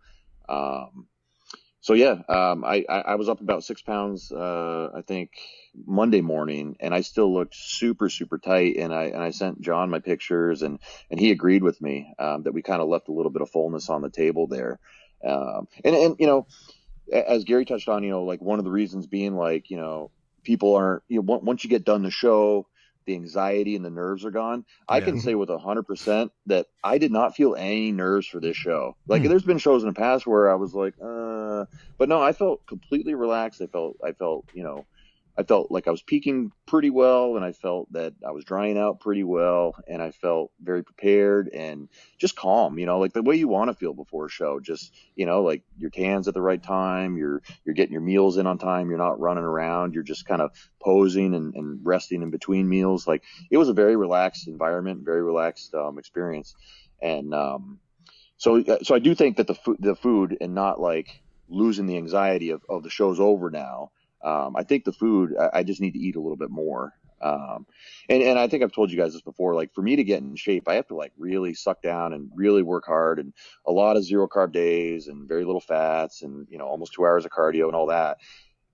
Um, 0.48 1.08
so 1.82 1.93
yeah, 1.93 2.18
um, 2.28 2.64
I, 2.66 2.84
I, 2.89 3.14
was 3.14 3.30
up 3.30 3.41
about 3.41 3.64
six 3.64 3.80
pounds, 3.84 4.32
uh, 4.32 4.89
I 4.96 5.02
think 5.04 5.30
Monday 5.86 6.22
morning 6.22 6.78
and 6.80 6.96
I 6.96 7.02
still 7.02 7.32
looked 7.32 7.54
super, 7.56 8.10
super 8.10 8.39
tight. 8.39 8.78
And 8.78 8.91
I, 8.91 9.04
and 9.04 9.22
I 9.22 9.30
sent 9.30 9.62
John 9.62 9.91
my 9.91 10.00
pictures 10.00 10.64
and, 10.64 10.80
and 11.12 11.20
he 11.20 11.30
agreed 11.30 11.62
with 11.62 11.80
me, 11.80 12.12
um, 12.18 12.41
that 12.43 12.56
we 12.56 12.64
kind 12.64 12.82
of 12.82 12.88
left 12.88 13.08
a 13.08 13.12
little 13.12 13.32
bit 13.32 13.43
of 13.43 13.52
fullness 13.52 13.89
on 13.89 14.02
the 14.02 14.10
table 14.10 14.48
there. 14.48 14.80
Um, 15.24 15.68
and, 15.84 15.96
and, 15.96 16.16
you 16.18 16.26
know, 16.26 16.48
as 17.12 17.43
Gary 17.43 17.66
touched 17.66 17.88
on, 17.88 18.04
you 18.04 18.10
know, 18.10 18.24
like 18.24 18.41
one 18.41 18.58
of 18.58 18.66
the 18.66 18.72
reasons 18.72 19.06
being 19.06 19.36
like, 19.36 19.70
you 19.70 19.78
know, 19.78 20.10
people 20.43 20.76
aren't, 20.76 21.04
you 21.08 21.22
know, 21.22 21.39
once 21.43 21.64
you 21.64 21.70
get 21.70 21.86
done 21.86 22.02
the 22.02 22.10
show, 22.10 22.68
the 23.06 23.16
anxiety 23.16 23.76
and 23.76 23.86
the 23.86 23.89
nerves 23.89 24.26
are 24.26 24.32
gone. 24.32 24.66
I 24.88 25.01
can 25.01 25.18
say 25.18 25.36
with 25.36 25.49
hundred 25.49 25.84
percent 25.84 26.32
that 26.47 26.68
I 26.84 26.97
did 26.97 27.12
not 27.12 27.36
feel 27.36 27.56
any 27.56 27.91
nerves 27.91 28.28
for 28.28 28.39
this 28.39 28.58
show. 28.58 28.97
Like 29.08 29.22
Hmm. 29.22 29.30
there's 29.30 29.43
been 29.43 29.58
shows 29.58 29.84
in 29.84 29.89
the 29.89 29.93
past 29.93 30.28
where 30.28 30.49
I 30.51 30.56
was 30.56 30.74
like, 30.74 30.95
uh, 31.03 31.66
but 31.97 32.10
no, 32.10 32.22
I 32.22 32.34
felt 32.34 32.66
completely 32.68 33.14
relaxed. 33.16 33.62
I 33.62 33.68
felt, 33.68 33.97
I 34.03 34.12
felt, 34.14 34.45
you 34.53 34.64
know, 34.64 34.88
I 35.38 35.44
felt 35.44 35.70
like 35.70 35.88
I 35.88 35.92
was 35.92 36.02
peaking 36.02 36.52
pretty 36.66 36.90
well, 36.90 37.36
and 37.36 37.44
I 37.44 37.52
felt 37.52 37.92
that 37.92 38.14
I 38.26 38.32
was 38.32 38.46
drying 38.46 38.78
out 38.78 39.02
pretty 39.02 39.24
well, 39.24 39.76
and 39.88 40.02
I 40.02 40.12
felt 40.12 40.52
very 40.62 40.84
prepared 40.84 41.50
and 41.50 41.90
just 42.18 42.36
calm. 42.38 42.80
You 42.80 42.86
know, 42.86 43.00
like 43.00 43.14
the 43.14 43.22
way 43.22 43.36
you 43.36 43.48
want 43.48 43.70
to 43.70 43.74
feel 43.74 43.94
before 43.94 44.28
a 44.28 44.30
show. 44.30 44.60
Just 44.60 44.94
you 45.16 45.26
know, 45.26 45.44
like 45.44 45.64
your 45.78 45.90
tans 45.90 46.28
at 46.28 46.34
the 46.34 46.42
right 46.42 46.62
time. 46.62 47.18
You're 47.18 47.42
you're 47.66 47.76
getting 47.76 47.92
your 47.92 48.02
meals 48.02 48.38
in 48.38 48.48
on 48.48 48.58
time. 48.58 48.90
You're 48.90 48.98
not 48.98 49.20
running 49.20 49.44
around. 49.44 49.94
You're 49.94 50.04
just 50.04 50.26
kind 50.26 50.42
of 50.42 50.52
posing 50.82 51.34
and, 51.34 51.54
and 51.56 51.80
resting 51.84 52.22
in 52.22 52.30
between 52.30 52.70
meals. 52.70 53.06
Like 53.06 53.24
it 53.52 53.58
was 53.58 53.70
a 53.70 53.74
very 53.74 53.96
relaxed 53.98 54.48
environment, 54.48 55.04
very 55.04 55.22
relaxed 55.22 55.74
um, 55.74 56.00
experience, 56.00 56.56
and 57.02 57.34
um, 57.34 57.80
so 58.38 58.64
so 58.84 58.96
I 58.96 59.00
do 59.00 59.16
think 59.16 59.38
that 59.38 59.48
the 59.48 59.56
food, 59.56 59.78
the 59.80 59.96
food, 59.96 60.38
and 60.40 60.54
not 60.56 60.80
like 60.80 61.22
losing 61.48 61.86
the 61.86 61.98
anxiety 61.98 62.52
of, 62.52 62.64
of 62.70 62.84
the 62.84 62.90
show's 62.90 63.20
over 63.20 63.50
now. 63.50 63.92
Um, 64.26 64.55
I 64.55 64.63
think 64.63 64.84
the 64.84 64.91
food, 64.91 65.36
I, 65.39 65.59
I 65.59 65.63
just 65.63 65.82
need 65.82 65.91
to 65.91 65.99
eat 65.99 66.15
a 66.15 66.21
little 66.21 66.38
bit 66.38 66.49
more. 66.49 66.93
Um, 67.21 67.65
and, 68.09 68.21
and 68.21 68.38
I 68.38 68.47
think 68.47 68.63
I've 68.63 68.73
told 68.73 68.91
you 68.91 68.97
guys 68.97 69.13
this 69.13 69.21
before, 69.21 69.55
like 69.55 69.73
for 69.73 69.82
me 69.82 69.95
to 69.95 70.03
get 70.03 70.21
in 70.21 70.36
shape, 70.36 70.67
I 70.67 70.76
have 70.76 70.88
to 70.88 70.95
like 70.95 71.13
really 71.17 71.53
suck 71.53 71.82
down 71.82 72.13
and 72.13 72.30
really 72.36 72.63
work 72.63 72.86
hard 72.86 73.19
and 73.19 73.34
a 73.65 73.71
lot 73.71 73.97
of 73.97 74.03
zero 74.03 74.28
carb 74.28 74.51
days 74.51 75.07
and 75.07 75.28
very 75.28 75.45
little 75.45 75.61
fats 75.61 76.23
and, 76.23 76.47
you 76.49 76.57
know, 76.57 76.65
almost 76.65 76.93
two 76.93 77.05
hours 77.05 77.26
of 77.26 77.32
cardio 77.32 77.67
and 77.67 77.76
all 77.76 77.88
that. 77.88 78.17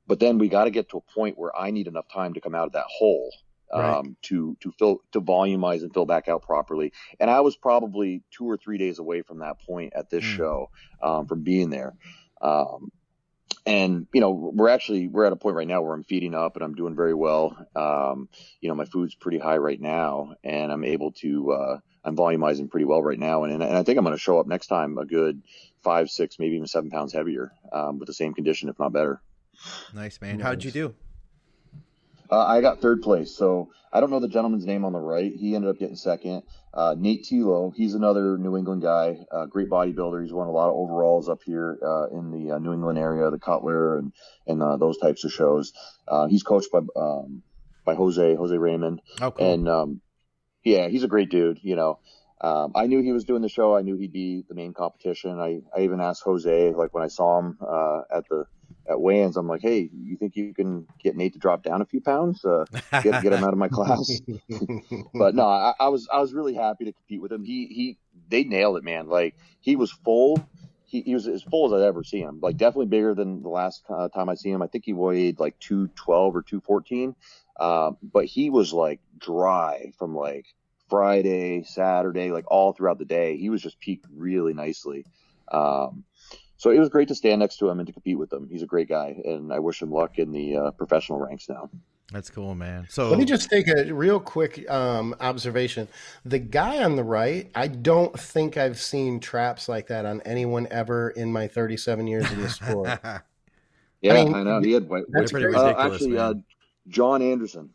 But 0.08 0.20
then 0.20 0.40
we 0.40 0.50
got 0.50 0.64
to 0.66 0.72
get 0.72 0.90
to 0.90 0.98
a 0.98 1.14
point 1.14 1.38
where 1.38 1.56
I 1.56 1.72
need 1.72 1.88
enough 1.88 2.08
time 2.12 2.34
to 2.34 2.42
come 2.42 2.56
out 2.56 2.68
of 2.68 2.74
that 2.74 2.88
hole. 2.88 3.32
Um, 3.74 3.82
Right. 3.84 4.06
to, 4.24 4.58
to 4.60 4.72
fill, 4.78 5.00
to 5.14 5.22
volumize 5.22 5.82
and 5.82 5.94
fill 5.94 6.06
back 6.06 6.28
out 6.28 6.42
properly. 6.44 6.92
And 7.22 7.30
I 7.30 7.40
was 7.40 7.56
probably 7.56 8.22
two 8.30 8.44
or 8.44 8.58
three 8.58 8.78
days 8.78 9.00
away 9.00 9.22
from 9.22 9.40
that 9.40 9.62
point 9.66 9.94
at 9.96 10.10
this 10.10 10.26
Mm. 10.26 10.36
show, 10.36 10.70
um, 11.02 11.26
from 11.26 11.44
being 11.44 11.70
there. 11.70 11.96
Um, 12.42 12.92
and 13.66 14.08
you 14.14 14.22
know 14.22 14.32
we're 14.32 14.70
actually 14.70 15.08
we're 15.08 15.26
at 15.26 15.34
a 15.34 15.36
point 15.36 15.56
right 15.56 15.68
now 15.68 15.82
where 15.82 15.94
i'm 15.94 16.04
feeding 16.04 16.34
up 16.34 16.56
and 16.56 16.64
i'm 16.64 16.74
doing 16.74 16.96
very 16.96 17.14
well 17.14 17.56
um 17.76 18.30
you 18.60 18.70
know 18.70 18.76
my 18.76 18.86
food's 18.86 19.16
pretty 19.16 19.38
high 19.38 19.58
right 19.58 19.82
now 19.82 20.34
and 20.44 20.72
i'm 20.72 20.84
able 20.84 21.12
to 21.12 21.52
uh 21.52 21.78
i'm 22.04 22.16
volumizing 22.16 22.70
pretty 22.70 22.86
well 22.86 23.04
right 23.04 23.20
now 23.20 23.44
and, 23.44 23.54
and 23.54 23.64
i 23.64 23.84
think 23.84 23.98
i'm 23.98 24.04
going 24.04 24.16
to 24.16 24.22
show 24.22 24.40
up 24.40 24.48
next 24.48 24.68
time 24.68 24.98
a 24.98 25.06
good 25.06 25.42
five 25.84 26.10
six 26.10 26.40
maybe 26.40 26.56
even 26.56 26.68
seven 26.68 26.90
pounds 26.90 27.14
heavier 27.14 27.52
um, 27.72 28.00
with 28.00 28.08
the 28.08 28.14
same 28.14 28.34
condition 28.34 28.70
if 28.70 28.80
not 28.80 28.94
better 28.94 29.22
Nice 29.94 30.20
man. 30.22 30.40
How'd 30.40 30.64
you 30.64 30.72
do? 30.72 30.96
Uh, 32.32 32.46
I 32.46 32.62
got 32.62 32.80
third 32.82 33.02
place. 33.02 33.36
So 33.36 33.70
I 33.94 34.00
don't 34.00 34.10
know 34.10 34.20
the 34.20 34.28
gentleman's 34.30 34.66
name 34.66 34.86
on 34.86 34.94
the 34.94 35.00
right. 35.00 35.32
He 35.36 35.54
ended 35.56 35.70
up 35.70 35.78
getting 35.78 35.96
second. 35.98 36.44
Uh, 36.74 36.96
Nate 36.98 37.26
Tilo, 37.26 37.74
he's 37.76 37.94
another 37.94 38.38
New 38.38 38.56
England 38.56 38.82
guy, 38.82 39.18
uh, 39.32 39.46
great 39.48 39.70
bodybuilder. 39.70 40.24
He's 40.24 40.32
won 40.32 40.48
a 40.48 40.52
lot 40.52 40.70
of 40.70 40.76
overalls 40.76 41.28
up 41.28 41.40
here 41.46 41.78
uh, 41.84 42.08
in 42.18 42.32
the 42.32 42.56
uh, 42.56 42.60
New 42.60 42.72
England 42.74 42.98
area, 42.98 43.30
the 43.30 43.40
Cutler 43.40 43.98
and 43.98 44.14
and 44.48 44.64
uh, 44.64 44.78
those 44.78 44.98
types 44.98 45.24
of 45.26 45.32
shows. 45.34 45.74
Uh, 46.08 46.28
he's 46.28 46.44
coached 46.44 46.72
by 46.72 46.80
um, 46.96 47.44
by 47.86 47.96
Jose 47.96 48.36
Jose 48.36 48.58
Raymond, 48.58 49.02
Oh, 49.22 49.32
cool. 49.32 49.46
and 49.54 49.68
um, 49.68 50.02
yeah, 50.64 50.88
he's 50.88 51.04
a 51.04 51.08
great 51.10 51.30
dude. 51.30 51.60
You 51.62 51.76
know, 51.76 52.00
um, 52.40 52.72
I 52.76 52.86
knew 52.88 53.02
he 53.02 53.12
was 53.12 53.26
doing 53.26 53.42
the 53.42 53.50
show. 53.50 53.76
I 53.76 53.82
knew 53.82 53.98
he'd 53.98 54.14
be 54.14 54.46
the 54.48 54.56
main 54.56 54.74
competition. 54.74 55.38
I, 55.40 55.60
I 55.76 55.82
even 55.82 56.00
asked 56.00 56.24
Jose, 56.24 56.72
like 56.72 56.94
when 56.94 57.04
I 57.04 57.08
saw 57.08 57.40
him 57.40 57.58
uh, 57.60 58.02
at 58.16 58.24
the 58.30 58.46
at 58.90 59.00
weigh-ins, 59.00 59.38
I'm 59.38 59.48
like, 59.48 59.62
hey, 59.62 59.90
you 59.94 60.18
think 60.18 60.36
you 60.36 60.54
can 60.54 60.88
get 61.02 61.16
Nate 61.16 61.34
to 61.34 61.40
drop 61.40 61.64
down 61.64 61.82
a 61.82 61.86
few 61.86 62.02
pounds, 62.02 62.44
uh, 62.44 62.66
get 63.04 63.22
get 63.24 63.34
him 63.34 63.44
out 63.44 63.54
of 63.54 63.58
my 63.58 63.68
class? 63.68 64.22
but 65.14 65.36
no, 65.36 65.48
I, 65.48 65.74
I 65.80 65.88
was 65.90 66.08
I 66.12 66.20
was 66.20 66.34
really 66.34 66.54
happy 66.54 66.86
to 66.86 66.94
compete 66.94 67.22
with 67.22 67.32
him. 67.32 67.44
He 67.44 67.68
he 67.68 67.98
they 68.30 68.44
nailed 68.44 68.78
it, 68.78 68.84
man. 68.84 69.08
Like 69.08 69.36
he 69.60 69.76
was 69.76 69.92
full. 69.92 70.44
He, 70.86 71.02
he 71.02 71.14
was 71.14 71.26
as 71.28 71.42
full 71.44 71.68
as 71.68 71.82
I'd 71.82 71.86
ever 71.86 72.04
seen 72.04 72.28
him. 72.28 72.40
Like 72.42 72.58
definitely 72.58 72.88
bigger 72.88 73.14
than 73.14 73.42
the 73.44 73.50
last 73.50 73.84
uh, 73.90 74.10
time 74.10 74.28
I 74.28 74.36
seen 74.36 74.54
him. 74.54 74.62
I 74.62 74.68
think 74.68 74.86
he 74.86 74.94
weighed 74.94 75.40
like 75.40 75.58
two 75.60 75.88
twelve 75.90 76.36
or 76.36 76.42
two 76.42 76.60
fourteen. 76.62 77.16
Um, 77.60 77.98
but 78.02 78.26
he 78.26 78.50
was 78.50 78.74
like 78.74 79.00
dry 79.18 79.94
from 79.98 80.16
like 80.16 80.48
Friday, 80.90 81.64
Saturday, 81.64 82.32
like 82.32 82.46
all 82.48 82.74
throughout 82.74 82.98
the 82.98 83.06
day. 83.06 83.38
He 83.38 83.50
was 83.50 83.62
just 83.62 83.80
peaked 83.80 84.06
really 84.14 84.54
nicely. 84.54 85.06
Um, 85.52 86.04
so 86.62 86.70
it 86.70 86.78
was 86.78 86.90
great 86.90 87.08
to 87.08 87.16
stand 87.16 87.40
next 87.40 87.58
to 87.58 87.68
him 87.68 87.80
and 87.80 87.88
to 87.88 87.92
compete 87.92 88.20
with 88.20 88.32
him. 88.32 88.48
He's 88.48 88.62
a 88.62 88.68
great 88.68 88.88
guy, 88.88 89.20
and 89.26 89.52
I 89.52 89.58
wish 89.58 89.82
him 89.82 89.92
luck 89.92 90.20
in 90.20 90.32
the 90.32 90.58
uh, 90.58 90.70
professional 90.70 91.20
ranks 91.20 91.50
now. 91.50 91.72
That's 92.12 92.30
cool, 92.30 92.54
man. 92.54 92.86
So 92.88 93.10
Let 93.10 93.18
me 93.18 93.26
just 93.26 93.50
take 93.50 93.68
a 93.68 93.92
real 93.92 94.20
quick 94.20 94.70
um, 94.70 95.16
observation. 95.20 95.88
The 96.24 96.38
guy 96.38 96.84
on 96.84 96.98
the 96.98 97.04
right, 97.04 97.50
I 97.56 97.68
don't 97.68 98.18
think 98.20 98.58
I've 98.58 98.80
seen 98.80 99.20
traps 99.20 99.68
like 99.68 99.88
that 99.88 100.06
on 100.06 100.22
anyone 100.22 100.68
ever 100.70 101.10
in 101.10 101.34
my 101.34 101.48
37 101.48 102.06
years 102.06 102.32
in 102.32 102.42
the 102.42 102.50
sport. 102.50 103.00
Yeah, 104.04 104.14
I 104.14 104.22
I, 104.22 104.44
know 104.44 104.62
he 104.62 104.72
had 104.72 104.90
white. 104.90 105.04
that's 105.10 105.32
pretty 105.32 105.46
crazy. 105.46 105.60
uh, 105.60 105.94
actually, 105.94 106.18
uh. 106.18 106.34
John 106.88 107.22
Anderson. 107.22 107.70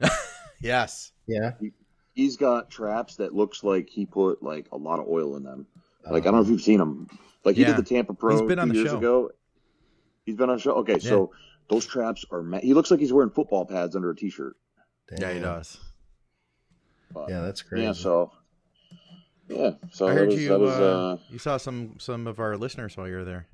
yes. 0.60 1.12
Yeah. 1.28 1.52
He's 2.14 2.36
got 2.36 2.68
traps 2.68 3.14
that 3.14 3.32
looks 3.32 3.62
like 3.62 3.88
he 3.88 4.04
put 4.04 4.42
like 4.42 4.66
a 4.72 4.76
lot 4.76 4.98
of 4.98 5.06
oil 5.06 5.36
in 5.36 5.44
them. 5.44 5.68
Like 6.04 6.22
I 6.22 6.32
don't 6.32 6.34
know 6.34 6.42
if 6.42 6.48
you've 6.48 6.62
seen 6.62 6.80
him. 6.80 7.08
Like 7.44 7.56
he 7.56 7.62
Yeah. 7.62 7.68
did 7.76 7.84
the 7.84 7.88
Tampa 7.88 8.14
Pro 8.14 8.32
He's 8.38 8.42
been 8.48 8.58
on 8.58 8.68
the 8.68 8.74
years 8.74 8.88
show. 8.90 8.98
ago. 8.98 9.30
He's 10.24 10.36
been 10.36 10.48
on 10.50 10.56
the 10.56 10.62
show. 10.62 10.74
Okay, 10.76 10.98
so 10.98 11.32
those 11.68 11.84
traps 11.86 12.24
are. 12.30 12.42
Ma- 12.42 12.60
he 12.60 12.74
looks 12.74 12.90
like 12.90 13.00
he's 13.00 13.12
wearing 13.12 13.30
football 13.30 13.64
pads 13.66 13.96
under 13.96 14.10
a 14.10 14.16
t-shirt. 14.16 14.56
Yeah, 15.18 15.32
he 15.32 15.40
does. 15.40 15.78
But, 17.12 17.28
Yeah, 17.28 17.40
that's 17.40 17.60
crazy. 17.62 17.84
yeah. 17.84 17.92
So 17.92 18.32
yeah. 19.48 19.72
So 19.90 20.06
I 20.08 20.12
heard 20.14 20.28
was, 20.28 20.42
you. 20.42 20.58
was, 20.58 20.70
uh, 20.78 21.12
uh, 21.12 21.16
you 21.30 21.38
saw 21.38 21.56
some 21.56 21.96
some 21.98 22.26
of 22.26 22.38
our 22.40 22.56
listeners 22.56 22.96
while 22.96 23.08
you 23.08 23.16
were 23.16 23.24
there. 23.24 23.46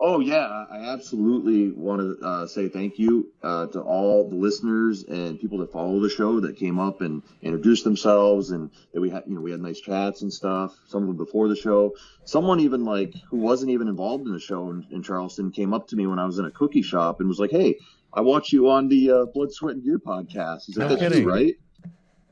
Oh 0.00 0.20
yeah, 0.20 0.64
I 0.70 0.92
absolutely 0.92 1.72
want 1.72 2.00
to 2.00 2.24
uh, 2.24 2.46
say 2.46 2.68
thank 2.68 3.00
you 3.00 3.32
uh, 3.42 3.66
to 3.66 3.80
all 3.80 4.28
the 4.28 4.36
listeners 4.36 5.02
and 5.02 5.40
people 5.40 5.58
that 5.58 5.72
follow 5.72 5.98
the 5.98 6.08
show 6.08 6.38
that 6.38 6.56
came 6.56 6.78
up 6.78 7.00
and 7.00 7.20
introduced 7.42 7.82
themselves, 7.82 8.52
and 8.52 8.70
that 8.94 9.00
we 9.00 9.10
had, 9.10 9.24
you 9.26 9.34
know, 9.34 9.40
we 9.40 9.50
had 9.50 9.60
nice 9.60 9.80
chats 9.80 10.22
and 10.22 10.32
stuff. 10.32 10.78
Some 10.86 11.02
of 11.02 11.08
them 11.08 11.16
before 11.16 11.48
the 11.48 11.56
show. 11.56 11.94
Someone 12.24 12.60
even 12.60 12.84
like 12.84 13.12
who 13.28 13.38
wasn't 13.38 13.72
even 13.72 13.88
involved 13.88 14.24
in 14.26 14.32
the 14.32 14.38
show 14.38 14.70
in, 14.70 14.86
in 14.92 15.02
Charleston 15.02 15.50
came 15.50 15.74
up 15.74 15.88
to 15.88 15.96
me 15.96 16.06
when 16.06 16.20
I 16.20 16.26
was 16.26 16.38
in 16.38 16.44
a 16.44 16.50
cookie 16.52 16.82
shop 16.82 17.18
and 17.18 17.28
was 17.28 17.40
like, 17.40 17.50
"Hey, 17.50 17.76
I 18.12 18.20
watch 18.20 18.52
you 18.52 18.70
on 18.70 18.86
the 18.88 19.10
uh, 19.10 19.24
Blood, 19.34 19.52
Sweat, 19.52 19.74
and 19.74 19.84
Gear 19.84 19.98
podcast. 19.98 20.66
He's 20.66 20.76
like, 20.76 20.90
No 20.90 20.94
that's 20.96 21.16
you, 21.16 21.28
right?" 21.28 21.56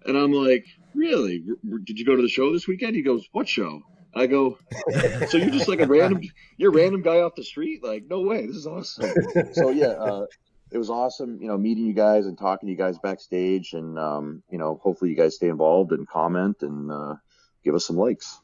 And 0.04 0.16
I'm 0.16 0.32
like, 0.32 0.66
"Really? 0.94 1.42
Did 1.82 1.98
you 1.98 2.06
go 2.06 2.14
to 2.14 2.22
the 2.22 2.28
show 2.28 2.52
this 2.52 2.68
weekend?" 2.68 2.94
He 2.94 3.02
goes, 3.02 3.28
"What 3.32 3.48
show?" 3.48 3.82
I 4.16 4.26
go, 4.26 4.58
so 5.28 5.36
you're 5.36 5.50
just 5.50 5.68
like 5.68 5.80
a 5.80 5.86
random, 5.86 6.22
you're 6.56 6.70
a 6.70 6.74
random 6.74 7.02
guy 7.02 7.20
off 7.20 7.34
the 7.34 7.44
street? 7.44 7.84
Like, 7.84 8.04
no 8.08 8.22
way, 8.22 8.46
this 8.46 8.56
is 8.56 8.66
awesome. 8.66 9.12
So 9.52 9.70
yeah, 9.70 9.88
uh, 9.88 10.26
it 10.70 10.78
was 10.78 10.90
awesome, 10.90 11.38
you 11.40 11.48
know, 11.48 11.58
meeting 11.58 11.84
you 11.84 11.92
guys 11.92 12.26
and 12.26 12.36
talking 12.36 12.66
to 12.66 12.70
you 12.70 12.78
guys 12.78 12.98
backstage, 12.98 13.74
and 13.74 13.98
um, 13.98 14.42
you 14.50 14.58
know, 14.58 14.80
hopefully 14.82 15.10
you 15.10 15.16
guys 15.16 15.36
stay 15.36 15.48
involved 15.48 15.92
and 15.92 16.08
comment 16.08 16.62
and 16.62 16.90
uh, 16.90 17.14
give 17.62 17.74
us 17.74 17.86
some 17.86 17.96
likes. 17.96 18.40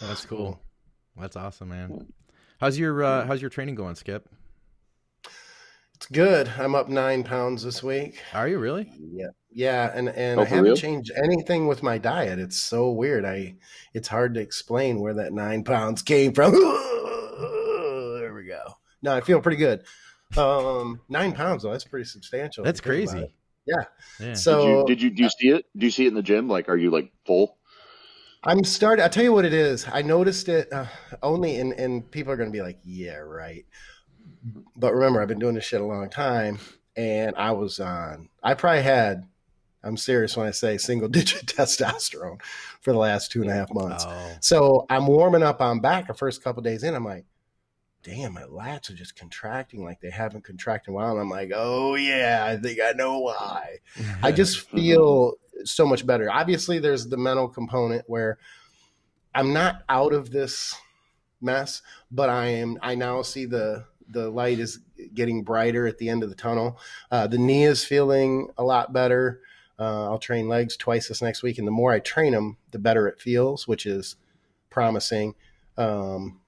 That's 0.00 0.24
cool. 0.24 0.60
That's 1.16 1.36
awesome, 1.36 1.68
man. 1.68 2.12
How's 2.58 2.78
your 2.78 3.02
uh, 3.04 3.26
How's 3.26 3.40
your 3.40 3.50
training 3.50 3.74
going, 3.74 3.94
Skip? 3.96 4.28
It's 5.94 6.06
good. 6.06 6.48
I'm 6.58 6.74
up 6.74 6.88
nine 6.88 7.22
pounds 7.22 7.62
this 7.62 7.82
week. 7.82 8.20
Are 8.32 8.48
you 8.48 8.58
really? 8.58 8.90
Yeah. 8.98 9.28
Yeah. 9.54 9.90
And, 9.94 10.08
and 10.08 10.40
Oh, 10.40 10.42
I 10.42 10.46
haven't 10.46 10.64
real? 10.64 10.76
changed 10.76 11.10
anything 11.16 11.66
with 11.66 11.82
my 11.82 11.98
diet. 11.98 12.38
It's 12.38 12.56
so 12.58 12.90
weird. 12.90 13.24
I, 13.24 13.56
it's 13.94 14.08
hard 14.08 14.34
to 14.34 14.40
explain 14.40 15.00
where 15.00 15.14
that 15.14 15.32
nine 15.32 15.64
pounds 15.64 16.02
came 16.02 16.32
from. 16.32 16.52
there 18.18 18.34
we 18.34 18.44
go. 18.46 18.62
No, 19.02 19.14
I 19.16 19.20
feel 19.20 19.40
pretty 19.40 19.58
good. 19.58 19.84
Um, 20.36 21.00
nine 21.08 21.32
pounds 21.32 21.62
though. 21.62 21.72
That's 21.72 21.84
pretty 21.84 22.06
substantial. 22.06 22.64
That's 22.64 22.80
if 22.80 22.86
you 22.86 22.92
think 22.92 23.10
about 23.10 23.18
crazy. 23.20 23.34
Yeah. 23.66 24.26
Yeah. 24.28 24.34
So 24.34 24.84
did 24.86 25.00
you 25.02 25.10
did 25.10 25.12
you 25.12 25.16
do 25.16 25.22
you 25.24 25.28
see 25.28 25.48
it? 25.56 25.64
Do 25.76 25.86
you 25.86 25.90
see 25.92 26.04
it 26.06 26.08
in 26.08 26.14
the 26.14 26.22
gym? 26.22 26.48
Like, 26.48 26.68
are 26.68 26.76
you 26.76 26.90
like 26.90 27.12
full? 27.26 27.58
I'm 28.44 28.64
starting. 28.64 29.02
I'll 29.04 29.10
tell 29.10 29.22
you 29.22 29.32
what 29.32 29.44
it 29.44 29.52
is. 29.52 29.86
I 29.92 30.02
noticed 30.02 30.48
it 30.48 30.72
uh, 30.72 30.86
only, 31.22 31.58
and 31.60 31.72
and 31.74 32.10
people 32.10 32.32
are 32.32 32.36
going 32.36 32.48
to 32.48 32.52
be 32.52 32.62
like, 32.62 32.80
"Yeah, 32.82 33.18
right." 33.18 33.64
But 34.74 34.94
remember, 34.94 35.22
I've 35.22 35.28
been 35.28 35.38
doing 35.38 35.54
this 35.54 35.64
shit 35.64 35.80
a 35.80 35.84
long 35.84 36.10
time, 36.10 36.58
and 36.96 37.36
I 37.36 37.52
was 37.52 37.78
on. 37.78 38.28
I 38.42 38.54
probably 38.54 38.82
had. 38.82 39.28
I'm 39.84 39.96
serious 39.96 40.36
when 40.36 40.46
I 40.46 40.50
say 40.50 40.78
single 40.78 41.08
digit 41.08 41.46
testosterone 41.46 42.40
for 42.80 42.92
the 42.92 42.98
last 42.98 43.32
two 43.32 43.42
and 43.42 43.50
a 43.50 43.54
half 43.54 43.72
months. 43.72 44.04
Oh, 44.06 44.36
So 44.40 44.86
I'm 44.88 45.06
warming 45.06 45.42
up 45.42 45.60
on 45.60 45.80
back. 45.80 46.06
The 46.06 46.14
first 46.14 46.42
couple 46.42 46.62
days 46.62 46.82
in, 46.82 46.94
I'm 46.94 47.04
like, 47.04 47.24
"Damn, 48.02 48.34
my 48.34 48.42
lats 48.42 48.90
are 48.90 48.94
just 48.94 49.16
contracting 49.16 49.84
like 49.84 50.00
they 50.00 50.10
haven't 50.10 50.44
contracted 50.44 50.88
in 50.88 50.94
a 50.94 50.96
while." 50.96 51.12
And 51.12 51.20
I'm 51.20 51.30
like, 51.30 51.50
"Oh 51.54 51.94
yeah, 51.94 52.44
I 52.46 52.56
think 52.56 52.78
I 52.80 52.92
know 52.92 53.18
why." 53.18 53.78
I 54.22 54.32
just 54.40 54.68
feel 54.70 55.34
so 55.64 55.86
much 55.86 56.06
better. 56.06 56.30
Obviously, 56.30 56.78
there's 56.78 57.08
the 57.08 57.16
mental 57.16 57.48
component 57.48 58.04
where 58.08 58.38
I'm 59.34 59.52
not 59.52 59.82
out 59.88 60.12
of 60.12 60.30
this 60.30 60.74
mess, 61.40 61.82
but 62.10 62.28
I 62.28 62.46
am. 62.46 62.78
I 62.82 62.94
now 62.94 63.22
see 63.22 63.46
the 63.46 63.84
the 64.08 64.30
light 64.30 64.58
is 64.58 64.80
getting 65.14 65.42
brighter 65.42 65.86
at 65.86 65.98
the 65.98 66.08
end 66.08 66.22
of 66.22 66.28
the 66.28 66.34
tunnel. 66.34 66.78
Uh, 67.10 67.26
the 67.26 67.38
knee 67.38 67.64
is 67.64 67.84
feeling 67.84 68.48
a 68.58 68.64
lot 68.64 68.92
better. 68.92 69.40
Uh, 69.82 70.04
I'll 70.04 70.18
train 70.18 70.48
legs 70.48 70.76
twice 70.76 71.08
this 71.08 71.22
next 71.22 71.42
week, 71.42 71.58
and 71.58 71.66
the 71.66 71.72
more 71.72 71.92
I 71.92 71.98
train 71.98 72.32
them, 72.32 72.56
the 72.70 72.78
better 72.78 73.08
it 73.08 73.20
feels, 73.20 73.66
which 73.66 73.84
is 73.84 74.14
promising. 74.70 75.34
Um, 75.76 76.40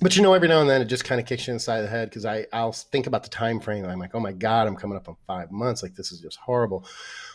but 0.00 0.16
you 0.16 0.22
know, 0.22 0.32
every 0.32 0.48
now 0.48 0.62
and 0.62 0.70
then 0.70 0.80
it 0.80 0.86
just 0.86 1.04
kind 1.04 1.20
of 1.20 1.26
kicks 1.26 1.46
you 1.46 1.52
inside 1.52 1.82
the 1.82 1.88
head 1.88 2.08
because 2.08 2.24
I 2.24 2.46
I'll 2.54 2.72
think 2.72 3.06
about 3.06 3.24
the 3.24 3.28
time 3.28 3.60
frame. 3.60 3.84
I'm 3.84 3.98
like, 3.98 4.14
oh 4.14 4.20
my 4.20 4.32
god, 4.32 4.66
I'm 4.66 4.76
coming 4.76 4.96
up 4.96 5.06
on 5.06 5.16
five 5.26 5.52
months. 5.52 5.82
Like 5.82 5.96
this 5.96 6.12
is 6.12 6.20
just 6.20 6.38
horrible. 6.38 6.86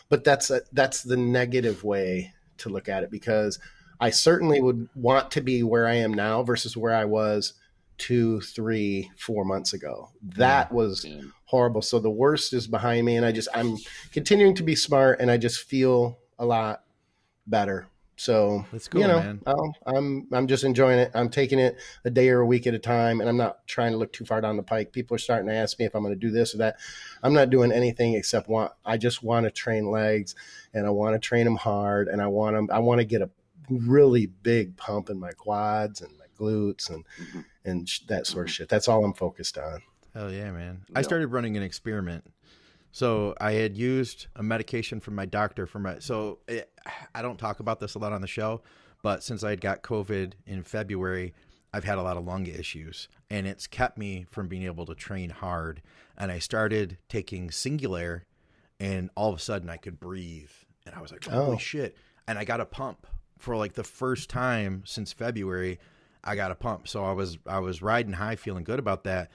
But 0.08 0.24
that's 0.24 0.50
a, 0.50 0.62
that's 0.72 1.04
the 1.04 1.16
negative 1.16 1.84
way 1.84 2.34
to 2.58 2.68
look 2.68 2.88
at 2.88 3.04
it 3.04 3.10
because 3.10 3.60
I 4.00 4.10
certainly 4.10 4.60
would 4.60 4.88
want 4.96 5.30
to 5.32 5.40
be 5.40 5.62
where 5.62 5.86
I 5.86 5.94
am 5.94 6.12
now 6.12 6.42
versus 6.42 6.76
where 6.76 6.94
I 6.94 7.04
was 7.04 7.52
two, 7.96 8.40
three, 8.40 9.10
four 9.16 9.44
months 9.44 9.72
ago. 9.72 10.10
That 10.22 10.72
was. 10.72 11.06
Horrible. 11.52 11.82
So 11.82 12.00
the 12.00 12.10
worst 12.10 12.52
is 12.52 12.66
behind 12.66 13.06
me, 13.06 13.16
and 13.16 13.24
I 13.24 13.30
just 13.30 13.48
I'm 13.54 13.76
continuing 14.12 14.56
to 14.56 14.64
be 14.64 14.74
smart, 14.74 15.20
and 15.20 15.30
I 15.30 15.36
just 15.36 15.60
feel 15.60 16.18
a 16.38 16.44
lot 16.44 16.82
better 17.46 17.86
so 18.22 18.64
That's 18.70 18.86
cool, 18.86 19.00
you 19.00 19.08
know, 19.08 19.18
man. 19.18 19.40
I'm 19.46 19.72
I'm 19.84 20.28
I'm 20.32 20.46
just 20.46 20.62
enjoying 20.62 20.98
it. 20.98 21.10
I'm 21.12 21.28
taking 21.28 21.58
it 21.58 21.76
a 22.04 22.10
day 22.10 22.28
or 22.28 22.40
a 22.40 22.46
week 22.46 22.68
at 22.68 22.74
a 22.74 22.78
time, 22.78 23.20
and 23.20 23.28
I'm 23.28 23.36
not 23.36 23.66
trying 23.66 23.90
to 23.92 23.98
look 23.98 24.12
too 24.12 24.24
far 24.24 24.40
down 24.40 24.56
the 24.56 24.62
pike. 24.62 24.92
People 24.92 25.16
are 25.16 25.18
starting 25.18 25.48
to 25.48 25.54
ask 25.54 25.76
me 25.78 25.86
if 25.86 25.94
I'm 25.96 26.02
going 26.02 26.14
to 26.14 26.20
do 26.20 26.30
this 26.30 26.54
or 26.54 26.58
that. 26.58 26.76
I'm 27.22 27.32
not 27.32 27.50
doing 27.50 27.72
anything 27.72 28.14
except 28.14 28.48
want. 28.48 28.70
I 28.84 28.96
just 28.96 29.24
want 29.24 29.44
to 29.46 29.50
train 29.50 29.90
legs, 29.90 30.36
and 30.72 30.86
I 30.86 30.90
want 30.90 31.14
to 31.14 31.18
train 31.18 31.44
them 31.44 31.56
hard, 31.56 32.06
and 32.06 32.22
I 32.22 32.28
want 32.28 32.54
them. 32.54 32.68
I 32.70 32.78
want 32.78 33.00
to 33.00 33.04
get 33.04 33.22
a 33.22 33.30
really 33.68 34.26
big 34.26 34.76
pump 34.76 35.10
in 35.10 35.18
my 35.18 35.32
quads 35.32 36.00
and 36.00 36.16
my 36.16 36.26
glutes 36.38 36.90
and 36.90 37.04
mm-hmm. 37.20 37.40
and 37.64 37.90
that 38.06 38.28
sort 38.28 38.46
of 38.46 38.52
shit. 38.52 38.68
That's 38.68 38.86
all 38.86 39.04
I'm 39.04 39.14
focused 39.14 39.58
on. 39.58 39.82
Hell 40.14 40.32
yeah, 40.32 40.50
man! 40.52 40.82
I 40.94 41.02
started 41.02 41.28
running 41.28 41.56
an 41.56 41.62
experiment 41.62 42.24
so 42.92 43.34
I 43.40 43.52
had 43.52 43.74
used 43.76 44.26
a 44.36 44.42
medication 44.42 45.00
from 45.00 45.14
my 45.14 45.24
doctor 45.24 45.66
for 45.66 45.78
my. 45.78 45.98
So 45.98 46.38
it, 46.46 46.70
I 47.14 47.22
don't 47.22 47.38
talk 47.38 47.58
about 47.58 47.80
this 47.80 47.94
a 47.94 47.98
lot 47.98 48.12
on 48.12 48.20
the 48.20 48.26
show, 48.26 48.60
but 49.02 49.24
since 49.24 49.42
I 49.42 49.50
had 49.50 49.62
got 49.62 49.82
COVID 49.82 50.34
in 50.46 50.62
February, 50.62 51.32
I've 51.72 51.84
had 51.84 51.96
a 51.96 52.02
lot 52.02 52.18
of 52.18 52.26
lung 52.26 52.46
issues, 52.46 53.08
and 53.30 53.46
it's 53.46 53.66
kept 53.66 53.96
me 53.96 54.26
from 54.30 54.46
being 54.46 54.64
able 54.64 54.84
to 54.86 54.94
train 54.94 55.30
hard. 55.30 55.80
And 56.18 56.30
I 56.30 56.38
started 56.38 56.98
taking 57.08 57.48
Singulair, 57.48 58.22
and 58.78 59.08
all 59.16 59.30
of 59.30 59.36
a 59.36 59.40
sudden 59.40 59.70
I 59.70 59.78
could 59.78 59.98
breathe, 59.98 60.50
and 60.84 60.94
I 60.94 61.00
was 61.00 61.10
like, 61.10 61.24
"Holy 61.24 61.56
oh. 61.56 61.58
shit!" 61.58 61.96
And 62.28 62.38
I 62.38 62.44
got 62.44 62.60
a 62.60 62.66
pump 62.66 63.06
for 63.38 63.56
like 63.56 63.72
the 63.72 63.84
first 63.84 64.28
time 64.28 64.82
since 64.84 65.14
February. 65.14 65.80
I 66.22 66.36
got 66.36 66.50
a 66.50 66.54
pump, 66.54 66.88
so 66.88 67.04
I 67.04 67.12
was 67.12 67.38
I 67.46 67.60
was 67.60 67.80
riding 67.80 68.12
high, 68.12 68.36
feeling 68.36 68.64
good 68.64 68.78
about 68.78 69.04
that 69.04 69.30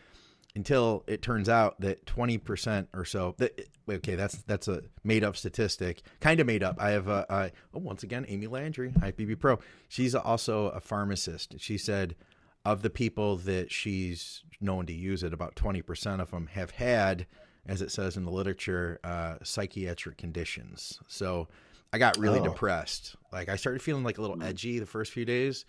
until 0.58 1.04
it 1.06 1.22
turns 1.22 1.48
out 1.48 1.80
that 1.80 2.04
20% 2.08 2.88
or 2.92 3.06
so 3.06 3.36
that 3.38 3.70
okay 3.88 4.16
that's 4.16 4.38
that's 4.48 4.68
a 4.68 4.82
made 5.04 5.24
up 5.24 5.38
statistic 5.38 6.02
kind 6.20 6.40
of 6.40 6.48
made 6.48 6.64
up. 6.64 6.78
I 6.80 6.90
have 6.90 7.08
a, 7.08 7.26
a 7.30 7.52
oh, 7.76 7.80
once 7.80 8.02
again 8.02 8.26
amy 8.28 8.48
landry 8.48 8.92
IFBB 9.00 9.40
pro. 9.40 9.60
She's 9.88 10.16
also 10.16 10.70
a 10.70 10.80
pharmacist. 10.80 11.60
She 11.60 11.78
said 11.78 12.16
of 12.66 12.82
the 12.82 12.90
people 12.90 13.38
that 13.38 13.72
she's 13.72 14.44
known 14.60 14.88
to 14.88 14.94
use 14.94 15.22
it 15.22 15.32
about 15.32 15.56
20% 15.56 16.20
of 16.20 16.32
them 16.32 16.48
have 16.48 16.72
had 16.72 17.28
as 17.68 17.84
it 17.84 17.92
says 17.92 18.18
in 18.18 18.26
the 18.26 18.32
literature 18.32 19.00
uh, 19.04 19.36
psychiatric 19.44 20.18
conditions. 20.18 21.00
So 21.08 21.48
i 21.94 22.00
got 22.00 22.18
really 22.18 22.40
oh. 22.40 22.44
depressed. 22.44 23.16
Like 23.32 23.48
i 23.48 23.56
started 23.56 23.84
feeling 23.84 24.04
like 24.04 24.18
a 24.18 24.22
little 24.22 24.42
edgy 24.42 24.80
the 24.80 24.88
first 24.88 25.12
few 25.14 25.24
days 25.24 25.66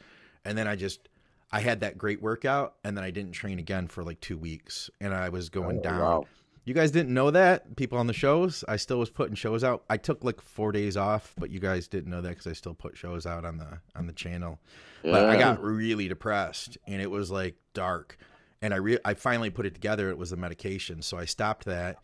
and 0.46 0.56
then 0.56 0.66
i 0.66 0.74
just 0.74 1.10
I 1.50 1.60
had 1.60 1.80
that 1.80 1.96
great 1.96 2.20
workout 2.20 2.74
and 2.84 2.96
then 2.96 3.04
I 3.04 3.10
didn't 3.10 3.32
train 3.32 3.58
again 3.58 3.88
for 3.88 4.04
like 4.04 4.20
two 4.20 4.36
weeks 4.36 4.90
and 5.00 5.14
I 5.14 5.28
was 5.30 5.48
going 5.48 5.78
oh, 5.78 5.82
down. 5.82 6.00
Wow. 6.00 6.26
You 6.64 6.74
guys 6.74 6.90
didn't 6.90 7.14
know 7.14 7.30
that? 7.30 7.76
People 7.76 7.96
on 7.96 8.08
the 8.08 8.12
shows? 8.12 8.62
I 8.68 8.76
still 8.76 8.98
was 8.98 9.08
putting 9.08 9.34
shows 9.34 9.64
out. 9.64 9.84
I 9.88 9.96
took 9.96 10.22
like 10.22 10.42
four 10.42 10.70
days 10.70 10.98
off, 10.98 11.34
but 11.38 11.48
you 11.48 11.60
guys 11.60 11.88
didn't 11.88 12.10
know 12.10 12.20
that 12.20 12.28
because 12.28 12.46
I 12.46 12.52
still 12.52 12.74
put 12.74 12.94
shows 12.94 13.24
out 13.24 13.46
on 13.46 13.56
the 13.56 13.78
on 13.96 14.06
the 14.06 14.12
channel. 14.12 14.60
Yeah. 15.02 15.12
But 15.12 15.30
I 15.30 15.38
got 15.38 15.62
really 15.62 16.08
depressed 16.08 16.76
and 16.86 17.00
it 17.00 17.10
was 17.10 17.30
like 17.30 17.56
dark. 17.72 18.18
And 18.60 18.74
I 18.74 18.76
re- 18.76 18.98
I 19.02 19.14
finally 19.14 19.48
put 19.48 19.64
it 19.64 19.72
together. 19.72 20.10
It 20.10 20.18
was 20.18 20.30
the 20.30 20.36
medication, 20.36 21.00
so 21.00 21.16
I 21.16 21.24
stopped 21.24 21.64
that. 21.64 21.98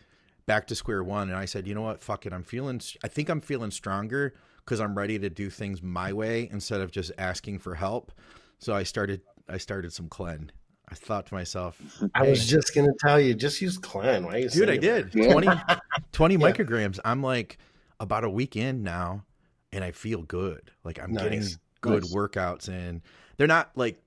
Back 0.47 0.66
to 0.69 0.75
square 0.75 1.03
one, 1.03 1.31
and 1.31 1.39
I 1.39 1.47
said, 1.47 1.66
you 1.66 1.75
know 1.75 1.83
what? 1.83 2.03
Fuck 2.03 2.27
it. 2.27 2.33
I'm 2.33 2.45
feeling. 2.45 2.81
I 3.03 3.09
think 3.09 3.29
I'm 3.29 3.41
feeling 3.41 3.71
stronger 3.71 4.35
because 4.65 4.81
I'm 4.81 4.97
ready 4.97 5.19
to 5.19 5.29
do 5.29 5.51
things 5.51 5.83
my 5.83 6.12
way 6.12 6.49
instead 6.53 6.81
of 6.81 6.91
just 6.91 7.12
asking 7.19 7.59
for 7.59 7.75
help. 7.75 8.12
So 8.59 8.75
I 8.75 8.83
started 8.83 9.23
I 9.49 9.59
started 9.59 9.93
some 9.93 10.09
Clen. 10.09 10.51
I 10.89 10.95
thought 10.95 11.27
to 11.27 11.35
myself, 11.35 11.81
hey, 12.01 12.09
I 12.15 12.29
was 12.29 12.47
just 12.47 12.75
gonna 12.75 12.93
tell 12.99 13.19
you, 13.19 13.35
just 13.35 13.61
use 13.61 13.79
Clen. 13.79 14.25
Why 14.25 14.37
you 14.39 14.49
dude? 14.49 14.69
I 14.69 14.77
did 14.77 15.12
20, 15.12 15.49
20 16.12 16.35
yeah. 16.35 16.41
micrograms. 16.41 16.99
I'm 17.05 17.23
like 17.23 17.59
about 18.01 18.25
a 18.25 18.31
week 18.31 18.57
in 18.57 18.83
now, 18.83 19.25
and 19.73 19.83
I 19.83 19.93
feel 19.93 20.23
good. 20.23 20.71
Like 20.85 21.01
I'm 21.03 21.12
nice. 21.12 21.25
getting 21.25 21.45
good 21.81 22.03
nice. 22.03 22.15
workouts, 22.15 22.69
and 22.69 23.01
they're 23.37 23.47
not 23.47 23.71
like 23.77 24.03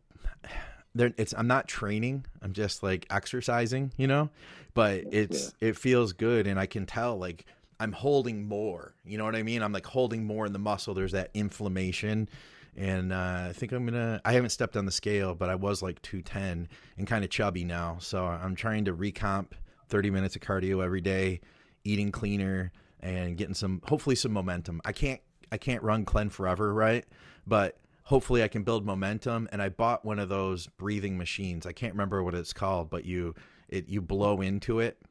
they're. 0.94 1.14
It's 1.18 1.34
I'm 1.36 1.48
not 1.48 1.68
training. 1.68 2.26
I'm 2.42 2.54
just 2.54 2.84
like 2.84 3.08
exercising, 3.10 3.92
you 3.98 4.08
know. 4.08 4.30
But 4.76 5.06
it's 5.12 5.54
yeah. 5.60 5.70
it 5.70 5.78
feels 5.78 6.14
good, 6.14 6.46
and 6.46 6.60
I 6.60 6.68
can 6.68 6.86
tell 6.86 7.18
like 7.18 7.46
I'm 7.80 7.92
holding 7.92 8.48
more. 8.48 8.94
You 9.04 9.18
know 9.18 9.26
what 9.26 9.36
I 9.36 9.42
mean? 9.44 9.64
I'm 9.64 9.72
like 9.72 9.86
holding 9.86 10.26
more 10.26 10.46
in 10.46 10.54
the 10.54 10.60
muscle. 10.60 10.94
There's 10.94 11.12
that 11.14 11.32
inflammation 11.34 12.30
and 12.78 13.12
uh, 13.12 13.48
I 13.50 13.54
think 13.54 13.72
I'm 13.72 13.86
gonna. 13.86 14.22
I 14.24 14.34
haven't 14.34 14.52
stepped 14.52 14.78
on 14.78 14.86
the 14.86 14.92
scale, 14.92 15.34
but 15.34 15.50
I 15.50 15.56
was 15.56 15.82
like 15.82 16.00
210 16.04 16.70
and 16.98 17.08
kind 17.08 17.24
of 17.24 17.32
chubby 17.32 17.64
now. 17.64 17.98
So 18.00 18.24
I'm 18.24 18.56
trying 18.56 18.86
to 18.86 18.94
recomp 18.94 19.48
30 19.90 20.12
minutes 20.12 20.36
of 20.36 20.44
cardio 20.44 20.84
every 20.84 21.02
day, 21.02 21.42
eating 21.84 22.12
cleaner, 22.12 22.72
and 23.00 23.36
getting 23.36 23.56
some 23.56 23.82
hopefully 23.88 24.16
some 24.16 24.32
momentum. 24.32 24.80
I 24.86 24.92
can't 24.92 25.22
I 25.52 25.58
can't 25.58 25.82
run 25.82 26.06
Clen 26.06 26.30
forever, 26.30 26.72
right? 26.72 27.04
But 27.48 27.80
hopefully 28.04 28.44
I 28.44 28.48
can 28.48 28.62
build 28.62 28.86
momentum. 28.86 29.50
And 29.52 29.62
I 29.62 29.70
bought 29.70 30.06
one 30.06 30.20
of 30.20 30.30
those 30.30 30.68
breathing 30.68 31.18
machines. 31.18 31.66
I 31.66 31.74
can't 31.74 31.94
remember 31.94 32.24
what 32.24 32.36
it's 32.36 32.54
called, 32.54 32.92
but 32.92 33.06
you 33.06 33.34
it 33.70 33.90
you 33.90 34.02
blow 34.02 34.42
into 34.42 34.80
it. 34.82 35.02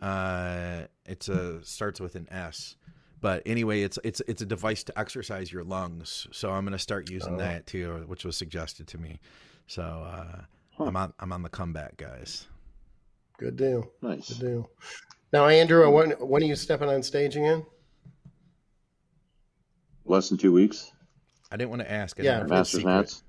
Uh, 0.00 0.82
it's 1.04 1.28
a 1.28 1.64
starts 1.64 1.98
with 1.98 2.14
an 2.14 2.28
S 2.30 2.76
but 3.20 3.42
anyway, 3.46 3.82
it's 3.82 3.98
it's 4.04 4.20
it's 4.26 4.42
a 4.42 4.46
device 4.46 4.84
to 4.84 4.98
exercise 4.98 5.52
your 5.52 5.64
lungs. 5.64 6.26
So 6.32 6.50
I'm 6.50 6.64
going 6.64 6.72
to 6.72 6.78
start 6.78 7.10
using 7.10 7.34
oh. 7.34 7.38
that 7.38 7.66
too, 7.66 8.04
which 8.06 8.24
was 8.24 8.36
suggested 8.36 8.86
to 8.88 8.98
me. 8.98 9.20
So 9.66 9.82
uh, 9.82 10.42
huh. 10.76 10.84
I'm 10.84 10.96
on 10.96 11.12
I'm 11.18 11.32
on 11.32 11.42
the 11.42 11.48
comeback, 11.48 11.96
guys. 11.96 12.46
Good 13.38 13.56
deal. 13.56 13.90
Nice. 14.02 14.28
Good 14.28 14.46
deal. 14.46 14.70
Now, 15.32 15.48
Andrew, 15.48 15.90
when 15.90 16.10
when 16.12 16.42
are 16.42 16.46
you 16.46 16.56
stepping 16.56 16.88
on 16.88 17.02
stage 17.02 17.36
again? 17.36 17.64
Less 20.04 20.28
than 20.28 20.38
two 20.38 20.52
weeks. 20.52 20.92
I 21.50 21.56
didn't 21.56 21.70
want 21.70 21.82
to 21.82 21.90
ask. 21.90 22.18
I 22.20 22.22
yeah, 22.22 22.42
Masters 22.44 22.84
Nats. 22.84 23.22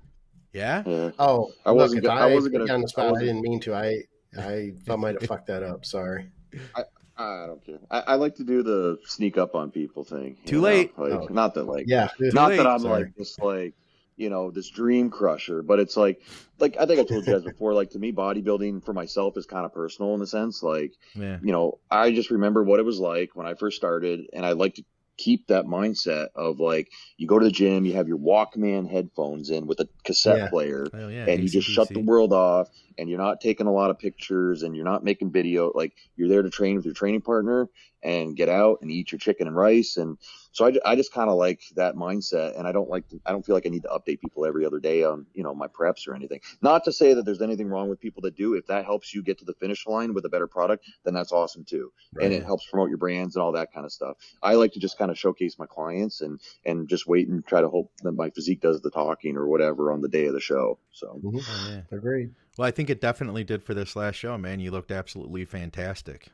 Yeah. 0.52 0.82
yeah. 0.86 1.10
Oh, 1.18 1.52
I 1.64 1.72
wasn't. 1.72 2.04
Look, 2.04 2.12
I, 2.12 2.30
I, 2.30 2.34
wasn't 2.34 2.54
gonna. 2.54 2.72
On 2.72 2.80
the 2.80 2.88
spot, 2.88 3.16
I, 3.16 3.16
I, 3.16 3.20
didn't 3.20 3.42
mean 3.42 3.60
to. 3.60 3.74
I 3.74 4.02
I, 4.38 4.72
I 4.88 4.96
might 4.96 5.20
have 5.20 5.28
fucked 5.28 5.46
that 5.48 5.62
up. 5.62 5.84
Sorry. 5.84 6.30
I, 6.74 6.84
I 7.18 7.46
don't 7.46 7.64
care. 7.64 7.78
I, 7.90 8.00
I, 8.00 8.14
like 8.14 8.36
to 8.36 8.44
do 8.44 8.62
the 8.62 8.98
sneak 9.04 9.38
up 9.38 9.56
on 9.56 9.72
people 9.72 10.04
thing. 10.04 10.36
Too 10.46 10.60
late. 10.60 10.96
Like, 10.96 11.12
oh. 11.12 11.26
Not 11.30 11.54
that 11.54 11.64
like, 11.64 11.86
yeah, 11.88 12.08
not 12.20 12.50
late. 12.50 12.58
that 12.58 12.66
I'm 12.66 12.80
Sorry. 12.80 13.04
like 13.04 13.16
this 13.16 13.38
like, 13.40 13.74
you 14.16 14.30
know, 14.30 14.50
this 14.50 14.68
dream 14.68 15.10
crusher, 15.10 15.62
but 15.62 15.80
it's 15.80 15.96
like, 15.96 16.22
like 16.58 16.76
I 16.78 16.86
think 16.86 17.00
I 17.00 17.04
told 17.04 17.26
you 17.26 17.32
guys 17.32 17.42
before. 17.42 17.74
Like 17.74 17.90
to 17.90 17.98
me, 17.98 18.12
bodybuilding 18.12 18.84
for 18.84 18.92
myself 18.92 19.36
is 19.36 19.46
kind 19.46 19.64
of 19.64 19.74
personal 19.74 20.14
in 20.14 20.20
the 20.20 20.26
sense, 20.26 20.62
like, 20.62 20.92
yeah. 21.14 21.38
you 21.42 21.52
know, 21.52 21.78
I 21.90 22.12
just 22.12 22.30
remember 22.30 22.62
what 22.62 22.78
it 22.78 22.84
was 22.84 23.00
like 23.00 23.34
when 23.34 23.46
I 23.46 23.54
first 23.54 23.76
started, 23.76 24.26
and 24.32 24.46
I 24.46 24.52
like 24.52 24.74
to 24.76 24.84
keep 25.18 25.48
that 25.48 25.66
mindset 25.66 26.28
of 26.34 26.60
like 26.60 26.90
you 27.18 27.26
go 27.26 27.38
to 27.38 27.44
the 27.44 27.52
gym, 27.52 27.84
you 27.84 27.92
have 27.94 28.08
your 28.08 28.18
Walkman 28.18 28.90
headphones 28.90 29.50
in 29.50 29.66
with 29.66 29.80
a 29.80 29.88
cassette 30.04 30.38
yeah. 30.38 30.48
player, 30.48 30.86
yeah, 30.94 31.26
and 31.28 31.42
you 31.42 31.48
just 31.48 31.68
shut 31.68 31.88
the 31.88 32.00
world 32.00 32.32
off, 32.32 32.68
and 32.96 33.10
you're 33.10 33.18
not 33.18 33.40
taking 33.40 33.66
a 33.66 33.72
lot 33.72 33.90
of 33.90 33.98
pictures, 33.98 34.62
and 34.62 34.74
you're 34.74 34.84
not 34.84 35.04
making 35.04 35.30
video. 35.30 35.70
Like 35.74 35.92
you're 36.16 36.28
there 36.28 36.42
to 36.42 36.50
train 36.50 36.76
with 36.76 36.86
your 36.86 36.94
training 36.94 37.20
partner 37.20 37.68
and 38.02 38.36
get 38.36 38.48
out 38.48 38.78
and 38.80 38.90
eat 38.90 39.12
your 39.12 39.18
chicken 39.18 39.48
and 39.48 39.56
rice 39.56 39.96
and 39.96 40.16
so 40.52 40.66
I, 40.66 40.72
I 40.84 40.96
just 40.96 41.12
kind 41.12 41.30
of 41.30 41.36
like 41.36 41.60
that 41.76 41.94
mindset, 41.94 42.58
and 42.58 42.66
I 42.66 42.72
don't 42.72 42.88
like 42.88 43.08
to, 43.08 43.20
I 43.26 43.32
don't 43.32 43.44
feel 43.44 43.54
like 43.54 43.66
I 43.66 43.70
need 43.70 43.82
to 43.82 43.88
update 43.88 44.20
people 44.20 44.44
every 44.46 44.64
other 44.64 44.80
day 44.80 45.04
on 45.04 45.26
you 45.34 45.42
know 45.42 45.54
my 45.54 45.66
preps 45.68 46.08
or 46.08 46.14
anything. 46.14 46.40
Not 46.62 46.84
to 46.84 46.92
say 46.92 47.14
that 47.14 47.24
there's 47.24 47.42
anything 47.42 47.68
wrong 47.68 47.88
with 47.88 48.00
people 48.00 48.22
that 48.22 48.36
do. 48.36 48.54
If 48.54 48.66
that 48.66 48.84
helps 48.84 49.14
you 49.14 49.22
get 49.22 49.38
to 49.38 49.44
the 49.44 49.54
finish 49.54 49.86
line 49.86 50.14
with 50.14 50.24
a 50.24 50.28
better 50.28 50.46
product, 50.46 50.84
then 51.04 51.14
that's 51.14 51.32
awesome 51.32 51.64
too, 51.64 51.92
right. 52.14 52.24
and 52.24 52.34
it 52.34 52.44
helps 52.44 52.66
promote 52.66 52.88
your 52.88 52.98
brands 52.98 53.36
and 53.36 53.42
all 53.42 53.52
that 53.52 53.72
kind 53.72 53.84
of 53.84 53.92
stuff. 53.92 54.16
I 54.42 54.54
like 54.54 54.72
to 54.72 54.80
just 54.80 54.98
kind 54.98 55.10
of 55.10 55.18
showcase 55.18 55.58
my 55.58 55.66
clients 55.66 56.20
and 56.20 56.40
and 56.64 56.88
just 56.88 57.06
wait 57.06 57.28
and 57.28 57.46
try 57.46 57.60
to 57.60 57.68
hope 57.68 57.92
that 58.02 58.12
my 58.12 58.30
physique 58.30 58.60
does 58.60 58.80
the 58.80 58.90
talking 58.90 59.36
or 59.36 59.46
whatever 59.46 59.92
on 59.92 60.00
the 60.00 60.08
day 60.08 60.26
of 60.26 60.34
the 60.34 60.40
show. 60.40 60.78
So 60.92 61.20
mm-hmm. 61.22 61.38
oh, 61.40 61.70
yeah. 61.70 61.96
agreed. 61.96 62.34
Well, 62.56 62.66
I 62.66 62.72
think 62.72 62.90
it 62.90 63.00
definitely 63.00 63.44
did 63.44 63.62
for 63.62 63.72
this 63.74 63.94
last 63.94 64.16
show, 64.16 64.36
man. 64.36 64.58
You 64.58 64.72
looked 64.72 64.90
absolutely 64.90 65.44
fantastic. 65.44 66.28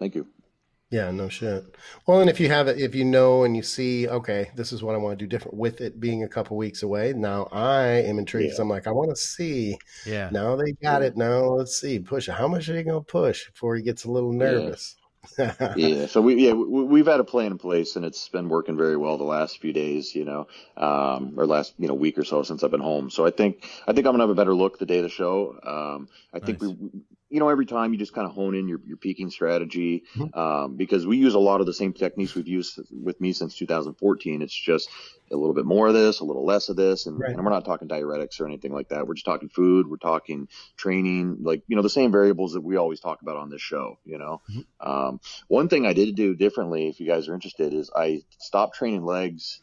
Thank 0.00 0.16
you. 0.16 0.26
Yeah, 0.94 1.10
no 1.10 1.28
shit. 1.28 1.74
Well, 2.06 2.20
and 2.20 2.30
if 2.30 2.38
you 2.38 2.48
have 2.50 2.68
it, 2.68 2.78
if 2.78 2.94
you 2.94 3.04
know 3.04 3.42
and 3.42 3.56
you 3.56 3.64
see, 3.64 4.06
okay, 4.06 4.52
this 4.54 4.72
is 4.72 4.80
what 4.80 4.94
I 4.94 4.98
want 4.98 5.18
to 5.18 5.24
do 5.24 5.28
different 5.28 5.56
with 5.56 5.80
it 5.80 5.98
being 5.98 6.22
a 6.22 6.28
couple 6.28 6.56
weeks 6.56 6.84
away. 6.84 7.12
Now 7.12 7.48
I 7.50 7.82
am 7.82 8.20
intrigued. 8.20 8.54
Yeah. 8.54 8.62
I'm 8.62 8.68
like, 8.68 8.86
I 8.86 8.92
want 8.92 9.10
to 9.10 9.16
see. 9.16 9.76
Yeah. 10.06 10.28
Now 10.30 10.54
they 10.54 10.70
got 10.70 11.02
yeah. 11.02 11.08
it. 11.08 11.16
Now 11.16 11.46
let's 11.46 11.74
see. 11.80 11.98
Push 11.98 12.28
it. 12.28 12.34
How 12.34 12.46
much 12.46 12.68
are 12.68 12.74
they 12.74 12.84
going 12.84 13.00
to 13.00 13.04
push 13.04 13.50
before 13.50 13.74
he 13.74 13.82
gets 13.82 14.04
a 14.04 14.10
little 14.12 14.32
nervous? 14.32 14.94
yeah. 15.74 16.06
So 16.06 16.20
we 16.20 16.34
yeah 16.36 16.52
we, 16.52 17.00
have 17.00 17.08
had 17.08 17.18
a 17.18 17.24
plan 17.24 17.50
in 17.50 17.58
place 17.58 17.96
and 17.96 18.04
it's 18.04 18.28
been 18.28 18.48
working 18.48 18.76
very 18.76 18.96
well 18.96 19.18
the 19.18 19.24
last 19.24 19.60
few 19.60 19.72
days, 19.72 20.14
you 20.14 20.24
know, 20.24 20.46
um, 20.76 21.34
or 21.36 21.44
last 21.44 21.74
you 21.76 21.88
know 21.88 21.94
week 21.94 22.18
or 22.18 22.24
so 22.24 22.44
since 22.44 22.62
I've 22.62 22.70
been 22.70 22.80
home. 22.80 23.10
So 23.10 23.26
I 23.26 23.30
think 23.30 23.68
I 23.88 23.92
think 23.92 24.06
I'm 24.06 24.12
gonna 24.12 24.22
have 24.22 24.30
a 24.30 24.34
better 24.34 24.54
look 24.54 24.78
the 24.78 24.86
day 24.86 24.98
of 24.98 25.02
the 25.02 25.08
show. 25.08 25.58
Um, 25.64 26.08
I 26.32 26.38
nice. 26.38 26.46
think 26.46 26.60
we 26.60 26.76
you 27.34 27.40
know, 27.40 27.48
every 27.48 27.66
time 27.66 27.92
you 27.92 27.98
just 27.98 28.14
kind 28.14 28.28
of 28.28 28.32
hone 28.32 28.54
in 28.54 28.68
your, 28.68 28.80
your 28.86 28.96
peaking 28.96 29.28
strategy, 29.28 30.04
mm-hmm. 30.14 30.38
um, 30.38 30.76
because 30.76 31.04
we 31.04 31.16
use 31.16 31.34
a 31.34 31.38
lot 31.40 31.60
of 31.60 31.66
the 31.66 31.72
same 31.72 31.92
techniques 31.92 32.36
we've 32.36 32.46
used 32.46 32.78
with 32.92 33.20
me 33.20 33.32
since 33.32 33.56
2014. 33.56 34.40
It's 34.40 34.54
just 34.54 34.88
a 35.32 35.36
little 35.36 35.52
bit 35.52 35.64
more 35.64 35.88
of 35.88 35.94
this, 35.94 36.20
a 36.20 36.24
little 36.24 36.46
less 36.46 36.68
of 36.68 36.76
this. 36.76 37.06
And, 37.06 37.18
right. 37.18 37.32
and 37.32 37.44
we're 37.44 37.50
not 37.50 37.64
talking 37.64 37.88
diuretics 37.88 38.40
or 38.40 38.46
anything 38.46 38.72
like 38.72 38.90
that. 38.90 39.08
We're 39.08 39.14
just 39.14 39.26
talking 39.26 39.48
food. 39.48 39.90
We're 39.90 39.96
talking 39.96 40.46
training, 40.76 41.38
like, 41.40 41.64
you 41.66 41.74
know, 41.74 41.82
the 41.82 41.90
same 41.90 42.12
variables 42.12 42.52
that 42.52 42.60
we 42.60 42.76
always 42.76 43.00
talk 43.00 43.20
about 43.20 43.36
on 43.36 43.50
this 43.50 43.62
show, 43.62 43.98
you 44.04 44.18
know. 44.18 44.40
Mm-hmm. 44.48 44.88
Um, 44.88 45.20
one 45.48 45.68
thing 45.68 45.86
I 45.86 45.92
did 45.92 46.14
do 46.14 46.36
differently, 46.36 46.86
if 46.86 47.00
you 47.00 47.08
guys 47.08 47.28
are 47.28 47.34
interested, 47.34 47.74
is 47.74 47.90
I 47.96 48.22
stopped 48.38 48.76
training 48.76 49.04
legs 49.04 49.60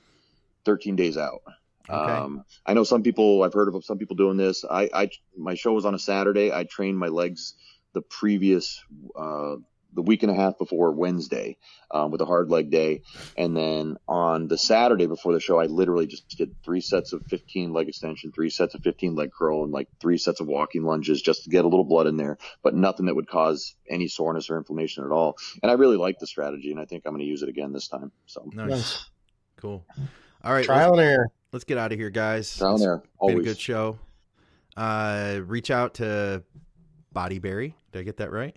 13 0.66 0.98
days 0.98 1.16
out. 1.16 1.42
Okay. 1.90 2.12
Um, 2.12 2.44
I 2.66 2.74
know 2.74 2.84
some 2.84 3.04
people. 3.04 3.44
I've 3.44 3.54
heard 3.54 3.74
of 3.74 3.84
some 3.84 3.98
people 3.98 4.16
doing 4.16 4.38
this. 4.38 4.64
I, 4.70 4.90
I 4.94 5.10
my 5.38 5.56
show 5.56 5.74
was 5.74 5.86
on 5.86 5.96
a 5.96 6.00
Saturday. 6.00 6.52
I 6.52 6.64
trained 6.64 6.98
my 6.98 7.08
legs 7.08 7.56
the 7.94 8.02
previous 8.02 8.84
uh, 9.18 9.56
the 9.94 10.02
week 10.02 10.24
and 10.24 10.32
a 10.32 10.36
half 10.36 10.58
before 10.58 10.92
Wednesday 10.92 11.58
um, 11.92 12.12
with 12.12 12.22
a 12.22 12.26
hard 12.26 12.50
leg 12.50 12.70
day, 12.70 13.02
and 13.38 13.56
then 13.56 13.98
on 14.08 14.48
the 14.48 14.58
Saturday 14.58 15.06
before 15.06 15.34
the 15.34 15.40
show, 15.40 15.60
I 15.60 15.66
literally 15.66 16.08
just 16.08 16.30
did 16.30 16.56
three 16.64 16.82
sets 16.82 17.14
of 17.14 17.26
15 17.26 17.74
leg 17.74 17.90
extension, 17.90 18.32
three 18.32 18.50
sets 18.50 18.74
of 18.74 18.84
15 18.84 19.16
leg 19.16 19.32
curl, 19.38 19.64
and 19.64 19.74
like 19.74 19.90
three 20.00 20.18
sets 20.18 20.40
of 20.40 20.48
walking 20.48 20.84
lunges 20.84 21.22
just 21.22 21.44
to 21.44 21.50
get 21.50 21.66
a 21.66 21.68
little 21.68 21.84
blood 21.84 22.08
in 22.08 22.18
there, 22.18 22.38
but 22.64 22.74
nothing 22.74 23.08
that 23.08 23.16
would 23.16 23.28
cause 23.28 23.76
any 23.90 24.08
soreness 24.08 24.50
or 24.50 24.58
inflammation 24.58 25.04
at 25.04 25.12
all. 25.12 25.36
And 25.62 25.70
I 25.70 25.76
really 25.76 25.98
like 25.98 26.20
the 26.20 26.28
strategy, 26.28 26.72
and 26.72 26.80
I 26.80 26.86
think 26.86 27.04
I'm 27.06 27.12
going 27.12 27.26
to 27.26 27.28
use 27.28 27.44
it 27.44 27.50
again 27.50 27.74
this 27.74 27.88
time. 27.88 28.12
So 28.28 28.50
nice, 28.54 29.10
cool. 29.58 29.86
All 30.44 30.54
right, 30.54 30.66
trial 30.66 30.94
and 30.94 31.02
error. 31.02 31.32
Let's 31.52 31.66
get 31.66 31.78
out 31.78 31.92
of 31.92 32.00
here, 32.00 32.10
guys. 32.10 32.58
Trial 32.58 32.76
and 32.76 32.84
error. 32.84 33.04
Always. 33.18 33.36
Been 33.36 33.46
a 33.46 33.46
good 33.46 33.60
show. 33.60 34.00
Uh, 34.78 35.42
reach 35.46 35.70
out 35.70 35.96
to 35.96 36.44
Bodyberry. 37.14 37.74
Did 37.92 38.00
I 38.00 38.04
get 38.04 38.18
that 38.18 38.32
right? 38.32 38.56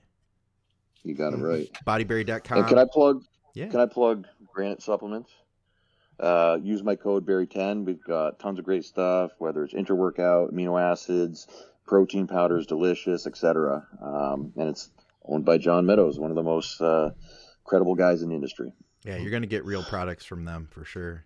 You 1.03 1.15
got 1.15 1.35
it 1.35 1.39
right. 1.39 1.69
Bodyberry.com. 1.87 2.59
And 2.59 2.69
can 2.69 2.79
I 2.79 2.87
plug? 2.91 3.25
Yeah. 3.55 3.67
Can 3.67 3.81
I 3.81 3.87
plug 3.87 4.27
Granite 4.53 4.81
Supplements? 4.81 5.31
Uh, 6.21 6.59
use 6.63 6.83
my 6.85 6.95
code 6.95 7.27
Berry10. 7.27 7.85
We've 7.85 8.03
got 8.03 8.39
tons 8.39 8.59
of 8.61 8.65
great 8.65 8.85
stuff, 8.85 9.33
whether 9.39 9.65
it's 9.65 9.75
intra 9.75 9.97
workout, 9.97 10.55
amino 10.55 10.81
acids, 10.81 11.49
protein 11.87 12.29
powders, 12.29 12.67
delicious, 12.67 13.27
etc. 13.27 13.87
Um, 14.01 14.53
and 14.57 14.69
it's 14.69 14.91
owned 15.25 15.45
by 15.45 15.59
John 15.59 15.85
Meadows, 15.85 16.19
one 16.19 16.31
of 16.31 16.37
the 16.37 16.43
most 16.43 16.81
uh, 16.81 17.11
credible 17.65 17.97
guys 17.97 18.23
in 18.23 18.29
the 18.29 18.35
industry. 18.37 18.73
Yeah, 19.05 19.17
you're 19.17 19.31
going 19.31 19.43
to 19.43 19.49
get 19.49 19.65
real 19.65 19.83
products 19.83 20.25
from 20.25 20.45
them 20.45 20.69
for 20.71 20.85
sure. 20.85 21.25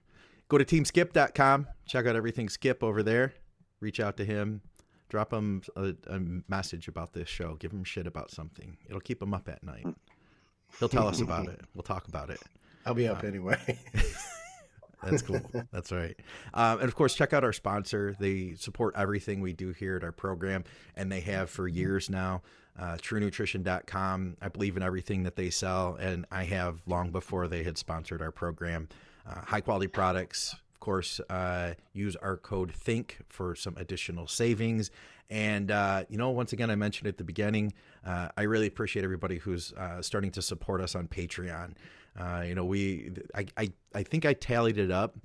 Go 0.49 0.59
to 0.59 0.65
teamskip.com. 0.65 1.67
Check 1.87 2.07
out 2.07 2.17
everything 2.17 2.49
Skip 2.49 2.83
over 2.83 3.03
there. 3.03 3.35
Reach 3.81 4.01
out 4.01 4.17
to 4.17 4.25
him. 4.25 4.63
Drop 5.09 5.33
him 5.33 5.63
a, 5.77 5.95
a 6.09 6.21
message 6.49 6.89
about 6.89 7.13
this 7.13 7.29
show. 7.29 7.55
Give 7.55 7.73
him 7.73 7.85
shit 7.85 8.07
about 8.07 8.31
something. 8.31 8.77
It'll 8.89 9.01
keep 9.01 9.23
him 9.23 9.33
up 9.33 9.49
at 9.49 9.63
night. 9.63 9.87
He'll 10.79 10.89
tell 10.89 11.09
us 11.09 11.21
about 11.21 11.49
it. 11.49 11.61
We'll 11.75 11.83
talk 11.83 12.09
about 12.09 12.31
it. 12.31 12.41
I'll 12.85 12.95
be 12.95 13.09
up 13.09 13.25
uh, 13.25 13.27
anyway. 13.27 13.79
That's 15.03 15.23
cool. 15.23 15.41
That's 15.73 15.93
right. 15.93 16.17
Um, 16.55 16.81
and 16.81 16.89
of 16.89 16.95
course, 16.95 17.15
check 17.15 17.33
out 17.33 17.45
our 17.45 17.53
sponsor. 17.53 18.17
They 18.19 18.55
support 18.57 18.95
everything 18.97 19.41
we 19.41 19.53
do 19.53 19.73
here 19.73 19.97
at 19.97 20.05
our 20.05 20.13
program, 20.13 20.65
and 20.97 21.11
they 21.11 21.21
have 21.21 21.51
for 21.51 21.69
years 21.69 22.11
now. 22.11 22.43
Uh, 22.79 22.97
TrueNutrition.com. 22.97 24.37
I 24.41 24.49
believe 24.49 24.77
in 24.77 24.83
everything 24.83 25.23
that 25.25 25.37
they 25.37 25.51
sell, 25.51 25.97
and 26.01 26.27
I 26.31 26.45
have 26.45 26.81
long 26.87 27.11
before 27.11 27.49
they 27.49 27.63
had 27.63 27.79
sponsored 27.79 28.23
our 28.23 28.33
program. 28.33 28.89
Uh, 29.29 29.41
high 29.45 29.61
quality 29.61 29.89
products, 29.89 30.55
of 30.73 30.81
course, 30.81 31.21
uh, 31.29 31.75
use 31.93 32.17
our 32.17 32.37
code 32.37 32.73
THINK 32.73 33.19
for 33.29 33.55
some 33.55 33.77
additional 33.77 34.27
savings. 34.27 34.91
And, 35.29 35.71
uh, 35.71 36.05
you 36.09 36.17
know, 36.17 36.31
once 36.31 36.55
again, 36.55 36.71
I 36.71 36.77
mentioned 36.77 37.09
at 37.09 37.19
the 37.19 37.25
beginning, 37.25 37.75
uh, 38.07 38.29
I 38.37 38.45
really 38.45 38.67
appreciate 38.67 39.05
everybody 39.05 39.37
who's 39.37 39.75
uh, 39.75 40.01
starting 40.01 40.31
to 40.33 40.43
support 40.43 40.81
us 40.81 40.95
on 40.95 41.09
Patreon. 41.09 41.75
Uh, 42.19 42.45
you 42.47 42.55
know, 42.55 42.65
we, 42.65 43.13
I, 43.35 43.47
I, 43.57 43.73
I 43.95 44.03
think 44.03 44.25
I 44.25 44.33
tallied 44.33 44.79
it 44.79 44.91
up 44.91 45.19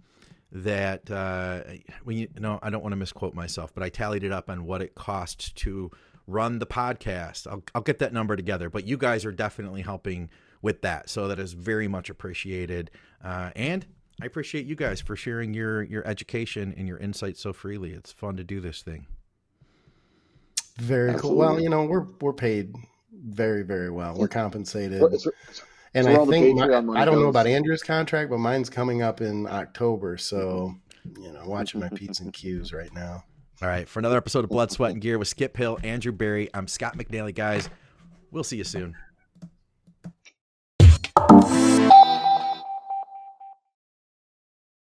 that 0.52 1.10
uh, 1.10 1.62
when 2.04 2.18
you, 2.18 2.28
know, 2.38 2.60
I 2.62 2.70
don't 2.70 2.84
want 2.84 2.92
to 2.92 2.98
misquote 2.98 3.34
myself, 3.34 3.74
but 3.74 3.84
I 3.84 3.90
tallied 3.90 4.24
it 4.24 4.34
up 4.34 4.50
on 4.50 4.66
what 4.66 4.82
it 4.82 4.96
costs 4.96 5.52
to 5.54 5.90
run 6.28 6.60
the 6.60 6.68
podcast. 6.68 7.48
I'll, 7.48 7.64
I'll 7.74 7.82
get 7.82 8.00
that 8.00 8.12
number 8.12 8.36
together, 8.36 8.70
but 8.70 8.86
you 8.86 8.98
guys 8.98 9.24
are 9.26 9.32
definitely 9.32 9.82
helping 9.82 10.30
with 10.64 10.82
that. 10.82 11.10
So 11.10 11.28
that 11.28 11.38
is 11.38 11.54
very 11.54 11.88
much 11.88 12.10
appreciated. 12.10 12.90
Uh, 13.24 13.52
and 13.56 13.86
I 14.20 14.26
appreciate 14.26 14.66
you 14.66 14.76
guys 14.76 15.00
for 15.02 15.16
sharing 15.16 15.54
your 15.54 15.84
your 15.84 16.08
education 16.08 16.74
and 16.76 16.88
your 16.88 16.98
insights 16.98 17.42
so 17.42 17.54
freely. 17.54 17.92
It's 17.92 18.12
fun 18.12 18.38
to 18.38 18.44
do 18.44 18.60
this 18.60 18.82
thing. 18.82 19.06
Very 20.78 21.12
Absolutely. 21.12 21.30
cool. 21.30 21.38
Well, 21.38 21.60
you 21.62 21.70
know, 21.70 21.84
we're 21.84 22.08
we're 22.22 22.34
paid 22.34 22.74
very 23.12 23.62
very 23.62 23.92
well. 23.92 24.16
We're 24.18 24.28
compensated. 24.28 25.04
It's, 25.14 25.28
it's, 25.28 25.62
and 25.94 26.08
I 26.08 26.26
think 26.26 26.58
my, 26.58 26.66
I 27.00 27.06
don't 27.06 27.22
know 27.22 27.28
about 27.28 27.46
Andrew's 27.46 27.84
contract, 27.84 28.32
but 28.32 28.40
mine's 28.40 28.70
coming 28.70 29.04
up 29.04 29.22
in 29.22 29.46
October. 29.46 30.18
So, 30.18 30.74
you 31.20 31.32
know, 31.32 31.44
watching 31.46 31.82
my 31.82 31.90
P's 31.90 32.20
and 32.20 32.34
Q's 32.34 32.74
right 32.74 32.92
now. 32.96 33.24
All 33.62 33.68
right. 33.68 33.88
For 33.88 34.00
another 34.00 34.18
episode 34.18 34.44
of 34.44 34.50
Blood, 34.50 34.72
Sweat, 34.72 34.92
and 34.94 35.02
Gear 35.02 35.20
with 35.20 35.28
Skip 35.28 35.56
Hill, 35.56 35.78
Andrew 35.84 36.12
Berry, 36.12 36.50
I'm 36.56 36.68
Scott 36.68 36.98
McNally, 36.98 37.36
guys. 37.36 37.70
We'll 38.32 38.44
see 38.44 38.58
you 38.58 38.64
soon. 38.64 38.96